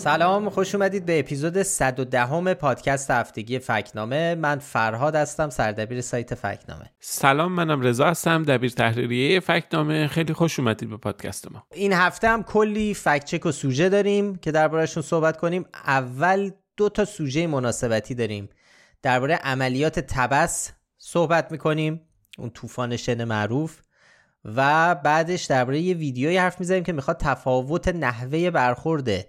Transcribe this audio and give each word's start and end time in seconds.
سلام 0.00 0.50
خوش 0.50 0.74
اومدید 0.74 1.06
به 1.06 1.18
اپیزود 1.18 1.62
110 1.62 2.54
پادکست 2.54 3.10
هفتگی 3.10 3.58
فکنامه. 3.58 4.34
من 4.34 4.58
فرهاد 4.58 5.14
هستم 5.14 5.50
سردبیر 5.50 6.00
سایت 6.00 6.34
فکنامه. 6.34 6.90
سلام 7.00 7.52
منم 7.52 7.80
رضا 7.80 8.06
هستم 8.06 8.42
دبیر 8.42 8.70
تحریریه 8.70 9.40
فکنامه. 9.40 10.06
خیلی 10.06 10.32
خوش 10.32 10.58
اومدید 10.58 10.90
به 10.90 10.96
پادکست 10.96 11.52
ما. 11.52 11.66
این 11.74 11.92
هفته 11.92 12.28
هم 12.28 12.42
کلی 12.42 12.94
فکچک 12.94 13.46
و 13.46 13.52
سوژه 13.52 13.88
داریم 13.88 14.36
که 14.36 14.52
دربارهشون 14.52 15.02
صحبت 15.02 15.36
کنیم. 15.36 15.64
اول 15.86 16.50
دو 16.76 16.88
تا 16.88 17.04
سوژه 17.04 17.46
مناسبتی 17.46 18.14
داریم. 18.14 18.48
درباره 19.02 19.34
عملیات 19.34 20.00
تبس 20.00 20.72
صحبت 20.98 21.52
می‌کنیم 21.52 22.00
اون 22.38 22.50
طوفان 22.50 22.96
شن 22.96 23.24
معروف. 23.24 23.78
و 24.44 24.94
بعدش 24.94 25.44
درباره 25.44 25.78
یه 25.78 25.94
ویدیویی 25.94 26.36
حرف 26.36 26.60
می‌زنیم 26.60 26.84
که 26.84 26.92
می‌خواد 26.92 27.16
تفاوت 27.16 27.88
نحوه 27.88 28.50
برخورده 28.50 29.26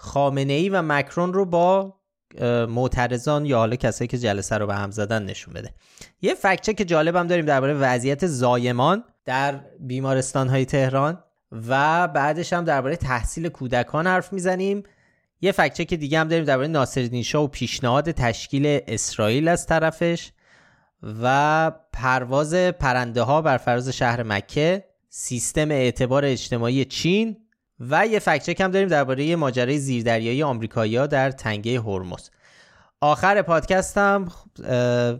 خامنه 0.00 0.52
ای 0.52 0.68
و 0.68 0.82
مکرون 0.82 1.32
رو 1.32 1.44
با 1.44 1.94
معترضان 2.68 3.46
یا 3.46 3.58
حالا 3.58 3.76
کسایی 3.76 4.08
که 4.08 4.18
جلسه 4.18 4.58
رو 4.58 4.66
به 4.66 4.74
هم 4.74 4.90
زدن 4.90 5.24
نشون 5.24 5.54
بده. 5.54 5.74
یه 6.22 6.34
فکچه 6.34 6.74
که 6.74 6.84
جالبم 6.84 7.26
داریم 7.26 7.44
درباره 7.44 7.74
وضعیت 7.74 8.26
زایمان 8.26 9.04
در 9.24 9.60
بیمارستان 9.80 10.48
های 10.48 10.64
تهران 10.64 11.24
و 11.68 12.08
بعدش 12.08 12.52
هم 12.52 12.64
درباره 12.64 12.96
تحصیل 12.96 13.48
کودکان 13.48 14.06
حرف 14.06 14.32
می‌زنیم. 14.32 14.82
یه 15.40 15.52
فکچه 15.52 15.84
که 15.84 15.96
دیگه 15.96 16.18
هم 16.20 16.28
داریم 16.28 16.44
درباره 16.44 16.68
ناصرالدین 16.68 17.22
شاه 17.22 17.44
و 17.44 17.48
پیشنهاد 17.48 18.10
تشکیل 18.10 18.80
اسرائیل 18.86 19.48
از 19.48 19.66
طرفش 19.66 20.32
و 21.22 21.72
پرواز 21.92 22.54
پرنده 22.54 23.22
ها 23.22 23.42
بر 23.42 23.56
فراز 23.56 23.88
شهر 23.88 24.22
مکه. 24.22 24.84
سیستم 25.08 25.70
اعتبار 25.70 26.24
اجتماعی 26.24 26.84
چین 26.84 27.36
و 27.80 28.06
یه 28.06 28.18
فکچک 28.18 28.60
هم 28.60 28.70
داریم 28.70 28.88
درباره 28.88 29.36
ماجرای 29.36 29.78
زیردریایی 29.78 30.42
آمریکایی‌ها 30.42 31.06
در 31.06 31.30
تنگه 31.30 31.80
هرمز. 31.80 32.30
آخر 33.00 33.42
پادکست 33.42 33.98
هم 33.98 34.28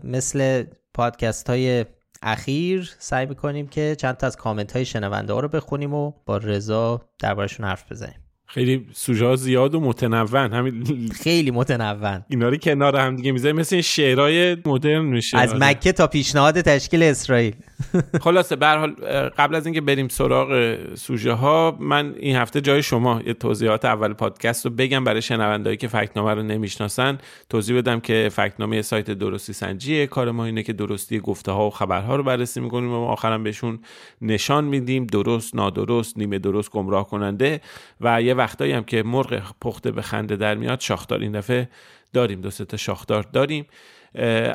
مثل 0.03 0.63
پادکست 0.93 1.49
های 1.49 1.85
اخیر 2.21 2.95
سعی 2.99 3.25
می‌کنیم 3.25 3.67
که 3.67 3.95
چند 3.99 4.17
تا 4.17 4.27
از 4.27 4.35
کامنت 4.35 4.71
های 4.71 4.85
شنونده 4.85 5.33
ها 5.33 5.39
رو 5.39 5.47
بخونیم 5.47 5.93
و 5.93 6.11
با 6.25 6.37
رضا 6.37 7.01
دربارشون 7.19 7.65
حرف 7.65 7.91
بزنیم. 7.91 8.28
خیلی 8.51 8.85
سوژه 8.93 9.35
زیاد 9.35 9.75
و 9.75 9.79
متنوع 9.79 10.47
همین 10.53 11.09
خیلی 11.09 11.51
متنوع 11.51 12.19
اینا 12.29 12.49
رو 12.49 12.57
کنار 12.57 12.95
هم 12.95 13.15
دیگه 13.15 13.31
می‌ذاریم. 13.31 13.55
مثل 13.55 13.75
این 13.75 13.81
شعرهای 13.81 14.57
مدرن 14.65 15.05
میشه. 15.05 15.37
از 15.37 15.55
مکه 15.55 15.91
تا 15.91 16.07
پیشنهاد 16.07 16.61
تشکیل 16.61 17.03
اسرائیل. 17.03 17.55
خلاصه 18.23 18.55
به 18.55 18.67
حال 18.67 18.91
قبل 19.37 19.55
از 19.55 19.65
اینکه 19.65 19.81
بریم 19.81 20.07
سراغ 20.07 20.77
سوژه 20.95 21.31
ها 21.31 21.77
من 21.79 22.15
این 22.19 22.35
هفته 22.35 22.61
جای 22.61 22.83
شما 22.83 23.21
یه 23.25 23.33
توضیحات 23.33 23.85
اول 23.85 24.13
پادکست 24.13 24.65
رو 24.65 24.71
بگم 24.71 25.03
برای 25.03 25.21
شنوندهایی 25.21 25.77
که 25.77 25.87
فکنامه 25.87 26.33
رو 26.33 26.43
نمی‌شناسن. 26.43 27.17
توضیح 27.49 27.77
بدم 27.77 27.99
که 27.99 28.29
فکنامه 28.31 28.81
سایت 28.81 29.11
درستی 29.11 29.53
سنجیه 29.53 30.07
کار 30.07 30.31
ما 30.31 30.45
اینه 30.45 30.63
که 30.63 30.73
درستی 30.73 31.19
گفته 31.19 31.51
ها 31.51 31.67
و 31.67 31.69
خبرها 31.69 32.15
رو 32.15 32.23
بررسی 32.23 32.59
می‌کنیم 32.59 32.91
و 32.91 33.05
آخرم 33.05 33.43
بهشون 33.43 33.79
نشان 34.21 34.63
میدیم. 34.63 35.05
درست 35.05 35.55
نادرست 35.55 36.17
نیمه 36.17 36.39
درست 36.39 36.71
گمراه 36.71 37.07
کننده. 37.07 37.61
و 38.01 38.21
یه 38.21 38.38
وقتایی 38.39 38.71
هم 38.71 38.83
که 38.83 39.03
مرغ 39.03 39.53
پخته 39.61 39.91
به 39.91 40.01
خنده 40.01 40.35
در 40.35 40.55
میاد 40.55 40.79
شاخدار 40.79 41.19
این 41.19 41.31
دفعه 41.31 41.69
داریم 42.13 42.41
دو 42.41 42.49
تا 42.49 42.77
شاخدار 42.77 43.23
داریم. 43.33 43.65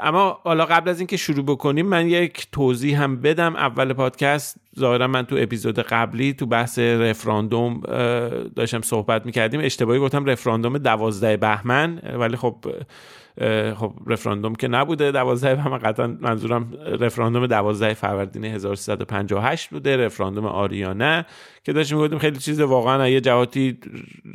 اما 0.03 0.41
حالا 0.45 0.65
قبل 0.65 0.91
از 0.91 1.01
اینکه 1.01 1.17
شروع 1.17 1.45
بکنیم 1.45 1.87
من 1.87 2.09
یک 2.09 2.47
توضیح 2.53 3.03
هم 3.03 3.21
بدم. 3.21 3.57
اول 3.57 3.93
پادکست 3.93 4.57
ظاهرا 4.79 5.07
من 5.07 5.23
تو 5.27 5.37
اپیزود 5.39 5.79
قبلی 5.79 6.33
تو 6.33 6.47
بحث 6.47 6.79
رفراندوم 6.79 7.81
داشتم 8.57 8.81
صحبت 8.81 9.27
می‌کردیم. 9.27 9.61
اشتباهی 9.61 10.01
گفتم 10.01 10.25
رفراندوم 10.25 10.79
دوازده 10.79 11.37
بهمن 11.37 11.99
ولی 12.19 12.37
خب 12.37 12.57
خب 13.77 13.93
رفراندوم 14.07 14.55
که 14.55 14.69
نبوده. 14.69 15.13
دوازده 15.13 15.55
بهمن 15.55 15.79
قطعا 15.79 16.17
منظورم 16.21 16.73
رفراندوم 17.01 17.47
دوازده 17.47 17.95
فروردین 17.95 18.45
1358 18.45 19.71
بوده 19.71 19.97
رفراندوم 19.97 20.47
آریانه 20.47 21.27
که 21.65 21.73
داشتیم 21.73 21.99
گفتیم 21.99 22.19
خیلی 22.19 22.39
چیز 22.39 22.61
واقعا 22.61 23.09
یه 23.09 23.21
جهاتی 23.21 23.79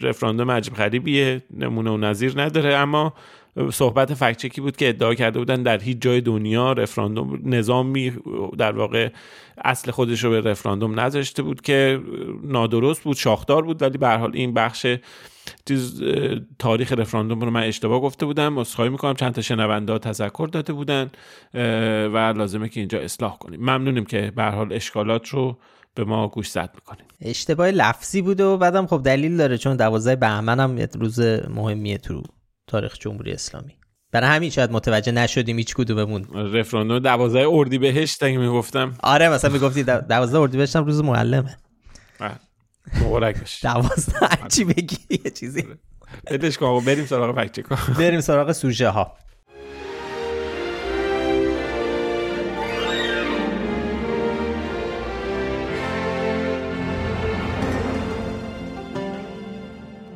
رفراندوم 0.02 0.52
عجب 0.52 0.74
غریبیه 0.74 1.42
نمونه 1.58 1.92
و 1.92 1.98
نظیر 1.98 2.42
نداره. 2.42 2.76
اما 2.76 3.14
صحبت 3.74 4.14
فکچکی 4.14 4.62
بود 4.62 4.78
که 4.78 4.90
ادعا 4.90 5.14
کرده 5.14 5.40
بودن 5.40 5.64
در 5.64 5.80
هیچ 5.80 5.98
جای 6.02 6.22
دنیا 6.22 6.74
رفراندوم 6.74 7.40
نظامی 7.44 8.14
در 8.58 8.72
واقع 8.72 9.10
اصل 9.58 9.92
خودش 9.92 10.24
رو 10.24 10.30
به 10.30 10.42
رفراندوم 10.42 11.00
نذاشته 11.00 11.44
بود 11.44 11.62
که 11.62 12.00
نادرست 12.44 13.04
بود 13.04 13.16
شاخدار 13.16 13.64
بود 13.64 13.82
ولی 13.82 13.98
به 13.98 14.10
حال 14.10 14.32
این 14.34 14.54
بخش 14.54 14.96
تاریخ 16.60 16.92
رفراندوم 16.92 17.40
رو 17.40 17.52
من 17.52 17.64
اشتباه 17.64 18.02
گفته 18.02 18.26
بودم. 18.26 18.60
عذرخواهی 18.60 18.92
می‌کنم. 18.92 19.14
چند 19.14 19.34
تا 19.34 19.42
شنونده 19.42 20.00
تذکر 20.00 20.50
داده 20.52 20.74
بودن 20.74 21.12
و 22.14 22.34
لازمه 22.38 22.70
که 22.70 22.80
اینجا 22.80 23.00
اصلاح 23.00 23.38
کنیم. 23.38 23.60
ممنونیم 23.60 24.06
که 24.06 24.32
به 24.36 24.44
حال 24.44 24.74
اشکالات 24.74 25.30
رو 25.30 25.58
به 25.96 26.04
ما 26.04 26.28
گوش 26.28 26.50
زد 26.50 26.72
می‌کنیم 26.76 27.06
اشتباه 27.22 27.72
لفظی 27.72 28.22
بوده 28.22 28.44
و 28.44 28.58
بعدم 28.58 28.88
خب 28.88 29.02
دلیل 29.04 29.38
داره 29.38 29.58
چون 29.58 29.76
دوازده 29.76 30.16
بهمن 30.16 30.60
هم 30.60 30.88
روز 31.00 31.20
مهمیه 31.50 31.98
تو 31.98 32.24
تاریخ 32.70 32.98
جمهوری 33.00 33.32
اسلامی. 33.32 33.78
برای 34.12 34.30
همین 34.30 34.50
شاید 34.50 34.72
متوجه 34.72 35.12
نشدیم 35.12 35.58
هیچ 35.58 35.74
کدوممون. 35.76 36.24
رفراندوم 36.54 37.00
12 37.00 37.48
اردیبهشت 37.48 38.24
اگه 38.24 38.38
می‌گفتم. 38.38 38.94
آره 39.04 39.30
مثلا 39.30 39.52
می‌گفتی 39.52 39.84
12 39.84 40.38
اردیبهشت 40.38 40.76
هم 40.76 40.86
روز 40.86 41.02
معلمه. 41.04 41.58
مبارک 43.02 43.40
باشه 43.40 43.74
12 43.74 44.48
چی 44.48 44.64
بگی 44.64 44.98
یه 45.10 45.32
چیزی. 45.32 45.66
بدش 46.28 46.58
کن 46.58 46.86
بریم 46.86 47.06
سراغ 47.06 47.42
فکت 47.44 47.60
بریم 47.98 48.22
سراغ 48.22 48.52
سوژه 48.52 48.90
ها 48.90 49.18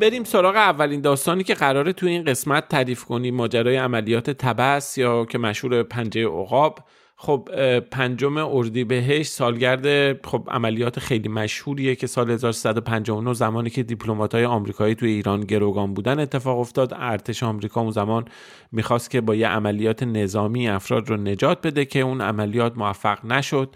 بریم 0.04 0.24
سراغ 0.24 0.56
اولین 0.56 1.02
داستانی 1.02 1.44
که 1.44 1.54
قراره 1.54 1.94
تو 1.94 2.06
این 2.06 2.24
قسمت 2.24 2.68
تعریف 2.68 3.04
کنیم. 3.04 3.36
ماجرای 3.36 3.76
عملیات 3.76 4.30
تبس 4.30 4.98
یا 4.98 5.26
که 5.26 5.38
مشهور 5.38 5.84
پنجه 5.84 6.26
عقاب. 6.26 6.80
خب 7.16 7.50
پنجم 7.80 8.38
اردیبهشت 8.38 9.32
سالگرد 9.32 9.86
خب 10.28 10.48
عملیات 10.52 11.00
خیلی 11.00 11.30
مشهوریه 11.30 11.96
که 11.96 12.08
سال 12.08 12.32
1359 12.32 13.34
زمانی 13.34 13.70
که 13.70 13.86
های 14.34 14.46
آمریکایی 14.46 14.96
توی 14.96 15.12
ایران 15.12 15.42
گروگان 15.42 15.94
بودن 15.94 16.20
اتفاق 16.20 16.60
افتاد. 16.60 16.94
ارتش 16.96 17.44
آمریکا 17.44 17.82
اون 17.82 17.92
زمان 17.92 18.26
می‌خواست 18.72 19.10
که 19.10 19.22
با 19.22 19.36
یه 19.36 19.48
عملیات 19.48 20.04
نظامی 20.04 20.70
افراد 20.70 21.10
رو 21.10 21.18
نجات 21.18 21.68
بده 21.68 21.86
که 21.86 22.00
اون 22.00 22.22
عملیات 22.22 22.78
موفق 22.78 23.26
نشد. 23.26 23.76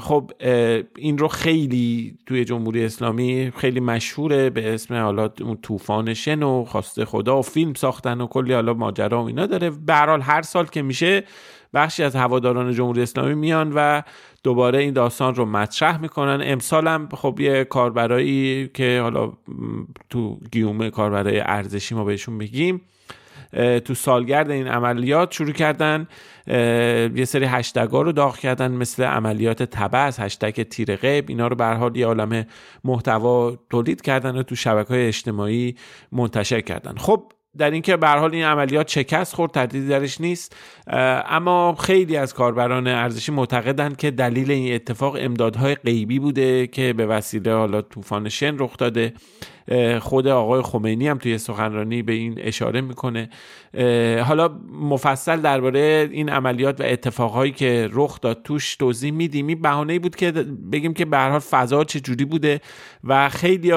خب 0.00 0.30
این 0.96 1.18
رو 1.18 1.28
خیلی 1.28 2.18
توی 2.26 2.44
جمهوری 2.44 2.84
اسلامی 2.84 3.52
خیلی 3.56 3.80
مشهوره 3.80 4.50
به 4.50 4.74
اسم 4.74 4.94
حالا 4.94 5.30
اون 5.40 5.58
طوفان 5.62 6.14
شن 6.14 6.42
و 6.42 6.64
خواسته 6.64 7.04
خدا 7.04 7.38
و 7.38 7.42
فیلم 7.42 7.74
ساختن 7.74 8.20
و 8.20 8.26
کلی 8.26 8.52
حالا 8.52 8.74
ماجرا 8.74 9.22
و 9.22 9.26
اینا 9.26 9.46
داره. 9.46 9.70
به 9.70 9.94
هر 9.94 10.42
سال 10.42 10.66
که 10.66 10.82
میشه 10.82 11.24
بخشی 11.74 12.02
از 12.02 12.16
هواداران 12.16 12.72
جمهوری 12.72 13.02
اسلامی 13.02 13.34
میان 13.34 13.72
و 13.74 14.02
دوباره 14.44 14.78
این 14.78 14.92
داستان 14.92 15.34
رو 15.34 15.44
مطرح 15.44 16.00
می‌کنن. 16.00 16.40
امسال 16.44 16.88
هم 16.88 17.08
خب 17.12 17.40
یه 17.40 17.64
کاربرایی 17.64 18.68
که 18.74 19.00
حالا 19.02 19.32
تو 20.10 20.38
گیومه 20.52 20.90
کاربرای 20.90 21.40
ارزشی 21.40 21.94
ما 21.94 22.04
بهشون 22.04 22.38
بگیم 22.38 22.80
تو 23.84 23.94
سالگرد 23.94 24.50
این 24.50 24.68
عملیات 24.68 25.32
شروع 25.32 25.52
کردن 25.52 26.08
یه 27.16 27.24
سری 27.24 27.44
هشتگ 27.44 27.88
رو 27.90 28.12
داغ 28.12 28.38
کردن 28.38 28.72
مثل 28.72 29.02
عملیات 29.02 29.62
تبس 29.62 30.20
هشتگ 30.20 30.62
تیر 30.62 30.96
غیب 30.96 31.24
اینا 31.28 31.46
رو 31.46 31.56
به 31.56 31.64
حال 31.66 31.96
یه 31.96 32.06
عالم 32.06 32.46
محتوا 32.84 33.56
تولید 33.70 34.02
کردن 34.02 34.36
و 34.36 34.42
تو 34.42 34.54
شبکه 34.54 34.88
های 34.88 35.06
اجتماعی 35.06 35.76
منتشر 36.12 36.60
کردن. 36.60 36.94
خب 36.96 37.32
در 37.58 37.70
اینکه 37.70 37.96
به 37.96 38.08
حال 38.08 38.34
این 38.34 38.44
عملیات 38.44 38.88
شکست 38.88 39.34
خورد 39.34 39.50
تردیدی 39.50 39.88
درش 39.88 40.20
نیست. 40.20 40.56
اما 41.26 41.74
خیلی 41.74 42.16
از 42.16 42.34
کاربران 42.34 42.86
ارزشی 42.86 43.32
معتقدند 43.32 43.96
که 43.96 44.10
دلیل 44.10 44.50
این 44.50 44.74
اتفاق 44.74 45.16
امدادهای 45.20 45.74
غیبی 45.74 46.18
بوده 46.18 46.66
که 46.66 46.92
به 46.92 47.06
وسیله 47.06 47.54
حالا 47.54 47.82
طوفان 47.82 48.28
شن 48.28 48.58
رخ 48.58 48.76
داده. 48.76 49.12
خود 50.00 50.26
آقای 50.26 50.62
خمینی 50.62 51.08
هم 51.08 51.18
توی 51.18 51.38
سخنرانی 51.38 52.02
به 52.02 52.12
این 52.12 52.34
اشاره 52.38 52.80
می‌کنه. 52.80 53.28
حالا 54.22 54.48
مفصل 54.80 55.40
درباره 55.40 56.08
این 56.12 56.28
عملیات 56.28 56.80
و 56.80 56.84
اتفاقهایی 56.86 57.52
که 57.52 57.88
رخ 57.92 58.20
داد 58.20 58.42
توش 58.42 58.76
توضیح 58.76 59.12
میدیم. 59.12 59.46
این 59.46 59.62
بهانه 59.62 59.98
بود 59.98 60.16
که 60.16 60.32
بگیم 60.72 60.94
که 60.94 61.04
به 61.04 61.18
حال 61.18 61.38
فضا 61.38 61.84
چه 61.84 62.00
جوری 62.00 62.24
بوده 62.24 62.60
و 63.04 63.28
خیلی 63.28 63.72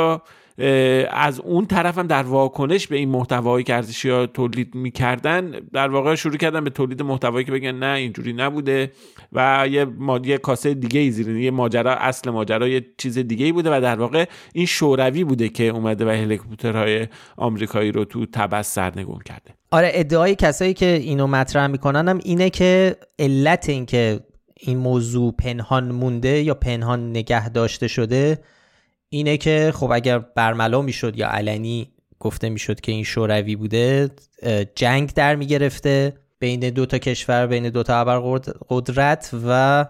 از 1.11 1.39
اون 1.39 1.65
طرف 1.65 1.97
هم 1.97 2.07
در 2.07 2.23
واکنش 2.23 2.87
به 2.87 2.97
این 2.97 3.09
محتوایی 3.09 3.63
که 3.63 3.75
ارزشی 3.75 4.09
ها 4.09 4.25
تولید 4.25 4.75
می‌کردن 4.75 5.51
در 5.73 5.87
واقع 5.87 6.15
شروع 6.15 6.37
کردن 6.37 6.63
به 6.63 6.69
تولید 6.69 7.01
محتوایی 7.01 7.45
که 7.45 7.51
بگن 7.51 7.71
نه 7.71 7.97
اینجوری 7.97 8.33
نبوده 8.33 8.91
و 9.33 9.67
یه 9.71 9.85
مادی 9.85 10.37
کاسه 10.37 10.73
دیگه 10.73 10.99
ای 10.99 11.11
زیر 11.11 11.29
یه 11.37 11.51
ماجرا 11.51 11.95
اصل 11.95 12.29
ماجرا 12.29 12.67
یه 12.67 12.85
چیز 12.97 13.17
دیگه 13.17 13.45
ای 13.45 13.51
بوده 13.51 13.77
و 13.77 13.81
در 13.81 13.95
واقع 13.95 14.25
این 14.53 14.65
شوروی 14.65 15.23
بوده 15.23 15.49
که 15.49 15.63
اومده 15.63 16.05
و 16.05 16.09
هلیکوپترهای 16.09 17.07
آمریکایی 17.37 17.91
رو 17.91 18.05
تو 18.05 18.25
تبس 18.25 18.73
سرنگون 18.73 19.19
کرده. 19.25 19.53
آره 19.71 19.91
ادعای 19.93 20.35
کسایی 20.35 20.73
که 20.73 20.85
اینو 20.85 21.27
مطرح 21.27 21.67
می‌کنن 21.67 22.07
هم 22.07 22.19
اینه 22.23 22.49
که 22.49 22.95
علت 23.19 23.69
اینکه 23.69 24.19
این 24.59 24.77
موضوع 24.77 25.31
پنهان 25.31 25.91
مونده 25.91 26.43
یا 26.43 26.53
پنهان 26.53 27.09
نگه 27.09 27.49
داشته 27.49 27.87
شده 27.87 28.39
اینه 29.09 29.37
که 29.37 29.71
خب 29.75 29.91
اگر 29.91 30.19
برملا 30.19 30.81
می‌شد 30.81 31.17
یا 31.17 31.29
علنی 31.29 31.91
گفته 32.19 32.49
می‌شد 32.49 32.81
که 32.81 32.91
این 32.91 33.03
شوروی 33.03 33.55
بوده 33.55 34.09
جنگ 34.75 35.13
در 35.13 35.35
می‌گرفته 35.35 36.13
بین 36.39 36.69
دو 36.69 36.85
تا 36.85 36.97
کشور 36.97 37.47
بین 37.47 37.69
دو 37.69 37.83
تا 37.83 38.19
قدرت 38.69 39.29
و 39.47 39.85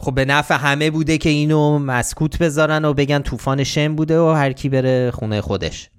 خب 0.00 0.14
به 0.14 0.24
نفع 0.24 0.54
همه 0.54 0.90
بوده 0.90 1.18
که 1.18 1.28
اینو 1.28 1.78
مسکوت 1.78 2.38
بذارن 2.38 2.84
و 2.84 2.94
بگن 2.94 3.22
طوفان 3.22 3.64
شم 3.64 3.96
بوده 3.96 4.20
و 4.20 4.28
هر 4.30 4.52
کی 4.52 4.68
بره 4.68 5.10
خونه 5.10 5.40
خودش. 5.40 5.90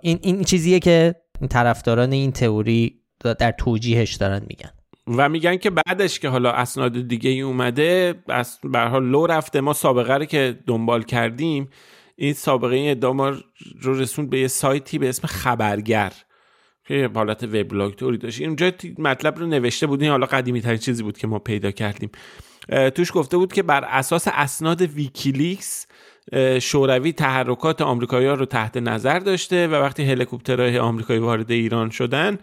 این 0.00 0.18
این 0.22 0.44
چیزیه 0.44 0.78
که 0.78 1.14
طرفداران 1.50 2.12
این 2.12 2.32
تئوری 2.32 3.00
در 3.38 3.52
توجیهش 3.52 4.14
دارن 4.14 4.42
میگن. 4.48 4.70
و 5.16 5.28
میگن 5.28 5.56
که 5.56 5.70
بعدش 5.70 6.20
که 6.20 6.28
حالا 6.28 6.52
اسناد 6.52 7.08
دیگه 7.08 7.30
ای 7.30 7.40
اومده 7.40 8.14
از 8.28 8.58
به 8.64 8.80
حال 8.80 9.04
لو 9.04 9.26
رفته. 9.26 9.60
ما 9.60 9.72
سابقه 9.72 10.14
رو 10.14 10.24
که 10.24 10.58
دنبال 10.66 11.02
کردیم 11.02 11.68
این 12.16 12.32
سابقه 12.32 12.74
این 12.74 12.90
ادعا 12.90 13.30
رو 13.80 13.98
رسوند 13.98 14.30
به 14.30 14.40
یه 14.40 14.48
سایتی 14.48 14.98
به 14.98 15.08
اسم 15.08 15.26
خبرگر. 15.26 16.12
که 16.86 17.10
حالت 17.14 17.42
وبلاگ 17.42 17.94
طوری 17.94 18.18
داشت. 18.18 18.42
اونجا 18.42 18.72
مطلب 18.98 19.38
رو 19.38 19.46
نوشته 19.46 19.86
بود. 19.86 20.02
این 20.02 20.10
حالا 20.10 20.26
قدیمی 20.26 20.60
ترین 20.60 20.78
چیزی 20.78 21.02
بود 21.02 21.18
که 21.18 21.26
ما 21.26 21.38
پیدا 21.38 21.70
کردیم. 21.70 22.10
توش 22.94 23.10
گفته 23.14 23.36
بود 23.36 23.52
که 23.52 23.62
بر 23.62 23.84
اساس 23.84 24.28
اسناد 24.32 24.82
ویکیلیکس 24.82 25.86
شوروی 26.60 27.12
تحرکات 27.12 27.82
آمریکایی 27.82 28.26
ها 28.26 28.34
رو 28.34 28.44
تحت 28.44 28.76
نظر 28.76 29.18
داشته 29.18 29.68
و 29.68 29.74
وقتی 29.74 30.04
هلیکوپترهای 30.04 30.78
آمریکایی 30.78 31.20
وارد 31.20 31.50
ایران 31.50 31.90
شدن 31.90 32.38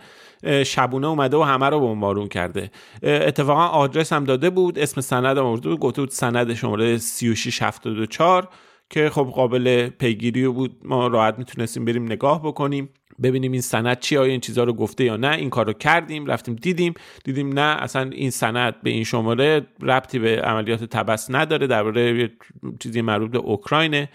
شبونه 0.66 1.08
اومده 1.08 1.38
و 1.38 1.42
همه 1.42 1.70
رو 1.70 1.80
بمبارون 1.80 2.28
کرده. 2.28 2.72
اتفاقا 3.04 3.66
آدرس 3.66 4.14
هم 4.14 4.24
داده 4.24 4.50
بود 4.50 4.80
اسم 4.80 5.02
سند 5.02 5.38
هم 5.38 5.44
بود 5.44 5.80
گفته 5.80 6.02
بود 6.02 6.10
سند 6.10 6.54
شماره 6.54 6.98
3674 6.98 8.48
که 8.90 9.10
خب 9.10 9.32
قابل 9.36 9.90
پیگیری 9.90 10.48
بود. 10.48 10.76
ما 10.84 11.08
راحت 11.08 11.40
می‌تونستیم 11.40 11.86
بریم 11.86 12.06
نگاه 12.06 12.44
بکنیم 12.44 12.90
ببینیم 13.24 13.52
این 13.52 13.62
سند 13.62 14.00
چی 14.00 14.18
آیا 14.18 14.32
این 14.32 14.40
چیزها 14.40 14.64
رو 14.64 14.74
گفته 14.74 15.04
یا 15.04 15.18
نه. 15.18 15.30
این 15.30 15.50
کار 15.50 15.66
رو 15.66 15.74
کردیم 15.74 16.26
رفتیم 16.26 16.56
دیدیم. 16.56 16.94
دیدیم 17.24 17.60
نه 17.60 17.84
اصلا 17.84 18.10
این 18.14 18.30
سند 18.30 18.82
به 18.84 18.90
این 18.90 19.04
شماره 19.04 19.62
ربطی 19.82 20.20
به 20.20 20.42
عملیات 20.42 20.84
تبس 20.84 21.28
نداره 21.32 21.68
درباره 21.68 22.32
چیزی 22.80 23.02
مربوط 23.02 23.32
به 23.32 23.38
اوکراینه. 23.38 24.10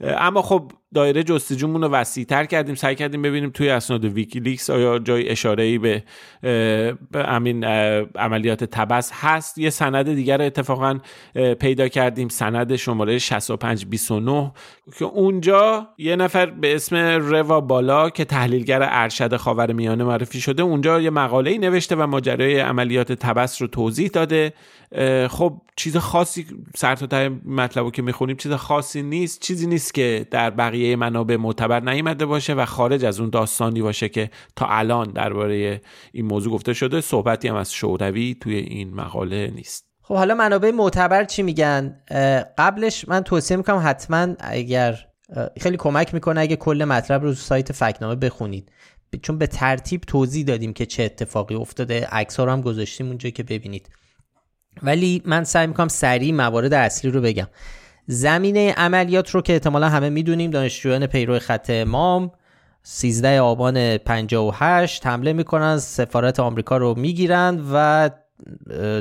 اما 0.00 0.42
خب 0.42 0.72
دایره 0.94 1.22
جستجومون 1.22 1.82
رو 1.82 1.88
وسیع 1.88 2.24
تر 2.24 2.44
کردیم. 2.44 2.74
سعی 2.74 2.94
کردیم 2.94 3.22
ببینیم 3.22 3.50
توی 3.50 3.68
اسناد 3.68 4.04
ویکیلیکس 4.04 4.70
آیا 4.70 4.98
جایی 4.98 5.28
اشاره 5.28 5.64
ای 5.64 5.78
به 5.78 6.02
همین 7.14 7.64
عملیات 7.64 8.64
طبس 8.64 9.10
هست. 9.14 9.58
یه 9.58 9.70
سند 9.70 10.14
دیگر 10.14 10.38
رو 10.38 10.44
اتفاقا 10.44 10.98
پیدا 11.60 11.88
کردیم. 11.88 12.28
سند 12.28 12.76
شماره 12.76 13.18
6529 13.18 14.52
که 14.98 15.04
اونجا 15.04 15.88
یه 15.98 16.16
نفر 16.16 16.46
به 16.46 16.74
اسم 16.74 16.96
روا 16.96 17.60
بالا 17.60 18.10
که 18.10 18.24
تحلیلگر 18.24 18.88
ارشد 18.90 19.36
خاور 19.36 19.72
میانه 19.72 20.04
معرفی 20.04 20.40
شده 20.40 20.62
اونجا 20.62 21.00
یه 21.00 21.10
مقاله 21.10 21.50
ای 21.50 21.58
نوشته 21.58 21.96
و 21.96 22.06
ماجرای 22.06 22.60
عملیات 22.60 23.12
طبس 23.12 23.62
رو 23.62 23.68
توضیح 23.68 24.08
داده. 24.08 24.52
خب 25.28 25.60
چیز 25.76 25.96
خاصی 25.96 26.46
سر 26.76 26.94
تا 26.96 27.28
مطلبو 27.46 27.90
که 27.90 28.02
می‌خونیم 28.02 28.36
چیز 28.36 28.52
خاصی 28.52 29.02
نیست. 29.02 29.40
چیزی 29.40 29.66
نیست 29.66 29.94
که 29.94 30.26
در 30.30 30.50
بقیه 30.50 30.83
منابع 30.84 31.36
معتبر 31.36 31.80
نیامده 31.80 32.26
باشه 32.26 32.54
و 32.54 32.64
خارج 32.64 33.04
از 33.04 33.20
اون 33.20 33.30
داستانی 33.30 33.82
باشه 33.82 34.08
که 34.08 34.30
تا 34.56 34.66
الان 34.66 35.12
درباره 35.12 35.80
این 36.12 36.26
موضوع 36.26 36.52
گفته 36.52 36.72
شده 36.72 37.00
صحبتی 37.00 37.48
هم 37.48 37.54
از 37.54 37.72
شوروی 37.72 38.36
توی 38.40 38.56
این 38.56 38.94
مقاله 38.94 39.52
نیست. 39.54 39.86
خب 40.02 40.14
حالا 40.14 40.34
منابع 40.34 40.70
معتبر 40.70 41.24
چی 41.24 41.42
میگن؟ 41.42 42.00
قبلش 42.58 43.08
من 43.08 43.20
توصیه 43.20 43.56
می‌کنم 43.56 43.82
حتما 43.84 44.34
اگر 44.40 44.98
خیلی 45.60 45.76
کمک 45.76 46.14
می‌کنه 46.14 46.40
اگه 46.40 46.56
کل 46.56 46.84
مطلب 46.84 47.22
رو 47.22 47.34
سایت 47.34 47.72
فکنامه 47.72 48.14
بخونید. 48.14 48.72
چون 49.22 49.38
به 49.38 49.46
ترتیب 49.46 50.00
توضیح 50.00 50.44
دادیم 50.44 50.72
که 50.72 50.86
چه 50.86 51.02
اتفاقی 51.02 51.54
افتاده 51.54 52.06
عکس 52.06 52.40
رو 52.40 52.50
هم 52.50 52.60
گذاشتیم 52.60 53.06
اونجا 53.06 53.30
که 53.30 53.42
ببینید. 53.42 53.88
ولی 54.82 55.22
من 55.24 55.44
سعی 55.44 55.66
می‌کنم 55.66 55.88
سریع 55.88 56.34
موارد 56.34 56.74
اصلی 56.74 57.10
رو 57.10 57.20
بگم. 57.20 57.48
زمینه 58.06 58.72
عملیات 58.72 59.30
رو 59.30 59.42
که 59.42 59.52
احتمالا 59.52 59.88
همه 59.88 60.10
می‌دونیم 60.10 60.50
دانشجویان 60.50 61.06
پیرو 61.06 61.38
خط 61.38 61.70
امام 61.70 62.32
13 62.82 63.40
آبان 63.40 63.96
58 63.96 65.06
حمله 65.06 65.32
می‌کنن 65.32 65.78
سفارت 65.78 66.40
آمریکا 66.40 66.76
رو 66.76 66.94
می‌گیرند 66.98 67.62
و 67.72 68.10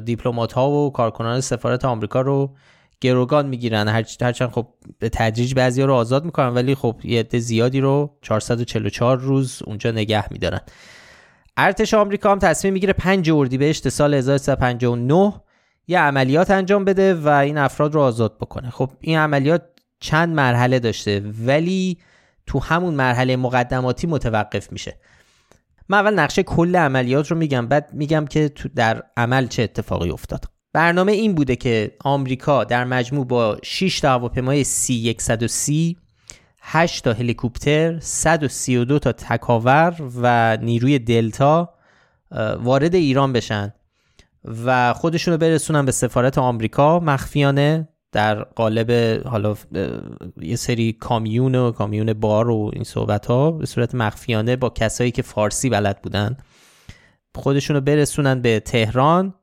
دیپلمات 0.05 0.53
ها 0.53 0.69
و 0.69 0.91
کارکنان 0.91 1.41
سفارت 1.41 1.85
آمریکا 1.85 2.21
رو 2.21 2.55
گروگان 3.01 3.47
می‌گیرن 3.47 3.87
هرچند 3.87 4.51
خب 4.51 4.67
به 4.99 5.09
تدریج 5.09 5.53
بعضی 5.53 5.81
رو 5.81 5.93
آزاد 5.93 6.25
می‌کنن 6.25 6.49
ولی 6.49 6.75
خب 6.75 6.95
یه 7.03 7.19
عده 7.19 7.39
زیادی 7.39 7.79
رو 7.79 8.17
444 8.21 9.19
روز 9.19 9.61
اونجا 9.65 9.91
نگه 9.91 10.33
میدارن. 10.33 10.59
ارتش 11.57 11.93
آمریکا 11.93 12.31
هم 12.31 12.39
تصمیم 12.39 12.73
می‌گیره 12.73 12.93
5 12.93 13.31
اردیبهشت 13.31 13.89
سال 13.89 14.13
1359 14.13 15.33
یه 15.87 15.99
عملیات 15.99 16.51
انجام 16.51 16.85
بده 16.85 17.13
و 17.13 17.27
این 17.27 17.57
افراد 17.57 17.93
رو 17.93 18.01
آزاد 18.01 18.37
بکنه. 18.37 18.69
خب 18.69 18.91
این 18.99 19.17
عملیات 19.17 19.61
چند 19.99 20.35
مرحله 20.35 20.79
داشته 20.79 21.19
ولی 21.45 21.97
تو 22.45 22.59
همون 22.59 22.93
مرحله 22.93 23.35
مقدماتی 23.35 24.07
متوقف 24.07 24.71
میشه. 24.71 24.97
من 25.89 25.97
اول 25.97 26.13
نقشه 26.13 26.43
کل 26.43 26.75
عملیات 26.75 27.31
رو 27.31 27.37
میگم 27.37 27.67
بعد 27.67 27.89
میگم 27.93 28.25
که 28.25 28.49
تو 28.49 28.69
در 28.75 29.03
عمل 29.17 29.47
چه 29.47 29.63
اتفاقی 29.63 30.09
افتاد. 30.09 30.45
برنامه 30.73 31.11
این 31.11 31.35
بوده 31.35 31.55
که 31.55 31.95
آمریکا 32.03 32.63
در 32.63 32.83
مجموع 32.83 33.25
با 33.25 33.57
6 33.63 33.99
تا 33.99 34.09
هواپیمای 34.09 34.63
سی 34.63 35.15
130 35.19 35.97
8 36.61 37.03
تا 37.03 37.13
هلیکوپتر 37.13 37.99
132 37.99 38.99
تا 38.99 39.11
تکاور 39.11 39.95
و 40.21 40.57
نیروی 40.61 40.99
دلتا 40.99 41.73
وارد 42.59 42.95
ایران 42.95 43.33
بشن. 43.33 43.73
و 44.65 44.93
خودشون 44.93 45.31
رو 45.31 45.37
برسونن 45.37 45.85
به 45.85 45.91
سفارت 45.91 46.37
آمریکا. 46.37 46.99
مخفیانه 46.99 47.89
در 48.11 48.43
قالب 48.43 49.21
حالا 49.27 49.55
یه 50.41 50.55
سری 50.55 50.93
کامیون 50.93 51.55
و 51.55 51.71
کامیون 51.71 52.13
بار 52.13 52.49
و 52.49 52.71
این 52.73 52.83
صحبت 52.83 53.25
ها 53.25 53.51
به 53.51 53.65
صورت 53.65 53.95
مخفیانه 53.95 54.55
با 54.55 54.69
کسایی 54.69 55.11
که 55.11 55.21
فارسی 55.21 55.69
بلد 55.69 56.01
بودن 56.01 56.37
خودشون 57.35 57.75
رو 57.75 57.81
برسونن 57.81 58.41
به 58.41 58.59
تهران 58.59 59.33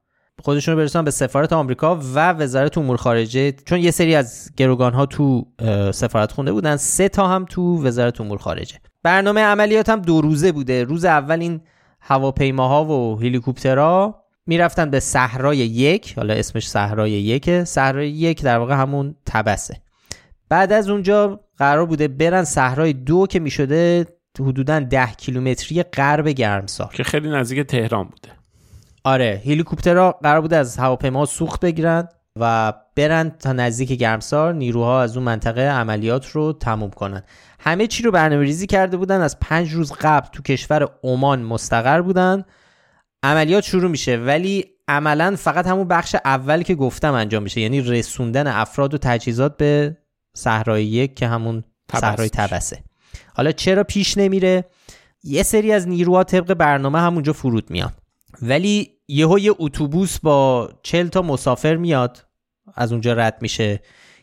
خودشون 0.42 0.75
رو 0.75 0.80
برسونن 0.80 1.04
به 1.04 1.11
سفارت 1.11 1.52
آمریکا 1.52 1.97
و 1.97 2.33
وزارت 2.33 2.78
امور 2.78 2.97
خارجه. 2.97 3.52
چون 3.52 3.78
یه 3.78 3.90
سری 3.90 4.14
از 4.14 4.50
گروگان 4.57 4.92
ها 4.92 5.07
تو 5.07 5.47
سفارت 5.92 6.33
خونده 6.33 6.52
بودن 6.52 6.76
سه 6.76 7.09
تا 7.09 7.28
هم 7.28 7.45
تو 7.45 7.85
وزارت 7.85 8.21
امور 8.21 8.38
خارجه. 8.38 8.76
برنامه 9.02 9.40
عملیات 9.40 9.88
هم 9.88 10.00
دو 10.00 10.21
روزه 10.21 10.52
بوده. 10.52 10.85
روز 10.85 11.04
اول 11.04 11.40
این 11.40 11.61
هواپیماها 12.00 12.85
و 12.85 13.21
هلیکوپترها 13.21 14.20
می‌رفتن 14.50 14.90
به 14.90 15.00
صحرای 15.00 15.59
یک 15.59 16.14
حالا 16.16 16.35
اسمش 16.35 16.69
صحرای 16.69 17.11
یک 17.11 17.64
صحرای 17.64 18.11
یک 18.11 18.42
در 18.42 18.59
واقع 18.59 18.75
همون 18.75 19.14
تبسه. 19.26 19.76
بعد 20.49 20.73
از 20.73 20.88
اونجا 20.88 21.40
قرار 21.59 21.87
بوده 21.87 22.09
برن 22.09 22.45
صحرای 22.45 22.92
دو 22.92 23.26
که 23.26 23.40
می‌شده 23.40 24.07
حدودا 24.40 24.80
ده 24.80 25.07
کیلومتری 25.07 25.83
غرب 25.83 26.28
گرمسار. 26.28 26.90
که 26.95 27.02
خیلی 27.04 27.30
نزدیک 27.30 27.66
تهران 27.66 28.04
بوده. 28.04 28.28
آره 29.04 29.42
هلیکوپترها 29.45 30.12
قرار 30.23 30.40
بوده 30.40 30.57
از 30.57 30.78
هواپیما 30.78 31.26
سوخت 31.26 31.61
بگیرن 31.61 32.09
و 32.37 32.73
برن 32.97 33.30
تا 33.30 33.52
نزدیک 33.52 33.92
گرمسار. 33.92 34.54
نیروها 34.54 35.02
از 35.02 35.16
اون 35.16 35.26
منطقه 35.26 35.61
عملیات 35.61 36.26
رو 36.26 36.52
تموم 36.52 36.90
کنن. 36.90 37.23
همه 37.61 37.87
چی 37.87 38.02
رو 38.02 38.11
برنامه 38.11 38.42
ریزی 38.42 38.66
کرده 38.66 38.97
بودن 38.97 39.21
از 39.21 39.40
پنج 39.40 39.73
روز 39.73 39.92
قبل 39.92 40.28
تو 40.33 40.42
کشور 40.42 40.88
عمان 41.04 41.42
مستقر 41.42 42.00
بودن. 42.00 42.45
عملیات 43.23 43.65
شروع 43.65 43.91
میشه 43.91 44.17
ولی 44.17 44.65
عملا 44.89 45.37
فقط 45.39 45.67
همون 45.67 45.89
بخش 45.89 46.17
اول 46.25 46.62
که 46.62 46.75
گفتم 46.75 47.15
انجام 47.15 47.43
میشه 47.43 47.61
یعنی 47.61 47.81
رسوندن 47.81 48.47
افراد 48.47 48.95
و 48.95 48.99
تجهیزات 48.99 49.57
به 49.57 49.97
صحرای 50.37 50.85
یک 50.85 51.15
که 51.15 51.27
همون 51.27 51.65
صحرای 52.00 52.29
تبسه. 52.29 52.79
حالا 53.35 53.53
چرا 53.53 53.85
پیش 53.85 54.19
نمیره؟ 54.19 54.65
یه 55.23 55.43
سری 55.43 55.73
از 55.73 55.89
نیروها 55.89 56.25
طبق 56.25 56.55
برنامه 56.55 57.00
همونجا 57.00 57.33
فرود 57.33 57.71
میاد 57.71 57.93
ولی 58.43 58.91
یهو 59.09 59.39
یه 59.39 59.55
اتوبوس 59.59 60.19
با 60.19 60.71
چل 60.83 61.09
تا 61.09 61.23
مسافر 61.23 61.77
میاد 61.77 62.27
از 62.75 62.93
اونجا 62.93 63.12
رد 63.12 63.39
میشه 63.41 63.81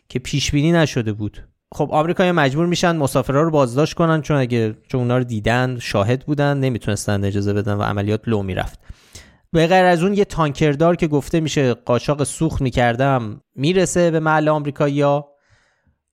که 0.08 0.18
پیش 0.18 0.50
بینی 0.50 0.72
نشده 0.72 1.12
بود. 1.12 1.48
خب 1.72 1.88
آمریکایی 1.92 2.32
مجبور 2.32 2.66
میشن 2.66 2.96
مسافرها 2.96 3.42
رو 3.42 3.50
بازداشت 3.50 3.94
کنن 3.94 4.22
چون 4.22 4.36
اگه 4.36 4.76
چون 4.88 5.00
اونا 5.00 5.18
رو 5.18 5.24
دیدن 5.24 5.78
شاهد 5.78 6.26
بودن 6.26 6.58
نمی‌تونستن 6.58 7.24
اجازه 7.24 7.52
بدن 7.52 7.74
و 7.74 7.82
عملیات 7.82 8.20
لو 8.26 8.42
می‌رفت. 8.42 8.80
به 9.52 9.66
غیر 9.66 9.84
از 9.84 10.02
اون 10.02 10.14
یه 10.14 10.24
تانکردار 10.24 10.96
که 10.96 11.06
گفته 11.06 11.40
میشه 11.40 11.74
قاچاق 11.74 12.24
سوخت 12.24 12.62
می‌کردم 12.62 13.40
می‌رسه 13.54 14.10
به 14.10 14.20
محل 14.20 14.48
آمریکایی‌ها. 14.48 15.28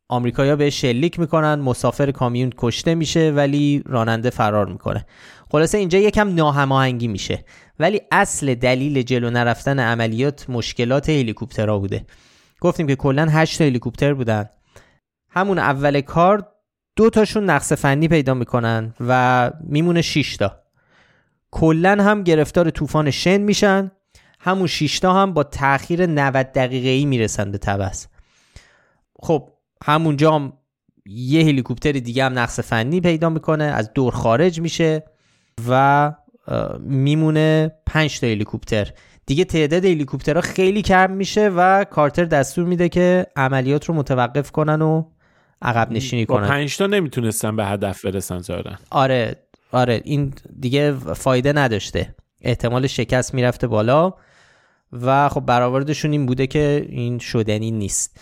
آمریکایی‌ها 0.09 0.55
به 0.55 0.69
شلیک 0.69 1.19
می‌کنن 1.19 1.55
مسافر 1.55 2.11
کامیون 2.11 2.51
کشته 2.57 2.95
میشه 2.95 3.31
ولی 3.35 3.83
راننده 3.85 4.29
فرار 4.29 4.65
می‌کنه. 4.65 5.05
خلاصه 5.51 5.77
اینجا 5.77 5.99
یکم 5.99 6.35
ناهماهنگی 6.35 7.07
میشه. 7.07 7.45
ولی 7.79 8.01
اصل 8.11 8.55
دلیل 8.55 9.01
جلو 9.01 9.29
نرفتن 9.29 9.79
عملیات 9.79 10.49
مشکلات 10.49 11.09
هلیکوپترها 11.09 11.79
بوده. 11.79 12.05
گفتیم 12.61 12.87
که 12.87 12.95
کلا 12.95 13.27
8 13.31 13.61
هلیکوپتر 13.61 14.13
بودن. 14.13 14.49
همون 15.29 15.59
اول 15.59 16.01
کار 16.01 16.47
دو 16.95 17.09
تاشون 17.09 17.43
نقص 17.43 17.73
فنی 17.73 18.07
پیدا 18.07 18.33
می‌کنن 18.33 18.93
و 18.99 19.51
میمونه 19.63 20.01
6 20.01 20.37
تا. 20.37 20.64
کلا 21.57 21.97
هم 22.03 22.23
گرفتار 22.23 22.69
طوفان 22.69 23.11
شن 23.11 23.37
میشن. 23.37 23.91
همون 24.39 24.67
6 24.67 24.99
تا 24.99 25.13
هم 25.13 25.33
با 25.33 25.43
تاخیر 25.43 26.05
90 26.05 26.51
دقیقه 26.51 26.89
ای 26.89 27.05
می‌رسن 27.05 27.51
به 27.51 27.57
تبس. 27.57 28.07
خب 29.19 29.49
همونجا 29.83 30.35
هم 30.35 30.53
یه 31.05 31.41
هلیکوپتر 31.45 31.91
دیگه 31.91 32.25
هم 32.25 32.39
نقص 32.39 32.59
فنی 32.59 33.01
پیدا 33.01 33.29
می‌کنه 33.29 33.63
از 33.63 33.93
دور 33.93 34.13
خارج 34.13 34.61
میشه 34.61 35.03
و 35.69 36.13
میمونه 36.79 37.71
5 37.85 38.19
تا 38.19 38.27
هلیکوپتر. 38.27 38.91
دیگه 39.25 39.45
تعداد 39.45 39.85
هلیکوپترها 39.85 40.41
خیلی 40.41 40.81
کم 40.81 41.11
میشه 41.11 41.49
و 41.49 41.83
کارتر 41.83 42.25
دستور 42.25 42.65
میده 42.65 42.89
که 42.89 43.25
عملیات 43.35 43.85
رو 43.85 43.95
متوقف 43.95 44.51
کنن 44.51 44.81
و 44.81 45.03
عقب 45.61 45.91
نشینی 45.91 46.25
کنن. 46.25 46.47
5 46.47 46.77
تا 46.77 46.85
نمی‌تونستن 46.85 47.55
به 47.55 47.65
هدف 47.65 48.05
برسن 48.05 48.39
ظاهرا 48.39 48.71
آره 48.89 49.35
آره 49.75 50.01
این 50.03 50.33
دیگه 50.59 50.91
فایده 50.93 51.53
نداشته. 51.53 52.15
احتمال 52.41 52.87
شکست 52.87 53.33
می‌رفته 53.33 53.67
بالا 53.67 54.13
و 54.91 55.29
خب 55.29 55.41
برآوردشون 55.41 56.11
این 56.11 56.25
بوده 56.25 56.47
که 56.47 56.85
این 56.89 57.19
شدنی 57.19 57.71
نیست. 57.71 58.19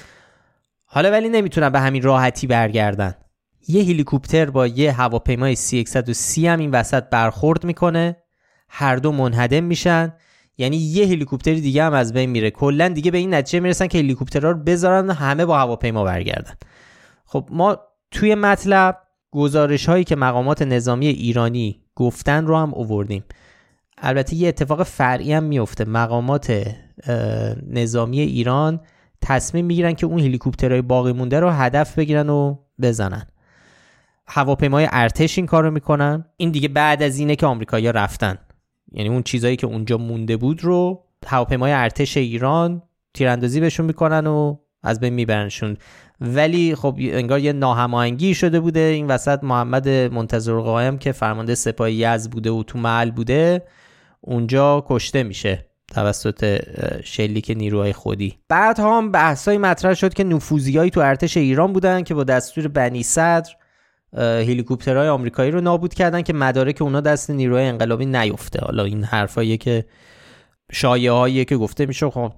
حالا 0.85 1.11
ولی 1.11 1.29
نمی‌تونن 1.29 1.69
به 1.69 1.79
همین 1.79 2.01
راحتی 2.01 2.47
برگردن. 2.47 3.13
یه 3.67 3.83
هلیکوپتر 3.83 4.49
با 4.49 4.67
یه 4.67 4.91
هواپیمای 4.91 5.55
C130 5.55 6.37
هم 6.37 6.59
این 6.59 6.71
وسط 6.71 7.03
برخورد 7.03 7.63
می‌کنه. 7.63 8.17
هر 8.69 8.95
دو 8.95 9.11
منهدم 9.11 9.63
میشن. 9.63 10.13
یعنی 10.57 10.77
یه 10.77 11.05
هلیکوپتر 11.05 11.53
دیگه 11.53 11.83
هم 11.83 11.93
از 11.93 12.13
بین 12.13 12.29
میره. 12.29 12.51
کلا 12.51 12.87
دیگه 12.87 13.11
به 13.11 13.17
این 13.17 13.33
نتیجه 13.33 13.59
می‌رسن 13.59 13.87
که 13.87 13.97
هلیکوپترها 13.97 14.51
رو 14.51 14.57
بذارن 14.57 15.09
همه 15.09 15.45
با 15.45 15.57
هواپیما 15.57 16.03
برگردن. 16.03 16.53
خب 17.25 17.49
ما 17.51 17.77
توی 18.11 18.35
مطلب 18.35 19.02
گزارش 19.33 19.89
هایی 19.89 20.03
که 20.03 20.15
مقامات 20.15 20.61
نظامی 20.61 21.07
ایرانی 21.07 21.81
گفتن 21.95 22.45
رو 22.45 22.57
هم 22.57 22.73
اووردیم 22.73 23.23
البته 23.97 24.35
یه 24.35 24.47
اتفاق 24.47 24.83
فرعی 24.83 25.33
هم 25.33 25.43
میفته 25.43 25.85
مقامات 25.85 26.75
نظامی 27.67 28.19
ایران 28.19 28.79
تصمیم 29.21 29.65
می‌گیرن 29.65 29.93
که 29.93 30.05
اون 30.05 30.19
هلیکوپترهای 30.19 30.81
باقی 30.81 31.13
مونده 31.13 31.39
رو 31.39 31.49
هدف 31.49 31.97
بگیرن 31.97 32.29
و 32.29 32.57
بزنن. 32.81 33.27
هواپیمای 34.27 34.87
ارتش 34.91 35.37
این 35.37 35.47
کارو 35.47 35.71
می‌کنن. 35.71 36.25
این 36.37 36.51
دیگه 36.51 36.67
بعد 36.67 37.03
از 37.03 37.17
اینه 37.17 37.35
که 37.35 37.45
آمریکایی‌ها 37.45 37.91
رفتن. 37.91 38.37
یعنی 38.91 39.09
اون 39.09 39.23
چیزایی 39.23 39.55
که 39.55 39.67
اونجا 39.67 39.97
مونده 39.97 40.37
بود 40.37 40.63
رو 40.63 41.03
هواپیمای 41.27 41.71
ارتش 41.71 42.17
ایران 42.17 42.81
تیراندازی 43.13 43.59
بهشون 43.59 43.85
می‌کنن 43.85 44.27
و 44.27 44.57
از 44.83 44.99
بین 44.99 45.13
میبرنشون 45.13 45.77
ولی 46.21 46.75
خب 46.75 46.95
انگار 46.99 47.39
یه 47.39 47.53
ناهماهنگی 47.53 48.35
شده 48.35 48.59
بوده 48.59 48.79
این 48.79 49.07
وسط. 49.07 49.43
محمد 49.43 49.89
منتظر 49.89 50.59
قائم 50.59 50.97
که 50.97 51.11
فرمانده 51.11 51.55
سپاه 51.55 51.91
یز 51.91 52.29
بوده 52.29 52.51
و 52.51 52.63
تو 52.63 52.79
محل 52.79 53.11
بوده 53.11 53.63
اونجا 54.21 54.85
کشته 54.87 55.23
میشه 55.23 55.65
توسط 55.93 56.61
شلیک 57.03 57.53
نیروهای 57.57 57.93
خودی. 57.93 58.37
بعد 58.49 58.79
هم 58.79 59.11
بحثای 59.11 59.57
مطرح 59.57 59.93
شد 59.93 60.13
که 60.13 60.23
نفوذیایی 60.23 60.89
تو 60.89 60.99
ارتش 60.99 61.37
ایران 61.37 61.73
بودن 61.73 62.03
که 62.03 62.13
با 62.13 62.23
دستور 62.23 62.67
بنی 62.67 63.03
صدر 63.03 63.51
هلیکوپترهای 64.17 65.07
آمریکایی 65.07 65.51
رو 65.51 65.61
نابود 65.61 65.93
کردن 65.93 66.21
که 66.21 66.33
مدارک 66.33 66.81
اونا 66.81 67.01
دست 67.01 67.29
نیروهای 67.29 67.65
انقلابی 67.65 68.05
نیفته. 68.05 68.59
حالا 68.59 68.83
این 68.83 69.03
حرفاییه 69.03 69.57
که 69.57 69.85
شایعه 70.71 71.45
که 71.45 71.57
گفته 71.57 71.85
میشه 71.85 72.09
خب 72.09 72.33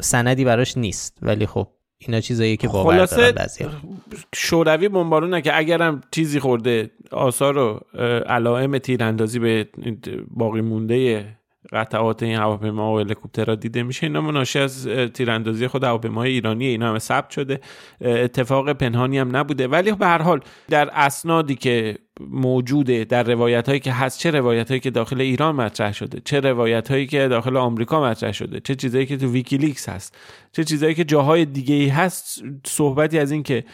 سندی 0.00 0.44
براش 0.44 0.76
نیست. 0.76 1.18
ولی 1.22 1.46
خب 1.46 1.68
اینا 1.98 2.20
چیزایی 2.20 2.56
که 2.56 2.68
باور 2.68 3.06
دارن 3.06 3.34
شوروی 4.34 4.88
بمبارونه 4.88 5.40
که 5.40 5.58
اگرم 5.58 6.00
چیزی 6.10 6.40
خورده 6.40 6.90
آثار 7.10 7.58
و 7.58 7.80
علائم 8.26 8.78
تیراندازی 8.78 9.38
به 9.38 9.68
باقی 10.30 10.60
مونده 10.60 11.26
قطعات 11.72 12.22
این 12.22 12.36
هواپیما 12.36 12.94
و 12.94 12.98
هلیکوپترها 12.98 13.54
دیده 13.54 13.82
میشه. 13.82 14.06
اینا 14.06 14.20
مناشی 14.20 14.58
از 14.58 14.88
تیراندازی 14.88 15.66
خود 15.66 15.84
هواپیماهای 15.84 16.30
ایرانی 16.30 16.66
اینا 16.66 16.90
هم 16.90 16.98
ثبت 16.98 17.30
شده. 17.30 17.60
اتفاق 18.00 18.72
پنهانی 18.72 19.18
هم 19.18 19.36
نبوده. 19.36 19.68
ولی 19.68 19.92
به 19.92 20.06
هر 20.06 20.22
حال 20.22 20.40
در 20.68 20.90
اسنادی 20.92 21.54
که 21.54 21.98
موجوده 22.20 23.04
در 23.04 23.22
روایت 23.22 23.68
هایی 23.68 23.80
که 23.80 23.92
هست 23.92 24.18
چه 24.18 24.30
روایت 24.30 24.68
هایی 24.68 24.80
که 24.80 24.90
داخل 24.90 25.20
ایران 25.20 25.54
مطرح 25.54 25.92
شده 25.92 26.20
چه 26.24 26.40
روایت 26.40 26.90
هایی 26.90 27.06
که 27.06 27.28
داخل 27.28 27.56
آمریکا 27.56 28.02
مطرح 28.02 28.32
شده 28.32 28.60
چه 28.60 28.74
چیزایی 28.74 29.06
که 29.06 29.16
تو 29.16 29.32
ویکیلیکس 29.32 29.88
هست 29.88 30.16
چه 30.52 30.64
چیزایی 30.64 30.94
که 30.94 31.04
جاهای 31.04 31.44
دیگه 31.44 31.74
ای 31.74 31.88
هست 31.88 32.42
صحبتی 32.66 33.18
از 33.18 33.30
این 33.30 33.42
که 33.42 33.64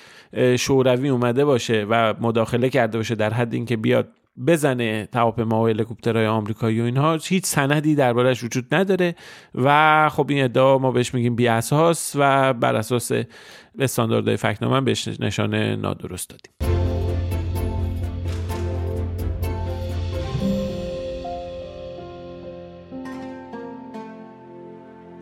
شوروی 0.58 1.08
اومده 1.08 1.44
باشه 1.44 1.86
و 1.90 2.14
مداخله 2.20 2.68
کرده 2.68 2.98
باشه 2.98 3.14
در 3.14 3.34
حد 3.34 3.54
اینکه 3.54 3.76
بیاد 3.76 4.08
بزنه 4.46 5.08
هواپیما 5.14 5.62
و 5.62 5.68
هلیکوپترهای 5.68 6.26
آمریکایی 6.26 6.80
و 6.80 6.84
اینها. 6.84 7.18
هیچ 7.24 7.46
سندی 7.46 7.94
دربارش 7.94 8.44
وجود 8.44 8.74
نداره 8.74 9.14
و 9.54 10.08
خب 10.08 10.26
این 10.30 10.44
ادعا 10.44 10.78
ما 10.78 10.92
بهش 10.92 11.14
میگیم 11.14 11.36
بی 11.36 11.48
اساس 11.48 12.12
و 12.18 12.54
بر 12.54 12.76
اساس 12.76 13.12
استانداردهای 13.78 14.36
فکنامه 14.36 14.80
بهش 14.80 15.08
نشان 15.08 15.54
نادرست 15.54 16.30
دادیم. 16.30 16.78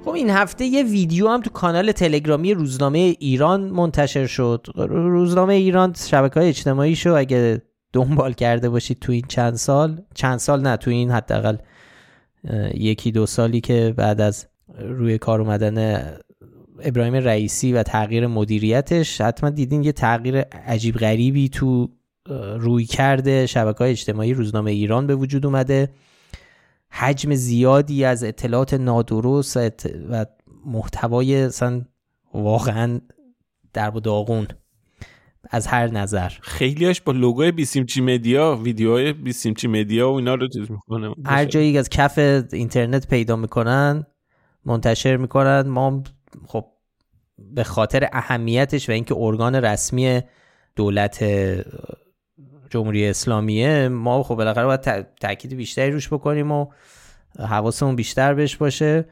خب 0.05 0.13
این 0.13 0.31
هفته 0.31 0.65
یه 0.65 0.83
ویدیو 0.83 1.29
هم 1.29 1.41
تو 1.41 1.51
کانال 1.51 1.93
تلگرامی 1.93 2.55
روزنامه 2.55 2.99
ایران 2.99 3.61
منتشر 3.61 4.27
شد. 4.27 4.67
روزنامه 4.89 5.55
ایران 5.55 5.95
شبکه 6.09 6.41
های 6.41 6.49
اجتماعی 6.49 6.97
شو 6.97 7.13
اگه 7.13 7.63
دنبال 7.97 8.33
کرده 8.33 8.69
باشید 8.69 8.99
تو 8.99 9.13
این 9.13 9.25
چند 9.29 9.55
سال 9.55 10.03
چند 10.15 10.39
سال 10.39 10.61
نه 10.61 10.77
تو 10.77 10.91
این 10.91 11.11
حداقل 11.11 11.57
یکی 12.75 13.13
دو 13.13 13.27
سالی 13.27 13.61
که 13.61 13.95
بعد 13.97 14.21
از 14.21 14.47
روی 14.79 15.19
کار 15.19 15.41
اومدن 15.41 16.03
ابراهیم 16.83 17.15
رئیسی 17.15 17.73
و 17.73 17.83
تغییر 17.83 18.27
مدیریتش 18.27 19.21
حتما 19.21 19.51
دیدین 19.51 19.85
یه 19.85 19.93
تغییر 19.93 20.41
عجیب 20.41 20.97
غریبی 20.97 21.49
تو 21.49 21.89
روی 22.59 22.85
کرده. 22.85 23.47
شبکه 23.47 23.79
های 23.79 23.91
اجتماعی 23.91 24.35
روزنامه 24.35 24.71
ایران 24.71 25.07
به 25.07 25.15
وجود 25.15 25.47
اومده. 25.47 25.89
حجم 26.91 27.35
زیادی 27.35 28.05
از 28.05 28.25
اطلاعات 28.25 28.75
نادرست 28.75 29.87
و 30.11 30.27
محتوای 30.67 31.43
اصلا 31.43 31.83
واقعا 32.35 33.01
در 33.73 33.97
و 33.97 34.01
داغون. 34.01 34.49
از 35.51 35.67
هر 35.67 35.87
نظر. 35.87 36.29
خیلیاش 36.29 37.01
با 37.01 37.13
لوگوی 37.13 37.53
بیسیمچی 37.53 38.01
مدیا 38.01 38.57
ویدیوهای 38.63 39.13
بیسیمچی 39.13 39.69
مدیا 39.69 40.11
و 40.11 40.15
اینا 40.15 40.35
رو 40.35 40.49
چیز 40.49 40.71
می‌کنه. 40.71 41.15
هر 41.27 41.45
جایی 41.45 41.79
از 41.79 41.89
کف 41.89 42.19
اینترنت 42.53 43.09
پیدا 43.09 43.37
می‌کنن 43.37 44.07
منتشر 44.65 45.17
می‌کنن. 45.17 45.61
ما 45.61 46.03
خب 46.47 46.65
به 47.39 47.65
خاطر 47.65 48.09
اهمیتش 48.13 48.89
و 48.89 48.93
اینکه 48.93 49.15
ارگان 49.19 49.55
رسمی 49.55 50.21
دولت 50.77 51.25
جمهوری 52.71 53.07
اسلامیه 53.07 53.89
ما 53.89 54.23
خب 54.23 54.35
بالاخره 54.35 54.65
باید 54.65 55.07
تاکید 55.21 55.55
بیشتری 55.55 55.91
روش 55.91 56.09
بکنیم 56.13 56.53
و 56.53 56.67
حواسمون 57.39 57.97
بیشتر 57.97 58.35
بهش 58.35 58.57
باشه. 58.57 59.05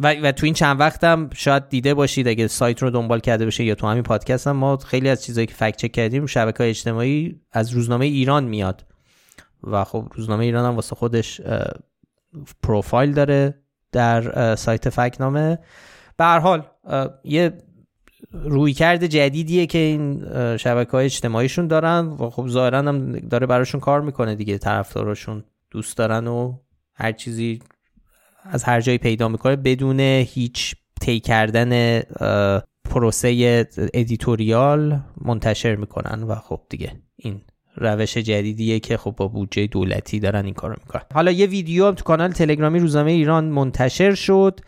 و, 0.00 0.14
و 0.14 0.32
تو 0.32 0.46
این 0.46 0.54
چند 0.54 0.80
وقتم 0.80 1.30
شاید 1.34 1.68
دیده 1.68 1.94
باشید 1.94 2.28
اگه 2.28 2.46
سایت 2.46 2.82
رو 2.82 2.90
دنبال 2.90 3.20
کرده 3.20 3.44
باشید 3.44 3.66
یا 3.66 3.74
تو 3.74 3.86
همین 3.86 4.02
پادکست 4.02 4.46
هم 4.46 4.56
ما 4.56 4.76
خیلی 4.76 5.08
از 5.08 5.24
چیزایی 5.24 5.46
که 5.46 5.54
فکت 5.54 5.76
چک 5.76 5.92
کردیم 5.92 6.26
شبکه 6.26 6.58
های 6.58 6.70
اجتماعی 6.70 7.40
از 7.52 7.70
روزنامه 7.70 8.06
ایران 8.06 8.44
میاد. 8.44 8.86
و 9.62 9.84
خب 9.84 10.08
روزنامه 10.14 10.44
ایران 10.44 10.64
هم 10.66 10.74
واسه 10.74 10.96
خودش 10.96 11.40
پروفایل 12.62 13.12
داره 13.12 13.54
در 13.92 14.54
سایت 14.56 14.88
فکنامه. 14.88 15.58
به 16.16 16.24
هر 16.24 16.38
حال 16.38 16.66
یه 17.24 17.52
رویکرد 18.32 19.06
جدیدیه 19.06 19.66
که 19.66 19.78
این 19.78 20.26
شبکه 20.56 20.90
های 20.90 21.04
اجتماعیشون 21.04 21.66
دارن 21.66 22.06
و 22.06 22.30
خب 22.30 22.48
ظاهرا 22.48 22.78
هم 22.78 23.12
داره 23.12 23.46
براشون 23.46 23.80
کار 23.80 24.00
می‌کنه 24.00 24.34
دیگه 24.34 24.58
طرفداراشون 24.58 25.44
دوست 25.70 25.96
دارن 25.96 26.26
و 26.26 26.58
هر 26.94 27.12
چیزی 27.12 27.58
از 28.44 28.64
هر 28.64 28.80
جایی 28.80 28.98
پیدا 28.98 29.28
می‌کنه 29.28 29.56
بدون 29.56 30.00
هیچ 30.00 30.74
طی 31.00 31.20
کردن 31.20 32.00
پروسه 32.90 33.66
editorial 33.94 35.00
منتشر 35.24 35.76
می‌کنن 35.76 36.22
و 36.22 36.34
خب 36.34 36.60
دیگه 36.68 36.92
این 37.16 37.40
روش 37.76 38.18
جدیدیه 38.18 38.80
که 38.80 38.96
خب 38.96 39.14
با 39.16 39.28
بودجه 39.28 39.66
دولتی 39.66 40.20
دارن 40.20 40.44
این 40.44 40.54
کارو 40.54 40.74
می‌کنن. 40.84 41.02
حالا 41.14 41.30
یه 41.30 41.46
ویدیو 41.46 41.92
تو 41.92 42.04
کانال 42.04 42.32
تلگرامی 42.32 42.78
روزنامه 42.78 43.10
ایران 43.10 43.44
منتشر 43.44 44.14
شد 44.14 44.60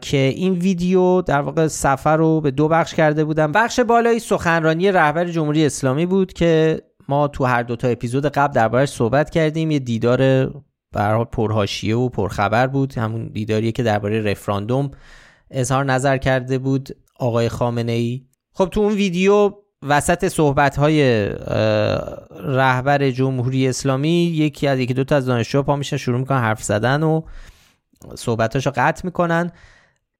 که 0.00 0.16
این 0.16 0.52
ویدیو 0.52 1.22
در 1.22 1.40
واقع 1.40 1.66
صفحه 1.66 2.16
رو 2.16 2.40
به 2.40 2.50
دو 2.50 2.68
بخش 2.68 2.94
کرده 2.94 3.24
بودن. 3.24 3.52
بخش 3.52 3.80
بالایی 3.80 4.18
سخنرانی 4.18 4.92
رهبر 4.92 5.24
جمهوری 5.24 5.66
اسلامی 5.66 6.06
بود 6.06 6.32
که 6.32 6.82
ما 7.08 7.28
تو 7.28 7.44
هر 7.44 7.62
دو 7.62 7.76
تا 7.76 7.88
اپیزود 7.88 8.26
قبل 8.26 8.52
دربارش 8.52 8.88
صحبت 8.88 9.30
کردیم. 9.30 9.70
یه 9.70 9.78
دیدار 9.78 10.50
به 10.92 11.02
حال 11.02 11.24
پرهاشیه 11.24 11.96
و 11.96 12.08
پرخبر 12.08 12.66
بود. 12.66 12.98
همون 12.98 13.28
دیداریه 13.28 13.72
که 13.72 13.82
درباره 13.82 14.20
رفراندوم 14.20 14.90
اظهار 15.50 15.84
نظر 15.84 16.16
کرده 16.16 16.58
بود 16.58 16.88
آقای 17.18 17.48
خامنه 17.48 17.92
ای 17.92 18.22
خب 18.52 18.68
تو 18.72 18.80
اون 18.80 18.92
ویدیو 18.92 19.52
وسط 19.82 20.28
صحبت 20.28 20.76
های 20.76 21.28
رهبر 22.40 23.10
جمهوری 23.10 23.68
اسلامی 23.68 24.24
یکی 24.24 24.66
از 24.66 24.78
یکی 24.78 24.94
دو 24.94 25.04
تا 25.04 25.16
از 25.16 25.26
دانشجوها 25.26 25.62
پا 25.62 25.76
میشن 25.76 25.96
شروع 25.96 26.18
می‌کنن 26.18 26.38
حرف 26.38 26.62
زدن 26.62 27.02
و 27.02 27.22
صحبتاشو 28.14 28.72
قطع 28.76 29.00
می‌کنن. 29.04 29.52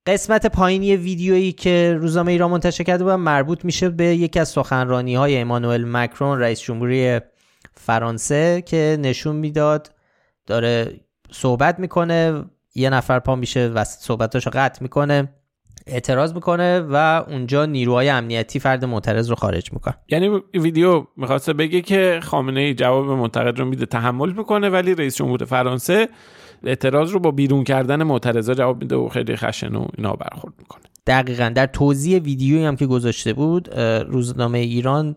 قسمت 0.06 0.46
پایینی 0.46 0.96
ویدیویی 0.96 1.52
که 1.52 1.96
روزنامه 2.00 2.32
ایران 2.32 2.50
منتشر 2.50 2.84
کرده 2.84 3.04
بود 3.04 3.12
مربوط 3.12 3.64
میشه 3.64 3.88
به 3.88 4.04
یکی 4.04 4.40
از 4.40 4.48
سخنرانی 4.48 5.14
های 5.14 5.38
امانوئل 5.38 5.84
مکرون 5.84 6.38
رئیس 6.38 6.60
جمهوری 6.60 7.20
فرانسه 7.74 8.62
که 8.66 8.98
نشون 9.00 9.36
می‌داد 9.36 9.94
داره 10.48 11.00
صحبت 11.30 11.78
می‌کنه 11.78 12.44
یه 12.74 12.90
نفر 12.90 13.18
پا 13.18 13.36
میشه 13.36 13.68
و 13.68 13.84
صحبتاشو 13.84 14.50
قطع 14.54 14.82
می‌کنه 14.82 15.28
اعتراض 15.86 16.34
می‌کنه 16.34 16.80
و 16.80 17.24
اونجا 17.28 17.66
نیروهای 17.66 18.08
امنیتی 18.08 18.58
فرد 18.58 18.84
معترض 18.84 19.30
رو 19.30 19.36
خارج 19.36 19.72
می‌کنه. 19.72 19.94
یعنی 20.08 20.28
ویدیو 20.54 21.06
می‌خواسته 21.16 21.52
بگه 21.52 21.80
که 21.80 22.20
خامنه 22.22 22.60
ای 22.60 22.74
جواب 22.74 23.06
منتقد 23.06 23.58
رو 23.58 23.64
میده 23.64 23.86
تحمل 23.86 24.32
می‌کنه 24.32 24.68
ولی 24.68 24.94
رئیس 24.94 25.16
جمهور 25.16 25.44
فرانسه 25.44 26.08
اعتراض 26.64 27.10
رو 27.10 27.20
با 27.20 27.30
بیرون 27.30 27.64
کردن 27.64 28.02
معترضا 28.02 28.54
جواب 28.54 28.82
میده 28.82 28.96
و 28.96 29.08
خیلی 29.08 29.36
خشن 29.36 29.74
و 29.74 29.86
اینا 29.96 30.12
برخورد 30.12 30.54
می‌کنه. 30.58 30.82
دقیقا. 31.06 31.52
در 31.54 31.66
توضیح 31.66 32.18
ویدیویی 32.18 32.64
هم 32.64 32.76
که 32.76 32.86
گذاشته 32.86 33.32
بود 33.32 33.78
روزنامه 34.08 34.58
ایران 34.58 35.16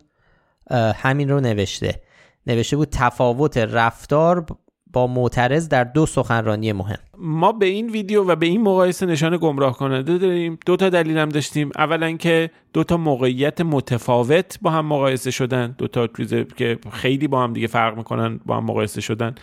همین 0.95 1.29
رو 1.29 1.39
نوشته. 1.39 2.01
نوشته 2.47 2.77
بود 2.77 2.87
تفاوت 2.91 3.57
رفتار 3.57 4.45
با 4.93 5.07
معترض 5.07 5.69
در 5.69 5.83
دو 5.83 6.05
سخنرانی 6.05 6.71
مهم. 6.71 6.97
ما 7.17 7.51
به 7.51 7.65
این 7.65 7.89
ویدیو 7.89 8.23
و 8.23 8.35
به 8.35 8.45
این 8.45 8.61
مقایسه 8.61 9.05
نشان 9.05 9.37
گمراه 9.37 9.77
کننده 9.77 10.17
داریم. 10.17 10.59
دو 10.65 10.75
تا 10.75 10.89
دلیل 10.89 11.17
هم 11.17 11.29
داشتیم. 11.29 11.71
اولا 11.77 12.11
که 12.11 12.49
دو 12.73 12.83
تا 12.83 12.97
موقعیت 12.97 13.61
متفاوت 13.61 14.59
با 14.61 14.71
هم 14.71 14.85
مقایسه 14.85 15.31
شدن. 15.31 15.75
دو 15.77 15.87
تا 15.87 16.07
چیز 16.07 16.33
که 16.33 16.79
خیلی 16.91 17.27
با 17.27 17.43
هم 17.43 17.53
دیگه 17.53 17.67
فرق 17.67 17.97
می‌کنن 17.97 18.39
با 18.45 18.57
هم 18.57 18.63
مقایسه 18.63 19.01
شدن. 19.01 19.35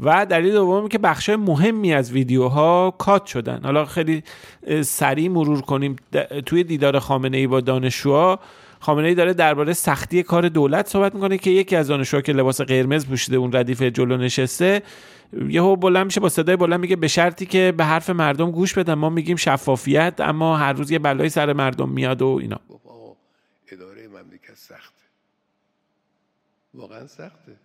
و 0.00 0.26
دلیل 0.26 0.52
دوم 0.52 0.88
که 0.88 0.98
بخش 0.98 1.30
مهمی 1.30 1.94
از 1.94 2.12
ویدیوها 2.12 2.94
کات 2.98 3.26
شدن. 3.26 3.60
حالا 3.64 3.84
خیلی 3.84 4.22
سریع 4.82 5.28
مرور 5.28 5.60
کنیم. 5.60 5.96
توی 6.46 6.64
دیدار 6.64 6.98
خامنه 6.98 7.36
ای 7.36 7.46
با 7.46 7.60
دانشجوها 7.60 8.38
خامنه 8.82 9.08
ای 9.08 9.14
داره 9.14 9.34
درباره 9.34 9.72
سختی 9.72 10.22
کار 10.22 10.48
دولت 10.48 10.88
صحبت 10.88 11.14
می‌کنه 11.14 11.38
که 11.38 11.50
یکی 11.50 11.76
از 11.76 11.88
دانشجوها 11.88 12.20
که 12.20 12.32
لباس 12.32 12.60
قرمز 12.60 13.06
پوشیده 13.06 13.36
اون 13.36 13.52
ردیف 13.52 13.82
جلو 13.82 14.16
نشسته 14.16 14.82
یهو 15.48 15.76
بلند 15.76 16.06
میشه 16.06 16.20
با 16.20 16.28
صدای 16.28 16.56
بلند 16.56 16.80
میگه 16.80 16.96
به 16.96 17.08
شرطی 17.08 17.46
که 17.46 17.74
به 17.76 17.84
حرف 17.84 18.10
مردم 18.10 18.50
گوش 18.50 18.78
بدن 18.78 18.94
ما 18.94 19.10
میگیم 19.10 19.36
شفافیت 19.36 20.14
اما 20.18 20.56
هر 20.56 20.72
روز 20.72 20.90
یه 20.90 20.98
بلایی 20.98 21.30
سر 21.30 21.52
مردم 21.52 21.88
میاد 21.88 22.22
و 22.22 22.26
اینا. 22.26 22.60
اداره 23.68 24.08
مملکت 24.08 24.54
سخته. 24.54 25.04
واقعا 26.74 27.06
سخته. 27.06 27.56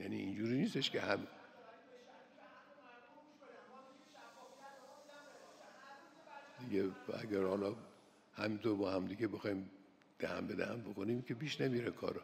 یعنی 0.00 0.16
اینجوری 0.16 0.56
نیستش 0.56 0.90
که 0.90 1.00
هم 1.00 1.18
دیگه 6.60 6.84
اگر 7.22 7.42
حالا 7.46 7.74
همینطور 8.36 8.76
با 8.76 8.90
هم 8.90 9.06
دیگه 9.06 9.28
بخوایم 9.28 9.70
دهن 10.20 10.46
به 10.46 10.54
دهن 10.54 10.76
بکنیم 10.90 11.22
که 11.28 11.34
پیش 11.34 11.60
نمیره 11.60 11.90
کارو. 11.90 12.20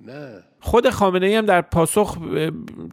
نه. 0.00 0.42
خود 0.60 0.90
خامنه 0.90 1.26
ای 1.26 1.34
هم 1.34 1.46
در 1.46 1.60
پاسخ 1.60 2.18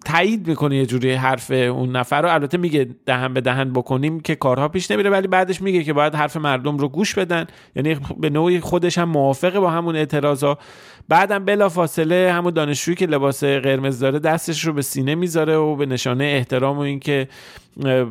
تایید 0.05 0.47
می‌کنه 0.47 0.77
یه 0.77 0.85
جوری 0.85 1.13
حرف 1.13 1.51
اون 1.51 1.95
نفر 1.95 2.21
رو. 2.21 2.33
البته 2.33 2.57
میگه 2.57 2.89
دهن 3.05 3.33
به 3.33 3.41
دهن 3.41 3.73
بکنیم 3.73 4.19
که 4.19 4.35
کارها 4.35 4.67
پیش 4.67 4.91
نمیره 4.91 5.09
ولی 5.09 5.27
بعدش 5.27 5.61
میگه 5.61 5.83
که 5.83 5.93
باید 5.93 6.15
حرف 6.15 6.37
مردم 6.37 6.77
رو 6.77 6.89
گوش 6.89 7.15
بدن. 7.15 7.45
یعنی 7.75 7.97
به 8.19 8.29
نوعی 8.29 8.59
خودش 8.59 8.97
هم 8.97 9.09
موافقه 9.09 9.59
با 9.59 9.69
همون 9.69 9.95
اعتراضا. 9.95 10.57
بعدم 11.07 11.45
بلا 11.45 11.69
فاصله 11.69 12.31
همون 12.33 12.53
دانشجویی 12.53 12.95
که 12.95 13.05
لباس 13.05 13.43
قرمز 13.43 13.99
داره 13.99 14.19
دستش 14.19 14.65
رو 14.65 14.73
به 14.73 14.81
سینه 14.81 15.15
می‌ذاره 15.15 15.55
و 15.55 15.75
به 15.75 15.85
نشانه 15.85 16.23
احترام 16.23 16.77
و 16.77 16.81
اینکه 16.81 17.27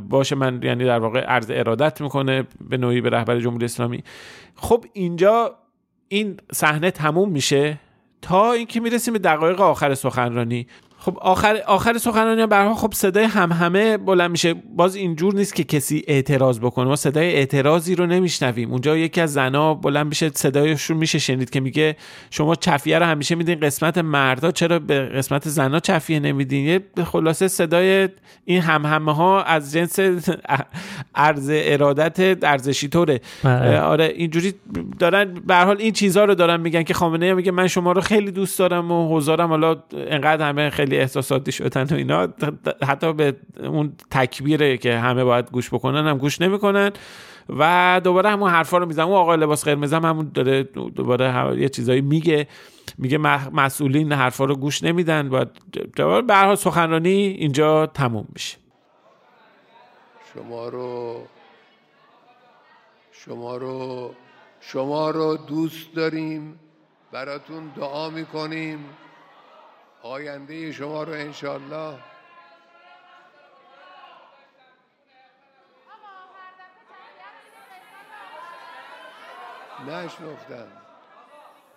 باشه 0.09 0.37
من 0.37 0.61
یعنی 0.63 0.85
در 0.85 0.99
واقع 0.99 1.21
عرض 1.21 1.51
ارادت 1.51 2.01
می‌کنه 2.01 2.45
به 2.69 2.77
نوعی 2.77 3.01
به 3.01 3.11
رهبر 3.11 3.41
جمهوری 3.41 3.65
اسلامی. 3.65 4.05
خب 4.57 4.85
اینجا 4.93 5.55
این 6.13 6.37
صحنه 6.53 6.91
تموم 6.91 7.31
میشه؟ 7.31 7.79
تا 8.23 8.53
اینکه 8.53 8.81
می‌رسیم 8.81 9.13
به 9.13 9.19
دقایق 9.19 9.61
آخر 9.61 9.95
سخنرانی. 9.95 10.67
خب 11.05 11.19
آخر 11.21 11.63
آخر 11.67 11.99
سخنرانی 11.99 12.47
برها 12.47 12.75
خب 12.75 12.95
صدای 12.95 13.25
هم 13.25 13.53
همه 13.53 13.97
بلند 13.97 14.31
میشه. 14.31 14.55
باز 14.55 14.97
اینجور 14.97 15.35
نیست 15.35 15.55
که 15.55 15.65
کسی 15.65 16.05
اعتراض 16.07 16.61
بکنه. 16.61 16.85
ما 16.85 16.97
صدای 16.97 17.35
اعتراضی 17.35 17.95
رو 17.95 18.07
نمیشنویم. 18.07 18.71
اونجا 18.71 18.97
یکی 18.97 19.21
از 19.21 19.33
زنا 19.33 19.75
بلند 19.75 20.07
میشه 20.07 20.31
صدایشون 20.35 20.97
میشه 20.97 21.19
شنید 21.19 21.51
که 21.51 21.61
میگه 21.61 21.97
شما 22.31 22.55
چفیه 22.55 22.99
رو 22.99 23.05
همیشه 23.05 23.35
میدین. 23.35 23.61
قسمت 23.61 23.99
مردا 23.99 24.51
چرا 24.51 24.79
به 24.79 25.01
قسمت 25.01 25.49
زنا 25.49 25.81
چفیه 25.81 26.21
نمیدین؟ 26.21 26.67
یه 26.67 27.05
خلاصه 27.05 27.49
صدای 27.49 28.09
این 28.45 28.61
هم 28.61 28.87
همه 28.87 29.15
ها 29.15 29.43
از 29.43 29.73
جنس 29.73 29.99
ارز 31.15 31.51
ارادت 31.53 32.45
ارزشی 32.45 32.89
طوره. 32.89 33.21
بله. 33.45 33.81
آره 33.81 34.05
اینجوری 34.05 34.55
دارن 34.99 35.35
به 35.47 35.57
حال 35.57 35.77
این 35.79 35.93
چیزها 35.93 36.25
رو 36.25 36.35
دارن 36.35 36.61
میگن 36.61 36.83
که 36.83 36.95
خامنه 36.95 37.35
میگه 37.35 37.53
من 37.53 37.67
شما 37.67 37.93
رو 37.93 38.01
خیلی 38.01 38.31
دوست 38.31 38.59
دارم 38.59 38.93
و 38.93 39.17
حضارم 39.17 39.49
حالا 39.49 39.77
انقدر 39.93 40.49
همه 40.49 40.71
خیلی 40.71 40.92
خیلی 40.93 41.03
احساساتی 41.03 41.53
شدن 41.53 41.83
و 41.83 41.95
اینا. 41.95 42.29
حتی 42.89 43.13
به 43.13 43.37
اون 43.61 43.93
تکبیره 44.11 44.77
که 44.77 44.99
همه 44.99 45.25
باید 45.25 45.51
گوش 45.51 45.75
بکنن 45.75 46.07
هم 46.07 46.19
گوش 46.19 46.41
نمی‌کنن. 46.41 46.91
و 47.49 48.01
دوباره 48.05 48.31
همون 48.31 48.51
حرفا 48.51 48.79
رو 48.79 48.87
می‌زنم 48.87 49.09
اون 49.09 49.17
آقای 49.17 49.37
لباس 49.37 49.65
قرمز 49.65 49.93
هم 49.93 50.05
همون 50.05 50.31
داره 50.35 50.63
دوباره 50.63 51.61
یه 51.61 51.69
چیزایی 51.69 52.01
میگه. 52.01 52.47
میگه 52.99 53.19
مسئولین 53.53 54.13
حرفا 54.13 54.45
رو 54.45 54.57
گوش 54.57 54.83
نمیدن. 54.83 55.29
باید 55.29 55.49
به 56.27 56.35
هر 56.35 56.55
سخنرانی 56.55 57.11
اینجا 57.11 57.87
تموم 57.87 58.29
میشه. 58.33 58.57
شما 60.35 60.69
رو 60.69 61.17
شما 63.13 63.57
رو 63.57 64.15
شما 64.61 65.11
رو 65.11 65.37
دوست 65.37 65.95
داریم. 65.95 66.61
براتون 67.13 67.71
دعا 67.77 68.11
می‌کنیم. 68.11 68.79
آینده 70.03 70.73
شما 70.73 71.05
رو 71.05 71.13
انشالله 71.13 72.05
نشنفتم 79.79 80.82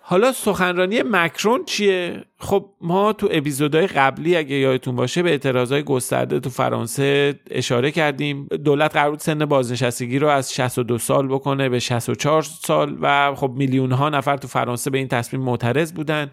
حالا 0.08 0.32
سخنرانی 0.32 1.02
مکرون 1.10 1.64
چیه؟ 1.64 2.24
خب 2.38 2.70
ما 2.80 3.12
تو 3.12 3.28
اپیزودهای 3.30 3.86
قبلی 3.86 4.36
اگه 4.36 4.54
یادتون 4.56 4.96
باشه 4.96 5.22
به 5.22 5.30
اعتراضای 5.30 5.82
گسترده 5.82 6.40
تو 6.40 6.50
فرانسه 6.50 7.34
اشاره 7.50 7.90
کردیم. 7.90 8.48
دولت 8.64 8.92
قرار 8.92 9.10
بود 9.10 9.20
سن 9.20 9.44
بازنشستگی 9.44 10.18
رو 10.18 10.28
از 10.28 10.54
62 10.54 10.98
سال 10.98 11.28
بکنه 11.28 11.68
به 11.68 11.78
64 11.78 12.42
سال 12.42 12.96
و 13.00 13.34
خب 13.34 13.52
میلیون 13.56 13.92
ها 13.92 14.08
نفر 14.08 14.36
تو 14.36 14.48
فرانسه 14.48 14.90
به 14.90 14.98
این 14.98 15.08
تصمیم 15.08 15.42
معترض 15.42 15.92
بودن. 15.92 16.30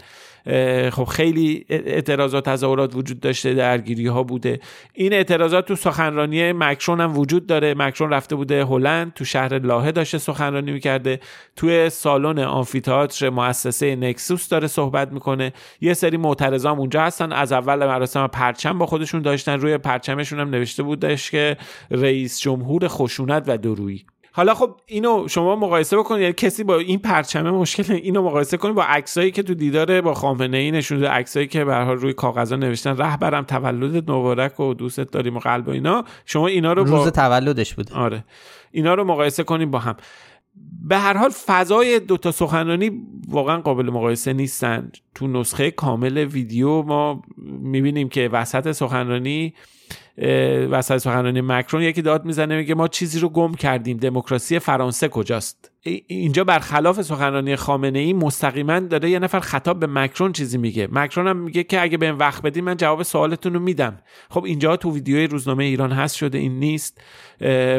خب 0.91 1.03
خیلی 1.03 1.65
اعتراضات 1.69 2.49
تظاهرات 2.49 2.95
وجود 2.95 3.19
داشته 3.19 3.53
درگیری 3.53 4.07
ها 4.07 4.23
بوده. 4.23 4.59
این 4.93 5.13
اعتراضات 5.13 5.65
تو 5.67 5.75
سخنرانی 5.75 6.51
مکرون 6.51 7.01
هم 7.01 7.17
وجود 7.17 7.47
داره. 7.47 7.73
مکرون 7.77 8.09
رفته 8.09 8.35
بوده 8.35 8.65
هلند 8.65 9.13
تو 9.13 9.25
شهر 9.25 9.59
لاهه 9.59 9.91
داشته 9.91 10.17
سخنرانی 10.17 10.71
می‌کرده. 10.71 11.19
توی 11.55 11.89
سالن 11.89 12.39
آمفیتئاتر 12.39 13.29
مؤسسه 13.65 13.95
نکسوس 13.95 14.49
داره 14.49 14.67
صحبت 14.67 15.11
می‌کنه. 15.11 15.53
یه 15.81 15.93
سری 15.93 16.17
معترضان 16.17 16.77
اونجا 16.77 17.01
هستن. 17.01 17.31
از 17.31 17.51
اول 17.51 17.85
مراسم 17.87 18.27
پرچم 18.27 18.77
با 18.77 18.85
خودشون 18.85 19.21
داشتن. 19.21 19.59
روی 19.59 19.77
پرچمشون 19.77 20.39
هم 20.39 20.49
نوشته 20.49 20.83
بودش 20.83 21.31
که 21.31 21.57
رئیس 21.91 22.39
جمهور 22.39 22.87
خشونت 22.87 23.43
و 23.47 23.57
درویی 23.57 24.05
حالا 24.35 24.53
خب 24.53 24.75
اینو 24.85 25.27
شما 25.27 25.55
مقایسه 25.55 25.97
بکنید 25.97 26.21
یعنی 26.21 26.33
کسی 26.33 26.63
با 26.63 26.77
این 26.77 26.99
پرچمه 26.99 27.51
مشکل 27.51 27.93
اینو 27.93 28.21
مقایسه 28.21 28.57
کنید 28.57 28.75
با 28.75 28.83
عکسایی 28.83 29.31
که 29.31 29.43
تو 29.43 29.53
دیدار 29.53 30.01
با 30.01 30.13
خامنه 30.13 30.57
ای 30.57 30.71
نشون 30.71 31.03
عکسایی 31.03 31.47
که 31.47 31.65
به 31.65 31.75
روی 31.75 32.13
کاغذا 32.13 32.55
نوشتن. 32.55 32.97
رهبرم 32.97 33.43
تولد 33.43 34.11
مبارک 34.11 34.59
و 34.59 34.73
دوستت 34.73 35.11
داریم 35.11 35.37
و 35.37 35.39
قلب 35.39 35.67
و 35.67 35.71
اینا. 35.71 36.03
شما 36.25 36.47
اینا 36.47 36.73
رو 36.73 36.83
روز 36.83 37.07
تولدش 37.07 37.73
بود 37.73 37.91
آره. 37.93 38.23
اینا 38.71 38.93
رو 38.93 39.03
مقایسه 39.03 39.43
کنیم 39.43 39.71
با 39.71 39.79
هم. 39.79 39.95
به 40.87 40.97
هر 40.97 41.17
حال 41.17 41.29
فضای 41.29 41.99
دوتا 41.99 42.31
سخنرانی 42.31 42.91
واقعا 43.27 43.61
قابل 43.61 43.85
مقایسه 43.89 44.33
نیستن. 44.33 44.91
تو 45.15 45.27
نسخه 45.27 45.71
کامل 45.71 46.17
ویدیو 46.17 46.81
ما 46.81 47.21
می‌بینیم 47.47 48.09
که 48.09 48.29
وسط 48.29 48.71
سخنرانی 48.71 49.53
وسط 50.71 50.97
سخنرانی 50.97 51.41
مکرون 51.41 51.83
یکی 51.83 52.01
داد 52.01 52.25
می‌زنه 52.25 52.57
میگه 52.57 52.75
ما 52.75 52.87
چیزی 52.87 53.19
رو 53.19 53.29
گم 53.29 53.53
کردیم. 53.53 53.97
دموکراسی 53.97 54.59
فرانسه 54.59 55.07
کجاست؟ 55.07 55.71
اینجا 55.85 56.43
برخلاف 56.43 57.01
سخنرانی 57.01 57.55
خامنه 57.55 57.99
ای 57.99 58.13
مستقیما 58.13 58.79
داره 58.79 59.09
یه 59.09 59.19
نفر 59.19 59.39
خطاب 59.39 59.79
به 59.79 59.87
مکرون 59.87 60.31
چیزی 60.31 60.57
میگه. 60.57 60.87
مکرون 60.91 61.27
هم 61.27 61.37
میگه 61.37 61.63
که 61.63 61.81
اگه 61.81 61.97
بهم 61.97 62.19
وقت 62.19 62.41
بدین 62.41 62.63
من 62.63 62.77
جواب 62.77 63.03
سوالتون 63.03 63.53
رو 63.53 63.59
میدم. 63.59 63.99
خب 64.29 64.43
اینجا 64.43 64.75
تو 64.75 64.91
ویدیوی 64.91 65.27
روزنامه 65.27 65.63
ایران 65.63 65.91
هست 65.91 66.15
شده 66.15 66.37
این 66.37 66.59
نیست 66.59 67.01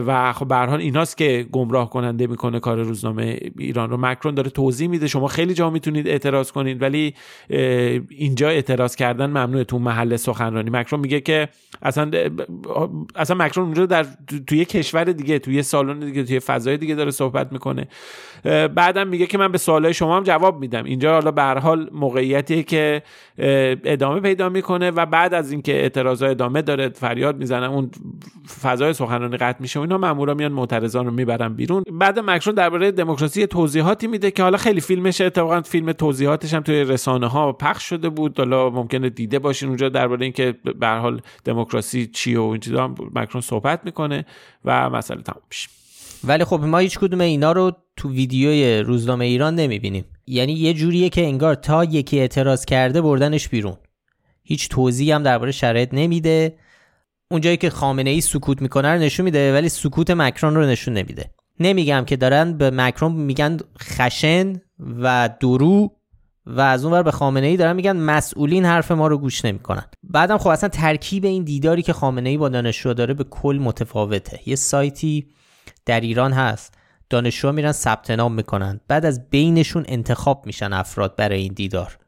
و 0.06 0.32
خب 0.32 0.48
به 0.48 0.56
حال 0.56 0.80
ایناست 0.80 1.16
که 1.16 1.46
گمراه 1.52 1.90
کننده 1.90 2.26
می‌کنه 2.26 2.60
کار 2.60 2.82
روزنامه 2.82 3.38
ایران 3.58 3.90
رو. 3.90 3.96
مکرون 3.96 4.34
داره 4.34 4.50
توضیح 4.50 4.88
میده 4.88 5.06
شما 5.06 5.26
خیلی 5.26 5.54
جا 5.54 5.70
می‌تونید 5.70 6.08
اعتراض 6.08 6.52
کنید 6.52 6.82
ولی 6.82 7.14
اینجا 8.08 8.48
اعتراض 8.48 8.96
کردن 8.96 9.26
ممنوعه 9.26 9.64
تو 9.64 9.78
محل 9.78 10.16
سخنرانی. 10.16 10.70
مکرون 10.70 11.00
میگه 11.00 11.20
که 11.20 11.48
اصلا 11.82 12.10
اصلا 13.16 13.36
مکرون 13.36 13.66
اونجا 13.66 13.86
در 13.86 14.06
توی 14.46 14.64
کشور 14.64 15.04
دیگه 15.04 15.38
توی 15.38 15.62
سالن 15.62 15.98
دیگه 16.00 16.24
توی 16.24 16.40
فضای 16.40 16.76
دیگه 16.76 16.94
داره 16.94 17.10
صحبت 17.10 17.52
می‌کنه. 17.52 17.88
بعدم 18.74 19.08
میگه 19.08 19.26
که 19.26 19.38
من 19.38 19.52
به 19.52 19.58
سوالای 19.58 19.94
شما 19.94 20.16
هم 20.16 20.22
جواب 20.22 20.60
میدم. 20.60 20.84
اینجا 20.84 21.12
حالا 21.12 21.30
به 21.30 21.42
هر 21.42 21.58
حال 21.58 21.88
موقعیتیه 21.92 22.62
که 22.62 23.02
ادامه 23.84 24.20
پیدا 24.20 24.48
می‌کنه 24.48 24.90
و 24.90 25.06
بعد 25.06 25.34
از 25.34 25.52
اینکه 25.52 25.72
اعتراضا 25.72 26.26
ادامه 26.26 26.62
داره 26.62 26.88
فریاد 26.88 27.36
می‌زنه 27.36 27.70
اون 27.70 27.90
فضای 28.62 28.92
سخنرانی 28.92 29.36
قطع 29.36 29.58
میشه 29.60 29.78
و 29.78 29.82
اینا 29.82 29.98
مامورا 29.98 30.34
میان 30.34 30.52
معترضان 30.52 31.06
رو 31.06 31.12
می‌برن 31.12 31.54
بیرون. 31.54 31.82
بعد 31.92 32.18
مکرون 32.18 32.54
درباره 32.54 32.90
دموکراسی 32.90 33.46
توضیحاتی 33.46 34.06
میده 34.06 34.30
که 34.30 34.42
حالا 34.42 34.58
خیلی 34.58 34.80
فیلمش 34.80 35.20
اتفاقا 35.20 35.60
فیلم 35.60 35.92
توضیحاتش 35.92 36.54
هم 36.54 36.62
توی 36.62 36.84
رسانه 36.84 37.26
ها 37.26 37.52
پخش 37.52 37.88
شده 37.88 38.08
بود. 38.08 38.38
حالا 38.38 38.70
ممکنه 38.70 39.08
دیده 39.08 39.38
باشین 39.38 39.68
اونجا 39.68 39.88
درباره 39.88 40.22
اینکه 40.22 40.54
به 40.80 40.86
هر 40.86 40.98
حال 40.98 41.20
دموکراسی 41.44 42.06
چیه 42.06 42.40
و 42.40 42.42
این 42.42 42.60
چیزا 42.60 42.94
مکرون 43.14 43.40
صحبت 43.40 43.80
می‌کنه 43.84 44.26
و 44.64 44.90
مسئله 44.90 45.22
تموم 45.22 45.42
میشه. 45.50 45.68
ولی 46.26 46.44
خب 46.44 46.60
ما 46.60 46.78
هیچ 46.78 46.98
کدوم 46.98 47.20
اینا 47.20 47.52
رو 47.52 47.72
تو 47.96 48.10
ویدیوی 48.10 48.78
روزنامه 48.78 49.24
ایران 49.24 49.54
نمی‌بینیم. 49.54 50.04
یعنی 50.26 50.52
یه 50.52 50.74
جوریه 50.74 51.08
که 51.08 51.24
انگار 51.24 51.54
تا 51.54 51.84
یکی 51.84 52.18
اعتراض 52.18 52.64
کرده 52.64 53.00
بردنش 53.00 53.48
بیرون. 53.48 53.76
هیچ 54.42 54.68
توضیحی 54.68 55.12
هم 55.12 55.22
درباره 55.22 55.52
شرایط 55.52 55.94
نمیده. 55.94 56.58
اونجایی 57.30 57.56
که 57.56 57.70
خامنه 57.70 58.10
ای 58.10 58.20
سکوت 58.20 58.62
می‌کنه 58.62 58.88
رو 58.92 58.98
نشون 58.98 59.24
میده 59.24 59.52
ولی 59.52 59.68
سکوت 59.68 60.10
مکرون 60.10 60.54
رو 60.54 60.66
نشون 60.66 60.94
نمیده. 60.94 61.30
نمیگم 61.60 62.04
که 62.06 62.16
دارن 62.16 62.52
به 62.52 62.70
مکرون 62.70 63.12
میگن 63.12 63.56
خشن 63.82 64.60
و 64.78 65.30
درو 65.40 65.90
و 66.46 66.60
از 66.60 66.84
اونور 66.84 67.02
به 67.02 67.10
خامنه 67.10 67.46
ای 67.46 67.56
دارن 67.56 67.76
میگن 67.76 67.96
مسئولین 67.96 68.64
حرف 68.64 68.90
ما 68.90 69.06
رو 69.06 69.18
گوش 69.18 69.44
نمی‌کنن. 69.44 69.84
بعدم 70.02 70.38
خب 70.38 70.48
اصلا 70.48 70.68
ترکیب 70.68 71.24
این 71.24 71.44
دیداری 71.44 71.82
که 71.82 71.92
خامنه 71.92 72.28
ای 72.28 72.36
با 72.36 72.48
دانشجو 72.48 72.94
داره 72.94 73.14
به 73.14 73.24
کل 73.24 73.58
متفاوته. 73.62 74.40
یه 74.46 74.56
سایتی 74.56 75.26
در 75.86 76.00
ایران 76.00 76.32
هست. 76.32 76.74
دانشجوها 77.10 77.52
میرن 77.52 77.72
ثبت 77.72 78.10
نام 78.10 78.34
می‌کنن. 78.34 78.80
بعد 78.88 79.06
از 79.06 79.30
بینشون 79.30 79.84
انتخاب 79.88 80.46
میشن 80.46 80.72
افراد 80.72 81.16
برای 81.16 81.40
این 81.40 81.52
دیدار. 81.52 81.98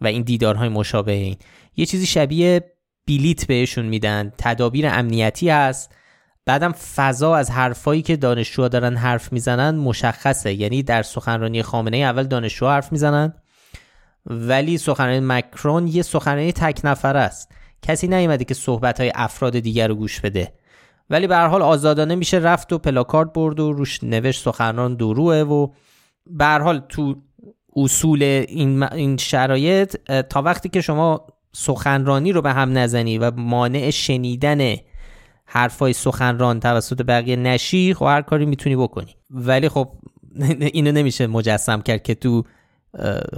و 0.00 0.06
این 0.06 0.22
دیدارهای 0.22 0.68
مشابه 0.68 1.12
این. 1.12 1.36
یه 1.76 1.86
چیزی 1.86 2.06
شبیه 2.06 2.72
بیلیت 3.04 3.46
بهشون 3.46 3.86
میدن. 3.86 4.32
تدابیر 4.38 4.86
امنیتی 4.86 5.50
هست. 5.50 5.94
بعدم 6.46 6.72
فضا 6.72 7.36
از 7.36 7.50
حرفایی 7.50 8.02
که 8.02 8.16
دانشجوها 8.16 8.68
دارن 8.68 8.96
حرف 8.96 9.32
می‌زنن 9.32 9.76
مشخصه. 9.76 10.54
یعنی 10.54 10.82
در 10.82 11.02
سخنرانی 11.02 11.62
خامنه 11.62 11.96
ای 11.96 12.04
اول 12.04 12.22
دانشجوها 12.22 12.72
حرف 12.72 12.92
می‌زنن 12.92 13.34
ولی 14.26 14.78
سخنرانی 14.78 15.20
مکرون 15.20 15.86
یه 15.86 16.02
سخنرانی 16.02 16.52
تک 16.52 16.80
نفر 16.84 17.16
است. 17.16 17.52
کسی 17.82 18.08
نیومده 18.08 18.44
که 18.44 18.54
صحبت 18.54 19.00
های 19.00 19.12
افراد 19.14 19.58
دیگر 19.58 19.88
رو 19.88 19.94
گوش 19.94 20.20
بده. 20.20 20.52
ولی 21.10 21.26
به 21.26 21.36
هر 21.36 21.46
حال 21.46 21.62
آزادانه 21.62 22.14
میشه 22.14 22.36
رفت 22.36 22.72
و 22.72 22.78
پلاکارد 22.78 23.32
برد 23.32 23.60
و 23.60 23.72
روش 23.72 24.04
نوشت 24.04 24.44
سخنران 24.44 24.94
دروه 24.94 25.36
و 25.36 25.68
به 26.26 26.44
هر 26.44 26.58
حال 26.58 26.78
تو 26.88 27.16
اصول 27.76 28.22
این, 28.22 28.82
این 28.82 29.16
شرایط 29.16 29.96
تا 30.22 30.42
وقتی 30.42 30.68
که 30.68 30.80
شما 30.80 31.26
سخنرانی 31.52 32.32
رو 32.32 32.42
به 32.42 32.52
هم 32.52 32.78
نزنی 32.78 33.18
و 33.18 33.30
مانع 33.30 33.90
شنیدن 33.90 34.76
حرفای 35.44 35.92
سخنران 35.92 36.60
توسط 36.60 37.02
بقیه 37.02 37.36
نشی 37.36 37.94
خب 37.94 38.06
هر 38.06 38.22
کاری 38.22 38.46
می‌تونی 38.46 38.76
بکنی. 38.76 39.16
ولی 39.30 39.68
خب 39.68 39.88
اینو 40.60 40.92
نمیشه 40.92 41.26
مجسم 41.26 41.82
کرد 41.82 42.02
که 42.02 42.14
تو 42.14 42.44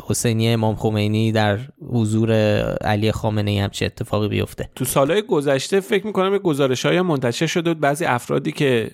حسینی 0.06 0.48
امام 0.48 0.74
خمینی 0.74 1.32
در 1.32 1.58
حضور 1.92 2.32
علی 2.72 3.12
خامنه 3.12 3.50
ای 3.50 3.58
همچه 3.58 3.86
اتفاقی 3.86 4.28
بیفته؟ 4.28 4.70
تو 4.76 4.84
سالهای 4.84 5.22
گذشته 5.22 5.80
فکر 5.80 6.06
می‌کنم 6.06 6.38
گزارش 6.38 6.86
های 6.86 7.00
منتشر 7.00 7.46
شده 7.46 7.70
بود. 7.70 7.80
بعضی 7.80 8.04
افرادی 8.04 8.52
که 8.52 8.90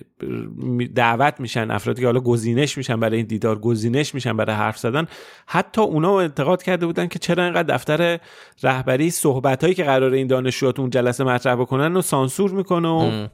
دعوت 0.95 1.39
میشن 1.39 1.71
افرادی 1.71 2.01
که 2.01 2.07
حالا 2.07 2.19
گزینش 2.19 2.77
میشن 2.77 2.99
برای 2.99 3.17
این 3.17 3.25
دیدار 3.25 3.59
گزینش 3.59 4.13
میشن 4.15 4.37
برای 4.37 4.55
حرف 4.55 4.77
زدن 4.77 5.07
حتی 5.47 5.81
اونا 5.81 6.19
انتقاد 6.19 6.63
کرده 6.63 6.85
بودن 6.85 7.07
که 7.07 7.19
چرا 7.19 7.43
اینقدر 7.43 7.75
دفتر 7.75 8.19
رهبری 8.63 9.09
صحبت 9.09 9.63
هایی 9.63 9.75
که 9.75 9.83
قرار 9.83 10.13
این 10.13 10.27
دانشجوها 10.27 10.71
تو 10.71 10.81
اون 10.81 10.91
جلسه 10.91 11.23
مطرح 11.23 11.55
بکنن 11.55 11.97
و 11.97 12.01
سانسور 12.01 12.51
می‌کنه 12.51 12.87
و 12.87 13.27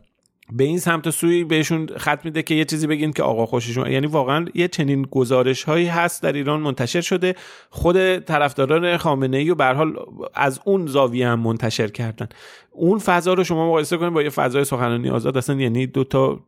به 0.51 0.63
این 0.63 0.79
سمت 0.79 1.09
سوی 1.09 1.43
بهشون 1.43 1.89
خط 1.97 2.25
میده 2.25 2.43
که 2.43 2.55
یه 2.55 2.65
چیزی 2.65 2.87
بگین 2.87 3.13
که 3.13 3.23
آقا 3.23 3.45
خوششون 3.45 3.91
یعنی 3.91 4.07
واقعا 4.07 4.45
یه 4.53 4.67
چنین 4.67 5.01
گزارش 5.01 5.63
هایی 5.63 5.87
هست 5.87 6.23
در 6.23 6.33
ایران 6.33 6.59
منتشر 6.59 7.01
شده. 7.01 7.35
خود 7.69 8.19
طرفداران 8.19 8.97
خامنه 8.97 9.37
ای 9.37 9.49
و 9.49 9.55
به 9.55 9.65
حال 9.65 9.93
از 10.33 10.59
اون 10.65 10.87
زاویه 10.87 11.27
هم 11.27 11.39
منتشر 11.39 11.87
کردن. 11.87 12.29
اون 12.71 12.99
فضا 12.99 13.33
رو 13.33 13.43
شما 13.43 13.67
مقایسه 13.67 13.97
کنید 13.97 14.13
با 14.13 14.23
یه 14.23 14.29
فضای 14.29 14.63
سخنرانی 14.63 15.09
آزاد. 15.09 15.37
اصلا 15.37 15.55
یعنی 15.55 15.87
دو 15.87 16.03
تا 16.03 16.39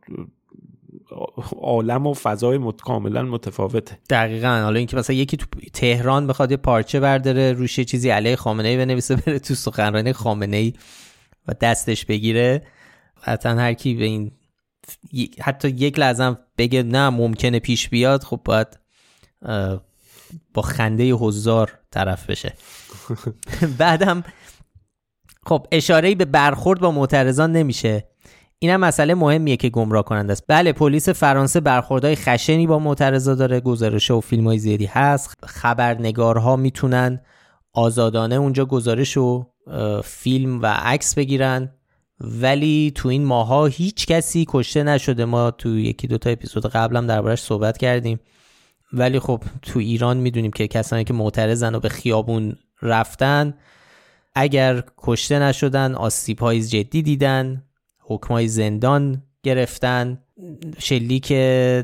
عالم 1.60 2.06
و 2.06 2.14
فضای 2.14 2.58
مت... 2.58 2.80
کاملا 2.80 3.22
متفاوته. 3.22 3.98
دقیقا. 4.10 4.48
حالا 4.48 4.78
اینکه 4.78 4.96
مثلا 4.96 5.16
یکی 5.16 5.36
تو 5.36 5.46
تهران 5.72 6.26
بخواد 6.26 6.50
یه 6.50 6.56
پارچه 6.56 7.00
برداره 7.00 7.52
روش 7.52 7.80
چیزی 7.80 8.10
علیه 8.10 8.36
خامنه 8.36 8.68
ای 8.68 8.76
بنویسه 8.76 9.16
بره 9.16 9.38
تو 9.38 9.54
سخنرانی 9.54 10.12
خامنه 10.12 10.56
ای 10.56 10.72
و 11.48 11.54
دستش 11.60 12.04
بگیره. 12.04 12.62
قطعا 13.26 13.54
هر 13.54 13.74
کی 13.74 13.94
به 13.94 14.04
این 14.04 14.32
حتی 15.40 15.68
یک 15.68 15.98
لحظه 15.98 16.36
بگه 16.58 16.82
نه 16.82 17.10
ممکنه 17.10 17.58
پیش 17.58 17.88
بیاد 17.88 18.24
خب 18.24 18.40
باید 18.44 18.78
با 20.54 20.62
خنده 20.62 21.04
هزار 21.04 21.78
طرف 21.90 22.30
بشه. 22.30 22.52
بعدم 23.78 24.24
خب 25.46 25.66
اشاره 25.72 26.14
به 26.14 26.24
برخورد 26.24 26.80
با 26.80 26.90
معترضان 26.90 27.52
نمیشه. 27.52 28.08
اینم 28.58 28.80
مسئله 28.80 29.14
مهمیه 29.14 29.56
که 29.56 29.68
گمراه 29.68 30.04
کننده 30.04 30.32
است. 30.32 30.44
بله 30.48 30.72
پلیس 30.72 31.08
فرانسه 31.08 31.60
برخوردهای 31.60 32.16
خشنی 32.16 32.66
با 32.66 32.78
معترضا 32.78 33.34
داره 33.34 33.60
گزارش 33.60 34.10
و 34.10 34.20
فیلم 34.20 34.46
های 34.46 34.58
زیادی 34.58 34.86
هست. 34.86 35.34
خبرنگارها 35.46 36.56
می‌تونن 36.56 37.20
آزادانه 37.72 38.34
اونجا 38.34 38.64
گزارش 38.64 39.16
و 39.16 39.46
فیلم 40.04 40.62
و 40.62 40.66
عکس 40.66 41.14
بگیرن. 41.14 41.75
ولی 42.20 42.92
تو 42.94 43.08
این 43.08 43.24
ماها 43.24 43.66
هیچ 43.66 44.06
کسی 44.06 44.44
کشته 44.48 44.82
نشده. 44.82 45.24
ما 45.24 45.50
تو 45.50 45.78
یکی 45.78 46.06
دوتا 46.06 46.30
اپیزود 46.30 46.66
قبلم 46.66 47.06
دربارش 47.06 47.40
صحبت 47.40 47.78
کردیم. 47.78 48.20
ولی 48.92 49.18
خب 49.18 49.42
تو 49.62 49.78
ایران 49.78 50.16
می‌دونیم 50.16 50.50
که 50.50 50.68
کسانی 50.68 51.04
که 51.04 51.12
معترضن 51.12 51.74
و 51.74 51.80
به 51.80 51.88
خیابون 51.88 52.56
رفتن 52.82 53.54
اگر 54.34 54.82
کشته 54.98 55.38
نشدن 55.38 55.94
آسیب 55.94 56.38
های 56.38 56.62
جدی 56.62 57.02
دیدن 57.02 57.62
حکمای 58.00 58.48
زندان 58.48 59.22
گرفتن 59.42 60.18
شلیک 60.78 61.32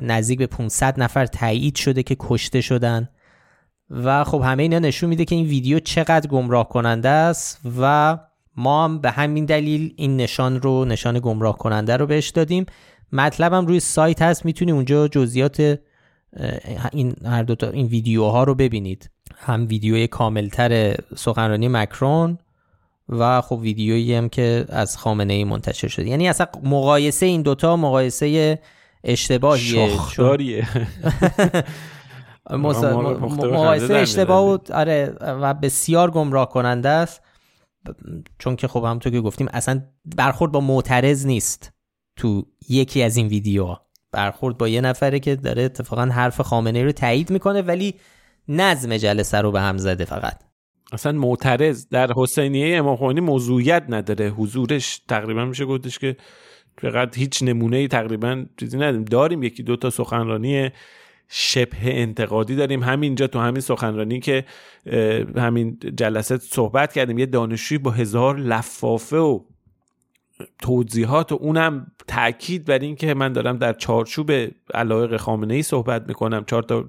نزدیک 0.02 0.38
به 0.38 0.46
500 0.46 1.00
نفر 1.00 1.26
تایید 1.26 1.76
شده 1.76 2.02
که 2.02 2.16
کشته 2.20 2.60
شدن. 2.60 3.08
و 3.90 4.24
خب 4.24 4.42
همه 4.44 4.62
اینا 4.62 4.78
نشون 4.78 5.08
میده 5.08 5.24
که 5.24 5.34
این 5.34 5.46
ویدیو 5.46 5.78
چقدر 5.78 6.28
گمراه 6.28 6.68
کننده 6.68 7.08
است 7.08 7.60
و 7.80 8.18
ما 8.56 8.84
هم 8.84 8.98
به 8.98 9.10
همین 9.10 9.44
دلیل 9.44 9.94
این 9.96 10.16
نشان 10.16 10.62
رو 10.62 10.84
نشان 10.84 11.18
گمراه 11.18 11.58
کننده 11.58 11.96
رو 11.96 12.06
بهش 12.06 12.28
دادیم. 12.28 12.66
مطلبم 13.12 13.66
روی 13.66 13.80
سایت 13.80 14.22
هست 14.22 14.44
می‌تونی 14.44 14.72
اونجا 14.72 15.08
جزئیات 15.08 15.78
این 16.92 17.14
هر 17.24 17.42
دو 17.42 17.54
تا 17.54 17.70
این 17.70 17.86
ویدیوها 17.86 18.44
رو 18.44 18.54
ببینید. 18.54 19.10
هم 19.36 19.66
ویدیوی 19.68 20.06
کاملتر 20.06 20.96
سخنرانی 21.16 21.68
مکرون 21.68 22.38
و 23.08 23.40
خب 23.40 23.58
ویدیویی 23.58 24.14
هم 24.14 24.28
که 24.28 24.64
از 24.68 24.96
خامنه 24.96 25.32
ای 25.32 25.44
منتشر 25.44 25.88
شده. 25.88 26.06
یعنی 26.08 26.28
اصلا 26.28 26.46
مقایسه 26.64 27.26
این 27.26 27.42
دوتا 27.42 27.76
مقایسه 27.76 28.58
اشتباهیه. 29.04 29.88
شاخداریه. 29.88 30.68
مقایسه 32.50 33.94
اشتباه 33.94 34.60
آره 34.74 35.14
و 35.20 35.54
بسیار 35.54 36.10
گمراه 36.10 36.48
کننده 36.48 36.88
است. 36.88 37.20
چون 38.38 38.56
که 38.56 38.68
خب 38.68 38.84
همونطور 38.84 39.12
که 39.12 39.20
گفتیم 39.20 39.48
اصلا 39.52 39.82
برخورد 40.16 40.52
با 40.52 40.60
معترض 40.60 41.26
نیست 41.26 41.72
تو 42.16 42.46
یکی 42.68 43.02
از 43.02 43.16
این 43.16 43.26
ویدیوها. 43.26 43.86
برخورد 44.12 44.58
با 44.58 44.68
یه 44.68 44.80
نفره 44.80 45.20
که 45.20 45.36
داره 45.36 45.62
اتفاقا 45.62 46.04
حرف 46.04 46.40
خامنه 46.40 46.84
رو 46.84 46.92
تایید 46.92 47.30
می‌کنه 47.30 47.62
ولی 47.62 47.94
نظم 48.48 48.96
جلسه 48.96 49.38
رو 49.38 49.52
به 49.52 49.60
هم 49.60 49.78
زده 49.78 50.04
فقط. 50.04 50.38
اصلا 50.92 51.12
معترض 51.12 51.86
در 51.88 52.12
حسینیه 52.16 52.76
امام 52.76 52.96
خمینی 52.96 53.20
موضوعیت 53.20 53.84
نداره. 53.88 54.28
حضورش 54.28 54.98
تقریبا 55.08 55.44
میشه 55.44 55.64
گفتش 55.64 55.98
که 55.98 56.16
فقط 56.78 57.18
هیچ 57.18 57.42
نمونه 57.42 57.76
ای 57.76 57.88
تقریبا 57.88 58.44
چیزی 58.60 58.76
نداریم. 58.76 59.04
داریم 59.04 59.42
یکی 59.42 59.62
دو 59.62 59.76
تا 59.76 59.90
سخنرانی 59.90 60.70
شبه 61.28 61.76
انتقادی 61.82 62.56
داریم. 62.56 62.82
همینجا 62.82 63.26
تو 63.26 63.38
همین 63.38 63.60
سخنرانی 63.60 64.20
که 64.20 64.44
همین 65.36 65.78
جلسه 65.96 66.38
صحبت 66.38 66.92
کردیم 66.92 67.18
یه 67.18 67.26
دانشجوی 67.26 67.78
با 67.78 67.90
هزار 67.90 68.38
لفافه 68.38 69.16
و 69.16 69.40
توضیحات 70.62 71.32
و 71.32 71.38
اونم 71.40 71.86
تاکید 72.08 72.64
بر 72.64 72.78
این 72.78 72.96
که 72.96 73.14
من 73.14 73.32
دارم 73.32 73.58
در 73.58 73.72
چارچوب 73.72 74.32
علایق 74.74 75.16
خامنه 75.16 75.54
ای 75.54 75.62
صحبت 75.62 76.08
می‌کنم. 76.08 76.44
چهار 76.44 76.62
تا 76.62 76.84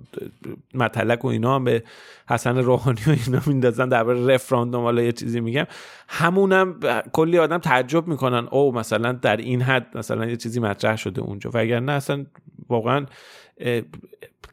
مطلق 0.73 1.25
و 1.25 1.27
اینا 1.27 1.55
هم 1.55 1.63
به 1.63 1.83
حسن 2.29 2.57
روحانی 2.57 3.01
و 3.07 3.15
اینا 3.25 3.41
میندازن 3.45 3.89
در 3.89 4.03
رفراندوم 4.03 4.83
حالا 4.83 5.01
یه 5.01 5.11
چیزی 5.11 5.39
میگم. 5.39 5.65
همونم 6.07 6.79
کلی 7.13 7.39
آدم 7.39 7.57
تعجب 7.57 8.07
می‌کنن. 8.07 8.47
او 8.51 8.71
مثلا 8.71 9.11
در 9.11 9.37
این 9.37 9.61
حد 9.61 9.97
مثلا 9.97 10.25
یه 10.25 10.35
چیزی 10.35 10.59
مطرح 10.59 10.95
شده 10.95 11.21
اونجا. 11.21 11.49
و 11.53 11.57
اگر 11.57 11.79
نه 11.79 11.91
اصلا 11.91 12.25
واقعا 12.69 13.05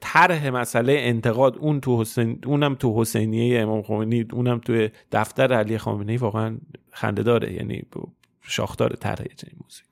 طرح 0.00 0.50
مسئله 0.50 0.96
انتقاد 0.98 1.58
اون 1.58 1.80
تو 1.80 2.00
حسین 2.00 2.38
اونم 2.46 2.74
تو 2.74 3.00
حسینیه 3.00 3.60
امام 3.60 3.82
خمینی 3.82 4.26
اونم 4.32 4.58
تو 4.58 4.88
دفتر 5.12 5.52
علی 5.52 5.78
خامنه‌ای 5.78 6.18
واقعا 6.18 6.58
خنده 6.92 7.22
داره 7.22 7.52
یعنی 7.52 7.82
شاخدار 8.42 8.90
طرح 8.90 9.24
چنین 9.36 9.56
موزیک 9.62 9.84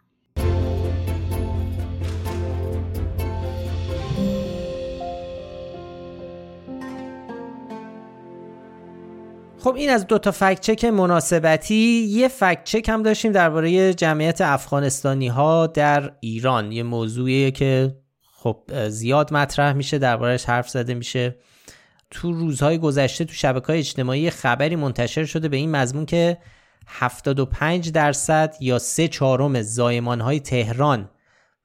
خب 9.58 9.74
این 9.74 9.90
از 9.90 10.06
دو 10.06 10.18
تا 10.18 10.30
فکت 10.30 10.60
چک 10.60 10.84
مناسبتی. 10.84 12.06
یه 12.08 12.28
فکت 12.28 12.64
چک 12.64 12.88
هم 12.88 13.02
داشتیم 13.02 13.32
درباره 13.32 13.94
جمعیت 13.94 14.40
افغانستانی 14.40 15.28
ها 15.28 15.66
در 15.66 16.12
ایران. 16.20 16.72
یه 16.72 16.82
موضوعیه 16.82 17.50
که 17.50 17.96
خب 18.40 18.88
زیاد 18.88 19.32
مطرح 19.32 19.72
میشه 19.72 19.98
دربارهش 19.98 20.44
حرف 20.44 20.68
زده 20.68 20.94
میشه. 20.94 21.36
تو 22.10 22.32
روزهای 22.32 22.78
گذشته 22.78 23.24
تو 23.24 23.32
شبکه 23.32 23.66
های 23.66 23.78
اجتماعی 23.78 24.30
خبری 24.30 24.76
منتشر 24.76 25.24
شده 25.24 25.48
به 25.48 25.56
این 25.56 25.70
مضمون 25.70 26.06
که 26.06 26.38
75 26.86 27.92
درصد 27.92 28.54
یا 28.60 28.78
سه 28.78 29.08
چهارم 29.08 29.62
زایمان 29.62 30.20
های 30.20 30.40
تهران 30.40 31.10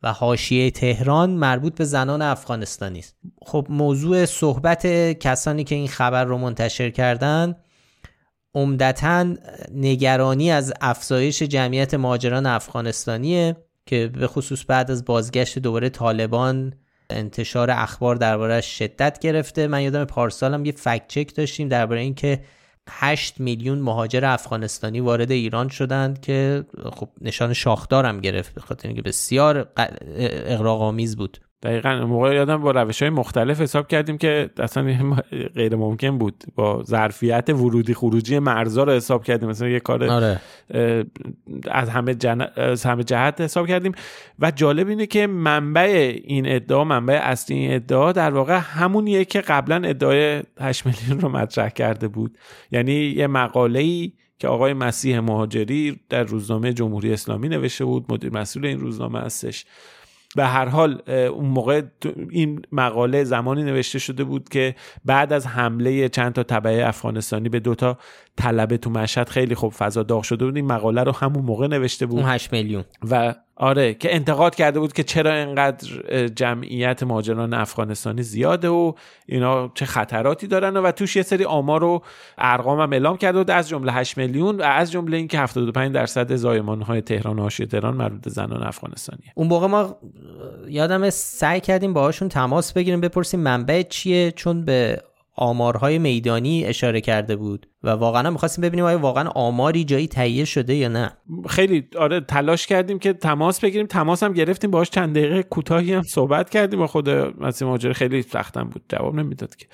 و 0.03 0.13
حاشیه 0.13 0.71
تهران 0.71 1.29
مربوط 1.29 1.75
به 1.75 1.86
زنان 1.86 2.21
افغانستانی 2.21 2.99
است. 2.99 3.15
خب 3.45 3.67
موضوع 3.69 4.25
صحبت 4.25 4.88
کسانی 5.19 5.63
که 5.63 5.75
این 5.75 5.88
خبر 5.88 6.23
رو 6.23 6.38
منتشر 6.38 6.89
کردن 6.89 7.55
عمدتا 8.55 9.25
نگرانی 9.73 10.51
از 10.51 10.73
افزایش 10.81 11.43
جمعیت 11.43 11.93
مهاجران 11.93 12.45
افغانستانیه. 12.45 13.55
که 13.86 14.08
به 14.08 14.28
خصوص 14.28 14.65
بعد 14.67 14.91
از 14.91 15.06
بازگشت 15.06 15.60
دوباره 15.60 15.89
طالبان 15.89 16.74
انتشار 17.10 17.72
اخبار 17.72 18.15
دربارهش 18.15 18.65
شدت 18.65 19.19
گرفته. 19.19 19.67
من 19.67 19.82
یادم 19.82 20.06
پارسالم 20.06 20.65
یه 20.65 20.72
فکت 20.72 21.08
چک 21.08 21.36
داشتیم 21.36 21.67
درباره 21.67 22.02
اینکه 22.02 22.43
8 22.89 23.39
میلیون 23.39 23.80
مهاجر 23.80 24.26
افغانستانی 24.26 25.00
وارد 25.00 25.32
ایران 25.32 25.67
شدند 25.67 26.22
که 26.22 26.65
خب 26.93 27.10
نشان 27.22 27.54
شاخدارم 27.54 28.22
گرفت 28.22 28.54
بخاطر 28.54 28.88
اینکه 28.88 29.02
بسیار 29.02 29.67
اقراق‌آمیز 29.78 31.15
بود. 31.15 31.39
دقیقا 31.63 32.06
موقع 32.06 32.36
یادم 32.36 32.58
با 32.58 32.71
روش 32.71 33.02
های 33.02 33.10
مختلف 33.10 33.62
حساب 33.62 33.88
کردیم 33.88 34.17
که 34.17 34.49
اصلا 34.58 35.17
غیر 35.56 35.76
ممکن 35.76 36.17
بود 36.17 36.43
با 36.56 36.84
ظرفیت 36.84 37.49
ورودی 37.49 37.93
خروجی 37.93 38.39
مرزا 38.39 38.84
رو 38.84 38.91
حساب 38.91 39.23
کردیم. 39.23 39.49
مثلا 39.49 39.67
یه 39.67 39.80
کار 39.80 40.04
آره. 40.04 40.39
از 41.71 41.89
همه, 41.89 42.15
جن... 42.15 42.47
از 42.56 42.86
همه 42.86 43.04
جهت 43.04 43.41
حساب 43.41 43.67
کردیم. 43.67 43.91
و 44.39 44.52
جالب 44.52 44.88
اینه 44.88 45.06
که 45.06 45.28
منبع 45.28 46.19
این 46.23 46.56
ادعا 46.56 46.84
منبع 46.84 47.19
اصلی 47.23 47.58
این 47.58 47.73
ادعا 47.73 48.12
در 48.12 48.32
واقع 48.32 48.58
همونیه 48.58 49.26
که 49.26 49.41
قبلا 49.41 49.76
ادعای 49.76 50.43
8 50.60 50.86
میلیون 50.86 51.19
رو 51.19 51.30
مطرح 51.30 51.69
کرده 51.69 52.08
بود. 52.08 52.38
یعنی 52.71 52.93
یه 52.93 53.28
مقاله 53.28 53.80
ای 53.80 54.12
که 54.39 54.47
آقای 54.47 54.73
مسیح 54.73 55.19
مهاجری 55.19 55.99
در 56.10 56.23
روزنامه 56.23 56.73
جمهوری 56.73 57.13
اسلامی 57.13 57.49
نوشته 57.49 57.86
بود. 57.86 58.06
مدیر 58.10 58.34
مسئول 58.34 58.65
این 58.65 58.80
روزنامه 58.80 59.19
هستش. 59.19 59.65
به 60.36 60.46
هر 60.46 60.65
حال 60.65 61.02
اون 61.10 61.46
موقع 61.46 61.82
این 62.30 62.62
مقاله 62.72 63.24
زمانی 63.24 63.63
نوشته 63.63 64.00
شده 64.00 64.24
بود 64.24 64.50
که 64.50 64.76
بعد 65.06 65.34
از 65.34 65.48
حمله 65.48 66.10
چند 66.10 66.34
تا 66.34 66.43
طبعه 66.43 66.88
افغانستانی 66.88 67.50
به 67.50 67.60
دوتا 67.60 67.98
طلبه 68.38 68.78
تو 68.78 68.89
مشهد 68.89 69.30
خیلی 69.30 69.56
خوب 69.56 69.74
فضا 69.74 70.04
داغ 70.04 70.24
شده 70.24 70.46
بود. 70.46 70.56
این 70.56 70.65
مقاله 70.65 71.04
رو 71.04 71.12
همون 71.12 71.46
موقع 71.46 71.67
نوشته 71.67 72.06
بود. 72.06 72.19
اون 72.19 72.30
8 72.30 72.54
میلیون. 72.54 72.84
و 73.12 73.36
آره 73.56 73.93
که 73.93 74.15
انتقاد 74.15 74.56
کرده 74.56 74.80
بود 74.80 74.93
که 74.93 75.04
چرا 75.04 75.34
اینقدر 75.34 75.88
جمعیت 76.28 77.04
مهاجران 77.04 77.54
افغانستانی 77.54 78.24
زیاده 78.24 78.69
و 78.69 78.93
اینا 79.26 79.72
چه 79.76 79.86
خطراتی 79.86 80.48
دارن. 80.48 80.78
و 80.78 80.91
توش 80.91 81.15
یه 81.15 81.22
سری 81.22 81.46
آمار 81.46 81.82
رو 81.82 82.04
ارقام 82.38 82.80
هم 82.80 82.93
اعلام 82.93 83.17
کرده 83.17 83.38
بود. 83.38 83.52
از 83.52 83.69
جمله 83.69 83.91
8 83.91 84.17
میلیون 84.17 84.58
و 84.58 84.62
از 84.62 84.91
جمله 84.91 85.17
اینکه 85.17 85.39
75 85.39 85.93
درصد 85.93 86.36
زایمان 86.36 86.82
های 86.82 87.02
تهران 87.02 87.39
و 87.39 87.41
حاشیه 87.41 87.65
تهران 87.65 87.96
مربوط 87.96 88.30
زنان 88.30 88.63
افغانستانی 88.63 89.24
اون 89.36 89.48
موقع 89.48 89.67
ما 89.67 89.98
یادم 90.67 91.10
سعی 91.10 91.60
کردیم 91.60 91.93
باهاشون 91.93 92.30
تماس 92.30 92.74
بگیریم 92.74 93.02
بپرسیم 93.02 93.39
منبع 93.39 93.82
چیه؟ 93.82 94.32
چون 94.32 94.65
به 94.65 95.02
آمارهای 95.36 96.00
میدانی 96.00 96.65
اشاره 96.65 97.02
کرده 97.02 97.36
بود 97.36 97.67
و 97.84 97.89
واقعا 97.89 98.30
می‌خواستیم 98.30 98.62
ببینیم 98.62 98.86
آیا 98.86 99.00
واقعا 99.00 99.30
آماری 99.30 99.84
جایی 99.84 100.08
تهیه 100.08 100.46
شده 100.46 100.76
یا 100.76 100.88
نه. 100.88 101.17
خیلی 101.48 101.88
آره 101.98 102.19
تلاش 102.19 102.67
کردیم 102.67 103.00
که 103.00 103.13
تماس 103.13 103.60
بگیریم. 103.60 103.88
تماس 103.88 104.24
هم 104.24 104.34
گرفتیم 104.34 104.72
باهاش 104.72 104.89
چند 104.89 105.15
دقیقه 105.15 105.43
کوتاهی 105.43 105.93
هم 105.93 106.02
صحبت 106.02 106.50
کردیم 106.50 106.82
و 106.82 106.88
خود 106.88 107.10
مسیح 107.43 107.67
ماجر 107.67 107.93
خیلی 107.93 108.22
سختم 108.22 108.63
بود 108.63 108.84
جواب 108.89 109.15
نمی‌داد 109.15 109.56
که. 109.56 109.67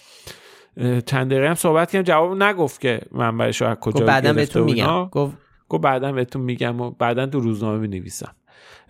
چند 1.05 1.31
دقیقه 1.31 1.47
هم 1.47 1.55
صحبت 1.55 1.91
کردیم 1.91 2.01
جواب 2.13 2.43
نگفت 2.43 2.81
که 2.81 3.01
منبعش 3.11 3.61
از 3.61 3.77
کجا 3.77 4.05
بعدا 4.05 4.33
بهتون 4.33 4.63
میگم. 4.63 5.05
گفت 5.05 5.37
گفت 5.69 5.81
بعدا 5.81 6.11
بهتون 6.11 6.41
میگم 6.41 6.81
و 6.81 6.91
بعدا 6.91 7.25
تو 7.25 7.39
روزنامه 7.39 7.87
نویسم 7.87 8.35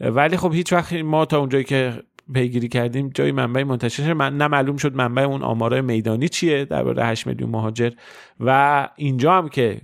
ولی 0.01 0.38
خب 0.38 0.53
هیچ 0.53 0.73
وقت 0.73 0.93
ما 0.93 1.25
تا 1.25 1.39
اونجایی 1.39 1.63
که 1.63 1.93
پیگیری 2.33 2.67
کردیم 2.67 3.09
جای 3.09 3.31
منبع 3.31 3.63
منتشر 3.63 4.13
من 4.13 4.37
نه 4.37 4.47
معلوم 4.47 4.77
شد 4.77 4.95
منبع 4.95 5.21
اون 5.21 5.43
آمارای 5.43 5.81
میدانی 5.81 6.29
چیه 6.29 6.65
درباره 6.65 7.05
8 7.05 7.27
میلیون 7.27 7.49
مهاجر. 7.49 7.91
و 8.39 8.89
اینجا 8.95 9.33
هم 9.33 9.49
که 9.49 9.81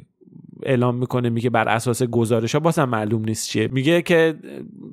اعلام 0.64 0.96
می‌کنه 0.96 1.30
میگه 1.30 1.50
بر 1.50 1.70
اساس 1.70 2.04
گزارش 2.04 2.56
ها 2.56 2.60
بازم 2.60 2.84
معلوم 2.84 3.26
نیست 3.26 3.48
چیه. 3.48 3.68
میگه 3.68 4.02
که 4.02 4.36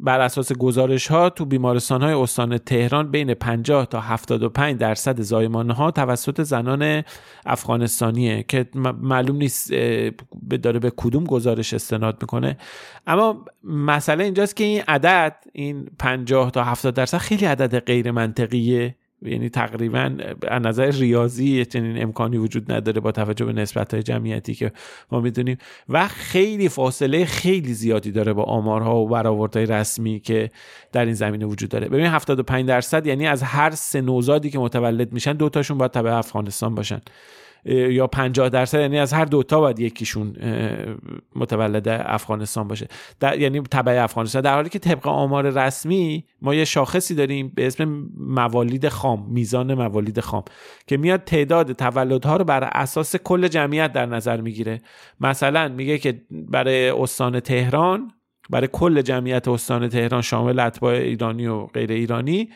بر 0.02 0.20
اساس 0.20 0.52
گزارش 0.52 1.06
ها 1.06 1.30
تو 1.30 1.44
بیمارستان 1.44 2.02
های 2.02 2.12
استان 2.12 2.58
تهران 2.58 3.10
بین 3.10 3.34
50 3.34 3.86
تا 3.86 4.00
75 4.00 4.78
درصد 4.78 5.20
زایمان 5.20 5.70
ها 5.70 5.90
توسط 5.90 6.42
زنان 6.42 7.02
افغانستانیه 7.46 8.44
که 8.48 8.66
معلوم 9.00 9.36
نیست 9.36 9.72
داره 10.62 10.78
به 10.78 10.92
کدوم 10.96 11.24
گزارش 11.24 11.74
استناد 11.74 12.18
می‌کنه. 12.20 12.56
اما 13.06 13.44
مسئله 13.64 14.24
اینجاست 14.24 14.56
که 14.56 14.64
این 14.64 14.82
عدد 14.88 15.36
این 15.52 15.88
50 15.98 16.50
تا 16.50 16.64
70 16.64 16.94
درصد 16.94 17.18
خیلی 17.18 17.44
عدد 17.44 17.78
غیر 17.78 18.10
منطقیه 18.10 18.94
یعنی 19.24 19.48
تقریبا 19.48 20.16
از 20.48 20.62
نظر 20.62 20.90
ریاضی 20.90 21.64
چنین 21.64 22.02
امکانی 22.02 22.36
وجود 22.36 22.72
نداره 22.72 23.00
با 23.00 23.12
توجه 23.12 23.44
به 23.44 23.52
نسبت 23.52 23.94
های 23.94 24.02
جمعیتی 24.02 24.54
که 24.54 24.72
ما 25.12 25.20
می‌دونیم. 25.20 25.58
و 25.88 26.08
خیلی 26.08 26.68
فاصله 26.68 27.24
خیلی 27.24 27.74
زیادی 27.74 28.12
داره 28.12 28.32
با 28.32 28.42
آمارها 28.42 28.96
و 28.96 29.08
برآوردهای 29.08 29.66
رسمی 29.66 30.20
که 30.20 30.50
در 30.92 31.04
این 31.04 31.14
زمینه 31.14 31.46
وجود 31.46 31.70
داره. 31.70 31.88
ببین 31.88 32.06
75 32.06 32.68
درصد 32.68 33.06
یعنی 33.06 33.26
از 33.26 33.42
هر 33.42 33.70
سه 33.70 34.00
نوزادی 34.00 34.50
که 34.50 34.58
متولد 34.58 35.12
میشن 35.12 35.32
دوتاشون 35.32 35.78
باید 35.78 35.90
تبع 35.90 36.16
افغانستان 36.16 36.74
باشن. 36.74 37.00
یا 37.64 38.06
50 38.06 38.48
درصد 38.48 38.80
یعنی 38.80 38.98
از 38.98 39.12
هر 39.12 39.24
دوتا 39.24 39.60
باید 39.60 39.80
یکیشون 39.80 40.36
متولد 41.36 41.88
افغانستان 41.88 42.68
باشه. 42.68 42.88
در 43.20 43.38
یعنی 43.38 43.60
تبع 43.60 44.02
افغانستان. 44.02 44.42
در 44.42 44.54
حالی 44.54 44.68
که 44.68 44.78
طبق 44.78 45.08
آمار 45.08 45.50
رسمی 45.50 46.24
ما 46.42 46.54
یه 46.54 46.64
شاخصی 46.64 47.14
داریم 47.14 47.52
به 47.54 47.66
اسم 47.66 48.08
موالید 48.18 48.88
خام 48.88 49.26
میزان 49.30 49.74
موالید 49.74 50.20
خام 50.20 50.42
که 50.86 50.96
میاد 50.96 51.24
تعداد 51.24 51.72
تولدها 51.72 52.36
رو 52.36 52.44
بر 52.44 52.64
اساس 52.64 53.16
کل 53.16 53.48
جمعیت 53.48 53.92
در 53.92 54.06
نظر 54.06 54.40
می‌گیره. 54.40 54.78
مثلا 55.20 55.68
میگه 55.68 55.98
که 55.98 56.22
برای 56.30 56.90
استان 56.90 57.40
تهران 57.40 58.10
برای 58.50 58.68
کل 58.72 59.02
جمعیت 59.02 59.48
استان 59.48 59.88
تهران 59.88 60.22
شامل 60.22 60.58
اتباع 60.58 60.94
ایرانی 60.94 61.46
و 61.46 61.66
غیر 61.66 61.92
ایرانی 61.92 62.50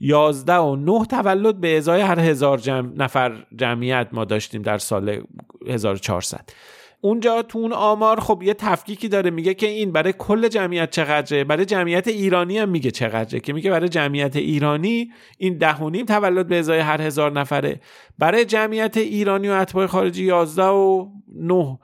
11 0.00 0.54
و 0.54 0.76
9 0.76 1.06
تولد 1.06 1.60
به 1.60 1.76
ازای 1.76 2.00
هر 2.00 2.20
هزار 2.20 2.58
جمع 2.58 2.92
نفر 2.96 3.46
جمعیت 3.56 4.08
ما 4.12 4.24
داشتیم 4.24 4.62
در 4.62 4.78
سال 4.78 5.22
1400 5.66 6.50
اونجا 7.04 7.42
تو 7.42 7.58
اون 7.58 7.72
آمار 7.72 8.20
خب 8.20 8.42
یه 8.42 8.54
تفکیکی 8.54 9.08
داره 9.08 9.30
میگه 9.30 9.54
که 9.54 9.66
این 9.66 9.92
برای 9.92 10.14
کل 10.18 10.48
جمعیت 10.48 10.90
چقدره؟ 10.90 11.44
برای 11.44 11.64
جمعیت 11.64 12.08
ایرانی 12.08 12.58
هم 12.58 12.68
میگه 12.68 12.90
چقدره 12.90 13.40
که 13.40 13.52
میگه 13.52 13.70
برای 13.70 13.88
جمعیت 13.88 14.36
ایرانی 14.36 15.12
این 15.38 15.58
ده 15.58 15.76
و 15.76 15.90
نیم 15.90 16.06
تولد 16.06 16.48
به 16.48 16.58
ازای 16.58 16.78
هر 16.78 17.02
هزار 17.02 17.32
نفره. 17.32 17.80
برای 18.18 18.44
جمعیت 18.44 18.96
ایرانی 18.96 19.48
و 19.48 19.52
اتباع 19.52 19.86
خارجی 19.86 20.24
11 20.24 20.62
و 20.62 21.08
9 21.36 21.78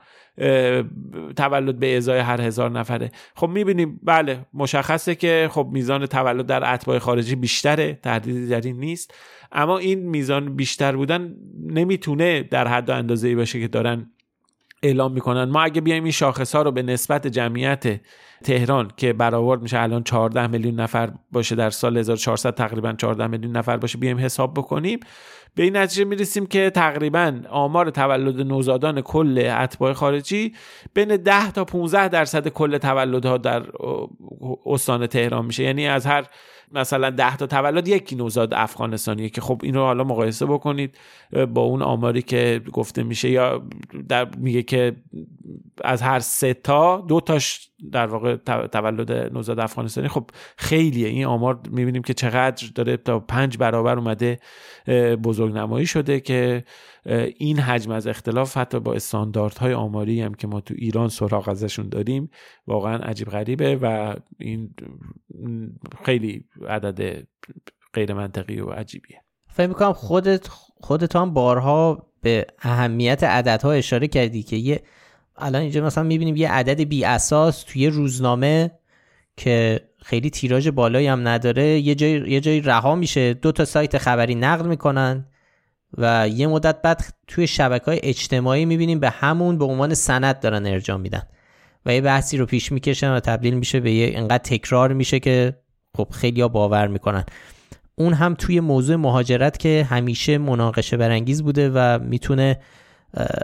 تولد 1.35 1.79
به 1.79 1.97
ازای 1.97 2.19
هر 2.19 2.41
هزار 2.41 2.71
نفره. 2.71 3.11
خب 3.35 3.47
می‌بینیم 3.49 3.99
بله 4.03 4.45
مشخصه 4.53 5.15
که 5.15 5.49
خب 5.51 5.69
میزان 5.71 6.05
تولد 6.05 6.45
در 6.45 6.73
اتباع 6.73 6.99
خارجی 6.99 7.35
بیشتره 7.35 7.99
تردیدی 8.03 8.47
در 8.47 8.61
این 8.61 8.79
نیست. 8.79 9.13
اما 9.51 9.77
این 9.77 9.99
میزان 9.99 10.55
بیشتر 10.55 10.95
بودن 10.95 11.35
نمی‌تونه 11.67 12.43
در 12.43 12.67
حد 12.67 12.89
و 12.89 12.93
اندازه 12.93 13.35
باشه 13.35 13.59
که 13.59 13.67
دارن 13.67 14.11
اعلام 14.83 15.13
می‌کنن. 15.13 15.43
ما 15.43 15.61
اگه 15.61 15.81
بیایم 15.81 16.03
این 16.03 16.11
شاخص 16.11 16.55
ها 16.55 16.61
رو 16.61 16.71
به 16.71 16.81
نسبت 16.81 17.27
جمعیت 17.27 18.01
تهران 18.43 18.91
که 18.97 19.13
برآورد 19.13 19.61
میشه 19.61 19.79
الان 19.79 20.03
14 20.03 20.47
میلیون 20.47 20.79
نفر 20.79 21.11
باشه 21.31 21.55
در 21.55 21.69
سال 21.69 21.97
1400 21.97 22.55
تقریبا 22.55 22.93
14 22.93 23.27
میلیون 23.27 23.57
نفر 23.57 23.77
باشه 23.77 23.97
بیایم 23.97 24.19
حساب 24.19 24.53
بکنیم. 24.53 24.99
به 25.55 25.63
این 25.63 25.77
نتیجه 25.77 26.03
می‌رسیم 26.03 26.45
که 26.45 26.69
تقریبا 26.69 27.41
آمار 27.49 27.89
تولد 27.89 28.41
نوزادان 28.41 29.01
کل 29.01 29.51
اتباع 29.57 29.93
خارجی 29.93 30.53
بین 30.93 31.17
10 31.17 31.51
تا 31.51 31.65
15 31.65 32.07
درصد 32.07 32.47
کل 32.47 32.77
تولدها 32.77 33.37
در 33.37 33.63
استان 34.65 35.07
تهران 35.07 35.45
میشه. 35.45 35.63
یعنی 35.63 35.87
از 35.87 36.05
هر 36.05 36.25
مثلا 36.73 37.09
ده 37.09 37.37
تا 37.37 37.47
تولد 37.47 37.87
یکی 37.87 38.15
نوزاد 38.15 38.53
افغانستانیه 38.53 39.29
که 39.29 39.41
خب 39.41 39.61
این 39.63 39.73
رو 39.73 39.81
حالا 39.81 40.03
مقایسه 40.03 40.45
بکنید 40.45 40.97
با 41.53 41.61
اون 41.61 41.81
آماری 41.81 42.21
که 42.21 42.61
گفته 42.73 43.03
میشه 43.03 43.29
یا 43.29 43.63
در 44.09 44.27
میگه 44.37 44.63
که 44.63 44.95
از 45.83 46.01
هر 46.01 46.19
سه 46.19 46.53
تا 46.53 47.05
دو 47.07 47.19
تاش 47.19 47.69
در 47.91 48.07
واقع 48.07 48.35
تولد 48.67 49.11
نوزاد 49.11 49.59
افغانستانی. 49.59 50.07
خب 50.07 50.29
خیلیه. 50.57 51.07
این 51.07 51.25
آمار 51.25 51.59
می‌بینیم 51.69 52.01
که 52.01 52.13
چقدر 52.13 52.67
داره 52.75 52.97
تا 52.97 53.19
پنج 53.19 53.57
برابر 53.57 53.97
اومده 53.97 54.39
بزرگ 55.23 55.53
نمایی 55.53 55.85
شده 55.85 56.19
که 56.19 56.63
این 57.37 57.59
حجم 57.59 57.91
از 57.91 58.07
اختلاف 58.07 58.57
حتی 58.57 58.79
با 58.79 58.93
استانداردهای 58.93 59.73
آماری 59.73 60.21
هم 60.21 60.33
که 60.33 60.47
ما 60.47 60.61
تو 60.61 60.73
ایران 60.77 61.09
سراغ 61.09 61.49
ازشون 61.49 61.89
داریم 61.89 62.29
واقعا 62.67 62.97
عجیب 62.97 63.29
غریبه 63.29 63.75
و 63.75 64.15
این 64.39 64.73
خیلی 66.05 66.45
عدد 66.67 67.23
غیر 67.93 68.13
منطقی 68.13 68.59
و 68.59 68.69
عجیبیه. 68.69 69.21
فکر 69.47 69.67
می‌کنم 69.67 69.93
خودت 69.93 70.47
خودت 70.81 71.15
هم 71.15 71.33
بارها 71.33 72.07
به 72.21 72.47
اهمیت 72.59 73.23
عددها 73.23 73.71
اشاره 73.71 74.07
کردی 74.07 74.43
که 74.43 74.55
یه 74.55 74.83
الان 75.35 75.61
اینجا 75.61 75.85
مثلا 75.85 76.03
می‌بینیم 76.03 76.35
یه 76.35 76.51
عدد 76.51 76.81
بی 76.81 77.05
اساس 77.05 77.63
توی 77.63 77.87
روزنامه 77.87 78.71
که 79.37 79.81
خیلی 79.97 80.29
تیراژ 80.29 80.67
بالایی 80.67 81.07
هم 81.07 81.27
نداره 81.27 81.79
یه 81.79 81.95
جای 81.95 82.11
یه 82.11 82.39
جایی 82.39 82.61
رها 82.61 82.95
میشه 82.95 83.33
دو 83.33 83.51
تا 83.51 83.65
سایت 83.65 83.97
خبری 83.97 84.35
نقل 84.35 84.67
می‌کنن. 84.67 85.25
و 85.97 86.27
یه 86.27 86.47
مدت 86.47 86.81
بعد 86.81 87.13
توی 87.27 87.47
شبکه 87.47 87.85
های 87.85 87.99
اجتماعی 88.03 88.65
می‌بینیم 88.65 88.99
به 88.99 89.09
همون 89.09 89.57
به 89.57 89.65
عنوان 89.65 89.93
سند 89.93 90.39
دارن 90.39 90.65
ارجاع 90.65 90.97
میدن 90.97 91.23
و 91.85 91.93
یه 91.93 92.01
بحثی 92.01 92.37
رو 92.37 92.45
پیش 92.45 92.71
می‌کشن 92.71 93.11
و 93.11 93.19
تبدیل 93.19 93.53
میشه 93.53 93.79
به 93.79 93.91
یه 93.91 94.11
انقدر 94.17 94.43
تکرار 94.43 94.93
میشه 94.93 95.19
که 95.19 95.57
خب 95.97 96.07
خیلی 96.11 96.47
باور 96.47 96.87
می‌کنن. 96.87 97.25
اون 97.95 98.13
هم 98.13 98.35
توی 98.35 98.59
موضوع 98.59 98.95
مهاجرت 98.95 99.57
که 99.57 99.87
همیشه 99.89 100.37
مناقشه 100.37 100.97
برانگیز 100.97 101.43
بوده 101.43 101.69
و 101.69 101.99
می‌تونه 101.99 102.59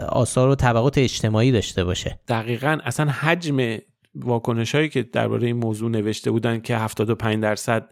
آثار 0.08 0.48
و 0.48 0.54
طبقات 0.54 0.98
اجتماعی 0.98 1.52
داشته 1.52 1.84
باشه. 1.84 2.18
دقیقا 2.28 2.78
اصلا 2.84 3.10
حجم 3.10 3.78
واکنش 4.14 4.74
هایی 4.74 4.88
که 4.88 5.02
درباره 5.02 5.46
این 5.46 5.56
موضوع 5.56 5.90
نوشته 5.90 6.30
بودن 6.30 6.60
که 6.60 6.76
75 6.76 7.42
درصد 7.42 7.88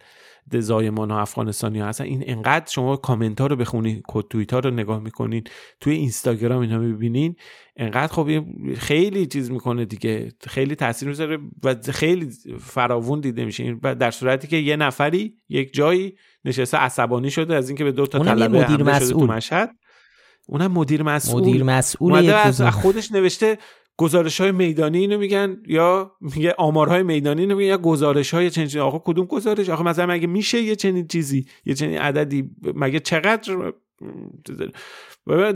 زایمان 0.52 1.10
ها 1.10 1.20
افغانستانی 1.20 1.80
ها 1.80 1.88
هستن. 1.88 2.04
این 2.04 2.24
انقدر 2.26 2.70
شما 2.70 2.96
کامنت 2.96 3.40
ها 3.40 3.46
رو 3.46 3.56
بخونید 3.56 4.02
توییت 4.30 4.52
ها 4.52 4.58
رو 4.58 4.70
نگاه 4.70 5.00
می‌کنین 5.00 5.44
توی 5.80 5.94
اینستاگرام 5.94 6.60
اینا 6.60 6.78
می‌بینین 6.78 7.36
انقدر 7.76 8.12
خب 8.12 8.44
خیلی 8.74 9.26
چیز 9.26 9.50
می‌کنه 9.50 9.84
دیگه. 9.84 10.32
خیلی 10.46 10.74
تاثیر 10.74 11.08
می‌ذاره 11.08 11.38
و 11.64 11.74
خیلی 11.74 12.30
فراوون 12.60 13.20
دیده 13.20 13.44
میشه. 13.44 13.74
در 13.74 14.10
صورتی 14.10 14.48
که 14.48 14.56
یه 14.56 14.76
نفری 14.76 15.36
یک 15.48 15.74
جایی 15.74 16.14
نشسته 16.44 16.76
عصبانی 16.76 17.30
شده 17.30 17.54
از 17.54 17.68
اینکه 17.68 17.84
به 17.84 17.92
دو 17.92 18.06
تا 18.06 18.18
طلبه 18.18 18.64
مدیر 18.64 18.82
مسئول. 18.82 19.26
تو 19.26 19.32
مشهد. 19.32 19.70
اونم 20.48 20.72
مدیر 20.72 21.02
مسئول. 21.02 21.42
مدیر 21.42 21.64
مسئول 21.64 22.14
از 22.32 22.62
خودش 22.62 23.12
نوشته 23.12 23.58
گزارش 23.96 24.40
های 24.40 24.52
میدانی 24.52 24.98
اینو 24.98 25.18
میگن 25.18 25.62
یا 25.66 26.12
میگه 26.20 26.54
آمارهای 26.58 27.02
میدانی 27.02 27.40
اینو 27.40 27.56
میگن 27.56 27.68
یا 27.68 27.78
گزارش 27.78 28.34
های 28.34 28.50
چنین 28.50 28.78
آقا 28.78 28.98
کدوم 28.98 29.26
گزارش؟ 29.26 29.68
آخه 29.68 29.82
مثلا 29.82 30.06
مگه 30.06 30.26
میشه 30.26 30.62
یه 30.62 30.76
چنین 30.76 31.06
چیزی 31.06 31.46
یه 31.64 31.74
چنین 31.74 31.98
عددی؟ 31.98 32.50
مگه 32.74 33.00
چقدر؟ 33.00 33.72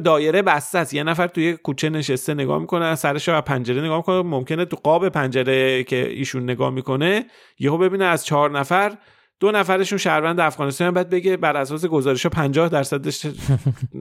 دایره 0.05 0.43
بسته 0.43 0.79
است. 0.79 0.95
یه 0.95 1.03
نفر 1.03 1.27
توی 1.27 1.53
کوچه 1.53 1.91
نشسته 1.91 2.35
نگاه 2.35 2.59
می‌کنه 2.59 2.95
سرش 2.95 3.29
رو 3.29 3.41
پنجره 3.41 3.83
نگاه 3.83 3.97
می‌کنه. 3.97 4.23
ممکنه 4.23 4.65
تو 4.65 4.77
قاب 4.77 5.09
پنجره 5.09 5.85
که 5.85 6.09
ایشون 6.09 6.43
نگاه 6.43 6.71
می‌کنه 6.71 7.27
یهو 7.59 7.79
ببینه 7.79 8.05
از 8.05 8.25
چهار 8.25 8.59
نفر 8.59 8.97
دو 9.41 9.51
نفرشون 9.51 9.99
شهروند 9.99 10.41
افغانستان 10.41 10.91
بعد 10.91 11.11
بگه 11.11 11.37
بر 11.37 11.57
اساس 11.57 11.87
گزارش 11.87 12.27
50 12.27 12.69
درصد 12.69 13.11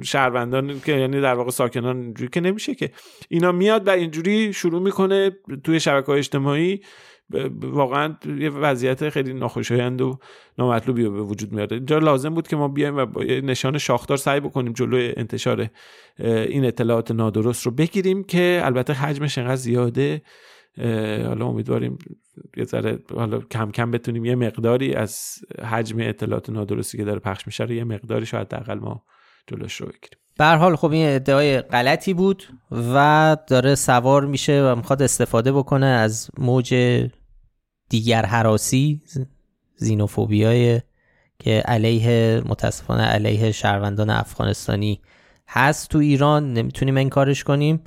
شهروندان 0.04 0.80
که 0.80 0.92
یعنی 0.92 1.22
در 1.22 1.34
واقع 1.34 1.50
ساکنان 1.50 2.02
اینجوری 2.02 2.30
که 2.30 2.42
نمیشه 2.42 2.76
که. 2.76 2.92
اینا 3.30 3.52
میاد 3.52 3.88
و 3.88 3.90
اینجوری 3.90 4.54
شروع 4.54 4.82
می‌کنه 4.82 5.32
توی 5.64 5.80
شبکه 5.80 6.08
های 6.08 6.20
اجتماعی 6.20 6.82
واقعا 7.62 8.16
یه 8.40 8.50
وضعیت 8.50 9.10
خیلی 9.10 9.34
ناخوشایند 9.34 10.02
و 10.02 10.20
نامطلوبی 10.58 11.04
به 11.04 11.22
وجود 11.22 11.52
میاره. 11.52 11.78
اینجا 11.78 12.00
لازم 12.00 12.34
بود 12.34 12.48
که 12.48 12.56
ما 12.56 12.68
بیایم 12.68 12.98
و 12.98 13.06
با 13.06 13.24
نشان 13.24 13.78
شاخدار 13.78 14.18
سعی 14.18 14.40
بکنیم 14.40 14.74
جلوی 14.74 15.14
انتشار 15.18 15.68
این 16.20 16.66
اطلاعات 16.66 17.12
نادرست 17.12 17.66
رو 17.66 17.72
بگیریم 17.72 18.24
که 18.24 18.62
البته 18.64 18.94
حجمش 18.94 19.38
انقدر 19.38 19.56
زیاده 19.56 20.22
حالا 21.28 21.46
امیدواریم 21.46 21.98
یه 22.58 22.66
ذره 22.66 23.00
حالا 23.16 23.40
کم 23.40 23.72
کم 23.72 23.92
بتونیم 23.92 24.26
یه 24.26 24.36
مقداری 24.36 24.94
از 24.94 25.20
حجم 25.64 25.98
اطلاعات 26.00 26.50
نادرستی 26.50 26.98
که 26.98 27.04
داره 27.04 27.20
پخش 27.20 27.48
میشه 27.48 27.64
رو 27.64 27.72
یه 27.72 27.84
مقداری 27.84 28.26
شاید 28.26 28.54
حداقل 28.54 28.80
ما 28.80 29.04
جلوش 29.48 29.76
رو 29.76 29.88
بگیریم. 29.88 30.20
به 30.38 30.46
حال 30.46 30.76
خب 30.76 30.92
این 30.92 31.16
ادعای 31.16 31.62
غلطی 31.62 32.14
بود 32.14 32.44
و 32.72 33.38
داره 33.48 33.76
سوار 33.76 34.26
میشه 34.26 34.64
و 34.64 34.76
می‌خواد 34.76 35.02
استفاده 35.02 35.52
بکنه 35.52 35.86
از 35.86 36.30
موج 36.38 36.76
دیگر 37.90 38.26
حراسی 38.26 39.02
زینوفوبیای 39.76 40.82
که 41.40 41.60
علیه 41.60 42.42
متاسفانه 42.46 43.04
علیه 43.04 43.52
شهروندان 43.52 44.10
افغانستانی 44.10 45.02
هست 45.48 45.90
تو 45.90 45.98
ایران. 45.98 46.54
نمی‌تونیم 46.54 46.98
انکارش 46.98 47.44
کنیم. 47.44 47.84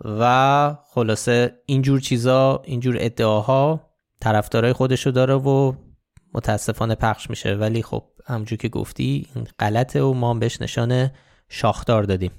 و 0.00 0.74
خلاصه 0.94 1.52
اینجور 1.66 2.00
چیزا 2.00 2.62
اینجور 2.64 2.96
ادعاها 3.00 3.80
طرفدارای 4.20 4.72
خودشو 4.72 5.10
داره 5.10 5.34
و 5.34 5.72
متاسفانه 6.34 6.94
پخش 6.94 7.30
میشه. 7.30 7.54
ولی 7.54 7.82
خب 7.82 8.04
همجور 8.26 8.58
که 8.58 8.68
گفتی 8.68 9.26
این 9.34 9.46
غلطه 9.58 10.02
و 10.02 10.12
ما 10.12 10.34
بهش 10.34 10.62
نشان 10.62 11.10
شاخدار 11.48 12.02
دادیم. 12.02 12.30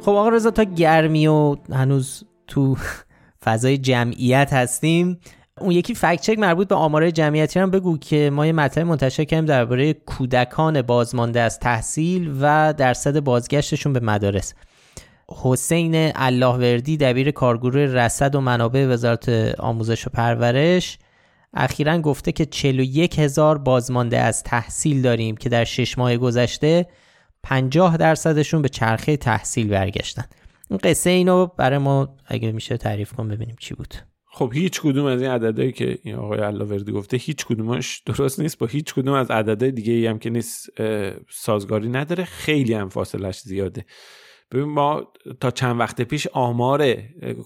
خب 0.00 0.10
آقا 0.10 0.28
رضا 0.28 0.50
تا 0.50 0.64
گرمی 0.64 1.26
و 1.26 1.56
هنوز 1.70 2.24
تو 2.46 2.76
فضای 3.44 3.78
جمعیت 3.78 4.52
هستیم 4.52 5.20
اون 5.60 5.70
یکی 5.70 5.94
فکت 5.94 6.20
چک 6.20 6.38
مربوط 6.38 6.68
به 6.68 6.74
آمار 6.74 7.10
جمعیتی 7.10 7.60
هم 7.60 7.70
بگو 7.70 7.98
که 7.98 8.30
ما 8.30 8.46
یه 8.46 8.52
مطلب 8.52 8.86
منتشر 8.86 9.24
کردیم 9.24 9.46
درباره 9.46 9.92
کودکان 9.92 10.82
بازمانده 10.82 11.40
از 11.40 11.58
تحصیل 11.58 12.36
و 12.40 12.74
درصد 12.76 13.20
بازگشتشون 13.20 13.92
به 13.92 14.00
مدارس. 14.00 14.54
حسین 15.28 16.12
اللهوردی 16.14 16.96
دبیر 16.96 17.30
کارگروه 17.30 17.80
رصد 17.80 18.34
و 18.34 18.40
منابع 18.40 18.86
وزارت 18.86 19.28
آموزش 19.58 20.06
و 20.06 20.10
پرورش 20.10 20.98
اخیرا 21.54 21.98
گفته 21.98 22.32
که 22.32 22.46
41 22.46 23.18
هزار 23.18 23.58
بازمانده 23.58 24.18
از 24.18 24.42
تحصیل 24.42 25.02
داریم 25.02 25.36
که 25.36 25.48
در 25.48 25.64
شش 25.64 25.98
ماه 25.98 26.16
گذشته 26.16 26.86
50 27.42 27.96
درصدشون 27.96 28.62
به 28.62 28.68
چرخه 28.68 29.16
تحصیل 29.16 29.68
برگشتن. 29.68 30.24
این 30.70 30.80
قصه 30.82 31.10
اینو 31.10 31.46
برای 31.46 31.78
ما 31.78 32.16
اگه 32.26 32.52
میشه 32.52 32.76
تعریف 32.76 33.12
کن 33.12 33.28
ببینیم 33.28 33.56
چی 33.58 33.74
بود. 33.74 33.94
خب 34.36 34.50
هیچ 34.54 34.80
کدوم 34.80 35.04
از 35.04 35.22
این 35.22 35.30
عددهایی 35.30 35.72
که 35.72 35.98
این 36.02 36.14
آقای 36.14 36.38
علاوردی 36.38 36.92
گفته 36.92 37.16
هیچ 37.16 37.46
کدومش 37.46 38.02
درست 38.06 38.40
نیست. 38.40 38.58
با 38.58 38.66
هیچ 38.66 38.94
کدوم 38.94 39.14
از 39.14 39.30
عددهای 39.30 39.72
دیگه 39.72 39.92
ای 39.92 40.06
هم 40.06 40.18
که 40.18 40.30
نیست 40.30 40.68
سازگاری 41.30 41.88
نداره. 41.88 42.24
خیلی 42.24 42.74
هم 42.74 42.88
فاصلش 42.88 43.40
زیاده. 43.40 43.84
ببین 44.50 44.64
ما 44.64 45.12
تا 45.40 45.50
چند 45.50 45.80
وقت 45.80 46.02
پیش 46.02 46.26
آمار 46.26 46.94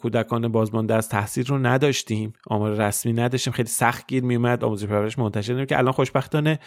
کودکان 0.03 0.49
بازمانده 0.49 0.95
از 0.95 1.09
تحصیل 1.09 1.47
رو 1.47 1.59
نداشتیم. 1.59 2.33
آمار 2.47 2.71
رسمی 2.71 3.13
نداشتیم. 3.13 3.53
خیلی 3.53 3.69
سخت 3.69 4.07
گیر 4.07 4.25
میومد 4.25 4.65
آموزش 4.65 4.87
پرورش 4.87 5.19
منتشر 5.19 5.55
نمید 5.55 5.69
که 5.69 5.79
الان 5.79 5.93
خوشبختانه 5.93 6.59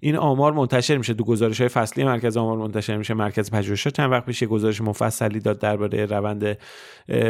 این 0.00 0.16
آمار 0.16 0.52
منتشر 0.52 0.96
میشه. 0.96 1.14
دو 1.14 1.24
گزارش 1.24 1.60
های 1.60 1.68
فصلی 1.68 2.04
مرکز 2.04 2.36
آمار 2.36 2.58
منتشر 2.58 2.96
میشه. 2.96 3.14
مرکز 3.14 3.50
پژوهش 3.50 3.88
چند 3.88 4.12
وقت 4.12 4.26
پیش 4.26 4.44
گزارش 4.44 4.80
مفصلی 4.80 5.40
داد 5.40 5.58
درباره 5.58 6.06
روند 6.06 6.58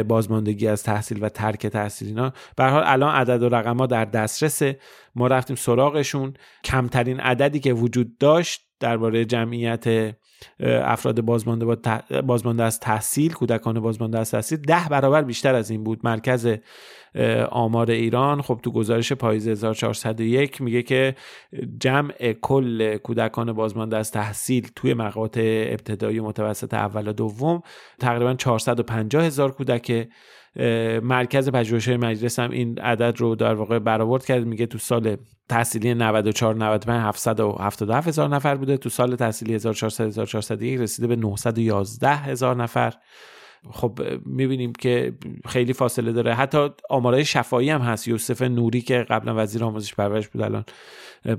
بازماندگی 0.07 0.67
از 0.67 0.83
تحصیل 0.83 1.23
و 1.23 1.29
ترک 1.29 1.67
تحصیل 1.67 2.07
اینا. 2.07 2.33
به 2.55 2.63
حال 2.63 2.83
الان 2.85 3.15
عدد 3.15 3.43
و 3.43 3.49
رقم 3.49 3.77
ها 3.77 3.85
در 3.85 4.05
دسترسه. 4.05 4.79
ما 5.15 5.27
رفتیم 5.27 5.55
سراغشون. 5.55 6.33
کمترین 6.63 7.19
عددی 7.19 7.59
که 7.59 7.73
وجود 7.73 8.17
داشت 8.17 8.61
درباره 8.79 9.25
جمعیت 9.25 10.15
افراد 10.59 11.21
بازمانده 11.21 11.65
با 11.65 11.77
بازمانده 12.21 12.63
از 12.63 12.79
تحصیل 12.79 13.33
کودکان 13.33 13.79
بازمانده 13.79 14.19
از 14.19 14.31
تحصیل 14.31 14.57
ده 14.57 14.89
برابر 14.89 15.21
بیشتر 15.21 15.55
از 15.55 15.69
این 15.69 15.83
بود. 15.83 15.99
مرکز 16.03 16.55
آمار 17.49 17.91
ایران 17.91 18.41
خب 18.41 18.59
تو 18.63 18.71
گزارش 18.71 19.13
پاییز 19.13 19.47
1401 19.47 20.61
میگه 20.61 20.83
که 20.83 21.15
جمع 21.79 22.33
کل 22.33 22.97
کودکان 22.97 23.53
بازمانده 23.53 23.97
از 23.97 24.11
تحصیل 24.11 24.71
توی 24.75 24.93
مقاطع 24.93 25.67
ابتدایی 25.69 26.19
متوسط 26.19 26.73
اول 26.73 27.07
و 27.07 27.13
دوم 27.13 27.61
تقریبا 27.99 28.33
450 28.33 29.23
هزار 29.23 29.51
کودک 29.51 30.07
مرکز 31.03 31.49
پژوهش 31.49 31.87
مجلس 31.87 32.39
هم 32.39 32.51
این 32.51 32.79
عدد 32.79 33.13
رو 33.17 33.35
در 33.35 33.53
واقع 33.53 33.79
برآورد 33.79 34.25
کرد. 34.25 34.45
میگه 34.45 34.65
تو 34.65 34.77
سال 34.77 35.17
تحصیلی 35.49 35.93
94 35.93 36.55
95 36.55 37.01
777 37.01 38.07
هزار 38.07 38.29
نفر 38.29 38.55
بوده. 38.55 38.77
تو 38.77 38.89
سال 38.89 39.15
تحصیلی 39.15 39.53
1400 39.53 40.05
1401 40.05 40.79
رسیده 40.79 41.07
به 41.07 41.15
911 41.15 42.15
هزار 42.15 42.55
نفر. 42.55 42.93
خب 43.71 43.99
می‌بینیم 44.25 44.73
که 44.73 45.13
خیلی 45.47 45.73
فاصله 45.73 46.11
داره. 46.11 46.33
حتی 46.33 46.69
آمارای 46.89 47.25
شفایی 47.25 47.69
هم 47.69 47.81
هست. 47.81 48.07
یوسف 48.07 48.41
نوری 48.41 48.81
که 48.81 49.05
قبلا 49.09 49.43
وزیر 49.43 49.63
آموزش 49.63 49.93
پرورش 49.93 50.27
بود 50.27 50.41
الان 50.41 50.65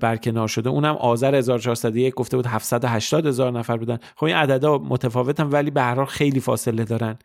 برکنار 0.00 0.48
شده. 0.48 0.70
اونم 0.70 0.94
آذر 0.94 1.34
1401 1.34 2.14
گفته 2.14 2.36
بود 2.36 2.46
780 2.46 3.26
هزار 3.26 3.52
نفر 3.52 3.76
بودن. 3.76 3.98
خب 4.16 4.24
این 4.24 4.36
عددا 4.36 4.78
متفاوتن 4.78 5.46
ولی 5.46 5.70
به 5.70 5.82
هر 5.82 5.94
حال 5.94 6.04
خیلی 6.04 6.40
فاصله 6.40 6.84
دارن. 6.84 7.18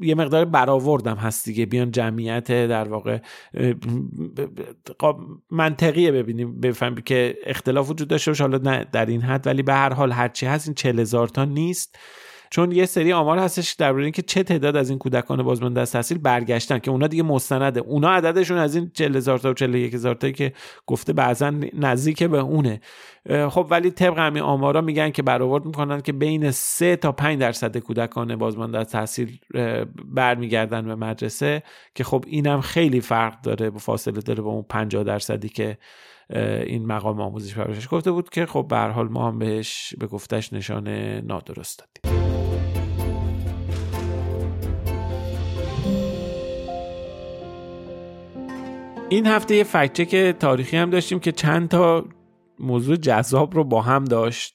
یه 0.00 0.14
مقدار 0.14 0.44
برآوردم 0.44 1.16
هست 1.16 1.44
دیگه. 1.44 1.66
بیان 1.66 1.90
جمعیت 1.90 2.46
در 2.48 2.88
واقع 2.88 3.18
منطقیه 5.50 6.12
ببینیم. 6.12 6.60
بفهمیم 6.60 7.02
که 7.02 7.34
اختلاف 7.46 7.90
وجود 7.90 8.08
داشته 8.08 8.30
باشه. 8.30 8.44
حالا 8.44 8.58
نه 8.58 8.86
در 8.92 9.06
این 9.06 9.20
حد 9.22 9.46
ولی 9.46 9.62
به 9.62 9.74
هر 9.74 9.92
حال 9.92 10.12
هرچی 10.12 10.46
هست 10.46 10.68
این 10.68 10.74
40 10.74 11.00
هزار 11.00 11.28
تا 11.28 11.44
نیست. 11.44 11.98
چون 12.50 12.72
یه 12.72 12.86
سری 12.86 13.12
آمار 13.12 13.38
هستش 13.38 13.72
درباره 13.72 14.04
اینکه 14.04 14.22
چه 14.22 14.42
تعداد 14.42 14.76
از 14.76 14.90
این 14.90 14.98
کودکان 14.98 15.42
بازمانده 15.42 15.80
از 15.80 15.92
تحصیل 15.92 16.18
برگشتن 16.18 16.78
که 16.78 16.90
اونا 16.90 17.06
دیگه 17.06 17.22
مستنده. 17.22 17.80
اونا 17.80 18.10
عددشون 18.10 18.58
از 18.58 18.74
این 18.74 18.90
40 18.94 19.16
هزار 19.16 19.38
تا 19.38 19.50
و 19.50 19.54
41 19.54 19.94
هزار 19.94 20.14
تا 20.14 20.30
که 20.30 20.52
گفته 20.86 21.12
بعضا 21.12 21.52
نزدیک 21.74 22.22
به 22.22 22.38
اونه. 22.38 22.80
خب 23.50 23.66
ولی 23.70 23.90
طبق 23.90 24.18
همین 24.18 24.42
آمارا 24.42 24.80
میگن 24.80 25.10
که 25.10 25.22
برآورد 25.22 25.64
می‌کنن 25.64 26.00
که 26.00 26.12
بین 26.12 26.50
3 26.50 26.96
تا 26.96 27.12
5 27.12 27.40
درصد 27.40 27.78
کودکان 27.78 28.36
بازمانده 28.36 28.78
از 28.78 28.88
تحصیل 28.88 29.38
برمیگردن 30.04 30.86
به 30.86 30.94
مدرسه 30.94 31.62
که 31.94 32.04
خب 32.04 32.24
اینم 32.26 32.60
خیلی 32.60 33.00
فرق 33.00 33.40
داره 33.40 33.70
با 33.70 33.78
فاصله 33.78 34.20
داره 34.20 34.42
با 34.42 34.50
اون 34.50 34.64
50 34.68 35.04
درصدی 35.04 35.48
که 35.48 35.78
این 36.66 36.86
مقام 36.86 37.20
آموزش 37.20 37.54
پرورشش 37.54 37.88
گفته 37.90 38.10
بود 38.10 38.28
که 38.28 38.46
خب 38.46 38.66
به 38.68 38.78
حال 38.78 39.08
ما 39.08 39.28
هم 39.28 39.38
بهش 39.38 39.94
به 39.98 40.06
گفتش 40.06 40.52
نشان 40.52 40.88
نادرست 41.26 41.78
دادیم. 41.78 42.09
این 49.10 49.26
هفته 49.26 49.56
یه 49.56 49.64
فکچک 49.64 50.16
تاریخی 50.16 50.76
هم 50.76 50.90
داشتیم 50.90 51.20
که 51.20 51.32
چند 51.32 51.68
تا 51.68 52.04
موضوع 52.58 52.96
جذاب 52.96 53.54
رو 53.54 53.64
با 53.64 53.82
هم 53.82 54.04
داشت. 54.04 54.54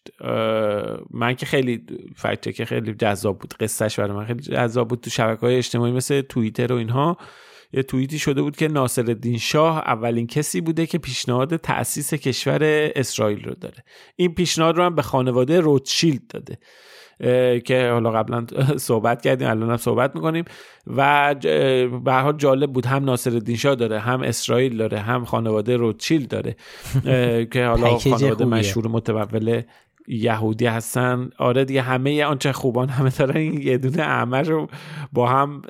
من 1.12 1.36
که 1.36 1.46
خیلی 1.46 1.86
فکچک 2.16 2.64
خیلی 2.64 2.94
جذاب 2.94 3.40
بود. 3.40 3.54
قصهش 3.54 4.00
برای 4.00 4.12
من 4.12 4.26
خیلی 4.26 4.42
جذاب 4.42 4.88
بود. 4.88 5.00
تو 5.00 5.10
شبکه 5.10 5.42
های 5.42 5.56
اجتماعی 5.58 5.92
مثل 5.92 6.22
توییتر 6.22 6.74
و 6.74 6.76
اینها 6.76 7.18
یه 7.74 7.84
توییتی 7.84 8.20
شده 8.20 8.42
بود 8.42 8.56
که 8.56 8.68
ناصر 8.68 9.02
الدین 9.02 9.38
شاه 9.38 9.78
اولین 9.78 10.28
کسی 10.28 10.62
بوده 10.62 10.86
که 10.86 10.98
پیشنهاد 10.98 11.56
تأسیس 11.56 12.14
کشور 12.14 12.60
اسرائیل 12.96 13.44
رو 13.44 13.56
داره. 13.56 13.84
این 14.16 14.34
پیشنهاد 14.34 14.78
رو 14.78 14.84
هم 14.84 14.96
به 14.96 15.02
خانواده 15.02 15.60
روتشیلد 15.60 16.28
داده. 16.28 16.58
که 17.66 17.90
حالا 17.92 18.12
قبلا 18.12 18.46
صحبت 18.78 19.22
کردیم 19.22 19.48
الان 19.48 19.70
هم 19.70 19.78
صحبت 19.78 20.16
می‌کنیم. 20.16 20.46
و 20.88 21.36
به 22.04 22.14
حال 22.14 22.38
جالب 22.38 22.72
بود 22.72 22.86
هم 22.86 23.04
ناصر 23.04 23.56
شاه 23.56 23.76
داره 23.76 24.00
هم 24.00 24.22
اسرائیل 24.22 24.78
داره 24.78 25.00
هم 25.00 25.26
خانواده 25.26 25.78
روتشیل 25.78 26.28
داره. 26.28 26.56
که 27.54 27.66
حالا 27.66 27.98
خانواده 27.98 28.46
مشهور 28.46 28.88
متول 28.88 29.62
یهودی 30.08 30.66
هستن. 30.66 31.30
آره 31.38 31.66
دیگه 31.66 31.82
همه 31.82 32.24
آنچه 32.24 32.52
خوبان 32.52 32.90
همه 32.90 33.10
دارن 33.10 33.38
این 33.38 33.62
یه 33.62 33.78
دونه 33.78 34.04
اعمه 34.04 34.42
رو 34.42 34.68
با 35.14 35.28
هم 35.28 35.62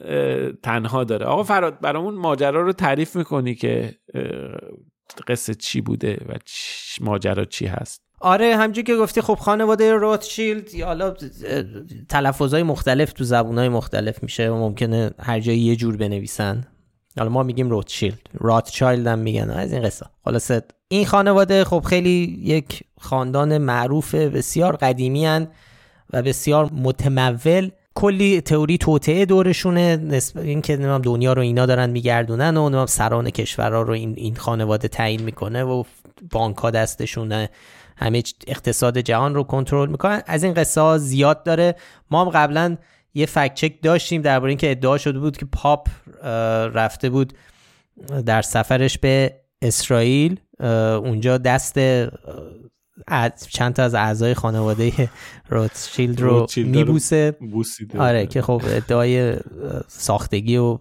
تنها 0.64 1.04
داره. 1.04 1.26
آقا 1.26 1.44
فراد 1.44 1.80
برامون 1.82 2.16
ماجرا 2.16 2.62
رو 2.62 2.74
تعریف 2.74 3.16
می‌کنی 3.16 3.56
که 3.56 3.96
قصه 5.28 5.56
چی 5.56 5.82
بوده 5.82 6.18
و 6.30 6.34
ماجرا 7.02 7.46
چی 7.46 7.66
هست؟ 7.66 8.05
آره 8.26 8.56
همجور 8.56 8.84
که 8.84 8.96
گفتی 8.96 9.22
خب 9.22 9.36
خانواده 9.36 9.94
روتشیلد 9.94 10.74
یا 10.74 10.86
حالا 10.86 11.14
تلفظهای 12.10 12.64
مختلف 12.64 13.14
تو 13.14 13.24
زبونهای 13.24 13.70
مختلف 13.70 14.24
میشه 14.24 14.50
و 14.50 14.56
ممکنه 14.56 15.12
هر 15.20 15.40
جایی 15.40 15.60
یه 15.60 15.76
جور 15.76 15.98
بنویسن. 15.98 16.68
حالا 17.18 17.30
ما 17.30 17.44
میگیم 17.44 17.70
روتشیلد. 17.70 18.20
راتچایلد 18.34 19.08
هم 19.08 19.20
میگن 19.20 19.50
از 19.50 19.74
این 19.74 19.84
قصه. 19.84 20.06
خلاصه 20.24 20.62
این 20.88 21.06
خانواده 21.06 21.64
خب 21.64 21.84
خیلی 21.90 22.40
یک 22.42 22.84
خاندان 23.00 23.58
معروف 23.58 24.16
بسیار 24.16 24.76
قدیمی 24.76 25.26
هن 25.26 25.48
و 26.14 26.22
بسیار 26.22 26.70
متمول. 26.74 27.72
کلی 27.96 28.42
تئوری 28.42 28.78
توطعه 28.78 29.26
دورشونه 29.26 29.98
نسبت 29.98 30.44
اینکه 30.44 30.78
دنیا 30.78 31.34
رو 31.34 31.42
اینا 31.42 31.66
دارن 31.66 31.90
میگردونن 31.90 32.58
و 32.58 32.88
سران 32.88 33.30
کشورها 33.30 33.82
رو 33.82 33.94
این 33.94 34.14
این 34.18 34.36
خانواده 34.36 34.88
تعیین 34.88 35.22
می‌کنه 35.22 35.64
و 35.64 35.84
بانک 36.32 36.58
ها 36.58 36.72
دستشونه. 36.72 37.50
همه 37.98 38.24
اقتصاد 38.48 38.98
جهان 38.98 39.36
رو 39.36 39.44
کنترل 39.44 39.90
می‌کنن. 39.90 40.22
از 40.28 40.44
این 40.44 40.54
قصه 40.54 40.82
ها 40.82 40.98
زیاد 40.98 41.44
داره. 41.44 41.76
ما 42.12 42.26
هم 42.26 42.30
قبلا 42.30 42.78
یه 43.14 43.26
فکت 43.26 43.54
چک 43.54 43.82
داشتیم 43.82 44.22
درباره 44.22 44.50
اینکه 44.50 44.72
ادعا 44.72 44.98
شده 44.98 45.20
بود 45.20 45.38
که 45.38 45.46
پاپ 45.46 45.88
رفته 46.74 47.10
بود 47.10 47.34
در 48.26 48.42
سفرش 48.42 48.98
به 48.98 49.36
اسرائیل. 49.62 50.40
اونجا 51.04 51.38
دست 51.38 51.80
چند 53.50 53.74
تا 53.74 53.84
از 53.84 53.96
اعضای 53.96 54.34
خانواده 54.34 54.92
روتشیلد 55.50 56.22
رو 56.22 56.48
میبوسه. 56.58 57.38
آره 58.00 58.28
که 58.28 58.42
خب 58.42 58.62
ادعای 58.66 59.36
ساختگی 59.88 60.58
و 60.58 60.80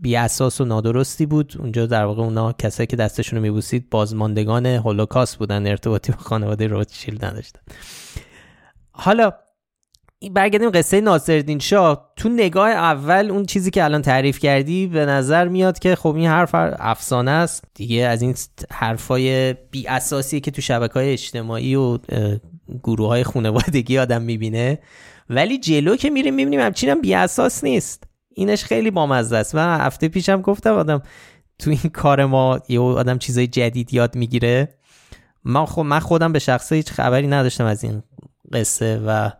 بی 0.00 0.16
اساس 0.16 0.60
و 0.60 0.64
نادرستی 0.64 1.26
بود. 1.26 1.54
اونجا 1.58 1.86
در 1.86 2.04
واقع 2.04 2.22
اونا 2.22 2.52
کسایی 2.52 2.86
که 2.86 2.96
دستشون 2.96 3.36
رو 3.36 3.42
میبوسید 3.42 3.90
بازماندگان 3.90 4.66
هولوکاست 4.66 5.38
بودن 5.38 5.66
ارتباطی 5.66 6.12
با 6.12 6.18
خانواده 6.18 6.66
روتشیلد 6.66 7.24
نداشتن. 7.24 7.60
حالا 8.92 9.32
برگردیم 10.32 10.70
قصه 10.70 11.00
ناصرالدین 11.00 11.58
شاه. 11.58 12.12
تو 12.16 12.28
نگاه 12.28 12.70
اول 12.70 13.30
اون 13.30 13.46
چیزی 13.46 13.70
که 13.70 13.84
الان 13.84 14.02
تعریف 14.02 14.38
کردی 14.38 14.86
به 14.86 15.06
نظر 15.06 15.48
میاد 15.48 15.78
که 15.78 15.96
خب 15.96 16.14
این 16.14 16.26
حرف 16.26 16.50
افسانه 16.78 17.30
است. 17.30 17.64
دیگه 17.74 18.06
از 18.06 18.22
این 18.22 18.34
حرفای 18.70 19.52
بی 19.52 19.88
اساسی 19.88 20.40
که 20.40 20.50
تو 20.50 20.62
شبکه 20.62 20.94
های 20.94 21.12
اجتماعی 21.12 21.74
و 21.74 21.98
گروه 22.82 23.08
های 23.08 23.24
خانوادگی 23.24 23.98
آدم 23.98 24.22
می‌بینه. 24.22 24.78
ولی 25.30 25.58
جلو 25.58 25.96
که 25.96 26.10
میریم 26.10 26.34
می‌بینیم 26.34 26.60
همچین 26.60 26.90
هم 26.90 27.00
بی 27.00 27.14
اساس 27.14 27.64
نیست. 27.64 28.04
اینش 28.34 28.64
خیلی 28.64 28.90
بامزه 28.90 29.36
است. 29.36 29.54
من 29.54 29.80
هفته 29.80 30.08
پیشم 30.08 30.40
گفتم 30.40 30.72
آدم 30.72 31.02
تو 31.58 31.70
این 31.70 31.90
کار 31.92 32.24
ما 32.24 32.60
یه 32.68 32.80
آدم 32.80 33.18
چیزای 33.18 33.46
جدید 33.46 33.94
یاد 33.94 34.16
می‌گیره. 34.16 34.78
من, 35.44 35.64
خود 35.64 35.86
من 35.86 35.98
خودم 35.98 36.32
به 36.32 36.38
شخصه 36.38 36.76
هیچ 36.76 36.90
خبری 36.92 37.26
نداشتم 37.26 37.64
از 37.64 37.84
این 37.84 38.02
قصه 38.52 39.02
و 39.06 39.30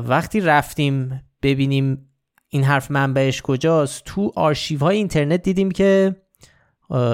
وقتی 0.00 0.40
رفتیم 0.40 1.22
ببینیم 1.42 2.10
این 2.48 2.64
حرف 2.64 2.90
منبعش 2.90 3.42
کجاست 3.42 4.02
تو 4.04 4.32
آرشیو 4.36 4.80
های 4.80 4.96
اینترنت 4.96 5.42
دیدیم 5.42 5.70
که 5.70 6.16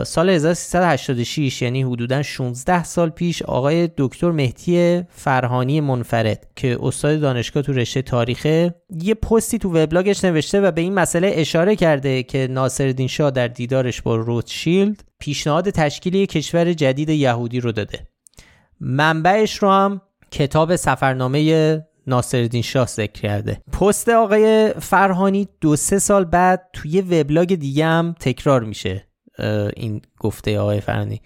سال 0.04 0.30
1386 0.30 1.62
یعنی 1.62 1.82
حدودا 1.82 2.22
16 2.22 2.84
سال 2.84 3.10
پیش 3.10 3.42
آقای 3.42 3.88
دکتر 3.96 4.30
مهدی 4.30 5.02
فرهانی 5.10 5.80
منفرد 5.80 6.46
که 6.56 6.78
استاد 6.82 7.20
دانشگاه 7.20 7.62
تو 7.62 7.72
رشته 7.72 8.02
تاریخه 8.02 8.74
یه 9.02 9.14
پستی 9.14 9.58
تو 9.58 9.70
وبلاگش 9.70 10.24
نوشته 10.24 10.60
و 10.60 10.70
به 10.70 10.80
این 10.80 10.94
مسئله 10.94 11.32
اشاره 11.34 11.76
کرده 11.76 12.22
که 12.22 12.48
ناصرالدین 12.50 13.08
شاه 13.08 13.30
در 13.30 13.48
دیدارش 13.48 14.02
با 14.02 14.16
روتشیلد 14.16 15.04
پیشنهاد 15.18 15.70
تشکیل 15.70 16.26
کشور 16.26 16.72
جدید 16.72 17.08
یهودی 17.08 17.60
رو 17.60 17.72
داده. 17.72 18.06
منبعش 18.80 19.56
رو 19.56 19.70
هم 19.70 20.00
کتاب 20.30 20.76
سفرنامه 20.76 21.82
ناصرالدین 22.06 22.62
شاه 22.62 22.86
ذکر 22.86 23.20
کرده. 23.20 23.60
پست 23.80 24.08
آقای 24.08 24.72
فرهانی 24.80 25.48
دو 25.60 25.76
سه 25.76 25.98
سال 25.98 26.24
بعد 26.24 26.68
توی 26.72 27.00
وبلاگ 27.00 27.54
دیگه 27.54 27.86
هم 27.86 28.14
تکرار 28.20 28.64
میشه. 28.64 29.05
این 29.76 30.02
گفته 30.18 30.58
آقای 30.60 30.80
فرهانی 30.80 31.20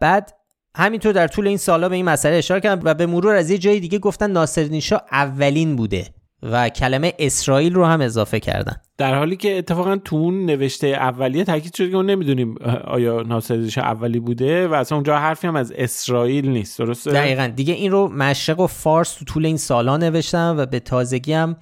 بعد 0.00 0.34
همینطور 0.76 1.12
در 1.12 1.26
طول 1.26 1.46
این 1.46 1.56
سالا 1.56 1.88
به 1.88 1.96
این 1.96 2.04
مسئله 2.04 2.36
اشاره 2.36 2.60
کردم 2.60 2.80
و 2.84 2.94
به 2.94 3.06
مرور 3.06 3.34
از 3.34 3.50
یه 3.50 3.58
جای 3.58 3.80
دیگه 3.80 3.98
گفتن 3.98 4.30
ناصرالدین 4.30 4.80
شاه 4.80 5.02
اولین 5.12 5.76
بوده 5.76 6.06
و 6.42 6.68
کلمه 6.68 7.12
اسرائیل 7.18 7.74
رو 7.74 7.84
هم 7.84 8.00
اضافه 8.00 8.40
کردن. 8.40 8.76
در 8.98 9.14
حالی 9.14 9.36
که 9.36 9.58
اتفاقا 9.58 9.96
تو 9.96 10.16
اون 10.16 10.46
نوشته 10.46 10.86
اولیه 10.86 11.44
تاکید 11.44 11.74
شده 11.74 11.90
که 11.90 11.96
ما 11.96 12.02
نمی‌دونیم 12.02 12.54
آیا 12.84 13.22
ناصر 13.22 13.68
شاه 13.68 13.84
اولی 13.84 14.20
بوده 14.20 14.68
و 14.68 14.74
اصلا 14.74 14.96
اونجا 14.96 15.18
حرفی 15.18 15.46
هم 15.46 15.56
از 15.56 15.72
اسرائیل 15.72 16.48
نیست 16.48 16.78
درسته؟ 16.78 17.10
دقیقا. 17.10 17.52
دیگه 17.56 17.74
این 17.74 17.90
رو 17.90 18.08
مشرق 18.08 18.60
و 18.60 18.66
فارس 18.66 19.14
تو 19.14 19.24
طول 19.24 19.46
این 19.46 19.56
سالا 19.56 19.96
نوشتم 19.96 20.54
و 20.58 20.66
به 20.66 20.80
تازگی 20.80 21.32
هم 21.32 21.56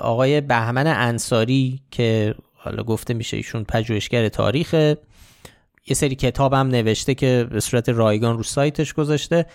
آقای 0.00 0.40
بهمن 0.40 0.86
انصاری 0.86 1.80
که 1.90 2.34
حالا 2.64 2.82
گفته 2.82 3.14
میشه 3.14 3.36
ایشون 3.36 3.64
پژوهشگر 3.64 4.28
تاریخ 4.28 4.74
یه 5.86 5.94
سری 5.94 6.14
کتاب 6.14 6.52
هم 6.52 6.68
نوشته 6.68 7.14
که 7.14 7.46
به 7.50 7.60
صورت 7.60 7.88
رایگان 7.88 8.36
رو 8.36 8.42
سایتش 8.42 8.92
گذاشته. 8.92 9.46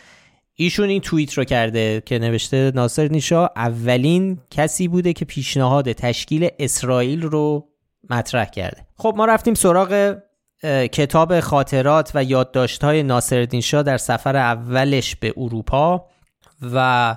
ایشون 0.53 0.89
این 0.89 1.01
توییت 1.01 1.33
رو 1.33 1.43
کرده 1.43 2.03
که 2.05 2.19
نوشته 2.19 2.71
ناصر 2.75 3.07
نیشا 3.07 3.49
اولین 3.55 4.39
کسی 4.51 4.87
بوده 4.87 5.13
که 5.13 5.25
پیشنهاد 5.25 5.91
تشکیل 5.91 6.49
اسرائیل 6.59 7.21
رو 7.21 7.69
مطرح 8.09 8.45
کرده. 8.45 8.85
خب 8.95 9.13
ما 9.17 9.25
رفتیم 9.25 9.53
سراغ 9.53 10.17
کتاب 10.91 11.39
خاطرات 11.39 12.11
و 12.15 12.23
یادداشت 12.23 12.83
های 12.83 13.03
ناصر 13.03 13.59
شاه 13.63 13.83
در 13.83 13.97
سفر 13.97 14.35
اولش 14.35 15.15
به 15.15 15.33
اروپا 15.37 16.05
و 16.73 17.15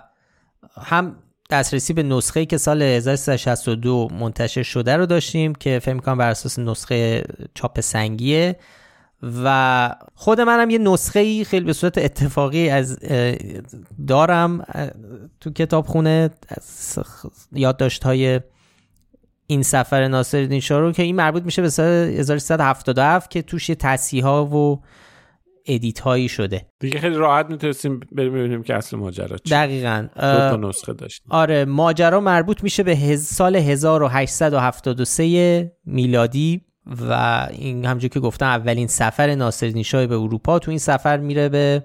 هم 0.81 1.22
دسترسی 1.53 1.93
به 1.93 2.03
نسخه 2.03 2.47
که 2.47 2.59
سال 2.59 2.83
1362 2.83 4.09
منتشر 4.21 4.63
شده 4.63 4.97
رو 4.97 5.07
داشتیم 5.07 5.55
که 5.55 5.79
فکر 5.79 5.99
کنم 5.99 6.19
بر 6.19 6.31
اساس 6.31 6.59
نسخه 6.59 7.25
چاپ 7.55 7.81
سنگیه. 7.81 8.57
و 9.45 9.91
خود 10.15 10.41
منم 10.41 10.71
یه 10.71 10.79
نسخه 10.79 11.21
ای 11.21 11.45
خیلی 11.45 11.65
به 11.65 11.73
صورت 11.73 11.99
اتفاقی 11.99 12.71
از 12.71 12.99
دارم 14.07 14.65
تو 15.41 15.51
کتاب 15.51 15.87
خونه 15.87 16.31
یادداشت 17.53 18.05
های 18.05 18.41
این 19.47 19.63
سفر 19.63 20.09
ناصر 20.09 20.61
شاه 20.61 20.81
رو 20.81 20.93
که 20.93 21.03
این 21.03 21.17
مربوط 21.17 21.43
میشه 21.43 21.63
به 21.63 21.71
سال 21.71 21.87
1377 21.87 23.31
که 23.31 23.43
توش 23.43 23.67
تصیح 23.67 24.25
ها 24.25 24.47
و 24.47 24.81
ادیت 25.67 26.01
هایی 26.01 26.29
شده. 26.29 26.67
دیگه 26.81 27.01
خیلی 27.01 27.15
راحت 27.15 27.51
می‌تونستیم 27.51 28.01
بریم 28.13 28.33
ببینیم 28.33 28.63
که 28.63 28.75
اصل 28.75 28.97
ماجرا 28.97 29.37
چی 29.37 29.51
دقیقا 29.51 30.09
دو 30.51 30.69
نسخه 30.69 30.93
داشتیم. 30.93 31.27
آره 31.31 31.65
ماجرا 31.65 32.21
مربوط 32.21 32.63
میشه 32.63 32.83
به 32.83 33.17
سال 33.17 33.57
1873 33.57 35.73
میلادی 35.85 36.61
و 37.09 37.13
این 37.53 37.85
همجور 37.85 38.11
که 38.11 38.21
گفتم 38.21 38.47
اولین 38.47 38.87
سفر 38.87 39.35
ناصرالدین 39.35 39.83
شاه 39.83 40.07
به 40.07 40.15
اروپا. 40.15 40.59
تو 40.59 40.71
این 40.71 40.79
سفر 40.79 41.17
میره 41.17 41.49
به 41.49 41.85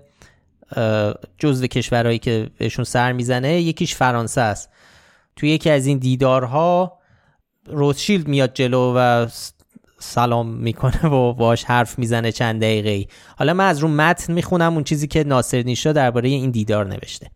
جزو 1.38 1.68
کشورهایی 1.68 2.20
که 2.20 2.50
بهشون 2.58 2.86
سر 2.86 3.12
می‌زنه. 3.12 3.62
یکیش 3.62 3.96
فرانسه 3.96 4.42
است. 4.42 4.70
تو 5.36 5.46
یکی 5.46 5.70
از 5.70 5.86
این 5.86 5.98
دیدارها 5.98 6.98
روتشیلد 7.70 8.28
میاد 8.28 8.54
جلو 8.54 8.94
و 8.96 9.28
سلام 10.00 10.50
می‌کنه 10.50 11.06
و 11.06 11.34
باش 11.34 11.64
حرف 11.64 12.00
می‌زنه 12.00 12.32
چند 12.32 12.62
دقیقه 12.62 12.90
ای 12.90 13.08
حالا 13.38 13.54
من 13.54 13.68
از 13.68 13.80
رو 13.80 13.88
متن 13.88 14.34
می‌خونم 14.34 14.74
اون 14.74 14.84
چیزی 14.84 15.08
که 15.08 15.24
ناصر 15.24 15.62
نیشا 15.62 15.92
درباره 15.92 16.30
این 16.30 16.52
دیدار 16.52 16.86
نوشته. 16.86 17.28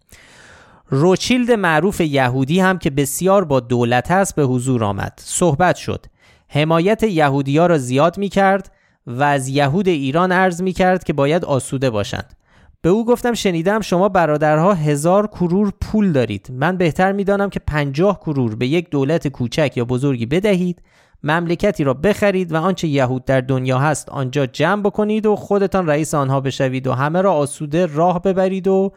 روچیلد 0.90 1.52
معروف 1.52 2.02
یهودی 2.02 2.60
هم 2.60 2.78
که 2.78 2.90
بسیار 2.90 3.46
با 3.46 3.60
دولت 3.60 4.12
است 4.12 4.36
به 4.36 4.44
حضور 4.44 4.84
آمد. 4.84 5.14
صحبت 5.24 5.76
شد. 5.76 6.06
حمایت 6.48 7.04
یهودیا 7.04 7.66
را 7.66 7.78
زیاد 7.78 8.18
می 8.18 8.30
کرد 8.30 8.72
و 9.08 9.24
از 9.24 9.48
یهود 9.48 9.88
ایران 9.88 10.32
عرض 10.32 10.62
می 10.62 10.74
کرد 10.74 11.04
که 11.04 11.14
باید 11.14 11.46
آسوده 11.46 11.90
باشند. 11.90 12.34
به 12.82 12.90
او 12.90 13.06
گفتم 13.06 13.34
شنیدم 13.34 13.82
شما 13.82 14.10
برادرها 14.10 14.74
هزار 14.74 15.28
کرور 15.28 15.74
پول 15.82 16.12
دارید. 16.12 16.48
من 16.52 16.78
بهتر 16.78 17.12
می‌دانم 17.12 17.50
که 17.50 17.60
پنجاه 17.60 18.20
کرور 18.20 18.56
به 18.56 18.68
یک 18.68 18.90
دولت 18.90 19.28
کوچک 19.28 19.74
یا 19.76 19.86
بزرگی 19.86 20.26
بدهید. 20.26 20.82
مملکتی 21.24 21.84
را 21.84 21.94
بخرید 21.94 22.52
و 22.52 22.56
آنچه 22.56 22.88
یهود 22.88 23.26
در 23.26 23.42
دنیا 23.42 23.80
هست 23.80 24.10
آنجا 24.10 24.46
جمع 24.46 24.82
بکنید 24.82 25.26
و 25.26 25.36
خودتان 25.36 25.88
رئیس 25.88 26.14
آنها 26.14 26.42
بشوید 26.42 26.88
و 26.88 26.94
همه 26.94 27.22
را 27.22 27.34
آسوده 27.34 27.86
راه 27.86 28.22
ببرید 28.22 28.68
و 28.68 28.92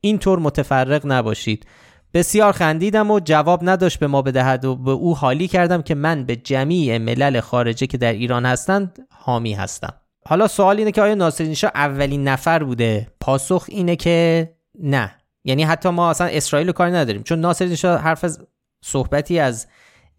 اینطور 0.00 0.38
متفرق 0.38 1.02
نباشید. 1.04 1.66
بسیار 2.14 2.52
خندیدم 2.52 3.10
و 3.10 3.20
جواب 3.20 3.60
نداشت 3.62 3.98
به 3.98 4.06
ما 4.06 4.22
بدهد 4.22 4.64
و 4.64 4.76
به 4.76 4.90
او 4.90 5.16
حالی 5.16 5.48
کردم 5.48 5.82
که 5.82 5.94
من 5.94 6.24
به 6.24 6.36
جمیع 6.36 6.98
ملل 6.98 7.40
خارجه 7.40 7.86
که 7.86 7.98
در 7.98 8.12
ایران 8.12 8.46
هستند 8.46 8.98
حامی 9.10 9.52
هستم. 9.52 9.94
حالا 10.26 10.48
سوال 10.48 10.78
اینه 10.78 10.92
که 10.92 11.02
آیا 11.02 11.14
ناصرالدین 11.14 11.54
شاه 11.54 11.70
اولین 11.74 12.28
نفر 12.28 12.62
بوده؟ 12.62 13.06
پاسخ 13.20 13.64
اینه 13.68 13.96
که 13.96 14.50
نه. 14.82 15.14
یعنی 15.44 15.62
حتی 15.62 15.88
ما 15.88 16.10
اصلا 16.10 16.26
اسرائیل 16.26 16.66
رو 16.66 16.72
کاری 16.72 16.92
نداریم. 16.92 17.22
چون 17.22 17.40
ناصرالدین 17.40 17.76
شاه 17.76 18.00
حرف 18.00 18.24
از 18.24 18.46
صحبتی 18.84 19.38
از 19.38 19.66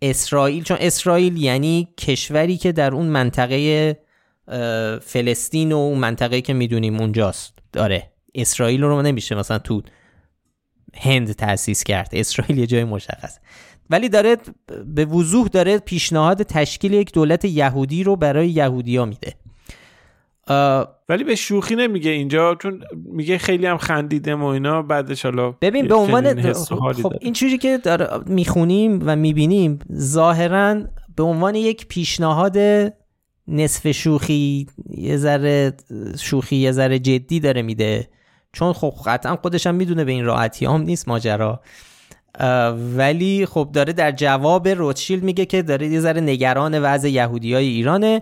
اسرائیل 0.01 0.63
چون 0.63 0.77
اسرائیل 0.79 1.37
یعنی 1.37 1.87
کشوری 1.97 2.57
که 2.57 2.71
در 2.71 2.93
اون 2.93 3.05
منطقه 3.05 3.97
فلسطین 5.01 5.71
و 5.71 5.75
اون 5.75 5.97
منطقه 5.97 6.41
که 6.41 6.53
می‌دونیم 6.53 6.99
اونجاست. 6.99 7.53
داره 7.71 8.11
اسرائیل 8.35 8.81
رو 8.81 9.01
نمیشه 9.01 9.35
مثلا 9.35 9.59
تو 9.59 9.81
هند 10.93 11.31
تأسیس 11.31 11.83
کرد. 11.83 12.09
اسرائیل 12.13 12.57
یه 12.57 12.67
جای 12.67 12.83
مشخص. 12.83 13.37
ولی 13.89 14.09
داره 14.09 14.37
به 14.85 15.05
وضوح 15.05 15.47
داره 15.47 15.77
پیشنهاد 15.77 16.43
تشکیل 16.43 16.93
یک 16.93 17.13
دولت 17.13 17.45
یهودی 17.45 18.03
رو 18.03 18.15
برای 18.15 18.49
یهودیا 18.49 19.05
میده. 19.05 19.33
ولی 21.09 21.23
به 21.23 21.35
شوخی 21.35 21.75
نمیگه 21.75 22.11
اینجا 22.11 22.55
چون 22.55 22.83
میگه 22.93 23.37
خیلی 23.37 23.65
هم 23.65 23.77
خندیدم 23.77 24.43
و 24.43 24.45
اینا 24.45 24.81
بعدش 24.81 25.25
حالا 25.25 25.51
ببین 25.51 25.87
به 25.87 25.95
عنوان 25.95 26.51
خب 26.93 27.13
این 27.21 27.33
چیزی 27.33 27.57
که 27.57 27.79
می‌خونیم 28.25 28.99
و 29.05 29.15
می‌بینیم 29.15 29.79
ظاهرا 29.95 30.81
به 31.15 31.23
عنوان 31.23 31.55
یک 31.55 31.87
پیشنهاد 31.87 32.57
نصف 33.47 33.91
شوخی 33.91 34.67
یه 34.89 35.17
ذره 35.17 35.73
شوخی 36.19 36.55
یه 36.55 36.71
ذره 36.71 36.99
جدی 36.99 37.39
داره 37.39 37.61
میده. 37.61 38.07
چون 38.53 38.73
خب 38.73 38.93
قطعا 39.05 39.35
خودش 39.35 39.67
هم 39.67 39.75
می‌دونه 39.75 40.03
به 40.03 40.11
این 40.11 40.25
راحتی 40.25 40.65
هم 40.65 40.81
نیست 40.81 41.07
ماجرا. 41.07 41.61
ولی 42.97 43.45
خب 43.45 43.69
داره 43.73 43.93
در 43.93 44.11
جواب 44.11 44.67
روتشیلد 44.67 45.23
میگه 45.23 45.45
که 45.45 45.61
داره 45.61 45.87
یه 45.87 45.99
ذره 45.99 46.21
نگران 46.21 46.79
وضع 46.79 47.09
یهودی 47.09 47.53
های 47.53 47.67
ایرانه. 47.67 48.21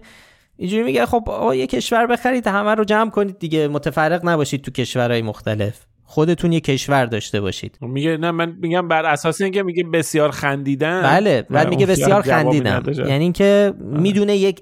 اینجوری 0.60 0.84
میگه 0.84 1.06
خب 1.06 1.24
آقا 1.28 1.56
یه 1.56 1.68
کشور 1.68 2.08
بخرید 2.08 2.48
همه 2.48 2.76
رو 2.76 2.84
جمع 2.84 3.10
کنید 3.10 3.40
دیگه 3.40 3.68
متفرق 3.68 4.26
نباشید 4.26 4.62
تو 4.62 4.72
کشورهای 4.72 5.22
مختلف. 5.22 5.86
خودتون 6.04 6.52
یه 6.52 6.60
کشور 6.60 7.06
داشته 7.06 7.42
باشید. 7.42 7.78
میگه 7.82 8.18
نه 8.18 8.32
من 8.32 8.58
میگم 8.62 8.88
بر 8.88 9.06
اساس 9.06 9.42
اینکه 9.42 9.64
میگه 9.64 9.84
بسیار 9.84 10.32
خندیدن. 10.32 11.02
بله 11.02 11.42
بعد 11.42 11.70
میگه 11.70 11.86
بسیار 11.86 12.22
خندیدن. 12.22 12.84
یعنی 12.98 13.24
اینکه 13.24 13.74
می‌دونه 13.80 14.38
یک 14.38 14.62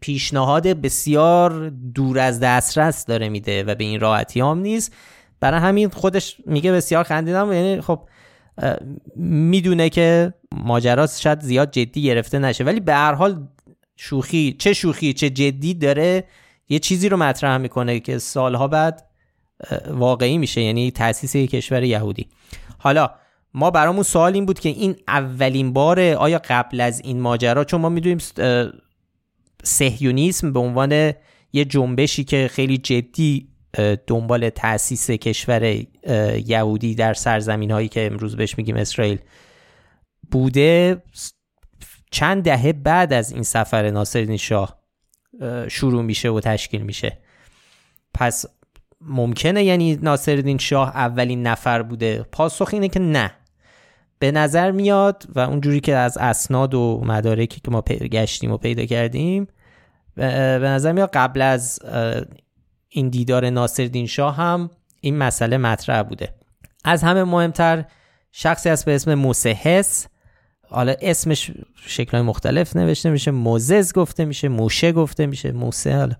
پیشنهاد 0.00 0.66
بسیار 0.66 1.68
دور 1.94 2.18
از 2.18 2.40
دسترس 2.40 3.06
داره 3.06 3.28
میده 3.28 3.64
و 3.64 3.74
به 3.74 3.84
این 3.84 4.00
راحتی 4.00 4.40
هم 4.40 4.58
نیست. 4.58 4.94
برای 5.40 5.60
همین 5.60 5.88
خودش 5.88 6.36
میگه 6.46 6.72
بسیار 6.72 7.04
خندیدم 7.04 7.52
یعنی 7.52 7.80
خب 7.80 8.08
می‌دونه 9.16 9.88
که 9.88 10.34
ماجرا 10.52 11.06
شاید 11.06 11.40
زیاد 11.40 11.70
جدی 11.70 12.02
گرفته 12.02 12.38
نشه. 12.38 12.64
ولی 12.64 12.80
به 12.80 12.94
هر 12.94 13.12
حال 13.12 13.46
شوخی 14.02 14.56
چه 14.58 14.72
شوخی 14.72 15.12
چه 15.12 15.30
جدی 15.30 15.74
داره 15.74 16.24
یه 16.68 16.78
چیزی 16.78 17.08
رو 17.08 17.16
مطرح 17.16 17.56
می‌کنه 17.56 18.00
که 18.00 18.18
سالها 18.18 18.68
بعد 18.68 19.06
واقعی 19.90 20.38
میشه 20.38 20.60
یعنی 20.60 20.90
تاسیس 20.90 21.34
یک 21.34 21.50
کشور 21.50 21.82
یهودی. 21.82 22.26
حالا 22.78 23.10
ما 23.54 23.70
برامون 23.70 24.02
سوال 24.02 24.34
این 24.34 24.46
بود 24.46 24.60
که 24.60 24.68
این 24.68 24.96
اولین 25.08 25.72
باره 25.72 26.16
آیا 26.16 26.40
قبل 26.48 26.80
از 26.80 27.00
این 27.04 27.20
ماجرا 27.20 27.64
چون 27.64 27.80
ما 27.80 27.88
می‌دونیم 27.88 28.18
سهیونیسم 29.64 30.52
به 30.52 30.60
عنوان 30.60 31.12
یه 31.52 31.64
جنبشی 31.64 32.24
که 32.24 32.50
خیلی 32.52 32.78
جدی 32.78 33.48
دنبال 34.06 34.50
تأسیس 34.50 35.10
کشور 35.10 35.84
یهودی 36.46 36.94
در 36.94 37.14
سرزمین 37.14 37.70
هایی 37.70 37.88
که 37.88 38.06
امروز 38.06 38.36
بهش 38.36 38.58
میگیم 38.58 38.76
اسرائیل 38.76 39.18
بوده 40.30 41.02
چند 42.10 42.42
دهه 42.42 42.72
بعد 42.72 43.12
از 43.12 43.32
این 43.32 43.42
سفر 43.42 43.90
ناصرالدین 43.90 44.36
شاه 44.36 44.80
شروع 45.68 46.02
میشه 46.02 46.30
و 46.30 46.40
تشکیل 46.40 46.82
میشه. 46.82 47.18
پس 48.14 48.44
ممکنه 49.00 49.64
یعنی 49.64 49.96
ناصرالدین 49.96 50.58
شاه 50.58 50.96
اولین 50.96 51.46
نفر 51.46 51.82
بوده. 51.82 52.26
پاسخ 52.32 52.70
اینه 52.72 52.88
که 52.88 53.00
نه. 53.00 53.30
به 54.18 54.32
نظر 54.32 54.70
میاد 54.70 55.26
و 55.34 55.40
اونجوری 55.40 55.80
که 55.80 55.96
از 55.96 56.18
اسناد 56.18 56.74
و 56.74 57.02
مدارکی 57.04 57.60
که 57.60 57.70
ما 57.70 57.80
گشتیم 57.82 58.52
و 58.52 58.56
پیدا 58.56 58.84
کردیم 58.84 59.46
به 60.14 60.58
نظر 60.60 60.92
میاد 60.92 61.10
قبل 61.14 61.42
از 61.42 61.80
این 62.88 63.08
دیدار 63.08 63.50
ناصرالدین 63.50 64.06
شاه 64.06 64.36
هم 64.36 64.70
این 65.00 65.18
مسئله 65.18 65.56
مطرح 65.56 66.02
بوده. 66.02 66.34
از 66.84 67.02
همه 67.02 67.24
مهمتر 67.24 67.84
شخصی 68.32 68.68
هست 68.68 68.84
به 68.84 68.94
اسم 68.94 69.14
موسهس. 69.14 70.06
حالا 70.70 70.94
اسمش 71.00 71.50
شکلهای 71.86 72.26
مختلف 72.26 72.76
نوشته 72.76 73.10
میشه 73.10 73.30
موزز 73.30 73.92
گفته 73.92 74.24
میشه 74.24 74.48
موشه 74.48 74.92
گفته 74.92 75.26
میشه 75.26 75.52
موسه 75.52 75.96
حالا. 75.96 76.14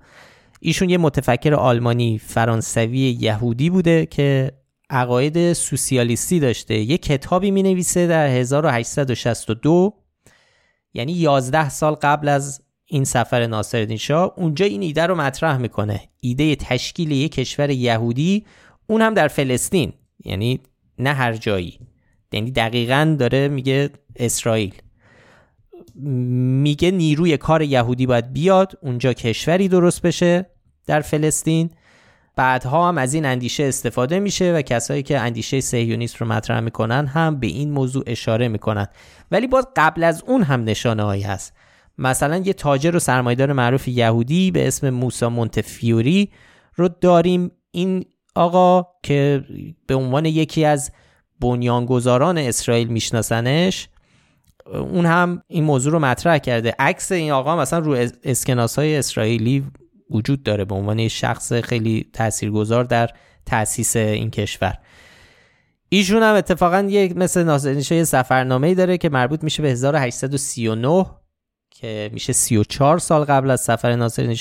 ایشون 0.60 0.90
یه 0.90 0.98
متفکر 0.98 1.54
آلمانی 1.54 2.18
فرانسوی 2.18 2.98
یهودی 3.20 3.70
بوده 3.70 4.06
که 4.06 4.52
عقاید 4.90 5.52
سوسیالیستی 5.52 6.40
داشته. 6.40 6.74
یه 6.74 6.98
کتابی 6.98 7.50
می 7.50 7.62
نویسه 7.62 8.06
در 8.06 8.26
1862 8.26 9.94
یعنی 10.94 11.12
11 11.12 11.68
سال 11.68 11.94
قبل 11.94 12.28
از 12.28 12.62
این 12.86 13.04
سفر 13.04 13.46
ناصرالدین 13.46 13.96
شاه. 13.96 14.32
اونجا 14.36 14.66
این 14.66 14.82
ایده 14.82 15.06
رو 15.06 15.14
مطرح 15.14 15.56
می‌کنه. 15.56 16.00
ایده 16.20 16.56
تشکیل 16.56 17.10
یک 17.10 17.32
کشور 17.32 17.70
یهودی 17.70 18.46
اون 18.86 19.02
هم 19.02 19.14
در 19.14 19.28
فلسطین 19.28 19.92
یعنی 20.24 20.60
نه 20.98 21.12
هر 21.12 21.32
جایی. 21.32 21.78
یعنی 22.32 22.50
دقیقا 22.50 23.16
داره 23.18 23.48
میگه 23.48 23.90
اسرائیل. 24.20 24.74
میگه 25.94 26.90
نیروی 26.90 27.36
کار 27.36 27.62
یهودی 27.62 28.06
باید 28.06 28.32
بیاد 28.32 28.72
اونجا 28.82 29.12
کشوری 29.12 29.68
درست 29.68 30.02
بشه 30.02 30.46
در 30.86 31.00
فلسطین. 31.00 31.70
بعدها 32.36 32.88
هم 32.88 32.98
از 32.98 33.14
این 33.14 33.26
اندیشه 33.26 33.64
استفاده 33.64 34.18
میشه 34.18 34.54
و 34.54 34.62
کسایی 34.62 35.02
که 35.02 35.18
اندیشه 35.18 35.60
سهیونیست 35.60 36.16
رو 36.16 36.26
مطرح 36.26 36.60
می‌کنن 36.60 37.06
هم 37.06 37.40
به 37.40 37.46
این 37.46 37.70
موضوع 37.70 38.04
اشاره 38.06 38.48
می‌کنن. 38.48 38.86
ولی 39.30 39.46
باز 39.46 39.66
قبل 39.76 40.04
از 40.04 40.22
اون 40.26 40.42
هم 40.42 40.64
نشانه 40.64 41.02
هایی 41.02 41.22
هست. 41.22 41.52
مثلا 41.98 42.36
یه 42.36 42.52
تاجر 42.52 42.96
و 42.96 42.98
سرمایدار 42.98 43.52
معروف 43.52 43.88
یهودی 43.88 44.50
به 44.50 44.66
اسم 44.66 44.90
موسا 44.90 45.30
مونتفیوری 45.30 46.30
رو 46.74 46.88
داریم. 46.88 47.50
این 47.70 48.04
آقا 48.34 48.86
که 49.02 49.44
به 49.86 49.94
عنوان 49.94 50.24
یکی 50.24 50.64
از 50.64 50.92
بنیانگذاران 51.40 52.38
اسرائیل 52.38 52.88
میشناسنش 52.88 53.88
اون 54.66 55.06
هم 55.06 55.42
این 55.48 55.64
موضوع 55.64 55.92
رو 55.92 55.98
مطرح 55.98 56.38
کرده. 56.38 56.74
عکس 56.78 57.12
این 57.12 57.32
آقا 57.32 57.56
مثلا 57.56 57.78
رو 57.78 58.06
اسکناس 58.24 58.78
های 58.78 58.96
اسرائیلی 58.96 59.64
وجود 60.10 60.42
داره 60.42 60.64
به 60.64 60.74
عنوان 60.74 61.08
شخص 61.08 61.52
خیلی 61.52 62.10
تاثیرگذار 62.12 62.84
در 62.84 63.10
تاسیس 63.46 63.96
این 63.96 64.30
کشور. 64.30 64.74
ایشون 65.88 66.22
هم 66.22 66.34
اتفاقا 66.34 66.86
یک 66.88 67.16
مثل 67.16 67.42
نازنینشا 67.42 67.94
یه 67.94 68.04
سفرنامه 68.04 68.66
ای 68.66 68.74
داره 68.74 68.98
که 68.98 69.08
مربوط 69.08 69.44
میشه 69.44 69.62
به 69.62 69.70
1839 69.70 71.06
که 71.70 72.10
میشه 72.12 72.32
34 72.32 72.98
سال 72.98 73.24
قبل 73.24 73.50
از 73.50 73.60
سفر 73.60 73.96
ناصر 73.96 74.34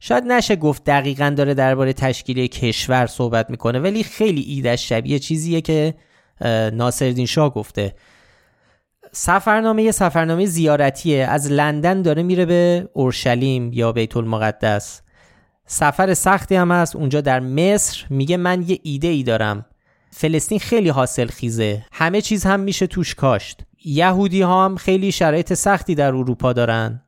شاید 0.00 0.24
نشه 0.24 0.56
گفت 0.56 0.84
دقیقا 0.84 1.34
داره 1.36 1.54
درباره 1.54 1.92
تشکیل 1.92 2.46
کشور 2.46 3.06
صحبت 3.06 3.50
می‌کنه 3.50 3.78
ولی 3.78 4.02
خیلی 4.02 4.40
ایدش 4.40 4.88
شبیه 4.88 5.18
چیزیه 5.18 5.60
که 5.60 5.94
ناصرالدین 6.72 7.26
شاه 7.26 7.54
گفته. 7.54 7.94
سفرنامه 9.12 9.82
یه 9.82 9.92
سفرنامه 9.92 10.46
زیارتیه. 10.46 11.26
از 11.26 11.52
لندن 11.52 12.02
داره 12.02 12.22
میره 12.22 12.46
به 12.46 12.88
اورشلیم 12.92 13.72
یا 13.72 13.92
بیت 13.92 14.16
المقدس. 14.16 15.02
سفر 15.66 16.14
سختی 16.14 16.54
هم 16.54 16.72
هست. 16.72 16.96
اونجا 16.96 17.20
در 17.20 17.40
مصر 17.40 18.04
میگه 18.10 18.36
من 18.36 18.62
یه 18.62 18.78
ایده 18.82 19.08
ای 19.08 19.22
دارم. 19.22 19.64
فلسطین 20.10 20.58
خیلی 20.58 20.88
حاصل 20.88 21.26
خیزه 21.26 21.84
همه 21.92 22.20
چیز 22.20 22.44
هم 22.44 22.60
میشه 22.60 22.86
توش 22.86 23.14
کاشت. 23.14 23.60
یهودی 23.84 24.42
ها 24.42 24.64
هم 24.64 24.76
خیلی 24.76 25.12
شرایط 25.12 25.54
سختی 25.54 25.94
در 25.94 26.06
اروپا 26.06 26.52
دارن. 26.52 27.02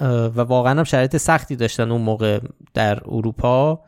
و 0.00 0.40
واقعا 0.40 0.78
هم 0.78 0.84
شرایط 0.84 1.16
سختی 1.16 1.56
داشتن 1.56 1.90
اون 1.90 2.00
موقع 2.00 2.40
در 2.74 3.00
اروپا. 3.04 3.80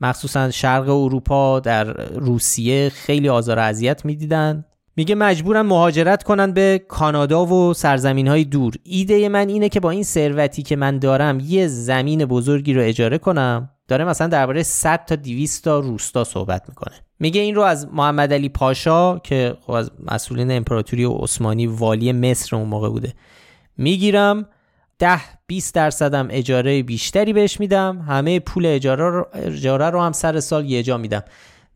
مخصوصا 0.00 0.50
شرق 0.50 0.88
اروپا 0.88 1.60
در 1.60 1.84
روسیه 2.12 2.88
خیلی 2.88 3.28
آزار 3.28 3.58
اذیت 3.58 4.04
می‌دیدن. 4.04 4.64
میگه 5.00 5.14
مجبورن 5.14 5.60
مهاجرت 5.60 6.22
کنن 6.22 6.52
به 6.52 6.84
کانادا 6.88 7.46
و 7.46 7.74
سرزمین 7.74 8.28
های 8.28 8.44
دور. 8.44 8.74
ایده 8.84 9.28
من 9.28 9.48
اینه 9.48 9.68
که 9.68 9.80
با 9.80 9.90
این 9.90 10.02
ثروتی 10.02 10.62
که 10.62 10.76
من 10.76 10.98
دارم 10.98 11.40
یه 11.40 11.66
زمین 11.66 12.24
بزرگی 12.24 12.74
رو 12.74 12.82
اجاره 12.82 13.18
کنم. 13.18 13.70
داره 13.88 14.04
مثلا 14.04 14.26
درباره 14.26 14.62
100 14.62 15.04
تا 15.04 15.16
200 15.16 15.64
تا 15.64 15.78
روستا 15.78 16.24
صحبت 16.24 16.68
می‌کنه. 16.68 16.94
میگه 17.20 17.40
این 17.40 17.54
رو 17.54 17.62
از 17.62 17.88
محمد 17.92 18.32
علی 18.32 18.48
پاشا 18.48 19.18
که 19.18 19.56
خب 19.60 19.72
از 19.72 19.90
مسئولین 20.12 20.50
امپراتوری 20.50 21.04
عثمانی 21.04 21.66
والی 21.66 22.12
مصر 22.12 22.56
اون 22.56 22.68
موقع 22.68 22.88
بوده. 22.88 23.14
می‌گیرم 23.76 24.46
10 24.98 25.20
20 25.46 25.74
درصدم 25.74 26.28
اجاره 26.30 26.82
بیشتری 26.82 27.32
بهش 27.32 27.60
میدم 27.60 28.04
همه 28.08 28.40
پول 28.40 28.66
اجاره 28.66 29.10
رو, 29.10 29.26
اجاره 29.34 29.90
رو 29.90 30.00
هم 30.00 30.12
سر 30.12 30.40
سال 30.40 30.70
یه 30.70 30.82
جا 30.82 30.96
میدم. 30.96 31.22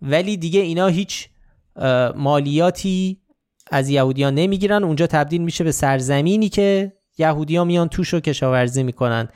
ولی 0.02 0.36
دیگه 0.36 0.60
اینا 0.60 0.86
هیچ 0.86 1.28
مالیاتی 2.16 3.20
از 3.70 3.88
یهودیان 3.88 4.34
نمی‌گیرن. 4.34 4.84
اونجا 4.84 5.06
تبدیل 5.06 5.42
میشه 5.42 5.64
به 5.64 5.72
سرزمینی 5.72 6.48
که 6.48 6.92
یهودیان 7.18 7.66
میان 7.66 7.88
توش 7.88 8.08
رو 8.08 8.20
کشاورزی 8.20 8.82
می‌کنن 8.82 9.28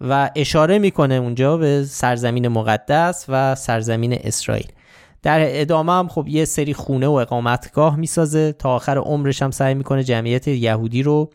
و 0.00 0.30
اشاره 0.36 0.78
می‌کنه 0.78 1.14
اونجا 1.14 1.56
به 1.56 1.84
سرزمین 1.84 2.48
مقدس 2.48 3.24
و 3.28 3.54
سرزمین 3.54 4.12
اسرائیل. 4.12 4.66
در 5.22 5.60
ادامه 5.60 5.92
هم 5.92 6.08
خب 6.08 6.28
یه 6.28 6.44
سری 6.44 6.74
خونه 6.74 7.06
و 7.06 7.12
اقامتگاه 7.12 7.96
می‌سازه. 7.96 8.52
تا 8.52 8.74
آخر 8.74 8.98
عمرش 8.98 9.42
هم 9.42 9.50
سعی 9.50 9.74
می‌کنه 9.74 10.04
جمعیت 10.04 10.48
یهودی 10.48 11.02
رو 11.02 11.30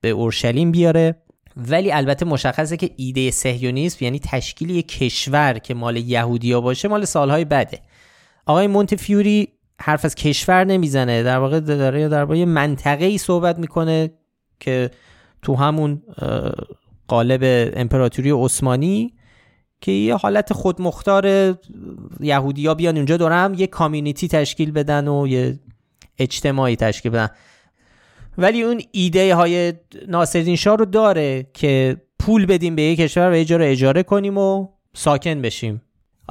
به 0.00 0.10
اورشلیم 0.10 0.72
بیاره. 0.72 1.14
ولی 1.56 1.92
البته 1.92 2.24
مشخصه 2.24 2.76
که 2.76 2.90
ایده 2.96 3.30
سهیونیسم 3.30 4.04
یعنی 4.04 4.18
تشکیل 4.18 4.70
یک 4.70 4.88
کشور 4.88 5.58
که 5.58 5.74
مال 5.74 5.96
یهودیا 5.96 6.60
باشه 6.60 6.88
مال 6.88 7.04
سالهای 7.04 7.44
بده. 7.44 7.78
آقای 8.46 8.66
مونتفیوری 8.66 9.48
حرف 9.82 10.04
از 10.04 10.14
کشور 10.14 10.64
نمی‌زنه. 10.64 11.22
در 11.22 11.38
واقع 11.38 11.60
داره 11.60 12.08
درباره 12.08 12.44
منطقه 12.44 13.04
ای 13.04 13.18
صحبت 13.18 13.58
می‌کنه 13.58 14.10
که 14.60 14.90
تو 15.42 15.54
همون 15.54 16.02
قالب 17.08 17.70
امپراتوری 17.76 18.30
عثمانی 18.30 19.14
که 19.80 19.92
یه 19.92 20.14
حالت 20.14 20.52
خودمختار 20.52 21.54
یهودیا 22.20 22.74
بیان 22.74 22.96
اونجا 22.96 23.16
دارم 23.16 23.54
یه 23.54 23.66
کامیونیتی 23.66 24.28
تشکیل 24.28 24.70
بدن 24.70 25.08
و 25.08 25.26
یه 25.26 25.58
اجتماعی 26.18 26.76
تشکیل 26.76 27.12
بدن. 27.12 27.28
ولی 28.38 28.62
اون 28.62 28.80
ایده 28.92 29.34
های 29.34 29.72
ناصرالدین 30.08 30.56
شاه 30.56 30.76
رو 30.76 30.84
داره 30.84 31.46
که 31.54 31.96
پول 32.18 32.46
بدیم 32.46 32.76
به 32.76 32.82
یک 32.82 32.98
کشور 32.98 33.30
و 33.30 33.34
اجاره 33.34 33.72
اجاره 33.72 34.02
کنیم 34.02 34.38
و 34.38 34.68
ساکن 34.94 35.42
بشیم. 35.42 35.82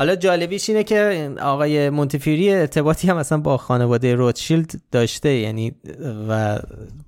حالا 0.02 0.16
جالبیش 0.16 0.70
اینه 0.70 0.84
که 0.84 1.32
آقای 1.42 1.90
مونتفیوری 1.90 2.54
ارتباطی 2.54 3.08
هم 3.08 3.18
مثلا 3.18 3.38
با 3.38 3.58
خانواده 3.58 4.16
روتشیلد 4.16 4.82
داشته 4.92 5.30
یعنی 5.30 5.72
و 6.30 6.60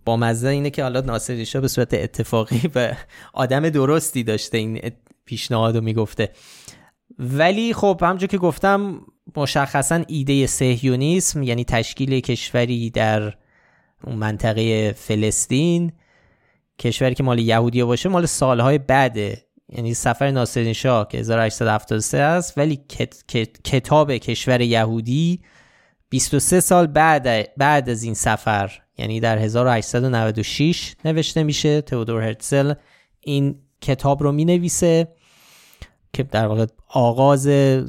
با 0.05 0.17
مزه 0.17 0.47
اینه 0.47 0.69
که 0.69 0.83
حالا 0.83 1.01
ناصر 1.01 1.59
به 1.61 1.67
صورت 1.67 1.93
اتفاقی 1.93 2.61
و 2.75 2.93
آدم 3.33 3.69
درستی 3.69 4.23
داشته 4.23 4.57
این 4.57 4.81
پیشنهاد 5.25 5.75
رو 5.75 5.83
می‌گفته. 5.83 6.29
ولی 7.19 7.73
خب 7.73 7.99
همونجور 8.01 8.29
که 8.29 8.37
گفتم 8.37 9.01
مشخصا 9.35 10.03
ایده 10.07 10.47
سهیونیسم 10.47 11.43
یعنی 11.43 11.63
تشکیل 11.65 12.19
کشوری 12.19 12.89
در 12.89 13.33
منطقه 14.07 14.91
فلسطین 14.91 15.91
کشوری 16.79 17.15
که 17.15 17.23
مال 17.23 17.39
یهودیا 17.39 17.85
باشه 17.85 18.09
مال 18.09 18.25
سالهای 18.25 18.77
بعده 18.77 19.42
یعنی 19.69 19.93
سفر 19.93 20.31
ناصرین 20.31 20.73
شاه 20.73 21.07
که 21.07 21.17
1873 21.17 22.17
است 22.17 22.57
ولی 22.57 22.79
کتاب 23.63 24.11
کشور 24.11 24.61
یهودی 24.61 25.41
23 26.09 26.59
سال 26.59 26.87
بعد 26.87 27.57
بعد 27.57 27.89
از 27.89 28.03
این 28.03 28.13
سفر 28.13 28.71
یعنی 28.97 29.19
در 29.19 29.37
1896 29.37 30.95
نوشته 31.05 31.43
میشه. 31.43 31.81
تئودور 31.81 32.21
هرتزل 32.21 32.73
این 33.19 33.55
کتاب 33.81 34.23
رو 34.23 34.31
می 34.31 34.45
نویسه 34.45 35.07
که 36.13 36.23
در 36.23 36.47
واقع 36.47 36.65
آغاز 36.89 37.47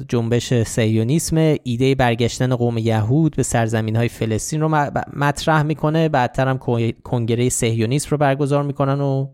جنبش 0.09 0.53
سیونیسم 0.53 1.55
ایده 1.63 1.95
برگشتن 1.95 2.55
قوم 2.55 2.77
یهود 2.77 3.35
به 3.35 3.43
سرزمین 3.43 3.95
های 3.95 4.07
فلسطین 4.07 4.61
رو 4.61 4.91
مطرح 5.13 5.63
می‌کنه. 5.63 6.09
بعدتر 6.09 6.47
هم 6.47 6.57
کنگره 7.03 7.49
سهیونیسم 7.49 8.07
رو 8.11 8.17
برگزار 8.17 8.63
می‌کنن 8.63 9.01
و 9.01 9.27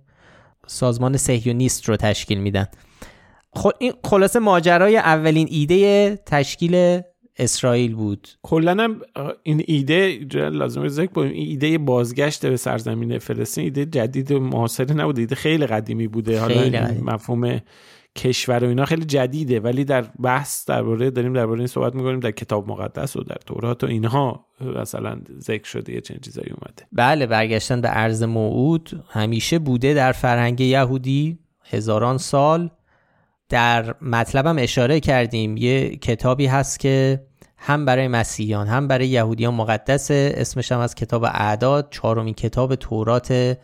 سازمان 0.67 1.17
سهیونیست 1.17 1.89
رو 1.89 1.95
تشکیل 1.95 2.37
میدن. 2.37 2.67
خب 3.53 3.71
این 3.79 3.93
خلاصه 4.03 4.39
ماجرای 4.39 4.97
اولین 4.97 5.47
ایده 5.51 6.15
تشکیل 6.25 7.01
اسرائیل 7.37 7.95
بود. 7.95 8.27
کلا 8.43 8.95
این 9.43 9.63
ایده 9.67 10.19
لازم 10.33 10.87
ذکر 10.87 11.11
با 11.11 11.23
این 11.23 11.47
ایده 11.49 11.77
بازگشت 11.77 12.45
به 12.45 12.57
سرزمین 12.57 13.19
فلسطین 13.19 13.63
ایده 13.63 13.85
جدید 13.85 14.31
و 14.31 14.39
معاصر 14.39 14.93
نبوده 14.93 15.21
ایده 15.21 15.35
خیلی 15.35 15.65
قدیمی 15.65 16.07
بوده. 16.07 16.39
حالا 16.39 16.91
مفهوم 17.01 17.59
کشور 18.15 18.63
و 18.63 18.67
اینا 18.67 18.85
خیلی 18.85 19.05
جدیده 19.05 19.59
ولی 19.59 19.85
در 19.85 20.01
بحث 20.01 20.65
درباره 20.65 21.11
داریم 21.11 21.33
درباره 21.33 21.59
این 21.59 21.67
صحبت 21.67 21.95
می‌کنیم 21.95 22.19
در 22.19 22.31
کتاب 22.31 22.67
مقدس 22.67 23.15
و 23.15 23.23
در 23.23 23.37
تورات 23.45 23.83
و 23.83 23.87
اینها 23.87 24.45
مثلا 24.61 25.21
ذکر 25.39 25.67
شده 25.67 25.93
یه 25.93 26.01
چنین 26.01 26.19
چیزایی 26.19 26.49
اومده. 26.49 26.87
بله 26.91 27.25
برگشتن 27.25 27.81
به 27.81 27.89
ارز 27.91 28.23
موعود 28.23 29.03
همیشه 29.09 29.59
بوده 29.59 29.93
در 29.93 30.11
فرهنگ 30.11 30.61
یهودی 30.61 31.39
هزاران 31.63 32.17
سال. 32.17 32.69
در 33.49 33.95
مطلبم 34.01 34.55
اشاره 34.59 34.99
کردیم 34.99 35.57
یه 35.57 35.95
کتابی 35.95 36.45
هست 36.45 36.79
که 36.79 37.25
هم 37.57 37.85
برای 37.85 38.07
مسیحیان 38.07 38.67
هم 38.67 38.87
برای 38.87 39.07
یهودیان 39.07 39.53
مقدس 39.53 40.11
اسمش 40.11 40.71
هم 40.71 40.79
از 40.79 40.95
کتاب 40.95 41.23
اعداد 41.23 41.87
چهارمین 41.91 42.33
کتاب 42.33 42.75
تورات 42.75 43.57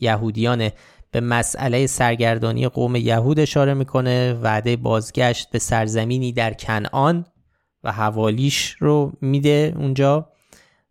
یهودیانه. 0.00 0.72
به 1.12 1.20
مسئله 1.20 1.86
سرگردانی 1.86 2.68
قوم 2.68 2.96
یهود 2.96 3.40
اشاره 3.40 3.74
می‌کنه. 3.74 4.32
وعده 4.32 4.76
بازگشت 4.76 5.50
به 5.50 5.58
سرزمینی 5.58 6.32
در 6.32 6.54
کنعان 6.54 7.26
و 7.84 7.92
حوالیش 7.92 8.76
رو 8.78 9.12
میده 9.20 9.74
اونجا. 9.76 10.28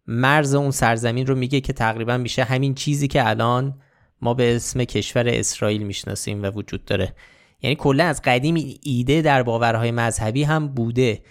مرز 0.07 0.55
اون 0.55 0.71
سرزمین 0.71 1.27
رو 1.27 1.35
میگه 1.35 1.61
که 1.61 1.73
تقریبا 1.73 2.17
میشه 2.17 2.43
همین 2.43 2.75
چیزی 2.75 3.07
که 3.07 3.29
الان 3.29 3.81
ما 4.21 4.33
به 4.33 4.55
اسم 4.55 4.83
کشور 4.83 5.27
اسرائیل 5.27 5.83
می‌شناسیم 5.83 6.43
و 6.43 6.45
وجود 6.45 6.85
داره. 6.85 7.15
یعنی 7.61 7.75
کلا 7.75 8.03
از 8.03 8.21
قدیم 8.21 8.77
ایده 8.83 9.21
در 9.21 9.43
باورهای 9.43 9.91
مذهبی 9.91 10.43
هم 10.43 10.67
بوده. 10.67 11.21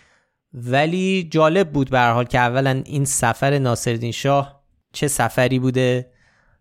ولی 0.52 1.28
جالب 1.30 1.72
بود 1.72 1.90
به 1.90 2.00
حال 2.00 2.24
که 2.24 2.38
اولا 2.38 2.82
این 2.86 3.04
سفر 3.04 3.58
ناصرالدین 3.58 4.12
شاه 4.12 4.62
چه 4.92 5.08
سفری 5.08 5.58
بوده. 5.58 6.10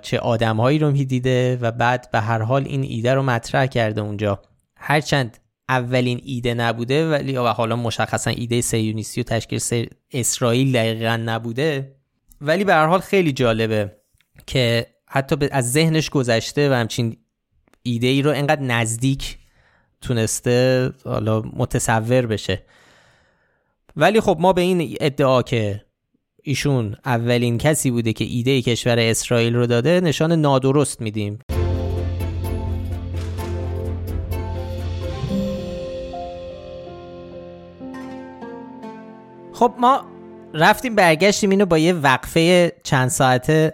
چه 0.02 0.20
آدمهایی 0.20 0.80
رو 0.80 0.92
دیده 0.92 1.58
و 1.62 1.72
بعد 1.72 2.12
به 2.12 2.20
هر 2.20 2.42
حال 2.42 2.64
این 2.66 2.84
ایده 2.84 3.14
رو 3.14 3.24
مطرح 3.24 3.66
کرده 3.66 4.02
اونجا. 4.02 4.42
هرچند 4.76 5.38
اولین 5.70 6.22
ایده 6.24 6.54
نبوده 6.54 7.12
ولی 7.12 7.38
و 7.38 7.48
حالا 7.48 7.76
مشخصا 7.76 8.32
ایده 8.32 8.62
سیونیستی 8.62 9.22
و 9.22 9.24
تشکیل 9.24 9.90
اسرائیل 10.12 10.72
دقیقا 10.72 11.22
نبوده 11.26 11.96
ولی 12.42 12.64
به 12.64 12.74
هر 12.74 12.86
حال 12.86 13.00
خیلی 13.00 13.32
جالبه 13.32 13.96
که 14.48 14.86
حتی 15.08 15.36
از 15.52 15.72
ذهنش 15.72 16.10
گذشته 16.10 16.70
و 16.70 16.74
همچین 16.74 17.18
ایده 17.84 18.08
ای 18.08 18.22
رو 18.22 18.32
انقدر 18.32 18.62
نزدیک 18.62 19.38
تونسته 20.02 20.92
حالا 21.06 21.42
متصور 21.42 22.26
بشه. 22.26 22.64
ولی 23.96 24.22
خب 24.22 24.38
ما 24.40 24.54
به 24.54 24.62
این 24.62 24.98
ادعا 25.02 25.42
که 25.42 25.86
ایشون 26.50 26.96
اولین 27.06 27.58
کسی 27.58 27.92
بوده 27.92 28.14
که 28.14 28.26
ایده 28.26 28.62
کشور 28.62 29.00
اسرائیل 29.00 29.56
رو 29.56 29.66
داده 29.68 30.02
نشان 30.02 30.32
نادرست 30.32 31.02
میدیم. 31.02 31.40
خب 39.54 39.74
ما 39.80 40.06
رفتیم 40.54 40.96
برگشتیم 40.96 41.50
اینو 41.50 41.66
با 41.66 41.78
یه 41.78 41.94
وقفه 41.94 42.72
چند 42.84 43.10
ساعته 43.10 43.74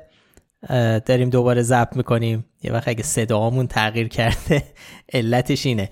داریم 1.05 1.29
دوباره 1.29 1.61
ضبط 1.61 1.95
می‌کنیم. 1.95 2.45
یه 2.63 2.71
وقت 2.71 2.87
اگه 2.87 3.03
صدامون 3.03 3.67
تغییر 3.67 4.07
کرده 4.07 4.63
علتش 5.13 5.65
اینه. 5.65 5.89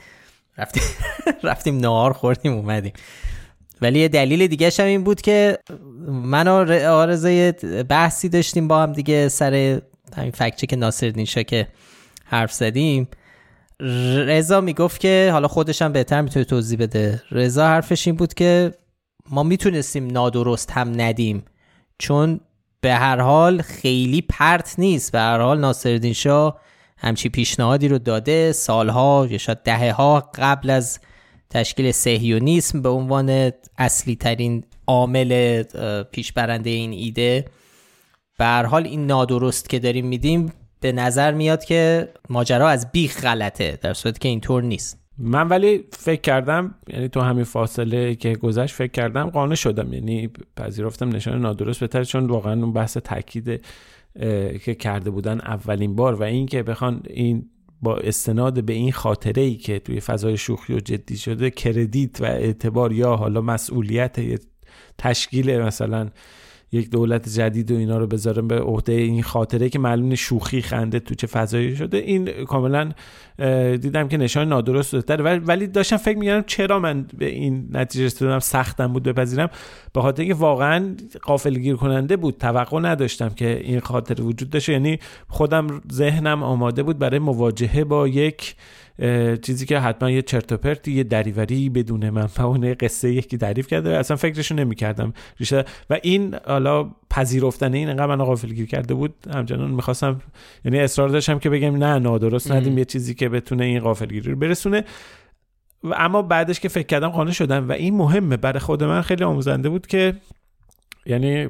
رفتیم 0.58 0.84
رفتیم 1.50 1.78
نهار 1.78 2.14
خوردیم 2.14 2.54
اومدیم. 2.54 2.94
ولی 3.84 4.00
یه 4.00 4.08
دلیل 4.08 4.48
دیگه 4.48 4.72
هم 4.80 4.86
این 4.86 5.04
بود 5.04 5.22
که 5.22 5.58
من 6.08 6.48
و 6.48 6.72
آرزه 6.90 7.52
بحثی 7.90 8.30
داشتیم 8.30 8.68
با 8.68 8.84
هم 8.84 8.94
دیگه 8.94 9.30
سر 9.30 9.82
همین 10.18 10.32
فکچه 10.32 10.68
که 10.68 10.76
ناصر 10.76 11.12
نینشا 11.16 11.44
که 11.44 11.68
حرف 12.26 12.54
زدیم. 12.54 13.08
رضا 14.28 14.62
می‌گفت 14.62 15.00
که 15.00 15.30
حالا 15.32 15.48
خودش 15.48 15.82
هم 15.82 15.92
بهتر 15.92 16.22
می‌تونه 16.22 16.46
توضیح 16.46 16.80
بده. 16.80 17.22
رضا 17.32 17.68
حرفش 17.68 18.08
این 18.08 18.16
بود 18.16 18.34
که 18.34 18.72
ما 19.30 19.44
می‌تونستیم 19.44 20.08
نادرست 20.08 20.72
هم 20.72 21.02
ندیم 21.02 21.46
چون 22.00 22.40
به 22.82 22.94
هر 22.94 23.22
حال 23.22 23.62
خیلی 23.62 24.22
پرت 24.22 24.76
نیست. 24.78 25.12
به 25.12 25.20
هر 25.20 25.40
حال 25.40 25.60
ناصرالدین 25.60 26.14
شاه 26.14 26.60
همچی 26.98 27.30
پیشنهادی 27.30 27.88
رو 27.88 28.00
داده. 28.00 28.52
سالها 28.52 29.28
یا 29.30 29.38
شاید 29.38 29.64
دهه 29.64 29.92
ها 29.92 30.30
قبل 30.36 30.70
از 30.70 31.00
تشکیل 31.54 31.92
سهیونیسم 31.92 32.82
به 32.82 32.90
عنوان 32.90 33.52
اصلی 33.78 34.16
ترین 34.16 34.64
عامل 34.88 35.64
پیشبرنده 36.12 36.70
این 36.70 36.92
ایده. 36.92 37.46
به 38.40 38.46
حال 38.46 38.88
این 38.88 39.06
نادرست 39.06 39.70
که 39.70 39.80
داریم 39.80 40.06
میدیم 40.06 40.54
به 40.80 40.92
نظر 40.92 41.32
میاد 41.32 41.66
که 41.66 42.10
ماجرا 42.30 42.70
از 42.70 42.92
بیخ 42.92 43.22
غلطه 43.22 43.80
در 43.82 43.94
صورتی 43.94 44.20
که 44.20 44.30
اینطور 44.30 44.64
نیست. 44.64 45.00
من 45.18 45.48
ولی 45.48 45.84
فکر 45.92 46.22
کردم 46.22 46.76
یعنی 46.88 47.08
تو 47.08 47.22
همین 47.22 47.44
فاصله 47.44 48.16
که 48.16 48.36
گذشت 48.36 48.76
فکر 48.76 48.92
کردم 48.92 49.30
قانع 49.30 49.56
شدم. 49.56 49.94
یعنی 49.94 50.30
پذیرفتم 50.58 51.10
نشان 51.10 51.42
نادرست 51.42 51.80
بهتر 51.80 52.04
چون 52.04 52.28
واقعا 52.28 52.54
اون 52.54 52.74
بحث 52.74 52.98
تاکید 52.98 53.66
که 54.66 54.76
کرده 54.80 55.10
بودن 55.10 55.40
اولین 55.40 55.96
بار 55.96 56.16
و 56.16 56.24
اینکه 56.24 56.64
بخوان 56.64 57.02
این 57.10 57.50
با 57.84 57.98
استناد 57.98 58.64
به 58.64 58.74
این 58.74 58.92
خاطره 58.92 59.42
ای 59.42 59.56
که 59.56 59.80
توی 59.80 60.00
فضای 60.00 60.38
شوخی 60.38 60.74
و 60.74 60.80
جدی 60.80 61.18
شده 61.18 61.50
کردیت 61.50 62.22
و 62.22 62.26
اعتبار 62.26 62.94
یا 62.94 63.16
حالا 63.16 63.42
مسئولیت 63.42 64.20
تشکیل 64.98 65.58
مثلا 65.58 66.10
یک 66.72 66.90
دولت 66.90 67.30
جدید 67.30 67.72
و 67.72 67.76
اینا 67.76 67.98
رو 67.98 68.08
بذارم 68.08 68.48
به 68.48 68.60
عهده 68.60 68.94
این 68.94 69.24
خاطره 69.24 69.70
که 69.70 69.80
معلوم 69.80 70.16
شوخی 70.16 70.62
خنده 70.62 71.00
تو 71.00 71.16
چه 71.16 71.28
فضایی 71.28 71.76
شده 71.76 71.98
این 71.98 72.46
کاملا 72.46 72.92
دیدم 73.82 74.08
که 74.08 74.18
نشان 74.18 74.48
نادرست 74.48 74.96
داره 74.96 75.40
ولی 75.40 75.68
داشتم 75.68 75.98
فکر 75.98 76.18
میگردم 76.18 76.44
چرا 76.48 76.80
من 76.80 77.06
به 77.18 77.26
این 77.26 77.68
نتیجه 77.72 78.06
رسیدم 78.06 78.40
سختم 78.40 78.94
بود 78.94 79.04
بپذیرم. 79.04 79.50
به 79.94 80.02
خاطر 80.02 80.22
اینکه 80.22 80.38
واقعا 80.38 80.96
گیر 81.46 81.76
کننده 81.76 82.18
بود 82.18 82.38
توقع 82.38 82.80
نداشتم 82.80 83.30
که 83.30 83.62
این 83.64 83.80
خاطره 83.80 84.24
وجود 84.24 84.50
داشته. 84.50 84.74
یعنی 84.74 85.00
خودم 85.28 85.82
ذهنم 85.92 86.44
آماده 86.44 86.84
بود 86.84 87.00
برای 87.00 87.20
مواجهه 87.20 87.84
با 87.84 88.08
یک 88.08 88.56
چیزی 89.42 89.66
که 89.66 89.80
حتما 89.80 90.10
یه 90.10 90.22
چرت 90.22 90.88
یه 90.88 91.04
دریوری 91.04 91.70
بدون 91.70 92.10
منفع 92.10 92.44
اون 92.44 92.74
قصه 92.80 93.14
یکی 93.14 93.38
تعریف 93.38 93.68
کرده. 93.68 93.98
اصلا 93.98 94.18
فکرشو 94.18 94.56
نمی‌کردم 94.56 95.14
ریشه. 95.40 95.66
و 95.90 96.00
این 96.04 96.36
حالا 96.48 96.92
پذیرفتن 97.14 97.74
این 97.74 97.90
انقدر 97.90 98.06
من 98.16 98.26
غافلگیر 98.26 98.66
کرده 98.66 98.94
بود 98.94 99.14
همچنان 99.34 99.72
می‌خواستم 99.72 100.22
یعنی 100.66 100.80
اصرار 100.80 101.10
داشتم 101.10 101.40
که 101.40 101.50
بگم 101.50 101.76
نه 101.76 102.00
نادرست 102.00 102.52
ندیم 102.52 102.78
یه 102.78 102.86
چیزی 102.86 103.14
که 103.14 103.30
بتونه 103.30 103.64
این 103.64 103.80
غافلگیری 103.80 104.32
رو 104.32 104.38
برسونه. 104.38 104.84
و 105.84 105.94
اما 105.98 106.22
بعدش 106.22 106.60
که 106.60 106.70
فکر 106.70 106.88
کردم 106.88 107.08
قانع 107.10 107.32
شدم. 107.32 107.70
و 107.70 107.72
این 107.72 107.98
مهمه 107.98 108.38
برای 108.38 108.60
خود 108.60 108.84
من 108.84 109.02
خیلی 109.02 109.24
آموزنده 109.24 109.70
بود 109.70 109.88
که 109.88 110.14
یعنی 111.06 111.50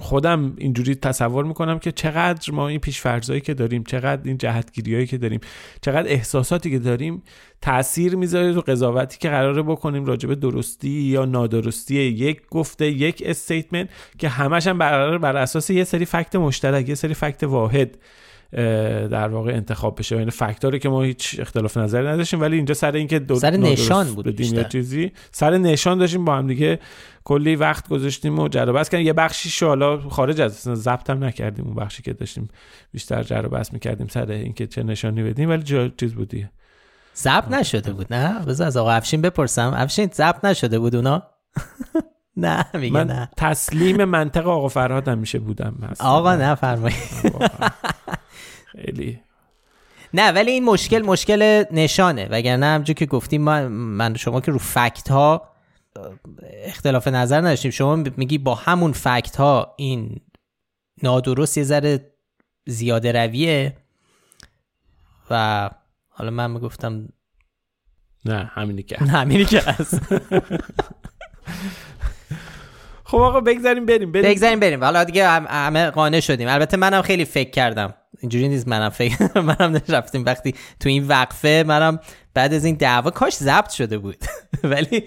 خودم 0.00 0.54
اینجوری 0.58 0.94
تصور 0.94 1.44
می‌کنم 1.44 1.78
که 1.78 1.92
چقدر 1.92 2.52
ما 2.52 2.68
این 2.68 2.78
پیشفرزایی 2.78 3.40
که 3.40 3.54
داریم 3.54 3.84
چقدر 3.84 4.22
این 4.24 4.38
جهتگیریایی 4.38 5.06
که 5.06 5.18
داریم 5.18 5.40
چقدر 5.80 6.08
احساساتی 6.08 6.70
که 6.70 6.78
داریم 6.78 7.22
تاثیر 7.62 8.16
می‌ذاره 8.16 8.54
تو 8.54 8.60
قضاوتی 8.60 9.18
که 9.18 9.28
قراره 9.28 9.62
بکنیم 9.62 10.04
راجب 10.04 10.34
درستی 10.34 10.88
یا 10.88 11.24
نادرستی 11.24 11.94
یک 11.94 12.42
گفته 12.50 12.90
یک 12.90 13.22
استیتمنت 13.26 13.88
که 14.18 14.28
همش 14.28 14.66
هم 14.66 14.78
بر, 14.78 15.18
بر 15.18 15.36
اساس 15.36 15.70
یه 15.70 15.84
سری 15.84 16.04
فکت 16.04 16.36
مشترک 16.36 16.88
یه 16.88 16.94
سری 16.94 17.14
فکت 17.14 17.42
واحد. 17.42 17.98
در 19.10 19.28
واقع 19.28 19.52
انتخاب 19.52 19.98
بشه. 19.98 20.16
یعنی 20.16 20.30
فاکتوری 20.30 20.78
که 20.78 20.88
ما 20.88 21.02
هیچ 21.02 21.36
اختلاف 21.40 21.76
نظری 21.76 22.06
نداشتیم 22.06 22.40
ولی 22.40 22.56
اینجا 22.56 22.74
سر 22.74 22.92
اینکه 22.92 23.18
دو 23.18 23.34
سر 23.34 23.50
نشان 23.50 24.14
بود 24.14 24.68
چیزی 24.68 25.12
سر 25.30 25.58
نشان 25.58 25.98
داشتیم 25.98 26.24
با 26.24 26.36
هم 26.36 26.46
دیگه 26.46 26.78
کلی 27.24 27.56
وقت 27.56 27.88
گذاشتیم 27.88 28.38
و 28.38 28.48
جر 28.48 28.72
بحث 28.72 28.88
کردیم. 28.88 29.06
یه 29.06 29.12
بخشی 29.12 29.66
حالا 29.66 30.00
خارج 30.00 30.40
از 30.40 30.52
ضبط 30.52 31.10
هم 31.10 31.24
نکردیم 31.24 31.64
اون 31.64 31.74
بخشی 31.74 32.02
که 32.02 32.12
داشتیم 32.12 32.48
بیشتر 32.92 33.22
جر 33.22 33.42
بحث 33.42 33.72
می‌کردیم 33.72 34.06
سر 34.06 34.30
اینکه 34.30 34.66
چه 34.66 34.82
نشانی 34.82 35.22
بدیم 35.22 35.50
ولی 35.50 35.62
جا 35.62 35.88
چیز 35.88 36.14
بودی 36.14 36.48
ضبط 37.16 37.48
نشده 37.48 37.92
بود. 37.92 38.14
نه 38.14 38.44
بذار 38.46 38.66
از 38.66 38.76
آقا 38.76 38.90
افشین 38.90 39.22
بپرسم. 39.22 39.72
افشین 39.76 40.10
ضبط 40.14 40.44
نشده 40.44 40.78
بود 40.78 40.96
اونا؟ 40.96 41.22
نه 42.36 42.64
میگه 42.74 42.94
من 42.94 43.06
نه. 43.06 43.28
تسلیم 43.36 44.04
منطق 44.04 44.48
آقا 44.48 44.68
فرهاد 44.68 45.10
میشه 45.10 45.38
بودم. 45.38 45.94
آقا 46.00 46.36
نه 46.36 46.54
فرمایید. 46.54 46.98
خیلی. 48.76 49.20
نه 50.14 50.32
ولی 50.32 50.50
این 50.50 50.64
مشکل 50.64 51.02
مشکل 51.02 51.64
نشانه. 51.70 52.28
وگرنه 52.30 52.66
همجور 52.66 52.96
که 52.96 53.06
گفتیم 53.06 53.42
من, 53.42 53.66
من 53.68 54.14
شما 54.14 54.40
که 54.40 54.52
رو 54.52 54.58
فکت 54.58 55.10
ها 55.10 55.48
اختلاف 56.64 57.08
نظر 57.08 57.40
نداشتیم. 57.40 57.70
شما 57.70 57.96
میگی 57.96 58.38
با 58.38 58.54
همون 58.54 58.92
فکت 58.92 59.36
ها 59.36 59.74
این 59.78 60.20
نادرست 61.02 61.58
یه 61.58 61.64
ذره 61.64 62.14
زیاده 62.66 63.12
رویه 63.12 63.76
و 65.30 65.70
حالا 66.08 66.30
من 66.30 66.50
می‌گفتم 66.50 67.08
نه 68.24 68.44
همینی 68.44 68.82
که 68.82 69.02
نه 69.02 69.10
همینی 69.10 69.44
که 69.44 69.60
هست. 69.60 70.00
خب 73.04 73.18
آقا 73.18 73.40
بگذاریم 73.40 73.86
بریم 73.86 74.12
بریم. 74.12 74.30
بگذاریم 74.30 74.60
بریم. 74.60 74.84
حالا 74.84 75.04
دیگه 75.04 75.28
همه 75.28 75.90
قانع 75.90 76.20
شدیم. 76.20 76.48
البته 76.48 76.76
منم 76.76 77.02
خیلی 77.02 77.24
فکر 77.24 77.50
کردم. 77.50 77.94
اینجوری 78.20 78.48
نیست 78.48 78.68
منم 78.68 78.88
فکر 78.88 79.40
منم 79.40 79.80
رفتیم 79.88 80.24
وقتی 80.24 80.54
تو 80.80 80.88
این 80.88 81.08
وقفه 81.08 81.64
منم 81.66 81.98
بعد 82.34 82.54
از 82.54 82.64
این 82.64 82.74
دعوا 82.74 83.10
کاش 83.10 83.34
ضبط 83.34 83.70
شده 83.70 83.98
بود. 83.98 84.16
ولی 84.62 85.04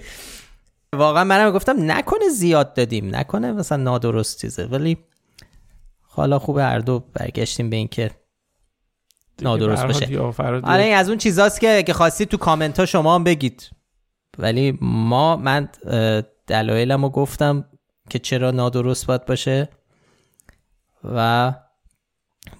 واقعا 0.93 1.23
منم 1.23 1.51
گفتم 1.51 1.91
نکنه 1.91 2.29
زیاد 2.29 2.73
دادیم. 2.73 3.15
نکنه 3.15 3.51
مثلا 3.51 3.83
نادرست 3.83 4.41
چیزه. 4.41 4.65
ولی 4.65 4.97
حالا 6.01 6.39
خوبه 6.39 6.63
هر 6.63 6.79
دو 6.79 7.03
برگشتیم 7.13 7.69
به 7.69 7.75
اینکه 7.75 8.11
نادرست 9.41 9.85
باشه. 9.85 10.19
آره 10.63 10.83
از 10.83 11.09
اون 11.09 11.17
چیزاست 11.17 11.61
که 11.61 11.77
اگه 11.77 11.93
خواستید 11.93 12.27
تو 12.27 12.37
کامنت 12.37 12.79
ها 12.79 12.85
شما 12.85 13.15
هم 13.15 13.23
بگید. 13.23 13.69
ولی 14.37 14.77
ما 14.81 15.35
من 15.35 15.69
دلایلم 16.47 17.03
رو 17.03 17.09
گفتم. 17.09 17.65
که 18.09 18.19
چرا 18.19 18.51
نادرست 18.51 19.05
باید 19.05 19.25
باشه 19.25 19.69
و 21.03 21.53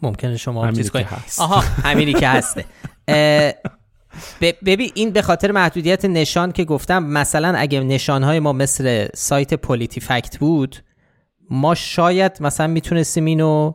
ممکنه 0.01 0.37
شما 0.37 0.71
چیز 0.71 0.91
کنید. 0.91 1.07
آها 1.39 1.59
همینی 1.59 2.13
که 2.13 2.27
هسته. 2.37 2.65
ببین 4.41 4.91
این 4.95 5.11
به 5.11 5.21
خاطر 5.21 5.51
محدودیت 5.51 6.05
نشان 6.05 6.51
که 6.51 6.63
گفتم 6.63 7.03
مثلا 7.03 7.53
اگه 7.57 7.79
نشانهای 7.79 8.39
ما 8.39 8.53
مثل 8.53 9.07
سایت 9.15 9.53
پولیتی 9.53 10.01
فکت 10.01 10.37
بود 10.37 10.83
ما 11.49 11.75
شاید 11.75 12.37
مثلا 12.39 12.67
می‌تونستیم 12.67 13.25
اینو 13.25 13.73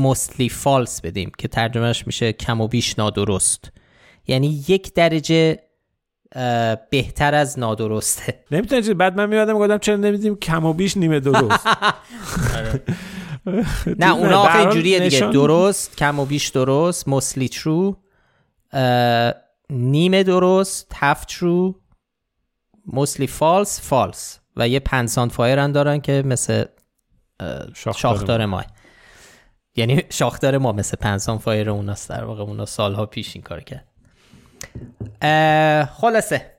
mostly 0.00 0.48
false 0.64 1.00
بدیم 1.02 1.32
که 1.38 1.48
ترجمهش 1.48 2.06
میشه 2.06 2.32
کم 2.32 2.60
و 2.60 2.68
بیش 2.68 2.98
نادرست. 2.98 3.72
یعنی 4.26 4.64
یک 4.68 4.94
درجه 4.94 5.58
بهتر 6.90 7.34
از 7.34 7.58
نادرسته. 7.58 8.44
نمی‌تونی 8.50 8.94
بعد 8.94 9.16
من 9.16 9.28
میادم 9.28 9.58
گفتم 9.58 9.78
چرا 9.78 9.96
نمیدیم 9.96 10.36
کم 10.36 10.64
و 10.64 10.72
بیش 10.72 10.96
نیمه 10.96 11.20
درست. 11.20 11.66
نه 13.98 14.14
اونا 14.14 14.40
آخه 14.40 14.58
اینجوریه 14.58 15.00
دیگه. 15.00 15.20
درست 15.20 15.96
کم 15.96 16.20
و 16.20 16.24
بیش 16.24 16.48
درست 16.48 17.10
mostly 17.10 17.48
true. 17.48 17.94
نیمه 19.70 20.22
درست 20.22 20.94
half 20.94 21.18
true 21.18 21.74
mostly 22.90 23.26
false 23.26 23.80
false. 23.90 24.38
و 24.56 24.68
یه 24.68 24.80
pants 24.80 25.14
on 25.14 25.28
fire 25.28 25.58
هم 25.58 25.72
دارن 25.72 26.00
که 26.00 26.22
مثل 26.26 26.64
شاخدار 27.74 28.46
ما. 28.46 28.64
یعنی 29.76 30.02
شاخدار 30.10 30.58
ما 30.58 30.72
مثل 30.72 30.96
pants 30.96 31.26
on 31.26 31.38
fire 31.38 31.70
اوناست 31.70 32.08
در 32.08 32.24
واقع 32.24 32.42
اونا 32.42 32.66
سالها 32.66 33.06
پیش 33.06 33.36
این 33.36 33.42
کار 33.42 33.60
کرد. 33.60 33.88
خلاصه. 35.84 36.54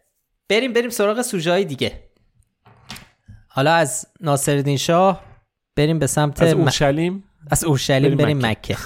بریم 0.49 0.73
بریم 0.73 0.89
سراغ 0.89 1.21
سوژه 1.21 1.63
دیگه. 1.63 2.05
حالا 3.47 3.73
از 3.73 4.07
ناصرالدین 4.21 4.77
شاه 4.77 5.21
بریم 5.75 5.99
به 5.99 6.07
سمت 6.07 6.41
از 6.41 6.53
اورشلیم؟ 6.53 7.23
از 7.51 7.63
اورشلیم 7.63 8.15
بریم, 8.15 8.17
بریم 8.17 8.45
مکه, 8.45 8.77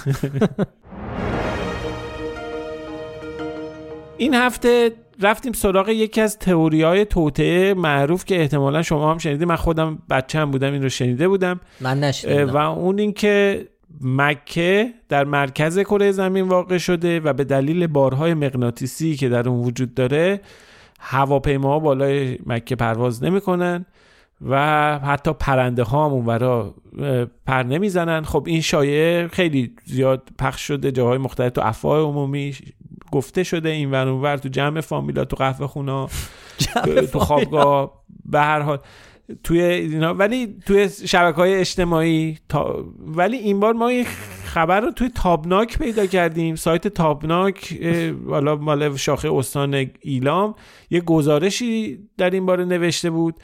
این 4.18 4.34
هفته 4.34 4.92
رفتیم 5.22 5.54
سراغ 5.54 5.90
یکی 5.90 6.22
از 6.22 6.40
تئوری 6.40 6.82
های 6.82 7.06
توطعه 7.06 7.74
معروف 7.74 8.26
که 8.26 8.42
احتمالا 8.42 8.82
شما 8.82 9.12
هم 9.12 9.18
شنیدید 9.18 9.48
من 9.48 9.56
خودم 9.56 10.04
بچه 10.10 10.40
هم 10.40 10.52
بودم 10.52 10.74
این 10.74 10.84
رو 10.84 10.90
شنیده 10.90 11.28
بودم. 11.28 11.60
من 11.80 12.00
نشنیدم. 12.00 12.50
و 12.50 12.58
اون 12.58 13.00
اینکه 13.00 13.68
مکه 14.02 14.94
در 15.10 15.24
مرکز 15.24 15.80
کره 15.80 16.12
زمین 16.12 16.48
واقع 16.48 16.78
شده 16.78 17.20
و 17.20 17.34
به 17.34 17.44
دلیل 17.44 17.88
بارهای 17.88 18.34
مغناطیسی 18.34 19.16
که 19.16 19.30
در 19.30 19.50
اون 19.50 19.66
وجود 19.66 19.94
داره 19.94 20.42
هواپیماها 21.00 21.80
بالای 21.80 22.40
مکه 22.46 22.76
پرواز 22.76 23.24
نمی‌کنن 23.24 23.86
و 24.50 25.00
حتی 25.00 25.34
پرنده 25.34 25.84
ها 25.84 26.06
هم 26.06 26.14
اونورا 26.14 26.76
پر 27.46 27.64
نمی‌زنن. 27.64 28.24
خب 28.24 28.44
این 28.48 28.62
شایعه 28.62 29.28
خیلی 29.28 29.76
زیاد 29.86 30.30
پخش 30.40 30.62
شده 30.62 30.92
جاهای 30.92 31.18
مختلف 31.18 31.52
تو 31.52 31.62
افواه 31.62 32.02
عمومی 32.02 32.56
گفته 33.12 33.44
شده 33.44 33.70
این 33.70 33.92
ور 33.92 34.08
اونور 34.08 34.38
تو 34.38 34.50
جمع 34.50 34.82
فامیلا 34.82 35.26
تو 35.26 35.36
قهوه 35.36 35.68
خونا 35.68 36.08
تو 37.14 37.20
خوابگاه 37.20 38.04
به 38.26 38.40
هر 38.40 38.60
حال. 38.60 38.80
توی 39.44 39.62
اینا 39.62 40.14
ولی 40.14 40.56
توی 40.66 40.90
شبکه 40.90 41.38
های 41.38 41.56
اجتماعی 41.56 42.38
تا... 42.50 42.86
ولی 43.00 43.38
این 43.38 43.60
بار 43.60 43.74
ما 43.74 43.88
این 43.88 44.06
خبر 44.44 44.80
رو 44.80 44.92
توی 44.92 45.10
تابناک 45.10 45.78
پیدا 45.78 46.06
کردیم. 46.06 46.56
سایت 46.56 46.88
تابناک 46.88 47.80
حالا 48.30 48.56
مال 48.56 48.96
شاخه 48.96 49.34
استان 49.34 49.90
ایلام 50.02 50.56
یه 50.90 51.02
گزارشی 51.02 52.00
در 52.18 52.30
این 52.30 52.46
باره 52.46 52.66
نوشته 52.66 53.10
بود 53.10 53.36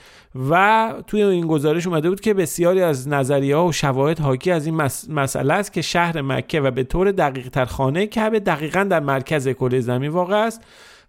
و 0.49 0.93
توی 1.07 1.23
این 1.23 1.47
گزارش 1.47 1.88
اومده 1.88 2.09
بود 2.09 2.21
که 2.21 2.33
بسیاری 2.33 2.81
از 2.81 3.07
نظریه 3.07 3.55
ها 3.55 3.67
و 3.67 3.71
شواهد 3.71 4.19
حاکی 4.19 4.51
از 4.51 4.65
این 4.65 4.75
مسئله 5.09 5.53
است 5.53 5.73
که 5.73 5.81
شهر 5.81 6.21
مکه 6.21 6.61
و 6.61 6.71
به 6.71 6.83
طور 6.83 7.11
دقیق 7.11 7.49
تر 7.49 7.65
خانه 7.65 8.07
کعبه 8.07 8.39
دقیقا 8.39 8.83
در 8.83 8.99
مرکز 8.99 9.47
کره 9.47 9.79
زمین 9.79 10.11
واقع 10.11 10.36
است. 10.36 10.61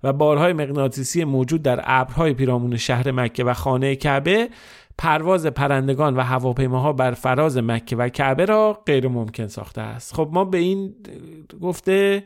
و 0.07 0.13
بارهای 0.13 0.53
مغناطیسی 0.53 1.25
موجود 1.25 1.63
در 1.63 1.81
ابرهای 1.85 2.35
پیرامون 2.35 2.77
شهر 2.77 3.11
مکه 3.11 3.45
و 3.45 3.55
خانه 3.55 3.97
کعبه 3.97 4.49
پرواز 4.99 5.47
پرندگان 5.47 6.17
و 6.17 6.21
هواپیماها 6.21 6.93
بر 6.93 7.11
فراز 7.11 7.57
مکه 7.57 7.97
و 7.97 8.09
کعبه 8.09 8.45
را 8.45 8.83
غیر 8.87 9.09
ممکن 9.09 9.47
ساخته 9.47 9.81
است. 9.81 10.15
خب 10.15 10.29
ما 10.33 10.45
به 10.45 10.59
این 10.59 10.95
گفته 11.63 12.25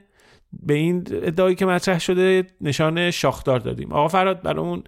به 0.53 0.75
این 0.75 1.07
ادعایی 1.11 1.55
که 1.55 1.67
مطرح 1.67 1.99
شده 1.99 2.47
نشان 2.61 3.11
شاخدار 3.11 3.59
دادیم. 3.59 3.93
آقا 3.93 4.09
فراد 4.09 4.43
برامون 4.43 4.83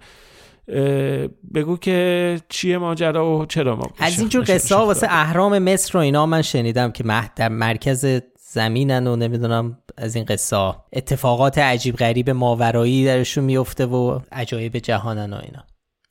بگو 1.54 1.76
که 1.76 2.40
چیه 2.48 2.78
ماجرا 2.78 3.38
و 3.38 3.46
چرا 3.46 3.76
ما 3.76 3.90
از 3.98 4.18
اینجور 4.18 4.44
قصه 4.48 4.76
واسه 4.76 5.06
اهرام 5.10 5.58
مصر 5.58 5.98
و 5.98 6.00
اینا 6.00 6.26
من 6.26 6.42
شنیدم 6.42 6.90
که 6.90 7.04
در 7.36 7.48
مرکز 7.48 8.20
زمینن 8.52 9.06
و 9.06 9.16
نمی‌دونم 9.16 9.78
از 9.96 10.16
این 10.16 10.24
قصه 10.24 10.74
اتفاقات 10.92 11.58
عجیب 11.58 11.96
غریب 11.96 12.30
ماورایی 12.30 13.04
درشون 13.04 13.44
میفته 13.44 13.86
و 13.86 14.20
عجایب 14.32 14.78
جهانن 14.78 15.32
و 15.32 15.36
اینا. 15.36 15.64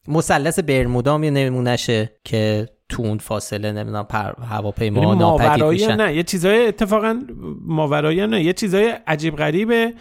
مثلث 0.08 0.60
برمودا 0.60 1.18
می 1.18 1.32
نمونشه 1.32 2.12
که 2.24 2.70
تو 2.90 3.04
اون 3.04 3.18
فاصله 3.18 3.72
نمی‌دونم 3.72 4.04
پر 4.04 4.34
هواپیما 4.44 5.04
یعنی 5.04 5.16
ناپدید 5.16 5.64
میشن. 5.64 5.96
نه 6.02 6.16
یه 6.16 6.24
چیزای 6.24 6.68
اتفاقا 6.68 7.20
ماورایی 7.66 8.28
نه 8.28 8.44
یه 8.44 8.54
چیزای 8.54 8.94
عجیب 9.08 9.36
غریب 9.36 9.94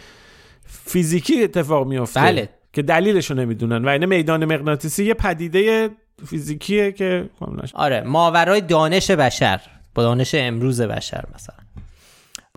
فیزیکی 0.65 1.43
اتفاق 1.43 1.87
میفته 1.87 2.19
بله. 2.19 2.49
که 2.73 2.81
دلیلشو 2.81 3.33
نمی‌دونن 3.33 3.85
و 3.85 3.87
این 3.87 4.05
میدان 4.05 4.45
مغناطیسی 4.45 5.05
یه 5.05 5.13
پدیده 5.13 5.89
فیزیکیه 6.27 6.91
که 6.91 7.29
آره 7.73 8.01
ماورای 8.01 8.61
دانش 8.61 9.11
بشر 9.11 9.61
با 9.95 10.03
دانش 10.03 10.35
امروز 10.35 10.81
بشر 10.81 11.23
مثلا. 11.35 11.55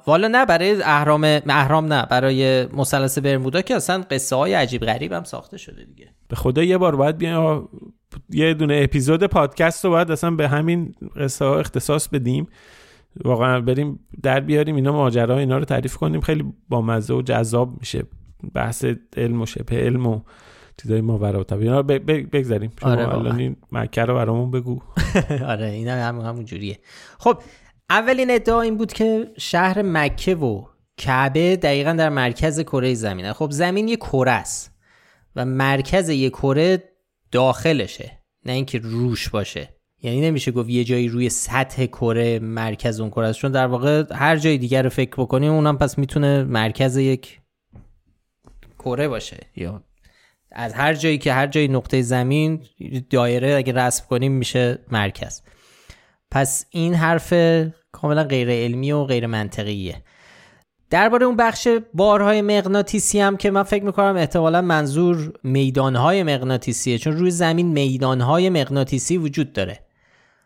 والا 0.07 0.28
نه 0.28 0.46
برای 0.46 0.82
اهرام 0.82 1.40
اهرام 1.48 1.92
نه 1.92 2.07
برای 2.07 2.66
مثلث 2.66 3.18
برمودا 3.18 3.62
که 3.62 3.74
اصلا 3.74 4.05
قصه 4.11 4.36
های 4.36 4.55
عجیب 4.55 4.82
غریب 4.82 5.12
هم 5.12 5.24
ساخته 5.24 5.59
شده 5.59 5.84
دیگه. 5.84 6.09
به 6.28 6.36
خدا 6.36 6.62
یه 6.62 6.78
بار 6.78 6.96
باید 6.96 7.18
بیا 7.18 7.68
یه 8.30 8.55
دونه 8.55 8.80
اپیزود 8.84 9.24
پادکست 9.24 9.84
رو 9.84 9.90
باید 9.90 10.11
اصلا 10.11 10.30
به 10.30 10.48
همین 10.48 10.94
قصه 11.16 11.44
ها 11.44 11.59
اختصاص 11.59 12.09
بدیم. 12.09 12.46
واقعا 13.24 13.61
بریم 13.61 14.00
در 14.22 14.40
بیاریم 14.40 14.76
اینا 14.76 14.92
ماجرا 14.92 15.38
اینا 15.38 15.59
رو 15.59 15.64
تعریف 15.64 15.96
کنیم. 15.96 16.20
خیلی 16.20 16.52
بامزه 16.68 17.14
و 17.14 17.22
جذاب 17.22 17.80
میشه. 17.80 18.02
بحث 18.55 18.84
علم 19.16 19.42
و 19.42 19.46
شبه 19.46 19.76
علم 19.76 20.07
و 20.07 20.20
چیزای 20.82 21.00
ماورا 21.00 21.46
و 21.50 21.55
اینا 21.55 21.80
رو 21.80 21.82
بگذاریم. 22.09 22.72
آره 22.82 23.14
الان 23.14 23.38
این 23.38 23.57
مکه 23.72 24.05
رو 24.05 24.14
برامون 24.14 24.50
بگو. 24.50 24.80
آره 25.52 25.66
این 25.66 25.88
هم 25.88 26.20
همون 26.20 26.44
جوریه. 26.44 26.78
خب 27.18 27.38
اولین 27.91 28.30
ادعا 28.30 28.61
این 28.61 28.76
بود 28.76 28.93
که 28.93 29.32
شهر 29.39 29.82
مکه 29.82 30.35
و 30.35 30.64
کعبه 30.97 31.57
دقیقا 31.57 31.93
در 31.93 32.09
مرکز 32.09 32.61
کره 32.61 32.95
زمینه. 32.95 33.32
خب 33.32 33.51
زمین 33.51 33.89
یه 33.89 33.97
کره 33.97 34.30
است 34.30 34.74
و 35.37 35.45
مرکز 35.45 36.09
یه 36.09 36.30
کره 36.30 36.82
داخلشه 37.32 38.18
نه 38.47 38.53
اینکه 38.53 38.78
روش 38.78 39.28
باشه. 39.28 39.68
یعنی 40.03 40.20
نمیشه 40.20 40.53
گفت 40.53 40.68
یه 40.68 40.85
جایی 40.85 41.09
روی 41.09 41.28
سطح 41.28 41.87
کره 41.87 42.39
مرکز 42.39 43.01
اون 43.01 43.11
کره 43.11 43.28
است. 43.28 43.39
چون 43.39 43.53
در 43.53 43.66
واقع 43.66 44.05
هر 44.14 44.37
جای 44.37 44.59
دیگر 44.59 44.82
رو 44.82 44.91
فکر 44.91 45.12
بکنیم 45.16 45.53
اونم 45.53 45.78
پس 45.78 45.99
می‌تونه 45.99 46.45
مرکز 46.45 46.97
یک 46.97 47.41
کره 48.78 49.09
باشه. 49.09 49.39
یا 49.57 49.85
از 50.53 50.72
هر 50.72 50.95
جایی 50.95 51.18
که 51.18 51.32
هر 51.32 51.47
جای 51.47 51.68
نقطه 51.68 52.03
زمین 52.03 52.62
دایره 53.11 53.55
اگه 53.55 53.72
رسم 53.72 54.05
کنیم 54.11 54.32
میشه 54.32 54.78
مرکز. 54.91 55.43
پس 56.35 56.64
این 56.70 56.95
حرف 56.95 57.35
کاملا 57.93 58.24
غیر 58.24 58.51
علمی 58.51 58.93
و 58.93 59.05
غیر 59.05 59.26
منطقیه. 59.26 60.03
درباره 60.91 61.26
اون 61.26 61.37
بخش 61.37 61.68
بارهای 61.95 62.43
مغناطیسی 62.43 63.20
هم 63.20 63.37
که 63.37 63.51
من 63.51 63.62
فکر 63.62 63.85
می‌کنم 63.85 64.16
احتمالا 64.16 64.62
منظور 64.62 65.32
میدانهای 65.43 66.22
مغناطیسیه 66.22 66.99
چون 66.99 67.16
روی 67.16 67.30
زمین 67.30 67.66
میدانهای 67.66 68.51
مغناطیسی 68.51 69.16
وجود 69.16 69.53
داره. 69.53 69.80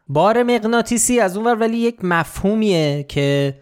بار 0.08 0.42
مغناطیسی 0.42 1.20
از 1.20 1.36
اونور 1.36 1.54
ولی 1.54 1.76
یک 1.76 2.04
مفهومیه 2.04 3.02
که 3.08 3.58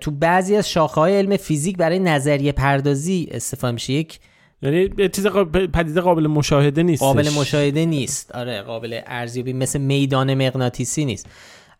تو 0.00 0.10
بعضی 0.10 0.56
از 0.56 0.70
شاخه 0.70 1.00
های 1.00 1.16
علم 1.16 1.36
فیزیک 1.36 1.76
برای 1.76 1.98
نظریه 1.98 2.52
پردازی 2.52 3.28
استفاده 3.30 3.72
میشه. 3.72 3.92
یک 3.92 4.20
یعنی 4.64 5.08
چیز 5.08 5.26
پدیده 5.72 6.00
قابل 6.00 6.26
مشاهده 6.26 6.82
نیست 6.82 7.02
قابل 7.02 7.30
مشاهده 7.38 7.86
نیست. 7.86 8.32
آره 8.32 8.62
قابل 8.62 9.00
ارزیابی 9.06 9.52
مثل 9.52 9.80
میدان 9.80 10.34
مغناطیسی 10.34 11.04
نیست. 11.04 11.26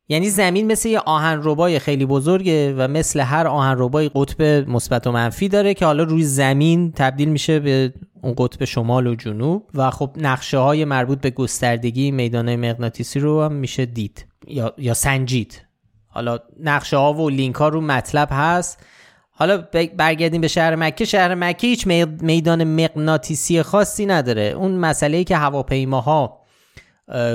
یعنی 0.09 0.31
زمین 0.31 0.73
مثل 0.73 0.89
یه 0.89 0.99
آهنربای 0.99 1.79
خیلی 1.79 2.07
بزرگه 2.07 2.75
و 2.75 2.89
مثل 2.89 3.21
هر 3.21 3.47
آهنربای 3.47 4.11
قطب 4.15 4.43
مثبت 4.71 5.07
و 5.07 5.13
منفی 5.13 5.49
داره 5.49 5.75
که 5.75 5.87
حالا 5.87 6.03
روی 6.03 6.25
زمین 6.25 6.93
تبدیل 6.93 7.29
میشه 7.29 7.61
به 7.61 7.93
اون 8.23 8.35
قطب 8.39 8.65
شمال 8.65 9.07
و 9.07 9.15
جنوب 9.15 9.63
و 9.75 9.91
خب 9.91 10.11
نقشه 10.17 10.59
های 10.59 10.85
مربوط 10.85 11.21
به 11.21 11.31
گستردگی 11.31 12.11
میدان 12.11 12.57
مغناطیسی 12.57 13.21
رو 13.21 13.43
هم 13.43 13.53
میشه 13.53 13.87
دید 13.87 14.27
یا, 14.47 14.75
یا 14.79 14.95
سنجید. 14.95 15.63
حالا 16.09 16.39
نقشه 16.61 16.97
ها 16.97 17.15
و 17.15 17.29
لینک 17.31 17.55
ها 17.55 17.69
رو 17.69 17.81
مطلب 17.81 18.29
هست. 18.31 18.87
حالا 19.37 19.65
برگردیم 19.97 20.41
به 20.41 20.49
شهر 20.49 20.77
مکه. 20.77 21.05
شهر 21.05 21.35
مکه 21.35 21.67
هیچ 21.67 21.87
میدان 21.87 22.65
مغناطیسی 22.65 23.63
خاصی 23.63 24.07
نداره. 24.07 24.43
اون 24.43 24.71
مسئله 24.71 25.25
که 25.25 25.37
هواپیماها 25.37 26.41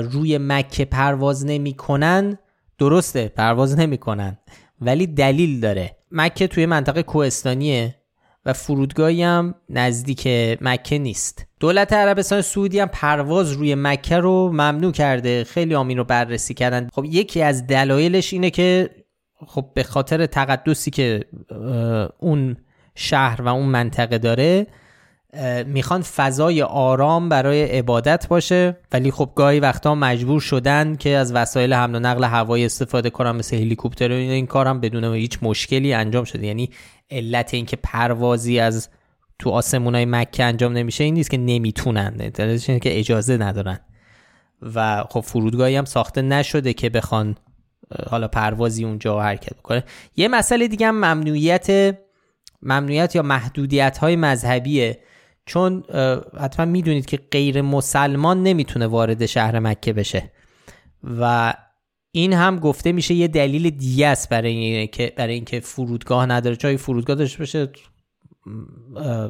روی 0.02 0.38
مکه 0.38 0.84
پرواز 0.84 1.46
نمی‌کنن 1.46 2.38
درسته 2.78 3.28
پرواز 3.28 3.78
نمی‌کنن 3.78 4.38
ولی 4.80 5.06
دلیل 5.06 5.60
داره. 5.60 5.96
مکه 6.12 6.46
توی 6.46 6.66
منطقه 6.66 7.02
کوهستانیه 7.02 7.94
و 8.46 8.52
فرودگاهی 8.52 9.22
هم 9.22 9.54
نزدیک 9.68 10.28
مکه 10.60 10.98
نیست. 10.98 11.46
دولت 11.60 11.92
عربستان 11.92 12.42
سعودی 12.42 12.80
هم 12.80 12.88
پرواز 12.92 13.52
روی 13.52 13.74
مکه 13.74 14.16
رو 14.16 14.48
ممنوع 14.52 14.92
کرده. 14.92 15.44
خیلی 15.44 15.74
آمین 15.74 15.98
رو 15.98 16.04
بررسی 16.04 16.54
کردن. 16.54 16.88
خب 16.92 17.04
یکی 17.04 17.42
از 17.42 17.66
دلایلش 17.66 18.32
اینه 18.32 18.50
که 18.50 18.90
خب 19.46 19.66
به 19.74 19.82
خاطر 19.82 20.26
تقدسی 20.26 20.90
که 20.90 21.24
اون 22.18 22.56
شهر 22.94 23.42
و 23.42 23.48
اون 23.48 23.66
منطقه 23.66 24.18
داره 24.18 24.66
می‌خوان 25.66 26.02
فضای 26.02 26.62
آرام 26.62 27.28
برای 27.28 27.62
عبادت 27.62 28.28
باشه. 28.28 28.76
ولی 28.92 29.10
خب 29.10 29.30
گاهی 29.34 29.60
وقتا 29.60 29.94
مجبور 29.94 30.40
شدن 30.40 30.96
که 30.96 31.10
از 31.10 31.32
وسایل 31.32 31.74
حمل 31.74 31.94
و 31.94 31.98
نقل 31.98 32.24
هوایی 32.24 32.64
استفاده 32.64 33.10
کنن 33.10 33.30
مثل 33.30 33.56
هلیکوپتر 33.56 34.12
این, 34.12 34.30
این 34.30 34.46
کارم 34.46 34.80
بدون 34.80 35.04
هیچ 35.14 35.38
مشکلی 35.42 35.94
انجام 35.94 36.24
شده. 36.24 36.46
یعنی 36.46 36.70
علت 37.10 37.54
اینکه 37.54 37.76
پروازی 37.76 38.58
از 38.58 38.88
تو 39.38 39.50
آسمونای 39.50 40.04
مکه 40.04 40.44
انجام 40.44 40.72
نمیشه 40.72 41.04
این 41.04 41.14
نیست 41.14 41.30
که 41.30 41.36
نمی‌تونن. 41.36 42.32
اینه 42.38 42.80
که 42.80 42.98
اجازه 42.98 43.36
ندارن. 43.36 43.80
و 44.74 45.04
خب 45.10 45.20
فرودگاهی 45.20 45.76
هم 45.76 45.84
ساخته 45.84 46.22
نشده 46.22 46.72
که 46.72 46.90
بخوان 46.90 47.36
حالا 48.10 48.28
پروازی 48.28 48.84
اونجا 48.84 49.20
حرکت 49.20 49.54
بکنه 49.56 49.84
یه 50.16 50.28
مسئله 50.28 50.68
دیگه 50.68 50.86
هم 50.86 50.94
ممنوعیت 50.94 51.96
ممنوعیت 52.62 53.16
یا 53.16 53.22
محدودیت 53.22 53.98
های 53.98 54.16
مذهبیه. 54.16 54.98
چون 55.46 55.84
حتما 56.40 56.66
می‌دونید 56.66 57.06
که 57.06 57.16
غیر 57.16 57.62
مسلمان 57.62 58.42
نمی‌تونه 58.42 58.86
وارد 58.86 59.26
شهر 59.26 59.58
مکه 59.58 59.92
بشه. 59.92 60.32
و 61.20 61.54
این 62.12 62.32
هم 62.32 62.58
گفته 62.58 62.92
میشه 62.92 63.14
یه 63.14 63.28
دلیل 63.28 63.70
دیگه 63.70 64.06
است 64.06 64.28
برای 64.28 64.56
اینکه 64.56 65.12
برای 65.16 65.34
اینکه 65.34 65.60
فرودگاه 65.60 66.26
نداره. 66.26 66.56
جای 66.56 66.76
فرودگاه 66.76 67.16
داشته 67.16 67.38
باشه 67.38 67.72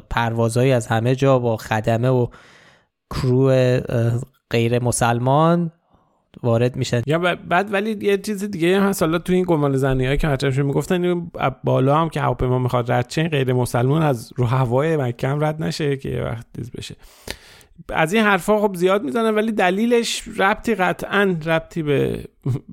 پروازهایی 0.09 0.71
از 0.71 0.87
همه 0.87 1.15
جا 1.15 1.39
با 1.39 1.57
خدمه 1.57 2.09
و 2.09 2.27
کرو 3.09 3.79
غیر 4.49 4.83
مسلمان 4.83 5.71
وارد 6.43 6.75
میشن 6.75 7.01
یا 7.05 7.19
بعد 7.19 7.73
ولی 7.73 7.97
یه 8.01 8.17
چیز 8.17 8.43
دیگه 8.43 8.79
هم 8.79 8.89
هست. 8.89 9.03
حالا 9.03 9.19
تو 9.19 9.33
این 9.33 9.45
گمان 9.47 9.77
زنی 9.77 10.17
که 10.17 10.27
هرچند 10.27 10.59
می‌گفتن 10.59 11.31
بالا 11.63 11.97
هم 11.97 12.09
که 12.09 12.21
هواپیما 12.21 12.59
می‌خواد 12.59 12.91
رد 12.91 13.07
چه 13.07 13.27
غیر 13.27 13.53
مسلمان 13.53 14.01
از 14.01 14.33
رو 14.35 14.45
هوای 14.45 14.97
مکه 14.97 15.27
رد 15.27 15.63
نشه 15.63 15.97
که 15.97 16.09
یه 16.09 16.23
وقت 16.23 16.45
دیز 16.53 16.71
بشه. 16.71 16.95
از 17.89 18.13
این 18.13 18.23
حرفا 18.23 18.59
خب 18.59 18.75
زیاد 18.75 19.03
می‌زنن 19.03 19.35
ولی 19.35 19.51
دلیلش 19.51 20.23
ربطی 20.37 20.75
قطعا 20.75 21.35
ربطی 21.45 21.83
به 21.83 22.23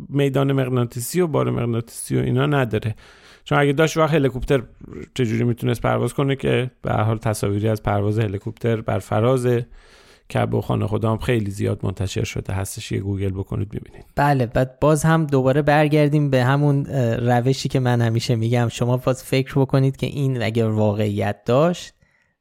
میدان 0.09 0.53
مغناطیسی 0.53 1.21
و 1.21 1.27
بار 1.27 1.51
مغناطیسی 1.51 2.17
و 2.17 2.21
اینا 2.21 2.47
نداره. 2.47 2.95
چون 3.45 3.59
اگه 3.59 3.73
داشت 3.73 3.97
وقت 3.97 4.15
هلیکوپتر 4.15 4.63
چجوری 5.15 5.45
می‌تونست 5.45 5.83
پرواز 5.83 6.15
کنه 6.15 6.37
که 6.37 6.71
به 6.83 6.93
حال 6.93 7.19
تصاویری 7.19 7.69
از 7.69 7.83
پرواز 7.83 8.19
هلیکوپتر 8.19 8.81
بر 8.81 8.99
فراز 8.99 9.49
کب 10.35 10.55
و 10.55 10.61
خانه 10.61 10.87
خدا 10.87 11.11
هم 11.11 11.19
خیلی 11.19 11.51
زیاد 11.51 11.81
منتشر 11.83 12.25
شده. 12.25 12.53
هستش 12.53 12.93
یه 12.93 13.01
گوگل 13.01 13.31
بکنید 13.31 13.69
ببینید. 13.69 14.05
بله 14.17 14.47
بعد 14.47 14.81
باز 14.81 15.03
هم 15.03 15.27
دوباره 15.27 15.63
برگردیم 15.63 16.31
به 16.31 16.45
همون 16.45 16.87
روشی 17.17 17.69
که 17.69 17.81
من 17.81 18.01
همیشه 18.01 18.37
میگم. 18.37 18.69
شما 18.69 18.97
باز 18.97 19.25
فکر 19.25 19.61
بکنید 19.61 19.97
که 19.97 20.07
این 20.07 20.43
اگر 20.43 20.67
واقعیت 20.67 21.45
داشت 21.45 21.95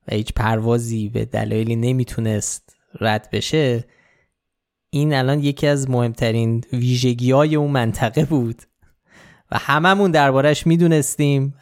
و 0.08 0.16
هیچ 0.16 0.34
پروازی 0.34 1.10
به 1.10 1.26
دلایلی 1.26 1.76
نمی‌تونست 1.76 2.76
رد 3.00 3.30
بشه 3.32 3.84
این 4.90 5.14
الان 5.14 5.40
یکی 5.40 5.68
از 5.68 5.90
مهمترین 5.90 6.64
ویژگی 6.74 7.32
های 7.32 7.56
اون 7.56 7.72
منطقه 7.72 8.26
بود. 8.26 8.62
و 9.52 9.58
هممون 9.58 10.12
دربارش 10.12 10.68
می‌دونستیم. 10.68 11.54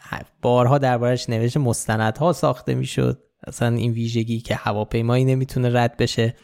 بارها 0.41 0.77
دربارش 0.77 1.29
نوشته 1.29 1.59
مستندها 1.59 2.33
ساخته 2.33 2.75
می‌شد. 2.75 3.24
اصلا 3.47 3.75
این 3.75 3.91
ویژگی 3.91 4.39
که 4.39 4.55
هواپیمایی 4.55 5.25
نمی‌تونه 5.25 5.79
رد 5.79 5.97
بشه 5.97 6.35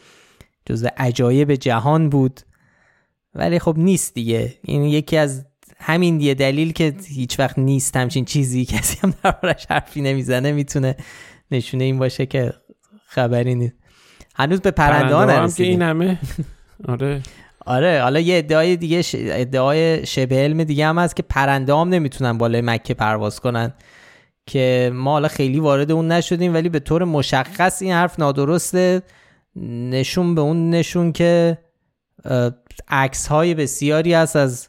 جزو 0.66 0.88
عجایب 0.96 1.54
جهان 1.54 2.08
بود. 2.08 2.40
ولی 3.34 3.58
خب 3.58 3.74
نیست 3.78 4.14
دیگه. 4.14 4.54
این 4.62 4.84
یکی 4.84 5.16
از 5.16 5.46
همین 5.78 6.18
دیگه 6.18 6.34
دلیل 6.34 6.72
که 6.72 6.94
هیچ 7.08 7.38
وقت 7.38 7.58
نیست 7.58 7.96
همچین 7.96 8.24
چیزی 8.24 8.64
کسی 8.74 8.98
هم 9.02 9.14
دربارش 9.24 9.66
حرفی 9.70 10.00
نمی‌زنه 10.00 10.52
می‌تونه 10.52 10.96
نشونه 11.50 11.84
این 11.84 11.98
باشه 11.98 12.26
که 12.26 12.52
خبری 13.06 13.54
نیست. 13.54 13.74
هنوز 14.34 14.60
به 14.60 14.70
پرنده 14.70 15.14
ها 15.14 15.48
که 15.48 15.64
این 15.64 15.82
همه. 15.82 16.18
آره. 16.88 17.22
آره 17.66 18.02
حالا 18.02 18.20
یه 18.20 18.38
ادعای 18.38 18.76
دیگه 18.76 19.02
ش... 19.02 19.14
ادعای 19.18 20.06
شبه 20.06 20.36
علم 20.36 20.64
دیگه 20.64 20.86
هم 20.86 20.98
هست 20.98 21.16
که 21.16 21.22
پرنده 21.22 21.74
هم 21.74 21.88
نمی‌تونن 21.88 22.38
بالای 22.38 22.60
مکه 22.60 22.94
پرواز 22.94 23.40
کنن. 23.40 23.72
که 24.46 24.90
ما 24.94 25.10
حالا 25.10 25.28
خیلی 25.28 25.60
وارد 25.60 25.90
اون 25.90 26.12
نشدیم 26.12 26.54
ولی 26.54 26.68
به 26.68 26.78
طور 26.78 27.04
مشخص 27.04 27.82
این 27.82 27.92
حرف 27.92 28.18
نادرسته. 28.20 29.02
نشون 29.56 30.34
به 30.34 30.40
اون 30.40 30.70
نشون 30.70 31.12
که 31.12 31.58
عکس 32.88 33.26
های 33.26 33.54
بسیاری 33.54 34.14
هست 34.14 34.36
از 34.36 34.68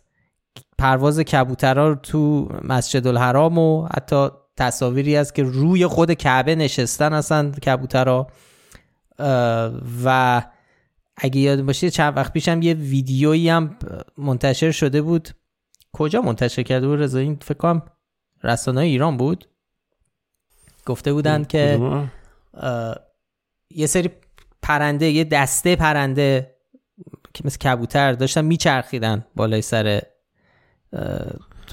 پرواز 0.78 1.20
کبوترها 1.20 1.96
تو 1.96 2.50
مسجد 2.64 3.08
الحرام 3.08 3.58
و 3.58 3.88
حتی 3.96 4.28
تصاویری 4.58 5.16
هست 5.16 5.36
که 5.36 5.44
روی 5.44 5.88
خود 5.88 6.14
کعبه 6.14 6.56
نشستن 6.56 7.14
هستن 7.14 7.52
کبوترها. 7.52 8.28
و 10.06 10.42
اگه 11.18 11.42
یاد 11.42 11.62
باشه 11.62 11.90
چند 11.90 12.18
وقت 12.18 12.34
پیشم 12.34 12.62
یه 12.62 12.74
ویدیویی 12.74 13.50
هم 13.50 13.78
منتشر 14.18 14.72
شده 14.72 15.02
بود. 15.02 15.30
کجا 15.92 16.22
منتشر 16.22 16.64
کرده 16.64 16.88
بود 16.88 17.00
رضا؟ 17.00 17.20
این 17.20 17.38
فکر 17.42 17.58
کنم 17.58 17.82
رسانه 18.44 18.82
ایران 18.82 19.18
بود. 19.18 19.48
گفته 20.86 21.14
بودن 21.14 21.44
که 21.44 21.80
یه 23.70 23.88
سری 23.88 24.10
پرنده 24.62 25.10
یه 25.10 25.24
دسته 25.24 25.76
پرنده 25.76 26.56
که 27.34 27.44
مثل 27.46 27.58
کبوتر 27.58 28.14
داشتن 28.14 28.46
میچرخیدن 28.46 29.26
بالای 29.36 29.62
سر 29.62 30.02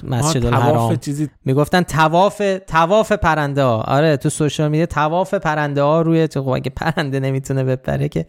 مسجد 0.03 0.45
الحرام. 0.45 0.97
می‌گفتن 1.45 1.81
تواف 1.81 2.41
تواف 2.67 3.11
پرنده 3.11 3.63
ها. 3.63 3.81
آره 3.81 4.17
تو 4.17 4.29
سوشال 4.29 4.71
میدیا 4.71 4.85
تواف 4.85 5.33
پرنده 5.33 5.81
ها 5.81 6.01
روی 6.01 6.27
تو 6.27 6.49
اگه 6.49 6.69
پرنده 6.69 7.19
نمی‌تونه 7.19 7.63
بپره 7.63 8.09
که 8.09 8.25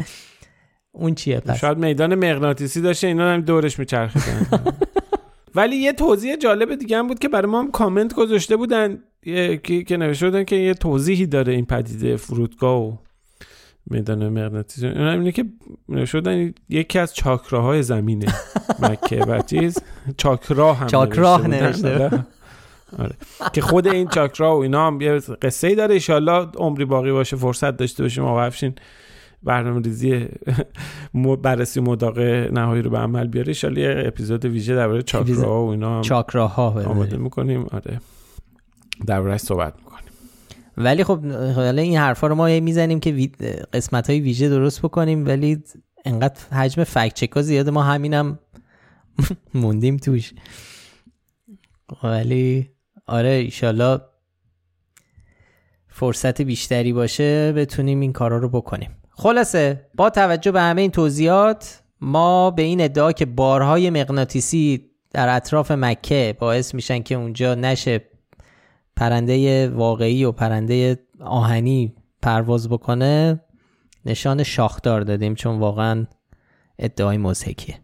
اون 0.93 1.14
چیه 1.14 1.41
پس؟ 1.41 1.59
شاید 1.59 1.78
میدان 1.78 2.14
مغناطیسی 2.14 2.80
داشته 2.80 3.07
اینا 3.07 3.33
هم 3.33 3.41
دورش 3.41 3.78
میچرخیدن. 3.78 4.47
ولی 5.55 5.76
یه 5.76 5.93
توضیح 5.93 6.37
جالب 6.37 6.74
دیگه 6.74 6.99
هم 6.99 7.07
بود 7.07 7.18
که 7.18 7.28
برای 7.28 7.51
ما 7.51 7.61
هم 7.61 7.70
کامنت 7.70 8.14
گذاشته 8.14 8.57
بودن 8.57 8.99
که 9.25 9.83
که 9.83 9.97
نوشته 9.97 10.27
بودن 10.27 10.45
که 10.45 10.57
یه 10.57 10.75
توضیحی 10.75 11.27
داره 11.27 11.53
این 11.53 11.66
پدیده 11.66 12.16
فرودگاه 12.16 12.83
و 12.83 12.97
میدان 13.87 14.29
مغناطیسی. 14.29 14.87
اون 14.87 15.07
اینه 15.07 15.33
که 15.33 15.45
نوشته 15.89 16.55
یکی 16.68 16.99
از 16.99 17.14
چاکراهای 17.14 17.83
زمینه 17.83 18.27
مکه 18.83 19.25
و 19.25 19.43
چیز. 19.43 19.79
چاکرا 20.16 20.75
هم 20.75 20.87
چاکراه 20.87 21.47
نوشته. 21.47 21.95
آره. 21.95 22.27
آره. 22.99 23.16
که 23.53 23.61
خود 23.61 23.89
این 23.89 24.09
چاکرا 24.09 24.57
و 24.57 24.62
اینا 24.62 24.87
هم 24.87 25.01
یه 25.01 25.20
قصه 25.43 25.66
ای 25.66 25.75
داره. 25.75 25.95
ایشالله 25.95 26.47
عمری 26.57 26.85
باقی 26.85 27.12
باشه 27.12 27.37
فرصت 27.37 27.77
داشته 27.77 28.03
باشیم. 28.03 28.25
آقا 28.25 28.43
افشین 28.43 28.75
برنامه 29.43 29.81
ریزی 29.81 30.29
بررسی 31.43 31.81
مداقه 31.81 32.51
نهایی 32.53 32.83
رو 32.83 32.91
به 32.91 32.99
عمل 32.99 33.27
بیاره. 33.27 33.49
ایشالله 33.49 33.81
یه 33.81 34.03
اپیزود 34.07 34.45
ویژه 34.45 34.75
درباره 34.75 35.03
چاکرا 35.03 35.64
و 35.64 35.70
اینا 35.70 35.97
هم 35.97 36.03
چاکراها 36.03 36.83
آماده 36.87 37.16
می‌کنیم. 37.16 37.66
آره. 37.70 38.01
دربارهش 39.07 39.40
صحبت 39.40 39.74
می‌کنیم. 39.76 40.12
ولی 40.76 41.05
خب 41.05 41.24
حالا 41.55 41.82
این 41.82 41.96
حرفا 41.96 42.26
رو 42.26 42.34
ما 42.34 42.61
می‌زنیم 42.61 43.00
که 43.00 43.30
قسمت 43.72 44.11
های 44.11 44.20
ویژه 44.20 44.48
درست 44.48 44.82
بکنیم 44.82 45.26
ولی 45.26 45.62
انقدر 46.05 46.40
حجم 46.50 46.84
فکت 46.84 47.14
چکا 47.14 47.42
زیاده. 47.42 47.70
ما 47.70 47.82
همینم 47.82 48.38
موندیم 49.55 49.96
توش. 49.96 50.32
ولی 52.03 52.70
آره 53.07 53.28
ایشالله 53.28 54.00
فرصت 55.88 56.42
بیشتری 56.42 56.92
باشه 56.92 57.53
بتونیم 57.53 58.00
این 58.00 58.12
کارا 58.12 58.38
رو 58.38 58.48
بکنیم. 58.48 58.96
خلاصه 59.11 59.86
با 59.94 60.11
توجه 60.11 60.53
به 60.53 60.61
همه 60.61 60.80
این 60.80 60.90
توضیحات 60.90 61.82
ما 62.00 62.50
به 62.50 62.62
این 62.62 62.80
ادعا 62.80 63.12
که 63.12 63.26
بارهای 63.26 63.90
مغناطیسی 63.90 64.90
در 65.11 65.36
اطراف 65.36 65.70
مکه 65.70 66.36
باعث 66.38 66.74
میشن 66.74 67.03
که 67.03 67.14
اونجا 67.14 67.55
نشه 67.55 68.11
پرنده 69.03 69.68
واقعی 69.68 70.24
و 70.24 70.32
پرنده 70.32 70.98
آهنی 71.20 71.94
پرواز 72.22 72.68
بکنه 72.68 73.40
نشان 74.07 74.42
شاخدار 74.42 75.00
دادیم 75.00 75.34
چون 75.34 75.59
واقعا 75.59 76.07
ادعای 76.78 77.16
مزهکیه 77.18 77.78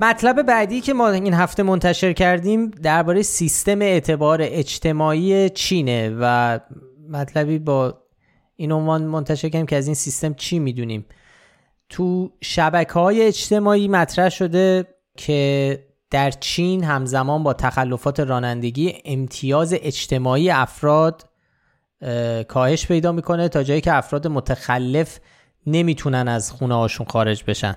مطلب 0.00 0.42
بعدی 0.42 0.80
که 0.80 0.94
ما 0.94 1.08
این 1.08 1.34
هفته 1.34 1.62
منتشر 1.62 2.12
کردیم 2.12 2.70
درباره 2.70 3.22
سیستم 3.22 3.82
اعتبار 3.82 4.38
اجتماعی 4.42 5.50
چینه 5.50 6.16
و 6.20 6.58
مطلبی 7.10 7.58
با 7.58 7.98
این 8.56 8.72
عنوان 8.72 9.04
منتشر 9.04 9.48
کردیم 9.48 9.66
که 9.66 9.76
از 9.76 9.86
این 9.86 9.94
سیستم 9.94 10.34
چی 10.34 10.58
می‌دونیم؟ 10.58 11.06
تو 11.88 12.32
شبکه 12.40 12.92
های 12.92 13.22
اجتماعی 13.22 13.88
مطرح 13.88 14.28
شده 14.28 14.86
که 15.16 15.86
در 16.10 16.30
چین 16.30 16.84
همزمان 16.84 17.42
با 17.42 17.52
تخلفات 17.52 18.20
رانندگی 18.20 18.94
امتیاز 19.04 19.74
اجتماعی 19.80 20.50
افراد 20.50 21.28
کاهش 22.48 22.86
پیدا 22.86 23.12
می‌کنه 23.12 23.48
تا 23.48 23.62
جایی 23.62 23.80
که 23.80 23.94
افراد 23.94 24.26
متخلف 24.26 25.20
نمی‌تونن 25.66 26.28
از 26.28 26.52
خونه 26.52 26.74
هاشون 26.74 27.06
خارج 27.06 27.44
بشن. 27.46 27.76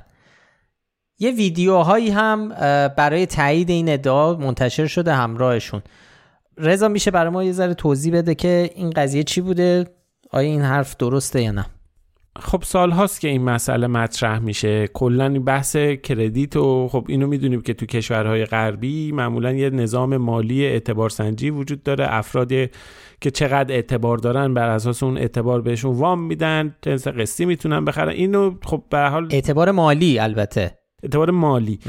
یه 1.19 1.31
ویدیوهایی 1.31 2.09
هم 2.09 2.49
برای 2.87 3.25
تایید 3.25 3.69
این 3.69 3.89
ادعا 3.89 4.33
منتشر 4.33 4.87
شده 4.87 5.13
همراهشون. 5.13 5.81
رضا 6.57 6.87
میشه 6.87 7.11
برای 7.11 7.31
ما 7.31 7.43
یه 7.43 7.51
ذره 7.51 7.73
توضیح 7.73 8.13
بده 8.13 8.35
که 8.35 8.69
این 8.75 8.89
قضیه 8.89 9.23
چی 9.23 9.41
بوده؟ 9.41 9.87
آیا 10.31 10.49
این 10.49 10.61
حرف 10.61 10.97
درسته 10.97 11.41
یا 11.41 11.51
نه؟ 11.51 11.65
خب 12.39 12.63
سال 12.63 12.91
هاست 12.91 13.21
که 13.21 13.27
این 13.27 13.43
مسئله 13.43 13.88
مطرح 13.88 14.39
میشه. 14.39 14.88
کلا 14.88 15.25
این 15.27 15.43
بحث 15.43 15.75
کردیت 15.75 16.55
و 16.55 16.88
خب 16.88 17.05
اینو 17.09 17.27
می‌دونیم 17.27 17.61
که 17.61 17.73
تو 17.73 17.85
کشورهای 17.85 18.45
غربی 18.45 19.11
معمولا 19.11 19.53
یه 19.53 19.69
نظام 19.69 20.17
مالی 20.17 20.65
اعتبار 20.65 21.09
سنجی 21.09 21.49
وجود 21.49 21.83
داره. 21.83 22.05
افرادی 22.09 22.67
که 23.21 23.31
چقدر 23.31 23.73
اعتبار 23.73 24.17
دارن 24.17 24.53
بر 24.53 24.69
اساس 24.69 25.03
اون 25.03 25.17
اعتبار 25.17 25.61
بهشون 25.61 25.95
وام 25.95 26.23
میدن 26.23 26.75
جنس 26.81 27.07
قسطی 27.07 27.45
می‌تونن 27.45 27.85
بخرن. 27.85 28.09
اینو 28.09 28.55
خب 28.63 28.83
به 28.89 28.99
حال 28.99 29.27
اعتبار 29.31 29.71
مالی 29.71 30.19
البته. 30.19 30.77
اعتبار 31.03 31.31
مالی. 31.31 31.79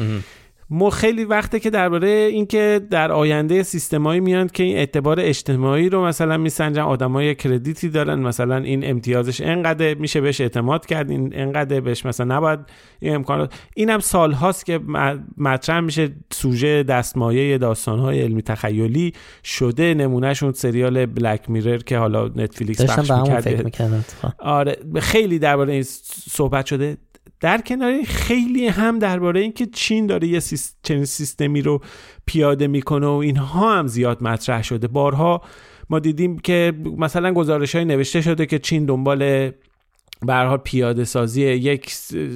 ما 0.70 0.90
خیلی 0.90 1.24
وقته 1.24 1.60
که 1.60 1.70
درباره 1.70 2.08
اینکه 2.08 2.80
در 2.90 3.12
آینده 3.12 3.62
سیستمایی 3.62 4.20
میان 4.20 4.46
که 4.46 4.62
این 4.62 4.76
اعتبار 4.76 5.20
اجتماعی 5.20 5.88
رو 5.88 6.04
مثلا 6.04 6.36
میسنجن 6.36 6.82
آدمای 6.82 7.34
کردیتی 7.34 7.88
دارن 7.88 8.18
مثلا 8.18 8.56
این 8.56 8.90
امتیازش 8.90 9.40
انقدر 9.40 9.94
میشه 9.94 10.20
بهش 10.20 10.40
اعتماد 10.40 10.86
کرد 10.86 11.10
این 11.10 11.30
انقدر 11.34 11.80
بهش 11.80 12.06
مثلا 12.06 12.36
نباید 12.36 12.60
این 13.00 13.14
امکانات 13.14 13.54
اینم 13.74 13.98
سال 13.98 14.32
هاست 14.32 14.66
که 14.66 14.80
مطرح 15.36 15.80
میشه 15.80 16.08
سوژه 16.32 16.82
دستمایه 16.82 17.58
داستانهای 17.58 18.22
علمی 18.22 18.42
تخیلی 18.42 19.12
شده 19.44 19.94
نمونهشون 19.94 20.52
سریال 20.52 21.06
بلک 21.06 21.50
میرر 21.50 21.78
که 21.78 21.98
حالا 21.98 22.28
نتفلیکس 22.36 22.80
پخش 22.84 23.10
می‌کرده. 23.10 23.70
آره 24.38 24.76
خیلی 25.00 25.38
درباره 25.38 25.72
این 25.72 25.82
صحبت 26.30 26.66
شده. 26.66 26.96
در 27.40 27.60
کنار 27.60 28.02
خیلی 28.02 28.66
هم 28.68 28.98
درباره 28.98 29.40
اینکه 29.40 29.66
چین 29.66 30.06
داره 30.06 30.28
یه 30.28 30.40
چنین 30.82 31.04
سیستمی 31.04 31.62
رو 31.62 31.80
پیاده 32.26 32.66
می‌کنه 32.66 33.06
و 33.06 33.10
اینها 33.10 33.78
هم 33.78 33.86
زیاد 33.86 34.22
مطرح 34.22 34.62
شده. 34.62 34.88
بارها 34.88 35.42
ما 35.90 35.98
دیدیم 35.98 36.38
که 36.38 36.72
مثلا 36.96 37.32
گزارش 37.32 37.74
های 37.74 37.84
نوشته 37.84 38.20
شده 38.20 38.46
که 38.46 38.58
چین 38.58 38.86
دنبال 38.86 39.50
به 40.26 40.56
پیاده 40.64 41.04
سازی 41.04 41.42
یک 41.42 41.92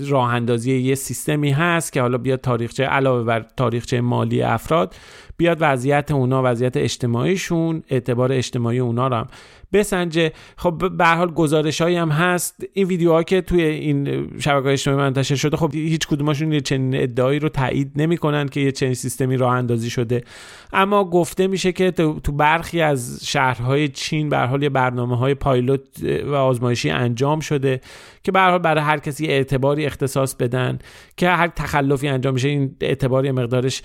راه 0.09 0.35
اندازی 0.35 0.77
یه 0.77 0.95
سیستمی 0.95 1.51
هست 1.51 1.93
که 1.93 2.01
حالا 2.01 2.19
بیاد 2.19 2.41
تاریخچه 2.41 2.85
علاوه 2.85 3.25
بر 3.25 3.47
تاریخچه 3.57 4.01
مالی 4.01 4.43
افراد 4.43 4.95
بیاد 5.37 5.59
وضعیت 5.61 6.11
اونا 6.11 6.43
وضعیت 6.45 6.77
اجتماعیشون 6.77 7.83
اعتبار 7.89 8.33
اجتماعی 8.33 8.79
اونا 8.79 9.09
رو 9.09 9.17
هم 9.17 9.27
بسنجه. 9.73 10.33
خب 10.57 10.91
به 10.99 11.07
حال 11.07 11.31
گزارش 11.31 11.81
هایی 11.81 11.97
هم 11.97 12.09
هست. 12.09 12.65
این 12.73 12.87
ویدیوها 12.87 13.23
که 13.23 13.41
توی 13.41 13.63
این 13.63 14.31
شبکه 14.41 14.69
اجتماعی 14.69 15.01
منتشر 15.01 15.35
شده 15.35 15.57
خب 15.57 15.75
هیچ 15.75 16.07
کدومشون 16.07 16.53
یه 16.53 16.61
چنین 16.61 17.03
ادعایی 17.03 17.39
رو 17.39 17.49
تایید 17.49 17.93
نمی‌کنن 17.97 18.49
که 18.49 18.61
یه 18.61 18.73
چنین 18.73 18.95
سیستمی 18.95 19.37
راه 19.37 19.53
اندازی 19.53 19.91
شده. 19.91 20.25
اما 20.73 21.05
گفته 21.05 21.47
میشه 21.47 21.73
که 21.73 21.91
تو 21.91 22.33
برخی 22.33 22.81
از 22.81 23.21
شهرهای 23.23 23.89
چین 23.89 24.29
به 24.29 24.39
حال 24.39 24.63
یه 24.63 24.69
برنامه 24.69 25.17
های 25.17 25.35
پایلوت 25.35 25.81
و 26.27 26.35
آزمایشی 26.35 26.91
انجام 26.91 27.41
شده 27.41 27.81
که 28.23 28.33
به 28.33 28.41
حال 28.41 28.59
برای 28.59 28.85
هر 28.85 28.99
کسی 28.99 29.27
اعتباری 29.27 29.87
اختصاص 29.87 30.35
بدن 30.35 30.79
که 31.17 31.29
هر 31.29 31.49
تخلفی 31.49 32.09
انجام 32.09 32.35
میشه 32.35 32.49
این 32.49 32.77
اعتباری 32.81 33.31
مقدارش 33.31 33.83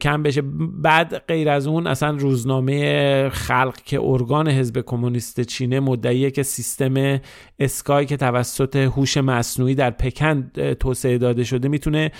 کم 0.00 0.22
بشه. 0.22 0.42
بعد 0.82 1.18
غیر 1.28 1.48
از 1.48 1.66
اون 1.66 1.86
اصلا 1.86 2.10
روزنامه 2.10 3.28
خلق 3.28 3.76
که 3.84 4.00
ارگان 4.00 4.48
حزب 4.48 4.80
کمونیست 4.86 5.40
چینه 5.40 5.80
مدعیه 5.80 6.30
که 6.30 6.42
سیستم 6.42 7.20
اسکای 7.58 8.06
که 8.06 8.16
توسط 8.16 8.76
هوش 8.76 9.16
مصنوعی 9.16 9.74
در 9.74 9.90
پکن 9.90 10.50
توسعه 10.80 11.18
داده 11.18 11.44
شده 11.44 11.68
می‌تونه 11.68 12.10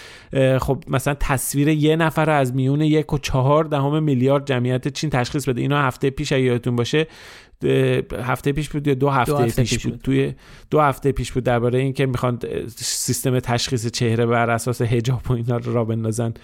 خب 0.61 0.84
مثلا 0.88 1.14
تصویر 1.20 1.68
یه 1.68 1.96
نفر 1.96 2.30
از 2.30 2.55
میون 2.55 2.80
یک 2.80 3.12
و 3.12 3.18
چهار 3.18 3.64
دهم 3.64 4.02
میلیارد 4.02 4.46
جمعیت 4.46 4.88
چین 4.88 5.11
تشخیص 5.11 5.48
بده. 5.48 5.61
اینا 5.61 5.82
هفته 5.82 6.11
پیش 6.11 6.32
یادتون 6.32 6.76
باشه 6.76 7.07
هفته 8.22 8.52
پیش 8.52 8.68
بود 8.68 8.86
یا 8.86 8.94
دو 8.94 9.10
هفته, 9.10 9.32
دو 9.32 9.38
هفته 9.38 9.62
پیش, 9.62 9.86
بود. 9.86 10.00
توی 10.04 10.32
دو 10.70 10.80
هفته 10.80 11.12
پیش 11.12 11.32
بود 11.32 11.44
درباره 11.44 11.78
اینکه 11.78 12.06
می‌خوان 12.06 12.38
سیستم 12.76 13.40
تشخیص 13.40 13.86
چهره 13.86 14.26
بر 14.26 14.50
اساس 14.50 14.82
حجاب 14.82 15.30
و 15.30 15.32
اینا 15.32 15.56
رو 15.56 15.72
را 15.72 15.84
بندازن. 15.84 16.34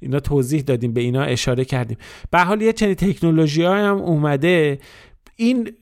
اینا 0.00 0.20
توضیح 0.20 0.60
دادیم 0.60 0.92
به 0.92 1.00
اینا 1.00 1.22
اشاره 1.22 1.64
کردیم. 1.64 1.96
به 2.30 2.38
حال 2.40 2.62
یه 2.62 2.72
چنین 2.72 2.94
تکنولوژی 2.94 3.62
هم 3.62 3.96
اومده. 3.96 4.78
این 5.36 5.72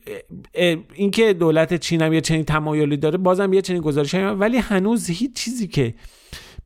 اینکه 0.94 1.32
دولت 1.32 1.74
چین 1.74 2.02
هم 2.02 2.12
یه 2.12 2.20
چنین 2.20 2.44
تمایلی 2.44 2.96
داره 2.96 3.18
بازم 3.18 3.52
یه 3.52 3.62
چنین 3.62 3.80
گزارش 3.80 4.14
ولی 4.14 4.58
هنوز 4.58 5.10
هیچ 5.10 5.32
چیزی 5.34 5.66
که 5.66 5.94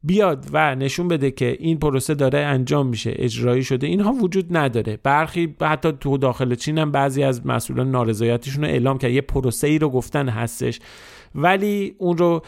بیاد 0.03 0.47
و 0.53 0.75
نشون 0.75 1.09
بده 1.09 1.31
که 1.31 1.57
این 1.61 1.79
پروسه 1.79 2.15
داره 2.15 2.39
انجام 2.39 2.87
میشه 2.87 3.13
اجرایی 3.17 3.65
شده 3.65 3.87
اینها 3.87 4.13
وجود 4.13 4.57
نداره. 4.57 4.99
برخی 5.03 5.55
حتی 5.63 5.93
تو 6.01 6.19
داخل 6.19 6.55
چین 6.55 6.79
هم 6.79 6.93
بعضی 6.93 7.23
از 7.23 7.47
مسئولان 7.47 7.91
نارضایتیشون 7.91 8.65
رو 8.65 8.71
اعلام 8.71 8.99
کرد. 8.99 9.11
یه 9.11 9.21
پروسه 9.21 9.67
ای 9.67 9.79
رو 9.79 9.91
گفتن 9.91 10.29
هستش. 10.29 10.81
ولی 11.35 11.95
اون 11.99 12.19
رو 12.19 12.43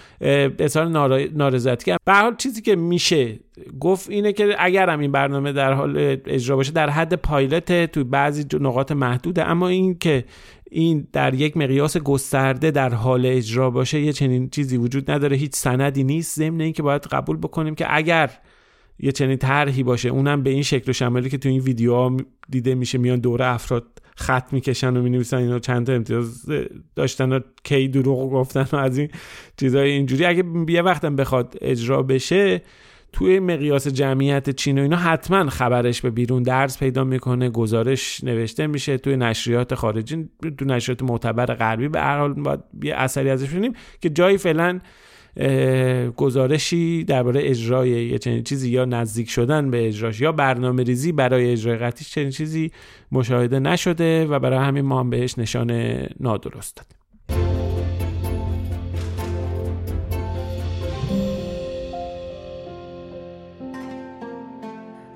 اظهار 0.59 0.87
نارضایتی 1.35 1.85
کرد 1.85 2.01
به 2.05 2.13
حال 2.13 2.37
چیزی 2.37 2.63
که 2.63 2.77
میشه 2.77 3.39
گفت 3.81 4.11
اینه 4.11 4.33
که 4.33 4.57
اگر 4.59 4.91
هم 4.91 5.01
این 5.01 5.13
برنامه 5.13 5.53
در 5.53 5.73
حال 5.73 6.17
اجرا 6.27 6.57
باشه 6.57 6.73
در 6.73 6.91
حد 6.91 7.15
پایلت 7.15 7.93
تو 7.93 8.05
بعضی 8.05 8.45
نقاط 8.61 8.93
محدوده. 8.93 9.49
اما 9.49 9.69
این 9.69 9.99
که 9.99 10.25
این 10.71 11.09
در 11.13 11.35
یک 11.35 11.57
مقیاس 11.57 11.97
گسترده 11.97 12.71
در 12.71 12.95
حال 12.95 13.27
اجرا 13.27 13.71
باشه 13.71 14.01
یه 14.01 14.13
چنین 14.13 14.51
چیزی 14.51 14.77
وجود 14.77 15.11
نداره 15.11 15.37
هیچ 15.37 15.55
سندی 15.55 16.05
نیست. 16.05 16.39
ضمن 16.39 16.61
اینکه 16.61 16.83
باید 16.83 17.03
قبول 17.03 17.37
بکنیم 17.37 17.75
که 17.75 17.87
اگر 17.89 18.31
یه 18.99 19.13
چنین 19.13 19.37
طرحی 19.37 19.83
باشه 19.83 20.09
اونم 20.09 20.43
به 20.43 20.51
این 20.51 20.63
شکل 20.63 20.91
و 20.91 20.93
شمالی 20.93 21.31
که 21.31 21.39
تو 21.39 21.49
این 21.49 21.61
ویدیوها 21.61 22.17
دیده 22.49 22.75
میشه 22.75 22.99
میان 22.99 23.21
دوره 23.21 23.47
افراد 23.47 23.87
خط 24.21 24.53
می‌کشن 24.53 24.97
و 24.97 25.03
می‌نویسن 25.03 25.37
اینا 25.37 25.59
چند 25.59 25.87
تا 25.87 25.93
امتیاز 25.93 26.47
داشتن 26.97 27.33
و 27.33 27.41
کی 27.65 27.89
دروغ 27.89 28.33
گفتن 28.33 28.67
و 28.73 28.77
از 28.77 28.99
این 28.99 29.09
چیزای 29.57 29.91
اینجوری. 29.91 30.25
اگه 30.25 30.45
یه 30.69 30.83
وقتم 30.83 31.17
بخواد 31.17 31.57
اجرا 31.61 32.03
بشه 32.03 32.63
توی 33.13 33.41
مقیاس 33.41 33.89
جمعیت 33.89 34.51
چین 34.51 34.79
و 34.79 34.83
اینا 34.83 34.97
حتما 34.97 35.51
خبرش 35.51 36.01
به 36.01 36.11
بیرون 36.11 36.43
درس 36.43 36.79
پیدا 36.79 37.05
می‌کنه 37.05 37.51
گزارش 37.51 38.25
نوشته 38.25 38.67
میشه. 38.67 38.99
توی 38.99 39.17
نشریات 39.17 39.75
خارجی 39.75 40.29
تو 40.59 40.65
نشریات 40.65 41.03
معتبر 41.03 41.47
غربی 41.47 41.89
به 41.89 42.01
هر 42.01 42.19
حال 42.19 42.33
باید 42.33 42.61
یه 42.83 42.95
اثری 42.95 43.31
ازش 43.31 43.49
ببینیم 43.49 43.73
که 44.01 44.11
جایی 44.11 44.39
فعلا 44.39 44.81
گزارشی 46.17 47.05
درباره 47.05 47.41
اجرای 47.45 47.91
یه 47.91 48.19
چنین 48.19 48.43
چیزی 48.43 48.71
یا 48.71 48.85
نزدیک 48.85 49.31
شدن 49.31 49.71
به 49.71 49.89
اجراش 49.89 50.21
یا 50.21 50.33
برنامه 50.33 50.83
ریزی 50.83 51.13
برای 51.13 51.53
اجرای 51.53 51.77
قطعی 51.77 52.05
چنین 52.05 52.31
چیزی 52.31 52.71
مشاهده 53.13 53.59
نشده 53.59 54.27
و 54.27 54.39
برای 54.39 54.59
همین 54.59 54.85
ما 54.85 55.01
هم 55.01 55.11
بهش 55.11 55.39
نشان 55.39 55.71
نادرست 56.21 56.77
دادیم. 56.77 57.01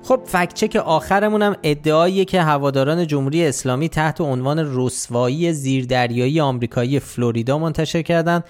خب 0.07 0.21
فکچک 0.25 0.75
آخرمون 0.75 1.41
هم 1.41 1.55
ادعاییه 1.63 2.25
که 2.25 2.41
هواداران 2.41 3.07
جمهوری 3.07 3.45
اسلامی 3.45 3.89
تحت 3.89 4.21
عنوان 4.21 4.71
رسوایی 4.75 5.53
زیردریایی 5.53 6.39
آمریکایی 6.39 6.99
فلوریدا 6.99 7.59
منتشر 7.59 8.01
کردن 8.01 8.43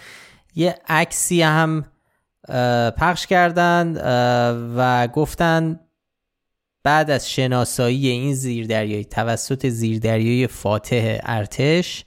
یه 0.55 0.75
عکسی 0.87 1.41
هم 1.41 1.85
پخش 2.97 3.27
کردند 3.27 4.01
و 4.77 5.07
گفتن 5.07 5.79
بعد 6.83 7.11
از 7.11 7.31
شناسایی 7.31 8.07
این 8.07 8.33
زیردریایی 8.33 9.05
توسط 9.05 9.67
زیردریایی 9.67 10.47
فاتح 10.47 11.17
ارتش 11.23 12.05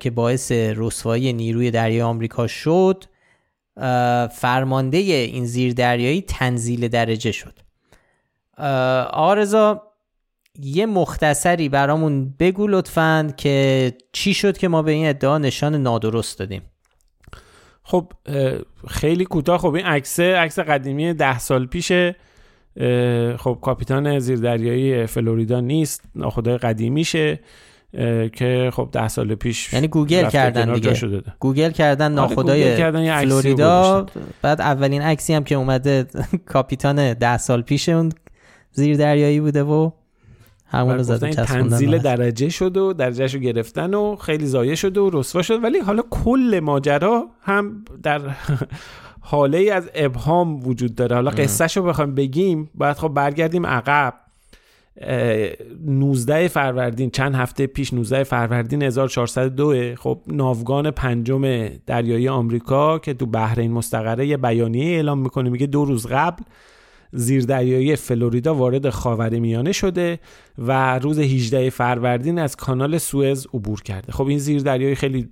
که 0.00 0.10
باعث 0.14 0.52
رسوایی 0.52 1.32
نیروی 1.32 1.70
دریای 1.70 2.02
آمریکا 2.02 2.46
شد 2.46 3.04
فرمانده 4.32 4.98
این 4.98 5.46
زیردریایی 5.46 6.22
تنزیل 6.22 6.88
درجه 6.88 7.32
شد. 7.32 7.58
آرزا 9.12 9.82
یه 10.58 10.86
مختصری 10.86 11.68
برامون 11.68 12.34
بگو 12.38 12.66
لطفا 12.66 13.34
که 13.36 13.92
چی 14.12 14.34
شد 14.34 14.58
که 14.58 14.68
ما 14.68 14.82
به 14.82 14.92
این 14.92 15.08
ادعا 15.08 15.38
نشان 15.38 15.74
نادرست 15.74 16.38
دادیم. 16.38 16.62
خب 17.82 18.12
خیلی 18.88 19.24
کوتاه. 19.24 19.58
خب 19.58 19.74
این 19.74 19.86
عکس 19.86 20.20
عکس 20.20 20.58
قدیمی 20.58 21.14
ده 21.14 21.38
سال 21.38 21.66
پیشه. 21.66 22.16
خب 23.38 23.58
کاپیتان 23.62 24.18
زیردریایی 24.18 25.06
فلوریدا 25.06 25.60
نیست 25.60 26.04
ناخدای 26.14 26.58
قدیمیشه 26.58 27.40
که 28.32 28.70
خب 28.72 28.88
ده 28.92 29.08
سال 29.08 29.34
پیش 29.34 29.72
یعنی 29.72 29.88
گوگل 29.88 30.28
کردن 30.28 30.74
دیگه. 30.74 30.94
شده 30.94 31.22
گوگل 31.38 31.70
کردن 31.70 32.18
آره، 32.18 32.28
ناخدای 32.28 32.92
فلوریدا. 33.12 34.06
بعد 34.42 34.60
اولین 34.60 35.02
عکسی 35.02 35.34
هم 35.34 35.44
که 35.44 35.54
اومده 35.54 36.06
کاپیتان 36.52 37.14
ده 37.14 37.36
سال 37.36 37.62
پیش 37.62 37.88
اون 37.88 38.12
زیر 38.72 38.96
دریایی 38.96 39.40
بوده 39.40 39.62
و 39.62 39.90
همون 40.72 40.94
رو 40.94 41.02
زدن 41.02 41.30
تنزل 41.30 41.98
درجه 41.98 42.48
شد 42.48 42.76
و 42.76 42.92
درجهشو 42.92 43.38
گرفتن 43.38 43.94
و 43.94 44.16
خیلی 44.16 44.46
ضایع 44.46 44.74
شد 44.74 44.98
و 44.98 45.10
رسوا 45.12 45.42
شد. 45.42 45.64
ولی 45.64 45.78
حالا 45.78 46.02
کل 46.10 46.60
ماجرا 46.62 47.26
هم 47.42 47.84
در 48.02 48.20
حاله 49.20 49.58
ای 49.58 49.70
از 49.70 49.90
ابهام 49.94 50.66
وجود 50.66 50.94
داره. 50.94 51.16
حالا 51.16 51.30
قصهشو 51.30 51.80
رو 51.80 51.86
بخوایم 51.86 52.14
بگیم. 52.14 52.70
باید 52.74 52.96
خب 52.96 53.08
برگردیم 53.08 53.66
عقب. 53.66 54.14
19 55.86 56.48
فروردین 56.48 57.10
چند 57.10 57.34
هفته 57.34 57.66
پیش 57.66 57.94
19 57.94 58.24
فروردین 58.24 58.82
1402 58.82 59.94
خب 59.96 60.20
ناوگان 60.26 60.90
پنجم 60.90 61.68
دریایی 61.86 62.28
آمریکا 62.28 62.98
که 62.98 63.14
تو 63.14 63.26
بحرین 63.26 63.72
مستقره 63.72 64.26
یه 64.26 64.36
بیانیه 64.36 64.94
اعلام 64.96 65.18
می‌کنه 65.18 65.50
میگه 65.50 65.66
دو 65.66 65.84
روز 65.84 66.06
قبل 66.06 66.42
زیردریایی 67.12 67.96
فلوریدا 67.96 68.54
وارد 68.54 68.90
خاورمیانه 68.90 69.72
شده 69.72 70.18
و 70.58 70.98
روز 70.98 71.18
18 71.18 71.70
فروردین 71.70 72.38
از 72.38 72.56
کانال 72.56 72.98
سوئز 72.98 73.46
عبور 73.54 73.82
کرده. 73.82 74.12
خب 74.12 74.26
این 74.26 74.38
زیردریایی 74.38 74.94
خیلی 74.94 75.28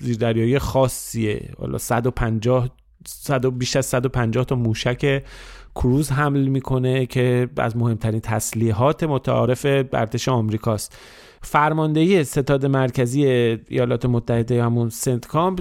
زیردریایی 0.00 0.58
خاصیه. 0.58 1.50
حالا 1.58 1.78
150 1.78 2.68
100 3.06 3.46
بیش 3.58 3.76
از 3.76 3.86
150 3.86 4.44
تا 4.44 4.54
موشک 4.54 5.22
کروز 5.74 6.10
حمل 6.10 6.46
می‌کنه 6.46 7.06
که 7.06 7.48
از 7.56 7.76
مهمترین 7.76 8.20
تسلیحات 8.20 9.04
متعارف 9.04 9.66
ارتش 9.92 10.28
آمریکاست. 10.28 10.98
فرماندهی 11.42 12.24
ستاد 12.24 12.66
مرکزی 12.66 13.24
ایالات 13.68 14.06
متحده 14.06 14.64
همون 14.64 14.88
سنتکام 14.88 15.56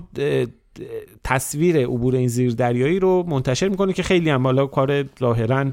تصویر 1.24 1.78
عبور 1.78 2.16
این 2.16 2.28
زیر 2.28 2.52
دریایی 2.52 3.00
رو 3.00 3.24
منتشر 3.28 3.70
می‌کنه 3.70 3.94
که 3.94 4.04
خیلی 4.04 4.30
هم 4.30 4.44
بالا 4.44 4.66
کار 4.66 5.06
ظاهرا 5.20 5.66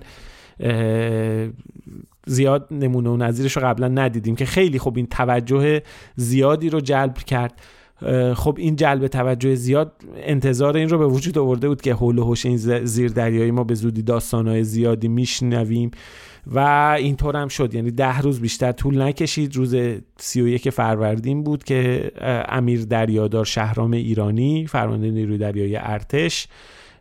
زیاد 2.26 2.68
نمونه 2.70 3.10
و 3.10 3.16
نظیرش 3.16 3.56
رو 3.56 3.62
قبلا 3.62 3.88
ندیدیم 3.88 4.36
که 4.36 4.44
خیلی 4.44 4.78
خوب 4.78 4.96
این 4.96 5.06
توجه 5.06 5.82
زیادی 6.16 6.70
رو 6.70 6.80
جلب 6.80 7.14
کرد. 7.14 7.60
خب 8.34 8.54
این 8.58 8.76
جلب 8.76 9.06
توجه 9.06 9.54
زیاد 9.54 9.92
انتظار 10.16 10.76
این 10.76 10.88
رو 10.88 10.98
به 10.98 11.06
وجود 11.06 11.38
آورده 11.38 11.68
بود 11.68 11.80
که 11.80 11.94
حول 11.94 12.18
و 12.18 12.24
حوش 12.24 12.46
این 12.46 12.56
زیر 12.84 13.10
دریایی 13.10 13.50
ما 13.50 13.64
به 13.64 13.74
زودی 13.74 14.02
داستانهای 14.02 14.64
زیادی 14.64 15.08
میشنویم. 15.08 15.90
و 16.46 16.58
اینطور 16.98 17.36
هم 17.36 17.48
شد. 17.48 17.74
یعنی 17.74 17.90
ده 17.90 18.20
روز 18.20 18.40
بیشتر 18.40 18.72
طول 18.72 19.02
نکشید. 19.02 19.56
روز 19.56 19.76
سی 20.16 20.42
و 20.42 20.48
یک 20.48 20.70
فروردین 20.70 21.42
بود 21.42 21.64
که 21.64 22.12
امیر 22.48 22.84
دریادار 22.84 23.44
شهرام 23.44 23.92
ایرانی 23.92 24.66
فرمانده 24.66 25.10
نیروی 25.10 25.38
دریایی 25.38 25.76
ارتش 25.76 26.48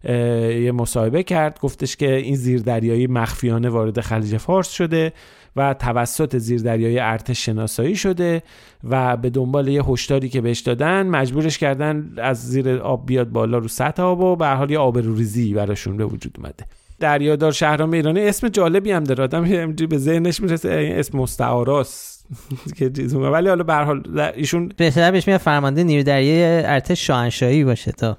یه 0.03 0.71
مصاحبه 0.75 1.23
کرد. 1.23 1.59
گفتش 1.59 1.95
که 1.95 2.15
این 2.15 2.35
زیر 2.35 2.61
دریایی 2.61 3.07
مخفیانه 3.07 3.69
وارد 3.69 4.01
خلیج 4.01 4.37
فارس 4.37 4.69
شده 4.69 5.13
و 5.55 5.73
توسط 5.73 6.37
زیردریایی 6.37 6.99
ارتش 6.99 7.45
شناسایی 7.45 7.95
شده 7.95 8.43
و 8.83 9.17
به 9.17 9.29
دنبال 9.29 9.67
یه 9.67 9.83
هشداری 9.83 10.29
که 10.29 10.41
بهش 10.41 10.59
دادن 10.59 11.07
مجبورش 11.07 11.57
کردن 11.57 12.13
از 12.17 12.49
زیر 12.49 12.69
آب 12.69 13.05
بیاد 13.05 13.29
بالا 13.29 13.57
رو 13.57 13.67
سطح 13.67 14.03
آب 14.03 14.19
و 14.19 14.35
به 14.35 14.47
حال 14.47 14.71
یه 14.71 14.79
آبروریزی 14.79 15.53
براشون 15.53 15.97
به 15.97 16.05
وجود 16.05 16.35
اومده. 16.37 16.65
دریادار 17.01 17.51
شهرام 17.51 17.91
ایرانی 17.91 18.21
اسم 18.21 18.47
جالبی 18.47 18.91
هم 18.91 19.03
داره. 19.03 19.23
آدم 19.23 19.73
به 19.73 19.97
ذهنش 19.97 20.39
می‌رسه 20.39 20.69
این 20.69 20.95
اسم 20.95 21.17
مستعاراست. 21.17 22.11
که 22.77 22.91
ولی 23.15 23.49
حالا 23.49 23.63
به 23.63 23.73
حال 23.73 24.19
ایشون 24.35 24.71
بهتر 24.77 25.11
بهش 25.11 25.27
میاد 25.27 25.39
فرمانده 25.39 25.83
نیرو 25.83 26.03
دریایی 26.03 26.65
ارتش 26.65 27.07
شاهنشاهی 27.07 27.63
باشه 27.63 27.91
تا. 27.91 28.17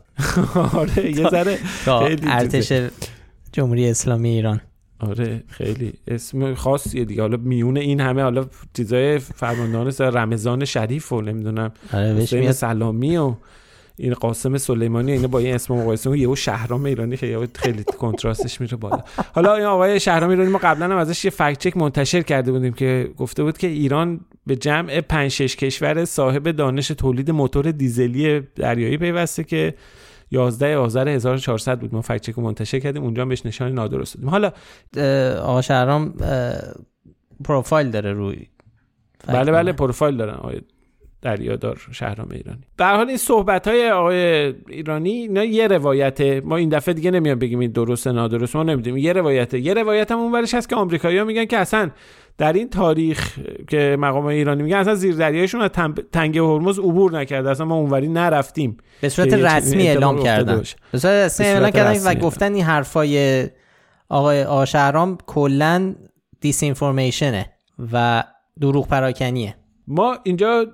آره 0.79 1.19
یه 1.19 1.29
ذره 1.29 1.59
ارتش 1.87 2.73
جمهوری 3.53 3.91
اسلامی 3.91 4.29
ایران. 4.29 4.61
آره 5.01 5.43
خیلی 5.49 5.93
اسم 6.09 6.55
خاصیه 6.55 7.05
دیگه. 7.05 7.23
حالا 7.23 7.37
میونه 7.37 7.81
این 7.81 8.01
همه 8.01 8.23
حالا 8.23 8.47
چیزای 8.75 9.19
فرماندهان 9.19 9.93
رمضان 10.01 10.65
شریف 10.65 11.13
و 11.13 11.21
نمی‌دونم 11.21 11.73
آره 11.93 12.53
سلامی 12.53 13.17
و 13.17 13.35
این 13.97 14.15
قاسم 14.15 14.59
سلیمانی 14.59 15.13
اینه 15.13 15.27
با 15.27 15.39
این 15.39 15.55
اسم 15.55 15.75
مقایسه 15.75 16.19
یهو 16.19 16.37
شهرام 16.37 16.85
ایرانی 16.85 17.17
خیلی 17.17 17.49
خیلی 17.55 17.85
کنتراستش 17.85 18.61
میره 18.61 18.77
بالا. 18.77 19.01
حالا 19.35 19.55
این 19.55 19.65
آقای 19.65 20.01
شهرام 20.01 20.31
ایرانی 20.31 20.51
ما 20.51 20.59
قبلا 20.59 20.85
هم 20.85 20.97
ازش 20.97 21.25
یه 21.25 21.31
فکت 21.31 21.59
چک 21.59 21.77
منتشر 21.77 22.23
کرده 22.23 22.53
بودیم 22.53 22.73
که 22.73 23.11
گفته 23.17 23.43
بود 23.43 23.59
که 23.59 23.67
ایران 23.67 24.21
به 24.47 24.57
جمع 24.57 25.01
5 25.01 25.31
6 25.31 25.57
کشور 25.57 26.05
صاحب 26.05 26.51
دانش 26.51 26.89
تولید 26.89 27.31
موتور 27.31 27.71
دیزلی 27.71 28.41
دریایی 28.41 28.99
پیوسته 28.99 29.45
که 29.45 29.75
11 30.31 30.77
آذر 30.77 31.09
1400 31.09 31.81
بود. 31.81 31.95
ما 31.95 32.01
فکت 32.01 32.21
چک 32.21 32.39
منتشر 32.39 32.79
کردیم. 32.79 33.03
اونجا 33.03 33.25
بهش 33.25 33.47
نشان 33.47 33.73
نادرست 33.73 34.15
دادیم. 34.15 34.31
حالا 34.31 34.53
آقا 35.41 35.63
شهرام 35.63 36.15
پروفایل 37.45 37.91
داره 37.91 38.13
روی. 38.13 38.47
بله 39.27 39.53
بله 39.53 39.73
پروفایل 39.73 40.17
دارن 40.17 40.35
آقای 40.35 40.61
دریادار 41.23 41.81
شهرام 41.93 42.29
ایرانی. 42.33 42.61
به 42.77 42.85
حال 42.85 43.09
این 43.09 43.17
صحبت 43.17 43.69
های 43.69 43.91
آقای 43.91 44.55
ایرانی 44.69 45.11
اینا 45.11 45.45
یه 45.45 45.69
روایته. 45.69 46.41
ما 46.41 46.57
این 46.57 46.69
دفعه 46.69 46.95
دیگه 46.95 47.11
نمیان 47.11 47.39
بگیم 47.39 47.59
این 47.59 47.71
درسته 47.71 48.13
نادرست 48.13 48.57
ما 48.57 48.63
نمی‌دونیم. 48.63 49.05
یه 49.05 49.13
روایته. 49.13 49.61
یه 49.61 49.75
روایت 49.75 50.13
هم 50.13 50.19
اونورش 50.19 50.55
هست 50.55 50.69
که 50.69 50.77
آمریکایی‌ها 50.77 51.25
میگن 51.25 51.45
که 51.45 51.59
اصلا 51.59 51.91
در 52.39 52.53
این 52.53 52.71
تاریخ 52.71 53.39
که 53.69 53.97
مقام 54.01 54.27
ایرانی 54.27 54.63
میگن 54.63 54.77
اصلا 54.77 54.95
زیر 54.95 55.15
دریایشون 55.15 55.61
از 55.61 55.71
تنگه 56.13 56.43
هرمز 56.43 56.79
عبور 56.79 57.21
نکرده. 57.21 57.51
اصلا 57.51 57.67
ما 57.67 57.75
اونوری 57.75 58.09
نرفتیم 58.09 58.77
به 59.01 59.09
صورت 59.09 59.33
رسمی 59.33 59.89
اعلام 59.89 60.23
کردن. 60.23 60.63
به 60.93 60.99
صورت 60.99 61.15
رسمی 61.25 61.47
اعلام 61.47 61.71
کردن 61.71 62.11
و 62.11 62.15
گفتن 62.15 62.55
این 62.55 62.65
حرفای 62.65 63.49
آقای 64.09 64.45
آشهرام 64.45 65.19
کلا 65.27 65.95
دیس 66.41 66.63
و 67.93 68.25
دروغ 68.61 68.89
پراکنیه 68.89 69.55
ما 69.87 70.19
اینجا 70.23 70.67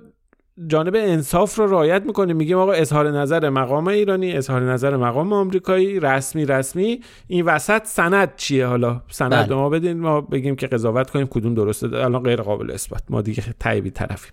جانب 0.67 0.95
انصاف 0.97 1.59
رو 1.59 1.67
رعایت 1.67 2.03
می‌کنیم 2.07 2.37
میگیم 2.37 2.59
آقا 2.59 2.73
اظهار 2.73 3.11
نظر 3.11 3.49
مقام 3.49 3.89
ایرانی 3.89 4.33
اظهار 4.33 4.73
نظر 4.73 4.97
مقام 4.97 5.33
آمریکایی 5.33 6.01
رسمی 6.01 6.45
رسمی. 6.45 7.01
این 7.27 7.45
وسط 7.45 7.87
سند 7.87 8.37
چیه 8.37 8.67
حالا؟ 8.67 9.03
سند 9.09 9.31
بله. 9.31 9.55
ما 9.55 9.69
بدین 9.69 10.01
ما 10.01 10.21
بگیم 10.21 10.57
که 10.57 10.67
قضاوت 10.67 11.11
کنیم 11.11 11.27
کدوم 11.27 11.55
درسته؟ 11.55 11.87
الان 11.87 12.23
غیر 12.23 12.43
قابل 12.43 12.71
اثبات. 12.71 13.03
ما 13.11 13.23
دیگه 13.23 13.45
تایبی 13.61 13.91
طرفیم. 13.91 14.33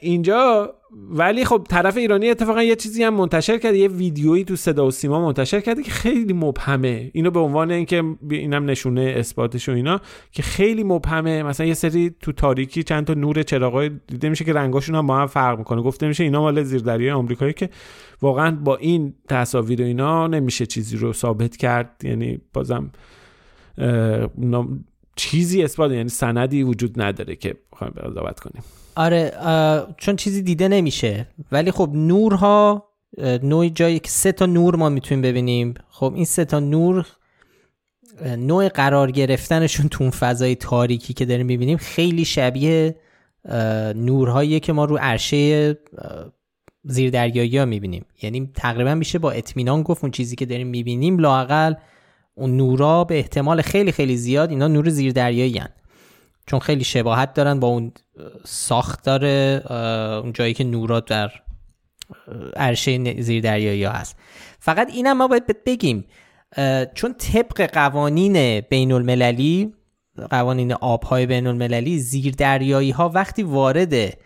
اینجا 0.00 0.74
ولی 1.10 1.44
خب 1.44 1.66
طرف 1.68 1.96
ایرانی 1.96 2.30
اتفاقا 2.30 2.62
یه 2.62 2.76
چیزی 2.76 3.02
هم 3.02 3.14
منتشر 3.14 3.58
کرده 3.58 3.78
یه 3.78 3.88
ویدیویی 3.88 4.44
تو 4.44 4.56
صدا 4.56 4.86
و 4.86 4.90
سیما 4.90 5.20
منتشر 5.20 5.60
کرده 5.60 5.82
که 5.82 5.90
خیلی 5.90 6.32
مبهمه. 6.32 7.10
اینو 7.14 7.30
به 7.30 7.40
عنوان 7.40 7.70
اینکه 7.70 8.04
اینم 8.30 8.70
نشونه 8.70 9.14
اثباتش 9.16 9.68
و 9.68 9.72
اینا 9.72 10.00
که 10.32 10.42
خیلی 10.42 10.84
مبهمه. 10.84 11.42
مثلا 11.42 11.66
یه 11.66 11.74
سری 11.74 12.14
تو 12.20 12.32
تاریکی 12.32 12.82
چند 12.82 13.06
تا 13.06 13.14
نور 13.14 13.42
چراغای 13.42 13.90
دیده 14.06 14.28
میشه 14.28 14.44
که 14.44 14.52
رنگاشون 14.52 14.94
هم 14.94 15.06
با 15.06 15.16
هم 15.16 15.26
فرق 15.26 15.58
می‌کنه. 15.58 15.82
گفته 15.82 16.08
میشه 16.08 16.24
اینا 16.24 16.40
مال 16.40 16.62
زیردریای 16.62 17.10
آمریکایی 17.10 17.52
که 17.52 17.70
واقعا 18.22 18.50
با 18.50 18.76
این 18.76 19.14
تصاویر 19.28 19.82
و 19.82 19.84
اینا 19.84 20.26
نمیشه 20.26 20.66
چیزی 20.66 20.96
رو 20.96 21.12
ثابت 21.12 21.56
کرد. 21.56 22.02
یعنی 22.04 22.40
بازم 22.52 22.90
چیزی 25.16 25.62
اثبات 25.62 25.92
یعنی 25.92 26.08
سندی 26.08 26.62
وجود 26.62 27.02
نداره 27.02 27.36
که 27.36 27.56
بخوایم 27.72 27.92
قضاوت 27.92 28.40
کنیم. 28.40 28.62
آره 28.96 29.32
چون 29.96 30.16
چیزی 30.16 30.42
دیده 30.42 30.68
نمیشه. 30.68 31.26
ولی 31.52 31.70
خب 31.70 31.90
نورها 31.94 32.88
نوع 33.42 33.68
جایی 33.68 33.98
که 33.98 34.10
سه 34.10 34.32
تا 34.32 34.46
نور 34.46 34.76
ما 34.76 34.88
می‌تونیم 34.88 35.22
ببینیم. 35.22 35.74
خب 35.88 36.12
این 36.14 36.24
سه 36.24 36.44
تا 36.44 36.60
نور 36.60 37.06
نوع 38.38 38.68
قرار 38.68 39.10
گرفتنشون 39.10 39.88
تو 39.88 40.04
اون 40.04 40.10
فضای 40.10 40.54
تاریکی 40.54 41.14
که 41.14 41.24
داریم 41.24 41.46
می‌بینیم 41.46 41.76
خیلی 41.76 42.24
شبیه 42.24 42.96
نورهایی 43.94 44.60
که 44.60 44.72
ما 44.72 44.84
رو 44.84 44.96
عرشه 44.96 45.78
زیر 46.84 47.10
دریایی 47.10 47.58
ها 47.58 47.64
می‌بینیم. 47.64 48.04
یعنی 48.22 48.50
تقریبا 48.54 48.94
میشه 48.94 49.18
با 49.18 49.30
اطمینان 49.30 49.82
گفت 49.82 50.04
اون 50.04 50.10
چیزی 50.10 50.36
که 50.36 50.46
داریم 50.46 50.66
می‌بینیم. 50.66 51.18
لاقل 51.18 51.74
اون 52.34 52.56
نورا 52.56 53.04
به 53.04 53.18
احتمال 53.18 53.62
خیلی 53.62 53.92
خیلی 53.92 54.16
زیاد 54.16 54.50
اینا 54.50 54.68
نور 54.68 54.88
زیر 54.88 55.12
دریایی 55.12 55.62
چون 56.46 56.60
خیلی 56.60 56.84
شباهت 56.84 57.34
دارن 57.34 57.60
با 57.60 57.68
اون 57.68 57.92
ساختار 58.44 59.24
اون 60.22 60.32
جایی 60.32 60.54
که 60.54 60.64
نورا 60.64 61.00
در 61.00 61.30
عرشه 62.56 63.22
زیر 63.22 63.42
دریایی 63.42 63.84
ها 63.84 63.92
هست. 63.92 64.16
فقط 64.58 64.90
اینم 64.90 65.16
ما 65.16 65.28
باید 65.28 65.64
بگیم 65.64 66.04
چون 66.94 67.14
طبق 67.18 67.70
قوانین 67.72 68.60
بین 68.60 68.92
المللی 68.92 69.74
قوانین 70.30 70.72
آبهای 70.72 71.26
بین 71.26 71.46
المللی 71.46 71.98
زیر 71.98 72.34
دریایی 72.34 72.90
ها 72.90 73.08
وقتی 73.08 73.42
وارد 73.42 74.18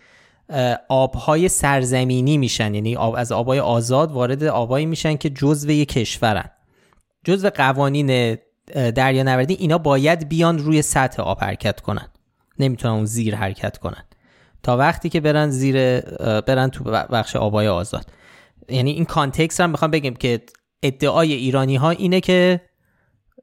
آبهای 0.89 1.49
سرزمینی 1.49 2.37
میشن 2.37 2.73
یعنی 2.73 2.95
آب 2.95 3.15
از 3.17 3.31
آبهای 3.31 3.59
آزاد 3.59 4.11
وارد 4.11 4.43
آبهایی 4.43 4.85
میشن 4.85 5.17
که 5.17 5.29
جزو 5.29 5.69
یک 5.69 5.89
کشورن. 5.89 6.49
جزو 7.25 7.49
قوانین 7.49 8.37
دریا 8.95 9.23
نوردی 9.23 9.53
اینا 9.53 9.77
باید 9.77 10.29
بیان 10.29 10.59
روی 10.59 10.81
سطح 10.81 11.21
آب 11.23 11.43
حرکت 11.43 11.81
کنن. 11.81 12.07
نمی‌تونن 12.59 12.93
اون 12.93 13.05
زیر 13.05 13.35
حرکت 13.35 13.77
کنن. 13.77 14.03
تا 14.63 14.77
وقتی 14.77 15.09
که 15.09 15.19
برن 15.19 15.49
زیر 15.49 16.01
برن 16.41 16.69
تو 16.69 16.83
بخش 16.83 17.35
آبای 17.35 17.67
آزاد. 17.67 18.05
یعنی 18.69 18.91
این 18.91 19.05
کانتکست 19.05 19.61
هم 19.61 19.69
می‌خوام 19.69 19.91
بگم 19.91 20.13
که 20.13 20.41
ادعای 20.83 21.33
ایرانی 21.33 21.75
ها 21.75 21.89
اینه 21.89 22.21
که 22.21 22.61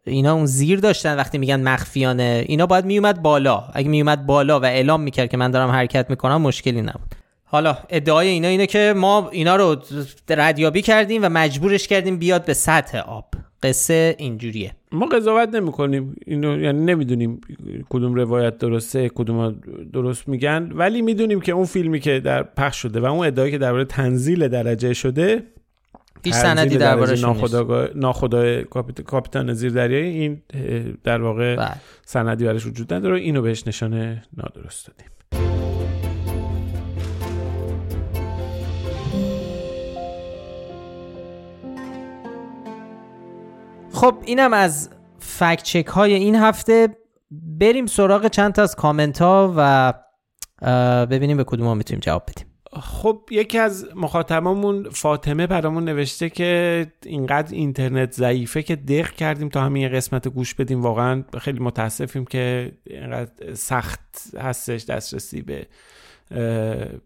اینا 0.05 0.35
اون 0.35 0.47
زیر 0.47 0.81
داشتن 0.81 1.17
وقتی 1.17 1.39
میگن 1.39 1.61
مخفیانه 1.61 2.45
اینا 2.47 2.67
باید 2.67 2.85
میومد 2.85 3.23
بالا. 3.23 3.65
اگه 3.75 3.89
میومد 3.89 4.27
بالا 4.27 4.61
و 4.61 4.65
اعلام 4.65 5.01
می‌کرد 5.01 5.31
که 5.31 5.37
من 5.37 5.51
دارم 5.51 5.71
حرکت 5.71 6.11
می‌کنم 6.11 6.43
مشکلی 6.43 6.83
نبود. 6.83 7.15
حالا 7.45 7.79
ادعای 7.89 8.29
اینا 8.29 8.49
اینه 8.49 8.67
که 8.67 8.95
ما 8.97 9.29
اینا 9.33 9.57
رو 9.57 9.77
ردیابی 10.31 10.83
کردیم 10.83 11.25
و 11.25 11.29
مجبورش 11.29 11.89
کردیم 11.89 12.19
بیاد 12.19 12.45
به 12.45 12.55
سطح 12.55 12.99
آب. 12.99 13.35
قصه 13.63 14.17
اینجوریه. 14.19 14.73
ما 14.93 15.07
قضاوت 15.07 15.49
نمی 15.49 15.73
کنیم 15.73 16.17
اینو 16.27 16.61
یعنی 16.61 16.85
نمی‌دونیم 16.85 17.41
کدوم 17.89 18.15
روایت 18.15 18.59
درسته 18.59 19.09
کدوم 19.09 19.61
درست 19.93 20.29
میگن. 20.29 20.71
ولی 20.75 21.03
می‌دونیم 21.03 21.41
که 21.41 21.53
اون 21.53 21.65
فیلمی 21.65 22.01
که 22.01 22.21
در 22.21 22.43
پخش 22.43 22.77
شده 22.77 23.01
و 23.01 23.05
اون 23.05 23.27
ادعایی 23.27 23.53
که 23.53 23.59
درباره 23.59 23.85
تنزیل 23.85 24.49
درجه 24.49 24.95
شده 24.95 25.43
هیچ 26.25 26.35
سندی 26.35 26.77
دربارش 26.77 27.25
ناخدای 27.95 28.65
کاپیتان 29.05 29.53
زیردریایی 29.53 30.09
این 30.09 30.43
در 31.05 31.23
واقع 31.23 31.57
بله. 31.57 31.75
سندی 32.05 32.45
برش 32.45 32.67
وجود 32.67 32.93
نداره. 32.93 33.21
اینو 33.21 33.43
بهش 33.43 33.67
نشانه 33.67 34.23
نادرست 34.37 34.87
دادیم. 34.87 35.07
خب 43.99 44.17
اینم 44.25 44.53
از 44.53 44.91
فکت 45.19 45.63
چک 45.63 45.87
های 45.87 46.15
این 46.15 46.35
هفته. 46.35 46.89
بریم 47.31 47.87
سراغ 47.87 48.29
چند 48.29 48.53
تا 48.53 48.63
از 48.63 48.77
کامنت 48.77 49.23
ها 49.23 49.55
و 49.57 49.95
ببینیم 51.07 51.37
به 51.37 51.45
کدوم 51.45 51.67
ها 51.67 51.75
می‌تونیم 51.75 52.01
جواب 52.01 52.23
بدیم. 52.29 52.47
خب 52.73 53.21
یکی 53.31 53.59
از 53.59 53.89
مخاطبامون 53.97 54.91
فاطمه 54.91 55.47
برامون 55.47 55.85
نوشته 55.85 56.31
که 56.31 56.87
اینقدر 57.03 57.55
اینترنت 57.55 58.13
ضعیفه 58.13 58.63
که 58.63 58.77
دق 58.77 59.11
کردیم 59.11 59.49
تا 59.49 59.61
همین 59.61 59.89
قسمت 59.89 60.29
گوش 60.29 60.55
بدیم. 60.55 60.83
واقعا 60.83 61.25
خیلی 61.39 61.61
متاسفیم 61.61 62.25
که 62.25 62.73
اینقدر 62.87 63.55
سخت 63.55 64.35
هستش 64.39 64.85
دسترسی 64.85 65.43
به 65.43 65.67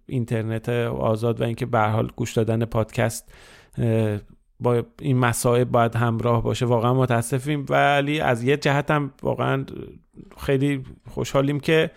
اینترنت 0.06 0.68
آزاد 0.68 1.40
و 1.40 1.44
اینکه 1.44 1.66
به 1.66 1.78
حال 1.78 2.12
گوش 2.16 2.32
دادن 2.32 2.64
پادکست 2.64 3.32
با 4.62 4.82
این 5.00 5.18
مسائل 5.18 5.64
باید 5.64 5.96
همراه 5.96 6.42
باشه. 6.42 6.66
واقعا 6.66 6.94
متاسفیم. 6.94 7.66
ولی 7.68 8.20
از 8.20 8.44
یه 8.44 8.56
جهت 8.56 8.90
هم 8.90 9.12
واقعا 9.22 9.64
خیلی 10.38 10.84
خوشحالیم 11.10 11.60
که 11.60 11.90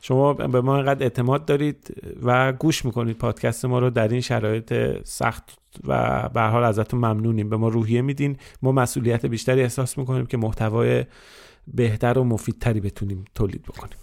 شما 0.00 0.32
به 0.34 0.60
ما 0.60 0.76
اینقدر 0.76 1.02
اعتماد 1.02 1.44
دارید 1.44 1.94
و 2.22 2.52
گوش 2.52 2.84
می‌کنید. 2.84 3.18
پادکست 3.18 3.64
ما 3.64 3.78
رو 3.78 3.90
در 3.90 4.08
این 4.08 4.20
شرایط 4.20 4.74
سخت 5.04 5.58
و 5.86 6.28
به 6.28 6.40
حال 6.40 6.64
ازتون 6.64 7.00
ممنونیم. 7.00 7.48
به 7.48 7.56
ما 7.56 7.68
روحیه 7.68 8.02
میدین. 8.02 8.36
ما 8.62 8.72
مسئولیت 8.72 9.26
بیشتری 9.26 9.62
احساس 9.62 9.98
می‌کنیم 9.98 10.26
که 10.26 10.36
محتوای 10.36 11.04
بهتر 11.74 12.18
و 12.18 12.24
مفیدتری 12.24 12.80
بتونیم 12.80 13.24
تولید 13.34 13.62
بکنیم. 13.62 13.96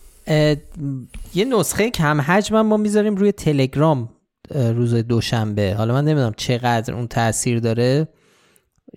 یه 1.36 1.45
نسخه 1.45 1.90
کم 1.90 2.22
حجم 2.22 2.61
ما 2.61 2.77
می‌ذاریم 2.77 3.15
روی 3.15 3.31
تلگرام. 3.31 4.10
روز 4.51 4.95
دوشنبه. 4.95 5.76
حالا 5.77 5.93
من 5.93 6.05
نمی‌دونم 6.05 6.34
چقدر 6.38 6.93
اون 6.93 7.07
تاثیر 7.07 7.59
داره. 7.59 8.07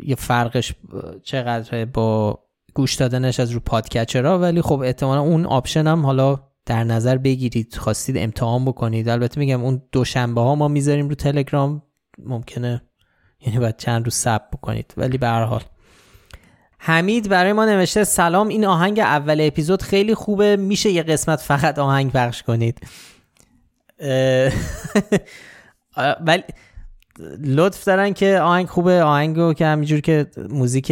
یه 0.04 0.14
فرقش 0.14 0.74
چقدر 1.22 1.84
با 1.84 2.38
گوش 2.74 2.94
دادنش 2.94 3.40
از 3.40 3.50
رو 3.50 3.60
podcatcher 3.60 4.31
ها 4.31 4.38
ولی 4.38 4.62
خب 4.62 4.80
احتمالا 4.80 5.20
اون 5.20 5.46
option 5.46 5.86
هم 5.86 6.06
حالا 6.06 6.40
در 6.66 6.84
نظر 6.84 7.16
بگیرید. 7.16 7.74
خواستید 7.74 8.18
امتحان 8.18 8.64
بکنید. 8.64 9.08
البته 9.08 9.38
میگم 9.38 9.64
اون 9.64 9.82
دوشنبه 9.92 10.40
ها 10.40 10.54
ما 10.54 10.68
می‌ذاریم 10.68 11.08
رو 11.08 11.14
تلگرام. 11.14 11.82
ممکنه 12.18 12.82
یعنی 13.40 13.58
باید 13.58 13.76
چند 13.76 14.04
روز 14.04 14.14
صبر 14.14 14.42
بکنید. 14.52 14.94
ولی 14.96 15.18
به 15.18 15.26
هر 15.26 15.44
حال. 15.44 15.62
حمید 16.78 17.28
برای 17.28 17.52
ما 17.52 17.64
نوشته 17.64 18.04
سلام 18.04 18.48
این 18.48 18.64
آهنگ 18.64 19.00
اول 19.00 19.40
اپیزود 19.40 19.82
خیلی 19.82 20.14
خوبه. 20.14 20.56
میشه 20.56 20.90
یه 20.90 21.02
قسمت 21.02 21.40
فقط 21.40 21.78
آهنگ 21.78 22.12
پخش 22.12 22.42
کنید. 22.42 22.80
ولی 26.26 26.42
لطف 27.38 27.84
دارن 27.84 28.12
که 28.12 28.40
آهنگ 28.40 28.68
خوبه. 28.68 29.02
آهنگ 29.02 29.36
رو 29.36 29.54
که 29.54 29.66
همینجور 29.66 30.00
که 30.00 30.26
موزیک 30.48 30.90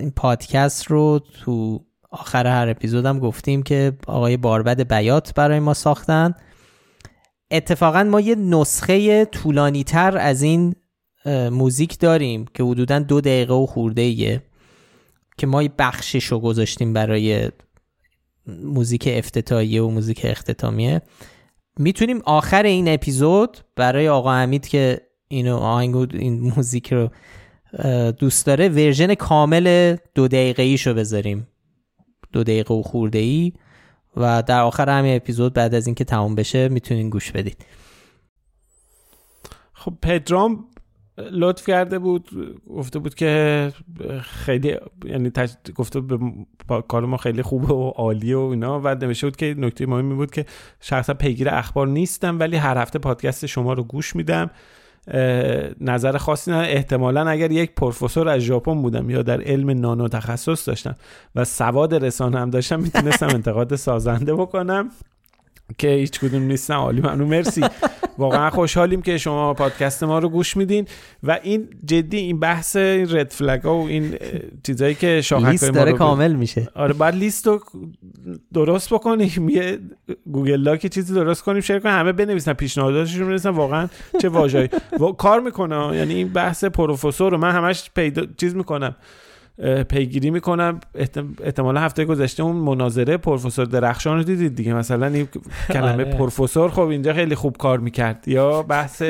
این 0.00 0.10
پادکست 0.16 0.86
رو 0.86 1.20
تو 1.44 1.84
آخر 2.10 2.46
هر 2.46 2.68
اپیزودم 2.68 3.18
گفتیم 3.18 3.62
که 3.62 3.92
آقای 4.06 4.36
باربد 4.36 4.88
بیات 4.88 5.34
برای 5.34 5.60
ما 5.60 5.74
ساختن. 5.74 6.34
اتفاقا 7.50 8.02
ما 8.02 8.20
یه 8.20 8.34
نسخه 8.34 9.24
طولانی 9.24 9.84
تر 9.84 10.18
از 10.18 10.42
این 10.42 10.74
موزیک 11.50 11.98
داریم 11.98 12.44
که 12.54 12.62
حدودا 12.62 12.98
دو 12.98 13.20
دقیقه 13.20 13.54
و 13.54 13.66
خورده 13.66 14.02
ایه 14.02 14.42
که 15.38 15.46
ما 15.46 15.64
بخشش 15.78 16.24
رو 16.24 16.40
گذاشتیم 16.40 16.92
برای 16.92 17.50
موزیک 18.46 19.08
افتتاحیه 19.12 19.82
و 19.82 19.90
موزیک 19.90 20.20
اختتامیه. 20.24 21.02
می‌تونیم 21.78 22.20
آخر 22.24 22.62
این 22.62 22.88
اپیزود 22.88 23.58
برای 23.76 24.08
آقا 24.08 24.34
حمید 24.34 24.68
که 24.68 25.00
اینو 25.28 25.56
آهنگ 25.56 25.96
این 25.96 26.40
موزیک 26.40 26.92
رو 26.92 27.10
دوست 28.18 28.46
داره 28.46 28.68
ورژن 28.68 29.14
کامل 29.14 29.96
دو 30.14 30.28
دقیقه 30.28 30.62
ایشو 30.62 30.94
بذاریم. 30.94 31.48
دو 32.32 32.42
دقیقه 32.42 32.74
و 32.74 32.82
خورده 32.82 33.18
ای 33.18 33.52
و 34.16 34.42
در 34.42 34.60
آخر 34.60 34.88
همین 34.88 35.16
اپیزود 35.16 35.52
بعد 35.52 35.74
از 35.74 35.86
اینکه 35.86 36.04
تمام 36.04 36.34
بشه 36.34 36.68
می‌تونین 36.68 37.10
گوش 37.10 37.32
بدید 37.32 37.64
خب 39.72 39.94
پدرام 40.02 40.64
لطف 41.18 41.66
کرده 41.66 41.98
بود 41.98 42.30
گفته 42.66 42.98
بود 42.98 43.14
که 43.14 43.72
خیلی 44.22 44.76
یعنی 45.04 45.30
تج... 45.30 45.52
گفته 45.74 46.00
به 46.00 46.18
کار 46.88 47.04
ما 47.04 47.16
خیلی 47.16 47.42
خوبه 47.42 47.74
و 47.74 47.88
عالیه 47.88 48.36
و 48.36 48.40
اینا. 48.40 48.80
و 48.80 48.94
نوشته 48.94 49.26
بود 49.26 49.36
که 49.36 49.54
نکته 49.58 49.86
مهمی 49.86 50.14
بود 50.14 50.30
که 50.30 50.44
شخصا 50.80 51.14
پیگیر 51.14 51.48
اخبار 51.48 51.88
نیستم 51.88 52.38
ولی 52.38 52.56
هر 52.56 52.78
هفته 52.78 52.98
پادکست 52.98 53.46
شما 53.46 53.72
رو 53.72 53.84
گوش 53.84 54.16
میدم. 54.16 54.50
نظر 55.80 56.16
خاصی 56.16 56.50
نه 56.50 56.56
احتمالا 56.56 57.28
اگر 57.28 57.50
یک 57.50 57.74
پروفسور 57.74 58.28
از 58.28 58.40
ژاپن 58.40 58.82
بودم 58.82 59.10
یا 59.10 59.22
در 59.22 59.40
علم 59.42 59.70
نانو 59.70 60.08
تخصص 60.08 60.68
داشتم 60.68 60.96
و 61.34 61.44
سواد 61.44 61.94
رسانه 61.94 62.38
هم 62.38 62.50
داشتم 62.50 62.80
می‌تونستم 62.80 63.26
انتقاد 63.34 63.76
سازنده 63.76 64.34
بکنم. 64.34 64.90
که 65.78 65.88
هیچ 65.88 66.20
کدوم 66.20 66.42
نیستن 66.42 66.74
عالی 66.74 67.00
ممنون 67.00 67.28
مرسی. 67.28 67.64
واقعا 68.18 68.50
خوشحالیم 68.50 69.02
که 69.02 69.18
شما 69.18 69.54
پادکست 69.54 70.04
ما 70.04 70.18
رو 70.18 70.28
گوش 70.28 70.56
میدین. 70.56 70.86
و 71.22 71.38
این 71.42 71.68
جدی 71.84 72.16
این 72.16 72.40
بحث 72.40 72.76
این 72.76 73.16
red 73.16 73.30
flag 73.30 73.66
و 73.66 73.86
این 73.86 74.18
چیزایی 74.66 74.94
که 74.94 75.20
شاخک 75.20 75.48
لیست 75.48 75.70
داره 75.72 75.92
کامل 75.92 76.32
میشه. 76.32 76.68
آره 76.74 76.92
بعد 76.92 77.14
لیست 77.14 77.46
رو 77.46 77.60
درست 78.54 78.94
بکنیم. 78.94 79.48
یه 79.48 79.78
Google 80.32 80.62
Doc 80.62 80.86
چیزی 80.86 81.14
درست 81.14 81.42
کنیم 81.42 81.60
share 81.60 81.78
کنیم 81.78 81.94
همه 81.94 82.12
بنویسن 82.12 82.52
پیشنهاداتشون 82.52 83.24
بنویسن. 83.24 83.50
واقعا 83.50 83.88
چه 84.22 84.28
واژه‌ای. 84.28 84.68
کار 85.18 85.40
می‌کنه. 85.40 85.96
یعنی 85.96 86.14
این 86.14 86.28
بحث 86.28 86.64
پروفسور 86.64 87.32
رو 87.32 87.38
من 87.38 87.50
همش 87.50 87.90
پیدا 87.94 88.26
چیز 88.36 88.56
می‌کنم. 88.56 88.96
پیگیری 89.88 90.30
می‌کنم. 90.30 90.80
احتمالا 91.44 91.80
هفته 91.80 92.04
گذشته 92.04 92.42
اون 92.42 92.56
مناظره 92.56 93.16
پروفسور 93.16 93.64
درخشان 93.64 94.16
رو 94.16 94.22
دیدید 94.22 94.54
دیگه. 94.54 94.74
مثلا 94.74 95.06
این 95.06 95.28
کلمه 95.74 95.92
آره. 95.92 96.04
پروفسور 96.04 96.70
خب 96.70 96.80
اینجا 96.80 97.12
خیلی 97.14 97.34
خوب 97.34 97.56
کار 97.56 97.78
می‌کرد. 97.78 98.28
یا 98.28 98.62
بحث 98.62 99.02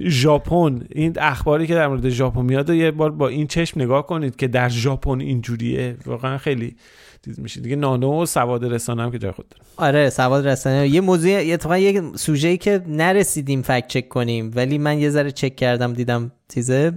ژاپن. 0.00 0.80
این 0.90 1.14
اخباری 1.20 1.66
که 1.66 1.74
در 1.74 1.88
مورد 1.88 2.08
ژاپن 2.08 2.40
میاد 2.42 2.70
یه 2.70 2.90
بار 2.90 3.10
با 3.10 3.28
این 3.28 3.46
چشم 3.46 3.80
نگاه 3.80 4.06
کنید 4.06 4.36
که 4.36 4.48
در 4.48 4.68
ژاپن 4.68 5.20
اینجوریه. 5.20 5.96
واقعا 6.06 6.38
خیلی 6.38 6.76
چیز 7.24 7.40
میشه. 7.40 7.60
دیگه 7.60 7.76
نانو 7.76 8.22
و 8.22 8.26
سواد 8.26 8.64
رسانه 8.64 9.02
هم 9.02 9.10
که 9.10 9.18
جای 9.18 9.32
خود 9.32 9.48
داره 9.48 9.62
آره 9.76 10.10
سواد 10.10 10.48
رسانه 10.48 10.88
یه 10.88 11.00
موضوع 11.00 11.40
اتفاقا 11.52 11.78
یه 11.78 12.02
سوژه‌ای 12.14 12.56
که 12.56 12.82
نرسیدیم 12.86 13.62
فکت 13.62 13.86
چک 13.86 14.08
کنیم 14.08 14.50
ولی 14.54 14.78
من 14.78 14.98
یه 14.98 15.10
ذره 15.10 15.30
چک 15.30 15.56
کردم 15.56 15.92
دیدم 15.92 16.32
چیزه. 16.54 16.92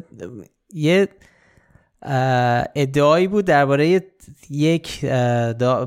یه 0.73 1.07
ادعایی 2.75 3.27
بود 3.27 3.45
درباره 3.45 4.01
یک 4.49 5.05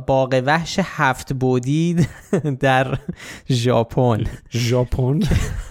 باغ 0.06 0.42
وحش 0.46 0.78
هفت 0.82 1.32
بودی 1.32 1.96
در 2.60 2.98
ژاپن. 3.50 4.24
ژاپن؟ 4.50 5.20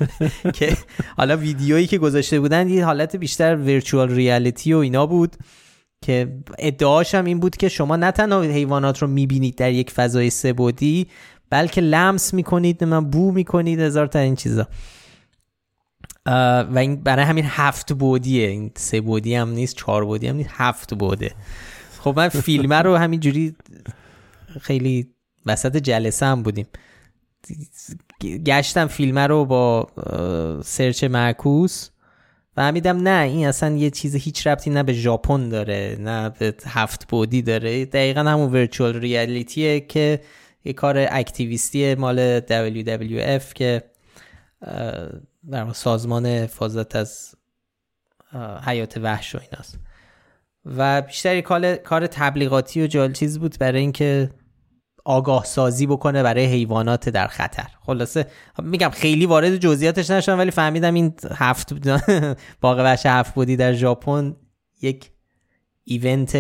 که 0.54 0.78
حالا 1.18 1.38
ویدیویی 1.38 1.88
که 1.88 1.98
گذاشته 1.98 2.40
بودن 2.40 2.70
یه 2.70 2.86
حالت 2.86 3.16
بیشتر 3.16 3.56
ورچوال 3.56 4.10
ریالیتی 4.10 4.74
و 4.74 4.78
اینا 4.78 5.06
بود 5.06 5.36
که 6.02 6.38
ادعاش 6.60 7.16
هم 7.16 7.26
این 7.26 7.40
بود 7.40 7.58
که 7.58 7.70
شما 7.70 7.96
نه 7.96 8.12
تنها 8.12 8.42
حیوانات 8.42 9.02
رو 9.02 9.08
می‌بینید 9.08 9.56
در 9.56 9.72
یک 9.72 9.92
فضای 9.92 10.30
سه 10.30 10.54
بودی 10.54 11.08
بلکه 11.50 11.82
لمس 11.82 12.34
می‌کنید 12.34 12.84
من 12.84 13.06
بو 13.06 13.32
می‌کنید 13.32 13.80
هزار 13.80 14.08
تا 14.08 14.20
این 14.20 14.36
چیزا. 14.36 14.68
و 16.28 16.78
این 16.78 16.96
برای 16.96 17.26
همین 17.26 17.46
هفت 17.48 17.94
بودیه 17.94 18.48
این 18.48 18.72
سه 18.76 19.02
بودی 19.02 19.36
هم 19.36 19.50
نیست 19.50 19.76
چهار 19.76 20.06
بودی 20.06 20.28
هم 20.28 20.36
نیست 20.36 20.50
هفت 20.54 20.94
بوده 20.94 21.32
خب 22.00 22.14
من 22.18 22.30
فیلم 22.30 22.74
رو 22.74 22.96
همینجوری 22.96 23.56
خیلی 24.62 25.08
وسط 25.46 25.78
جلسه 25.78 26.26
هم 26.26 26.44
بودیم. 26.44 26.68
گشتم 28.46 28.88
فیلم 28.88 29.20
رو 29.20 29.46
با 29.46 29.88
سرچ 30.66 31.04
معکوس 31.04 31.90
فهمیدم 32.56 32.98
نه 32.98 33.28
این 33.28 33.48
اصلا 33.48 33.76
یه 33.76 33.90
چیز 33.90 34.16
هیچ 34.16 34.48
ربطی 34.48 34.70
نه 34.70 34.84
به 34.84 34.94
ژاپن 34.94 35.50
داره 35.50 35.98
نه 36.00 36.30
به 36.30 36.56
هفت 36.66 37.08
بودی 37.08 37.42
داره. 37.42 37.86
دقیقا 37.86 38.22
همون 38.22 38.54
ورچوال 38.54 38.94
ریالیتیه 39.00 39.80
که 39.80 40.22
یه 40.66 40.74
کار 40.74 41.08
اکتیویستی 41.10 41.96
مال 41.96 42.40
WWF 42.40 43.54
که 43.54 43.84
در 45.52 45.74
سازمان 45.74 46.26
حفاظت 46.26 46.96
از 46.96 47.36
حیات 48.66 48.98
وحش 48.98 49.36
و 49.36 49.40
ایناست. 49.52 49.80
و 50.66 51.02
بیشتر 51.02 51.42
کار 51.76 52.08
تبلیغاتی 52.08 52.84
و 52.84 52.88
جال 52.88 53.14
چیز 53.14 53.40
بود 53.40 53.58
برای 53.60 53.82
اینکه 53.82 54.32
آگاه 55.06 55.46
سازی 55.46 55.88
بکنه 55.88 56.24
برای 56.24 56.46
حیوانات 56.46 57.10
در 57.10 57.28
خطر. 57.28 57.68
خلاصه 57.82 58.28
میگم 58.64 58.90
خیلی 58.90 59.26
وارد 59.26 59.58
جزئیاتش 59.58 60.10
نشدم 60.10 60.38
ولی 60.38 60.52
فهمیدم 60.52 60.94
این 60.94 61.14
هفت 61.36 61.74
باغ 62.62 62.80
وحش 62.80 63.06
هفت 63.06 63.34
بودی 63.34 63.56
در 63.56 63.74
ژاپن 63.74 64.36
یک 64.82 65.12
ایونت 65.84 66.36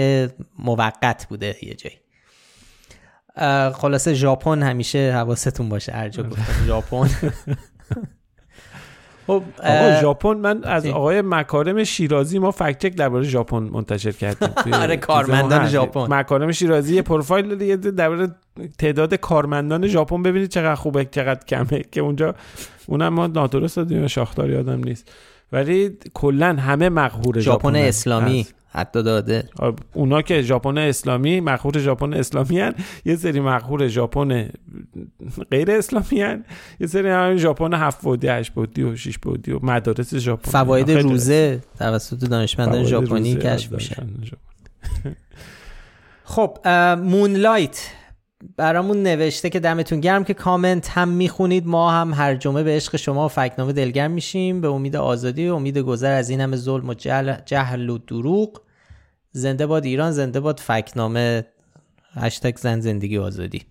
موقت 0.59 1.27
بوده 1.29 1.55
یه 1.61 1.73
جایی. 1.73 1.95
خلاصه 3.73 4.13
ژاپن 4.13 4.63
همیشه 4.63 5.11
حواستون 5.13 5.69
باشه 5.69 5.91
هر 5.91 6.09
جا 6.09 6.23
گفتم. 6.23 6.65
ژاپن. 6.67 7.09
خب 9.28 9.44
آقا 9.64 10.02
ژاپن 10.02 10.34
من 10.34 10.64
از 10.64 10.86
آقای 10.86 11.22
مکارم 11.22 11.84
شیرازی 11.84 12.40
ما 12.40 12.52
فکت 12.52 12.80
چک 12.80 12.95
درباره 12.95 13.24
ژاپن 13.24 13.58
منتشر 13.64 14.12
کردیم. 14.12 14.49
آره 14.84 14.98
کارمندان 14.98 15.68
ژاپن. 15.68 16.14
مکارم 16.14 16.52
شیرازی 16.52 16.95
یه 16.95 17.02
پروفایل 17.02 17.62
یه 17.62 17.76
درباره 17.78 18.36
تعداد 18.80 19.14
کارمندان 19.14 19.88
ژاپن. 19.88 20.24
ببینید 20.24 20.49
چقدر 20.49 20.76
خوبه 20.76 21.06
چقدر 21.06 21.45
کمه 21.45 21.84
که 21.91 22.02
اونجا 22.02 22.36
اونم 22.88 23.14
ما 23.14 23.28
نادرست 23.28 23.76
دادیم 23.76 24.08
شاختار 24.08 24.49
یادم 24.49 24.84
نیست. 24.84 25.12
ولی 25.52 25.98
کلا 26.14 26.56
همه 26.60 26.90
مقهور 26.90 27.40
ژاپن 27.40 27.76
اسلامی. 27.76 28.48
حتی 28.78 29.04
داده. 29.04 29.44
اونا 29.94 30.22
که 30.22 30.41
ژاپن 30.41 30.78
اسلامی 30.78 31.40
مخور 31.40 31.80
ژاپن 31.80 32.14
اسلامی 32.14 32.60
هن. 32.60 32.74
یه 33.06 33.16
سری 33.16 33.40
مخور 33.40 33.88
ژاپن 33.88 34.49
غیر 35.52 35.72
اسلامی 35.72 36.22
هن. 36.22 36.45
یه 36.80 36.88
سری 36.88 37.10
هم 37.10 37.38
ژاپن 37.38 37.74
هفت 37.74 38.02
بودی 38.02 38.28
هشت 38.28 38.52
بودی 38.52 38.84
و 38.84 38.95
شش 38.95 39.18
بودی 39.18 39.52
و 39.52 39.60
مدارس 39.64 40.16
ژاپن 40.16 40.52
فواید 40.52 40.91
روزه 40.91 41.60
توسط 41.80 42.30
دانشمندان 42.30 42.84
ژاپنی 42.84 43.36
کشف 43.36 43.72
میشه. 43.72 43.95
خب 46.24 46.58
مونلایت. 47.04 47.90
برامون 48.58 49.04
نوشته 49.04 49.49
که 49.49 49.60
دمتون 49.60 49.99
گرم 49.99 50.24
که 50.24 50.34
کامنت 50.34 50.90
هم 50.90 51.10
می‌خونید 51.10 51.68
ما 51.68 51.91
هم 51.91 52.14
هر 52.14 52.36
جمعه 52.36 52.64
به 52.64 52.72
عشق 52.72 52.95
شما 52.95 53.26
و 53.26 53.28
فکنامه 53.28 53.74
دلگرم 53.74 54.12
میشیم. 54.12 54.62
به 54.62 54.68
امید 54.68 54.95
آزادی 54.95 55.49
و 55.49 55.54
امید 55.54 55.78
گذر 55.78 56.12
از 56.12 56.30
این 56.30 56.41
همه 56.41 56.58
ظلم 56.58 56.90
و 56.90 56.94
جهل 57.45 57.90
و 57.90 57.98
دروغ. 57.98 58.62
زنده 59.32 59.66
باد 59.66 59.86
ایران 59.86 60.12
زنده 60.12 60.40
باد 60.40 60.60
فکنامه. 60.60 61.45
هشتگ 62.14 62.58
زن 62.58 62.80
زندگی 62.80 63.18
آزادی. 63.18 63.62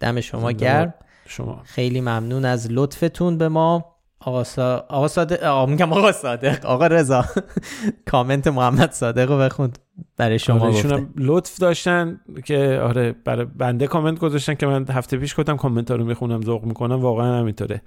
دم 0.00 0.20
شما 0.20 0.52
گرم. 0.52 0.94
شما. 1.26 1.60
خیلی 1.64 2.00
ممنون 2.00 2.44
از 2.44 2.68
لطفتون 2.70 3.38
به 3.38 3.48
ما. 3.48 3.92
آقا, 4.20 4.44
سا... 4.44 4.86
آقا 4.88 5.08
صادق 5.08 5.42
آقا 5.42 5.66
میگم 5.66 5.92
آقا 5.92 6.12
صادق. 6.12 6.66
آقا 6.66 6.86
رضا. 6.86 7.24
کامنت 8.10 8.46
محمد 8.48 8.92
صادق 8.92 9.30
رو 9.30 9.38
بخوند. 9.38 9.78
برای 10.16 10.38
شما 10.38 10.66
آره 10.66 11.06
لطف 11.16 11.58
داشتن 11.58 12.20
که 12.44 12.80
آره 12.82 13.12
برای 13.12 13.44
بنده 13.44 13.86
کامنت 13.86 14.18
گذاشتن 14.18 14.54
که 14.54 14.66
من 14.66 14.86
هفته 14.88 15.16
پیش 15.16 15.40
گفتم 15.40 15.56
کامنت 15.56 15.90
ها 15.90 15.96
رو 15.96 16.04
می‌خونم 16.04 16.42
ذوق 16.42 16.64
می‌کنم. 16.64 17.00
واقعا 17.00 17.38
همینطوره. 17.38 17.82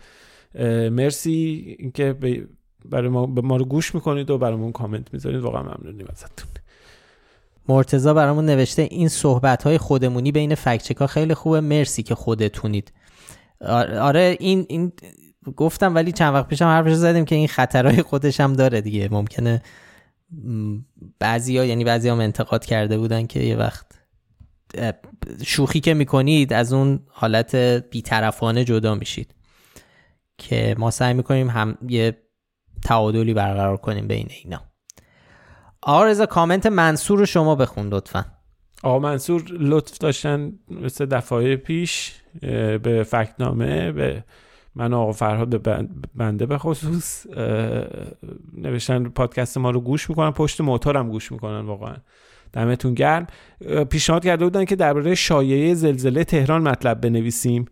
مرسی 0.90 1.76
اینکه 1.80 2.16
برای 2.86 3.10
ما 3.10 3.26
به 3.26 3.42
ما 3.42 3.58
رو 3.58 3.66
گوش 3.66 3.96
می‌کنید 3.96 4.30
و 4.30 4.38
برامون 4.38 4.72
کامنت 4.72 5.14
می‌ذارید. 5.14 5.42
واقعا 5.42 5.64
ممنونیم 5.64 6.08
ازتون. 6.10 6.50
مرتزا 7.70 8.14
برامون 8.14 8.46
نوشته 8.46 8.82
این 8.82 9.08
صحبت 9.08 9.64
های 9.64 9.78
خودمونی 9.78 10.32
بین 10.32 10.56
فکچکا 10.56 11.08
خیلی 11.08 11.34
خوبه. 11.34 11.62
مرسی 11.62 12.04
که 12.04 12.16
خودتونید. 12.16 12.94
آره 14.00 14.38
این 14.40 14.66
این 14.70 14.92
گفتم 15.56 15.96
ولی 15.96 16.12
چند 16.12 16.34
وقت 16.34 16.48
پیشم 16.48 16.66
حرفش 16.66 16.94
زدیم 16.94 17.26
که 17.26 17.36
این 17.36 17.48
خطرهای 17.48 18.02
خودش 18.02 18.40
هم 18.40 18.54
داره 18.54 18.82
دیگه. 18.82 19.10
ممکنه 19.12 19.62
بعضیا 21.20 21.66
یعنی 21.66 21.84
بعضی 21.84 22.10
هم 22.10 22.20
انتقاد 22.20 22.66
کرده 22.66 22.98
بودن 22.98 23.28
که 23.28 23.40
یه 23.40 23.56
وقت 23.56 23.86
شوخی 25.46 25.80
که 25.80 25.94
می‌کنید 25.94 26.54
از 26.54 26.74
اون 26.74 27.00
حالت 27.08 27.56
بیطرفانه 27.90 28.64
جدا 28.64 28.96
میشید. 28.96 29.36
که 30.38 30.76
ما 30.78 30.92
سعی 30.92 31.14
می‌کنیم 31.14 31.50
هم 31.50 31.78
یه 31.90 32.18
تعادلی 32.84 33.34
برقرار 33.34 33.78
کنیم 33.78 34.08
بین 34.08 34.28
اینا. 34.44 34.62
آقا 35.88 36.06
رضا 36.06 36.26
کامنت 36.26 36.68
منصور 36.68 37.20
رو 37.20 37.26
شما 37.26 37.56
بخون 37.56 37.90
لطفا. 37.90 38.26
آقا 38.84 39.00
منصور 39.00 39.44
لطف 39.50 39.98
داشتن 39.98 40.54
مثل 40.70 41.06
دفعه 41.06 41.56
پیش 41.56 42.14
به 42.84 43.06
فکنامه 43.08 43.92
به 43.92 44.24
من 44.76 44.94
آقا 44.94 45.12
فرهاد 45.12 45.62
به 45.62 45.88
بنده 46.16 46.46
به 46.46 46.58
خصوص 46.58 47.26
نوشتن 48.58 49.04
پادکست 49.04 49.58
ما 49.58 49.70
رو 49.70 49.82
گوش 49.82 50.10
می‌کنن 50.10 50.32
پشت 50.32 50.62
موتورم 50.62 51.10
گوش 51.10 51.32
می‌کنن 51.32 51.66
واقعا. 51.66 51.96
دمتون 52.54 52.94
گرم. 52.94 53.28
پیشنهاد 53.90 54.24
کرده 54.24 54.46
بودن 54.46 54.66
که 54.66 54.76
درباره 54.76 55.16
شایعه 55.16 55.74
زلزله 55.74 56.24
تهران 56.24 56.62
مطلب 56.62 57.02
بنویسیم 57.02 57.66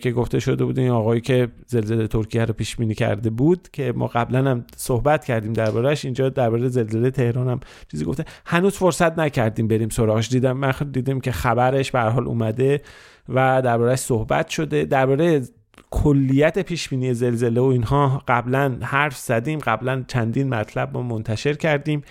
که 0.00 0.12
گفته 0.12 0.40
شده 0.40 0.64
بود 0.64 0.78
این 0.78 0.90
آقایی 0.90 1.20
که 1.20 1.48
زلزله 1.66 2.06
ترکیه 2.06 2.44
رو 2.44 2.54
پیش 2.54 2.76
بینی 2.76 2.94
کرده 2.94 3.30
بود 3.30 3.68
که 3.72 3.92
ما 3.96 4.06
قبلا 4.06 4.50
هم 4.50 4.64
صحبت 4.76 5.24
کردیم 5.24 5.52
دربارهش 5.52 6.04
اینجا 6.04 6.28
درباره 6.28 6.68
زلزله 6.68 7.10
تهران 7.10 7.48
هم 7.48 7.60
چیزی 7.90 8.04
گفته. 8.04 8.24
هنوز 8.46 8.76
فرصت 8.76 9.18
نکردیم 9.18 9.68
بریم 9.68 9.88
سراغش. 9.88 10.28
دیدم 10.28 10.52
من 10.52 10.72
دیدیم 10.92 11.20
که 11.20 11.32
خبرش 11.32 11.90
به 11.90 12.00
حال 12.00 12.26
اومده 12.26 12.80
و 13.28 13.62
دربارهش 13.64 13.98
صحبت 13.98 14.48
شده. 14.48 14.84
درباره 14.84 15.42
کلیت 15.90 16.58
پیش 16.58 16.88
بینی 16.88 17.14
زلزله 17.14 17.60
و 17.60 17.64
اینها 17.64 18.22
قبلا 18.28 18.76
حرف 18.82 19.16
زدیم 19.16 19.58
قبلا 19.58 20.04
چندین 20.08 20.48
مطلب 20.48 20.90
ما 20.94 21.02
منتشر 21.02 21.54
کردیم. 21.54 22.02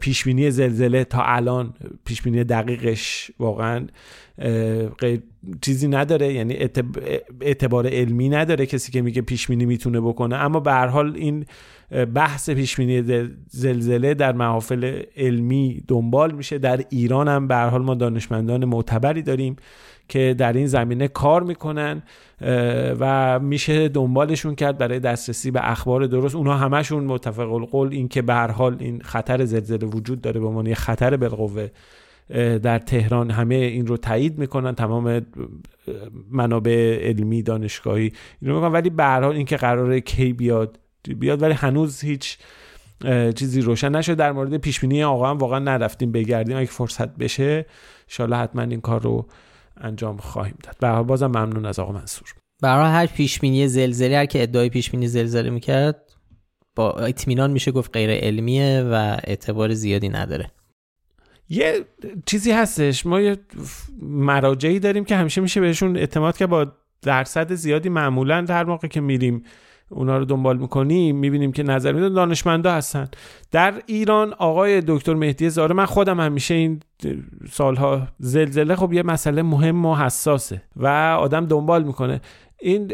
پیش 0.00 0.24
بینی 0.24 0.50
زلزله 0.50 1.04
تا 1.04 1.22
الان 1.22 1.74
پیش 2.04 2.22
بینی 2.22 2.44
دقیقش 2.44 3.30
واقعا 3.38 3.86
چیزی 5.60 5.88
نداره. 5.88 6.32
یعنی 6.32 6.56
اعتبار 7.40 7.86
علمی 7.86 8.28
نداره 8.28 8.66
کسی 8.66 8.92
که 8.92 9.02
میگه 9.02 9.22
پیش 9.22 9.46
بینی 9.46 9.66
می‌تونه 9.66 10.00
بکنه. 10.00 10.36
اما 10.36 10.60
به 10.60 10.72
هر 10.72 10.86
حال 10.86 11.16
این 11.16 11.46
بحث 12.14 12.50
پیش 12.50 12.76
بینی 12.76 13.28
زلزله 13.48 14.14
در 14.14 14.32
محافل 14.32 15.02
علمی 15.16 15.82
دنبال 15.88 16.32
میشه. 16.34 16.58
در 16.58 16.84
ایران 16.90 17.28
هم 17.28 17.48
به 17.48 17.56
حال 17.56 17.82
ما 17.82 17.94
دانشمندان 17.94 18.64
معتبری 18.64 19.22
داریم 19.22 19.56
که 20.08 20.34
در 20.38 20.52
این 20.52 20.66
زمینه 20.66 21.08
کار 21.08 21.42
می‌کنن 21.42 22.02
و 23.00 23.38
میشه 23.38 23.88
دنبالشون 23.88 24.54
کرد 24.54 24.78
برای 24.78 25.00
دسترسی 25.00 25.50
به 25.50 25.70
اخبار 25.70 26.06
درست. 26.06 26.34
اونها 26.34 26.54
همشون 26.54 27.04
متفق 27.04 27.52
القول 27.52 27.88
این 27.92 28.08
که 28.08 28.22
به 28.22 28.34
حال 28.34 28.76
این 28.78 29.00
خطر 29.00 29.44
زلزله 29.44 29.86
وجود 29.86 30.20
داره. 30.20 30.40
به 30.40 30.46
عنوان 30.46 30.74
خطر 30.74 31.16
بالقوه 31.16 31.68
در 32.62 32.78
تهران 32.78 33.30
همه 33.30 33.54
این 33.54 33.86
رو 33.86 33.96
تایید 33.96 34.38
می‌کنن. 34.38 34.74
تمام 34.74 35.26
منابع 36.30 36.98
علمی 37.02 37.42
دانشگاهی 37.42 38.12
اینو 38.40 38.54
می‌کنن. 38.54 38.72
ولی 38.72 38.90
به 38.90 39.04
هر 39.04 39.20
حال 39.20 39.36
اینکه 39.36 39.56
قراره 39.56 40.00
کی 40.00 40.32
بیاد 40.32 40.78
بیاد 41.02 41.42
ولی 41.42 41.54
هنوز 41.54 42.00
هیچ 42.00 42.38
چیزی 43.34 43.60
روشن 43.60 43.96
نشد. 43.96 44.14
در 44.14 44.32
مورد 44.32 44.56
پیش 44.56 44.80
بینی 44.80 45.04
آقا 45.04 45.30
هم 45.30 45.38
واقعا 45.38 45.58
نرفتیم 45.58 46.12
بگردیم. 46.12 46.56
اگه 46.56 46.66
فرصت 46.66 47.16
بشه 47.16 47.66
ان 48.18 48.32
حتما 48.32 48.62
این 48.62 48.80
کار 48.80 49.02
رو 49.02 49.28
انجام 49.76 50.16
خواهیم 50.16 50.58
داد. 50.62 50.76
به 50.80 51.02
بازم 51.02 51.26
ممنون 51.26 51.66
از 51.66 51.78
آقا 51.78 51.92
منصور. 51.92 52.34
برای 52.62 52.90
هر 52.90 53.06
پیش 53.06 53.40
بینی 53.40 53.68
زلزله 53.68 54.16
هر 54.16 54.26
که 54.26 54.42
ادعای 54.42 54.68
پیش 54.68 54.90
بینی 54.90 55.08
زلزله 55.08 55.50
می‌کرد 55.50 56.12
با 56.76 56.92
اطمینان 56.92 57.50
میشه 57.50 57.72
گفت 57.72 57.90
غیر 57.92 58.10
علمیه 58.10 58.82
و 58.82 59.16
اعتبار 59.24 59.74
زیادی 59.74 60.08
نداره. 60.08 60.50
یه 61.48 61.84
چیزی 62.26 62.52
هستش. 62.52 63.06
ما 63.06 63.20
یه 63.20 63.36
مراجعی 64.02 64.78
داریم 64.78 65.04
که 65.04 65.16
همیشه 65.16 65.40
میشه 65.40 65.60
بهشون 65.60 65.96
اعتماد 65.96 66.36
که 66.36 66.46
با 66.46 66.72
درصد 67.02 67.52
زیادی 67.52 67.88
معمولا 67.88 68.40
در 68.40 68.64
موقع 68.64 68.88
که 68.88 69.00
میریم 69.00 69.42
اونا 69.90 70.18
رو 70.18 70.24
دنبال 70.24 70.56
می‌کنیم 70.58 71.16
می‌بینیم 71.16 71.52
که 71.52 71.62
نظر 71.62 71.92
میدن 71.92 72.12
دانشمندا 72.12 72.72
هستن. 72.72 73.08
در 73.50 73.74
ایران 73.86 74.32
آقای 74.32 74.82
دکتر 74.86 75.14
مهدی 75.14 75.50
زاره 75.50 75.74
من 75.74 75.86
خودم 75.86 76.20
همیشه 76.20 76.54
این 76.54 76.80
سالها 77.50 78.08
زلزله 78.18 78.76
خب 78.76 78.92
یه 78.92 79.02
مسئله 79.02 79.42
مهم 79.42 79.86
و 79.86 79.96
حساسه 79.96 80.62
و 80.76 80.86
آدم 81.20 81.46
دنبال 81.46 81.84
می‌کنه. 81.84 82.20
این 82.60 82.92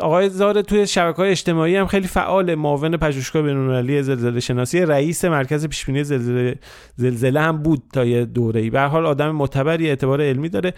آقای 0.00 0.28
زاره 0.28 0.62
توی 0.62 0.86
شبکه 0.86 1.16
های 1.16 1.30
اجتماعی 1.30 1.76
هم 1.76 1.86
خیلی 1.86 2.08
فعال 2.08 2.54
معاون 2.54 2.96
پژوهشگاه 2.96 3.42
بین‌المللی 3.42 4.02
زلزله 4.02 4.40
شناسی 4.40 4.80
رئیس 4.80 5.24
مرکز 5.24 5.66
پیشبینی 5.66 6.04
زلزله 6.04 6.54
زلزله 6.96 7.40
هم 7.40 7.62
بود 7.62 7.82
تا 7.92 8.04
یه 8.04 8.24
دوره‌ای. 8.24 8.70
به 8.70 8.80
حال 8.80 9.06
آدم 9.06 9.30
معتبری 9.30 9.88
اعتبار 9.88 10.22
علمی 10.22 10.48
داره. 10.48 10.74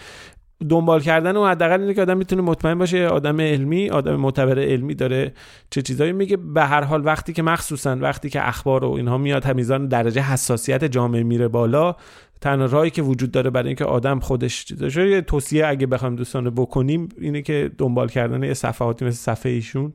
دنبال 0.69 1.01
کردن 1.01 1.37
و 1.37 1.47
حداقل 1.47 1.81
اینه 1.81 1.95
که 1.95 2.03
آدم 2.03 2.17
می‌تونه 2.17 2.43
مطمئن 2.43 2.79
باشه 2.79 3.07
آدم 3.07 3.41
علمی 3.41 3.91
آدم 3.91 4.17
معتبر 4.17 4.59
علمی 4.59 4.95
داره 4.95 5.33
چه 5.71 5.83
چیزایی 5.83 6.13
میگه. 6.13 6.37
به 6.37 6.65
هر 6.65 6.85
حال 6.85 7.07
وقتی 7.07 7.33
که 7.33 7.43
مخصوصا 7.43 7.97
وقتی 8.01 8.31
که 8.31 8.49
اخبار 8.49 8.85
و 8.85 8.91
اینها 8.91 9.19
میاد 9.19 9.45
همیزان 9.45 9.89
درجه 9.89 10.23
حساسیت 10.23 10.85
جامعه 10.85 11.23
میره 11.23 11.49
بالا 11.49 11.97
تنها 12.41 12.67
راهی 12.67 12.91
که 12.91 13.03
وجود 13.03 13.31
داره 13.31 13.51
برای 13.51 13.67
اینکه 13.67 13.85
آدم 13.85 14.21
خودش 14.21 14.71
یه 14.97 15.21
توصیه 15.21 15.67
اگه 15.67 15.87
بخوایم 15.87 16.17
دوستان 16.17 16.51
بکنیم 16.51 17.09
اینه 17.21 17.43
که 17.43 17.71
دنبال 17.79 18.09
کردن 18.09 18.43
یه 18.43 18.55
صفحاتی 18.55 19.05
مثل 19.05 19.17
صفحه 19.17 19.53
ایشون 19.53 19.93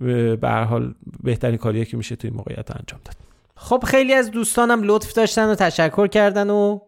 به 0.00 0.38
هر 0.42 0.64
حال 0.64 0.94
بهترین 1.22 1.56
کاریه 1.56 1.84
که 1.84 1.96
میشه 1.96 2.16
توی 2.16 2.30
موقعیت 2.30 2.70
انجام 2.70 3.00
داد. 3.04 3.16
خب 3.56 3.84
خیلی 3.86 4.12
از 4.14 4.30
دوستانم 4.30 4.82
لطف 4.82 5.12
داشتن 5.12 5.50
و 5.50 5.54
تشکر 5.54 6.06
کردن 6.06 6.50
و 6.50 6.78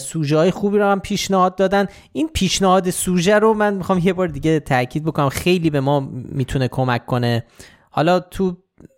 سوژه 0.00 0.36
های 0.36 0.50
خوبی 0.50 0.78
رو 0.78 0.84
هم 0.84 1.00
پیشنهاد 1.00 1.56
دادن. 1.56 1.86
این 2.12 2.28
پیشنهاد 2.34 2.90
سوژه 2.90 3.38
رو 3.38 3.54
من 3.54 3.74
می‌خوام 3.74 4.00
یه 4.04 4.12
بار 4.12 4.28
دیگه 4.28 4.60
تاکید 4.60 5.04
بکنم. 5.04 5.28
خیلی 5.28 5.70
به 5.70 5.80
ما 5.80 6.00
می‌تونه 6.12 6.68
کمک 6.68 7.06
کنه. 7.06 7.44
حالا 7.90 8.20
تو 8.20 8.56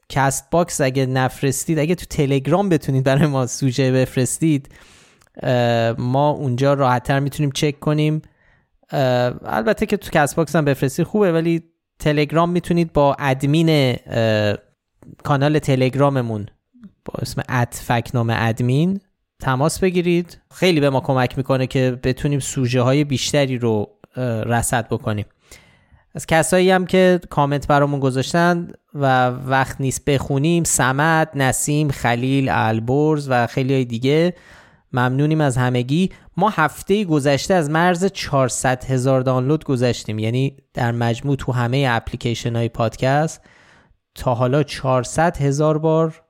CastBox 0.08 0.80
اگه 0.80 1.06
نفرستید 1.06 1.78
اگه 1.78 1.94
تو 1.94 2.06
تلگرام 2.10 2.68
بتونید 2.68 3.04
برای 3.04 3.26
ما 3.26 3.46
سوژه 3.46 3.92
بفرستید 3.92 4.74
ما 5.98 6.30
اونجا 6.30 6.74
راحتتر 6.74 7.20
می‌تونیم 7.20 7.50
چک 7.50 7.80
کنیم. 7.80 8.22
البته 9.44 9.86
که 9.86 9.96
تو 9.96 10.10
CastBox 10.12 10.56
هم 10.56 10.64
بفرستید 10.64 11.06
خوبه 11.06 11.32
ولی 11.32 11.62
تلگرام 11.98 12.50
می‌تونید 12.50 12.92
با 12.92 13.16
ادمین 13.18 13.96
کانال 15.24 15.58
تلگراممون 15.58 16.46
با 17.04 17.14
اسم 17.18 17.42
at 17.48 17.72
فکت‌نامه 17.72 18.34
ادمین 18.36 19.00
تماس 19.40 19.78
بگیرید. 19.78 20.38
خیلی 20.54 20.80
به 20.80 20.90
ما 20.90 21.00
کمک 21.00 21.38
می‌کنه 21.38 21.66
که 21.66 21.98
بتونیم 22.02 22.40
سوژه 22.40 22.82
های 22.82 23.04
بیشتری 23.04 23.58
رو 23.58 23.90
رصد 24.46 24.88
بکنیم. 24.88 25.26
از 26.14 26.26
کسایی 26.26 26.70
هم 26.70 26.86
که 26.86 27.20
کامنت 27.30 27.66
برامون 27.66 28.00
گذاشتن 28.00 28.68
و 28.94 29.28
وقت 29.30 29.80
نیست 29.80 30.04
بخونیم 30.04 30.64
سمت، 30.64 31.28
نسیم، 31.34 31.90
خلیل، 31.90 32.48
البرز 32.52 33.26
و 33.30 33.46
خیلی 33.46 33.74
های 33.74 33.84
دیگه 33.84 34.34
ممنونیم 34.92 35.40
از 35.40 35.56
همگی. 35.56 36.10
ما 36.36 36.48
هفته 36.48 37.04
گذشته 37.04 37.54
از 37.54 37.70
مرز 37.70 38.04
400 38.04 38.84
هزار 38.84 39.20
دانلود 39.20 39.64
گذشتیم 39.64 40.18
یعنی 40.18 40.56
در 40.74 40.92
مجموع 40.92 41.36
تو 41.36 41.52
همه 41.52 41.86
اپلیکیشن 41.90 42.56
های 42.56 42.68
پادکست. 42.68 43.40
تا 44.14 44.34
حالا 44.34 44.62
400 44.62 45.36
هزار 45.36 45.78
بار 45.78 46.22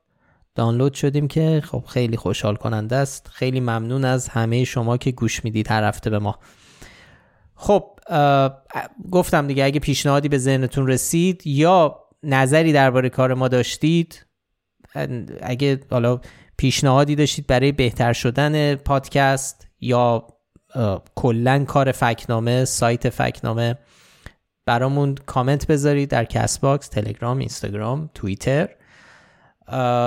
دانلود 0.55 0.93
شدیم 0.93 1.27
که 1.27 1.61
خب 1.65 1.83
خیلی 1.87 2.17
خوشحال 2.17 2.55
کننده 2.55 2.95
است. 2.95 3.27
خیلی 3.27 3.59
ممنون 3.59 4.05
از 4.05 4.27
همه 4.27 4.63
شما 4.63 4.97
که 4.97 5.11
گوش 5.11 5.43
می‌دید 5.43 5.71
هر 5.71 5.83
هفته 5.83 6.09
به 6.09 6.19
ما. 6.19 6.39
خب 7.55 7.99
گفتم 9.11 9.47
دیگه 9.47 9.65
اگه 9.65 9.79
پیشنهادی 9.79 10.29
به 10.29 10.37
ذهنتون 10.37 10.87
رسید 10.87 11.47
یا 11.47 11.99
نظری 12.23 12.73
درباره 12.73 13.09
کار 13.09 13.33
ما 13.33 13.47
داشتید 13.47 14.25
اگه 15.41 15.79
حالا 15.91 16.21
پیشنهادی 16.57 17.15
داشتید 17.15 17.47
برای 17.47 17.71
بهتر 17.71 18.13
شدن 18.13 18.75
پادکست 18.75 19.67
یا 19.79 20.27
کلا 21.15 21.63
کار 21.63 21.91
فکت‌نامه 21.91 22.65
سایت 22.65 23.09
فکت‌نامه 23.09 23.77
برامون 24.65 25.15
کامنت 25.15 25.67
بذارید 25.67 26.09
در 26.09 26.25
CastBox 26.25 26.87
تلگرام 26.87 27.37
اینستاگرام 27.37 28.09
توییتر. 28.13 28.69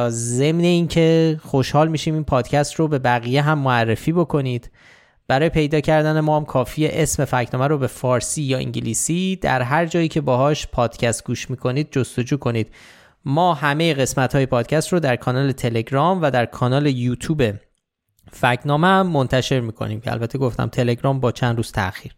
ضمن 0.08 0.60
اینکه 0.60 1.40
خوشحال 1.42 1.88
میشیم 1.88 2.14
این 2.14 2.24
پادکست 2.24 2.74
رو 2.74 2.88
به 2.88 2.98
بقیه 2.98 3.42
هم 3.42 3.58
معرفی 3.58 4.12
بکنید. 4.12 4.70
برای 5.28 5.48
پیدا 5.48 5.80
کردن 5.80 6.20
ما 6.20 6.36
هم 6.36 6.44
کافیه 6.44 6.90
اسم 6.92 7.24
فکت‌نامه 7.24 7.66
رو 7.66 7.78
به 7.78 7.86
فارسی 7.86 8.42
یا 8.42 8.58
انگلیسی 8.58 9.36
در 9.36 9.62
هر 9.62 9.86
جایی 9.86 10.08
که 10.08 10.20
باهاش 10.20 10.66
پادکست 10.66 11.24
گوش 11.24 11.50
می‌کنید 11.50 11.88
جستجو 11.90 12.36
کنید. 12.36 12.70
ما 13.24 13.54
همه 13.54 13.94
قسمت 13.94 14.34
های 14.34 14.46
پادکست 14.46 14.92
رو 14.92 15.00
در 15.00 15.16
کانال 15.16 15.52
تلگرام 15.52 16.22
و 16.22 16.30
در 16.30 16.46
کانال 16.46 16.86
یوتیوب 16.86 17.42
فکنامه 18.32 18.86
هم 18.86 19.06
منتشر 19.06 19.60
می‌کنیم 19.60 20.00
که 20.00 20.12
البته 20.12 20.38
گفتم 20.38 20.66
تلگرام 20.66 21.20
با 21.20 21.32
چند 21.32 21.56
روز 21.56 21.72
تاخیر. 21.72 22.12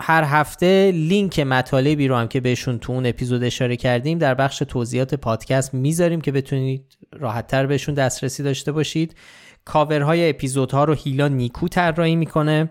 هر 0.00 0.24
هفته 0.24 0.90
لینک 0.94 1.40
مطالبی 1.40 2.08
رو 2.08 2.16
هم 2.16 2.28
که 2.28 2.40
بهشون 2.40 2.78
تو 2.78 2.92
اون 2.92 3.06
اپیزود 3.06 3.44
اشاره 3.44 3.76
کردیم 3.76 4.18
در 4.18 4.34
بخش 4.34 4.58
توضیحات 4.58 5.14
پادکست 5.14 5.74
می‌ذاریم 5.74 6.20
که 6.20 6.32
بتونید 6.32 6.98
راحتتر 7.12 7.66
بهشون 7.66 7.94
دسترسی 7.94 8.42
داشته 8.42 8.72
باشید. 8.72 9.16
کاورهای 9.64 10.30
اپیزودها 10.30 10.84
رو 10.84 10.94
هیلا 10.94 11.28
نیکو 11.28 11.68
طراحی 11.68 12.16
می‌کنه. 12.16 12.70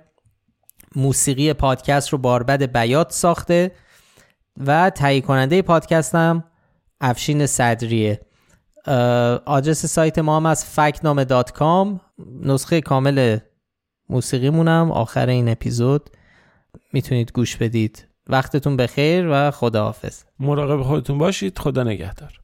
موسیقی 0.95 1.53
پادکست 1.53 2.09
رو 2.09 2.17
باربد 2.17 2.63
بیات 2.63 3.11
ساخته 3.11 3.71
و 4.57 4.89
تهیه 4.89 5.21
کننده 5.21 5.61
پادکست 5.61 6.15
هم 6.15 6.43
افشین 7.01 7.45
صدریه. 7.45 8.21
آدرس 9.45 9.85
سایت 9.85 10.19
ما 10.19 10.35
هم 10.37 10.45
از 10.45 10.65
فکنامه 10.65 11.25
نسخه 12.41 12.81
کامل 12.81 13.37
موسیقیمونم 14.09 14.91
آخر 14.91 15.27
این 15.29 15.49
اپیزود. 15.49 16.09
می‌تونید 16.93 17.31
گوش 17.31 17.55
بدید. 17.55 18.07
وقتتون 18.27 18.77
بخیر 18.77 19.27
و 19.31 19.51
خداحافظ. 19.51 20.23
مراقب 20.39 20.83
خودتون 20.83 21.17
باشید. 21.17 21.59
خدا 21.59 21.83
نگهدار. 21.83 22.39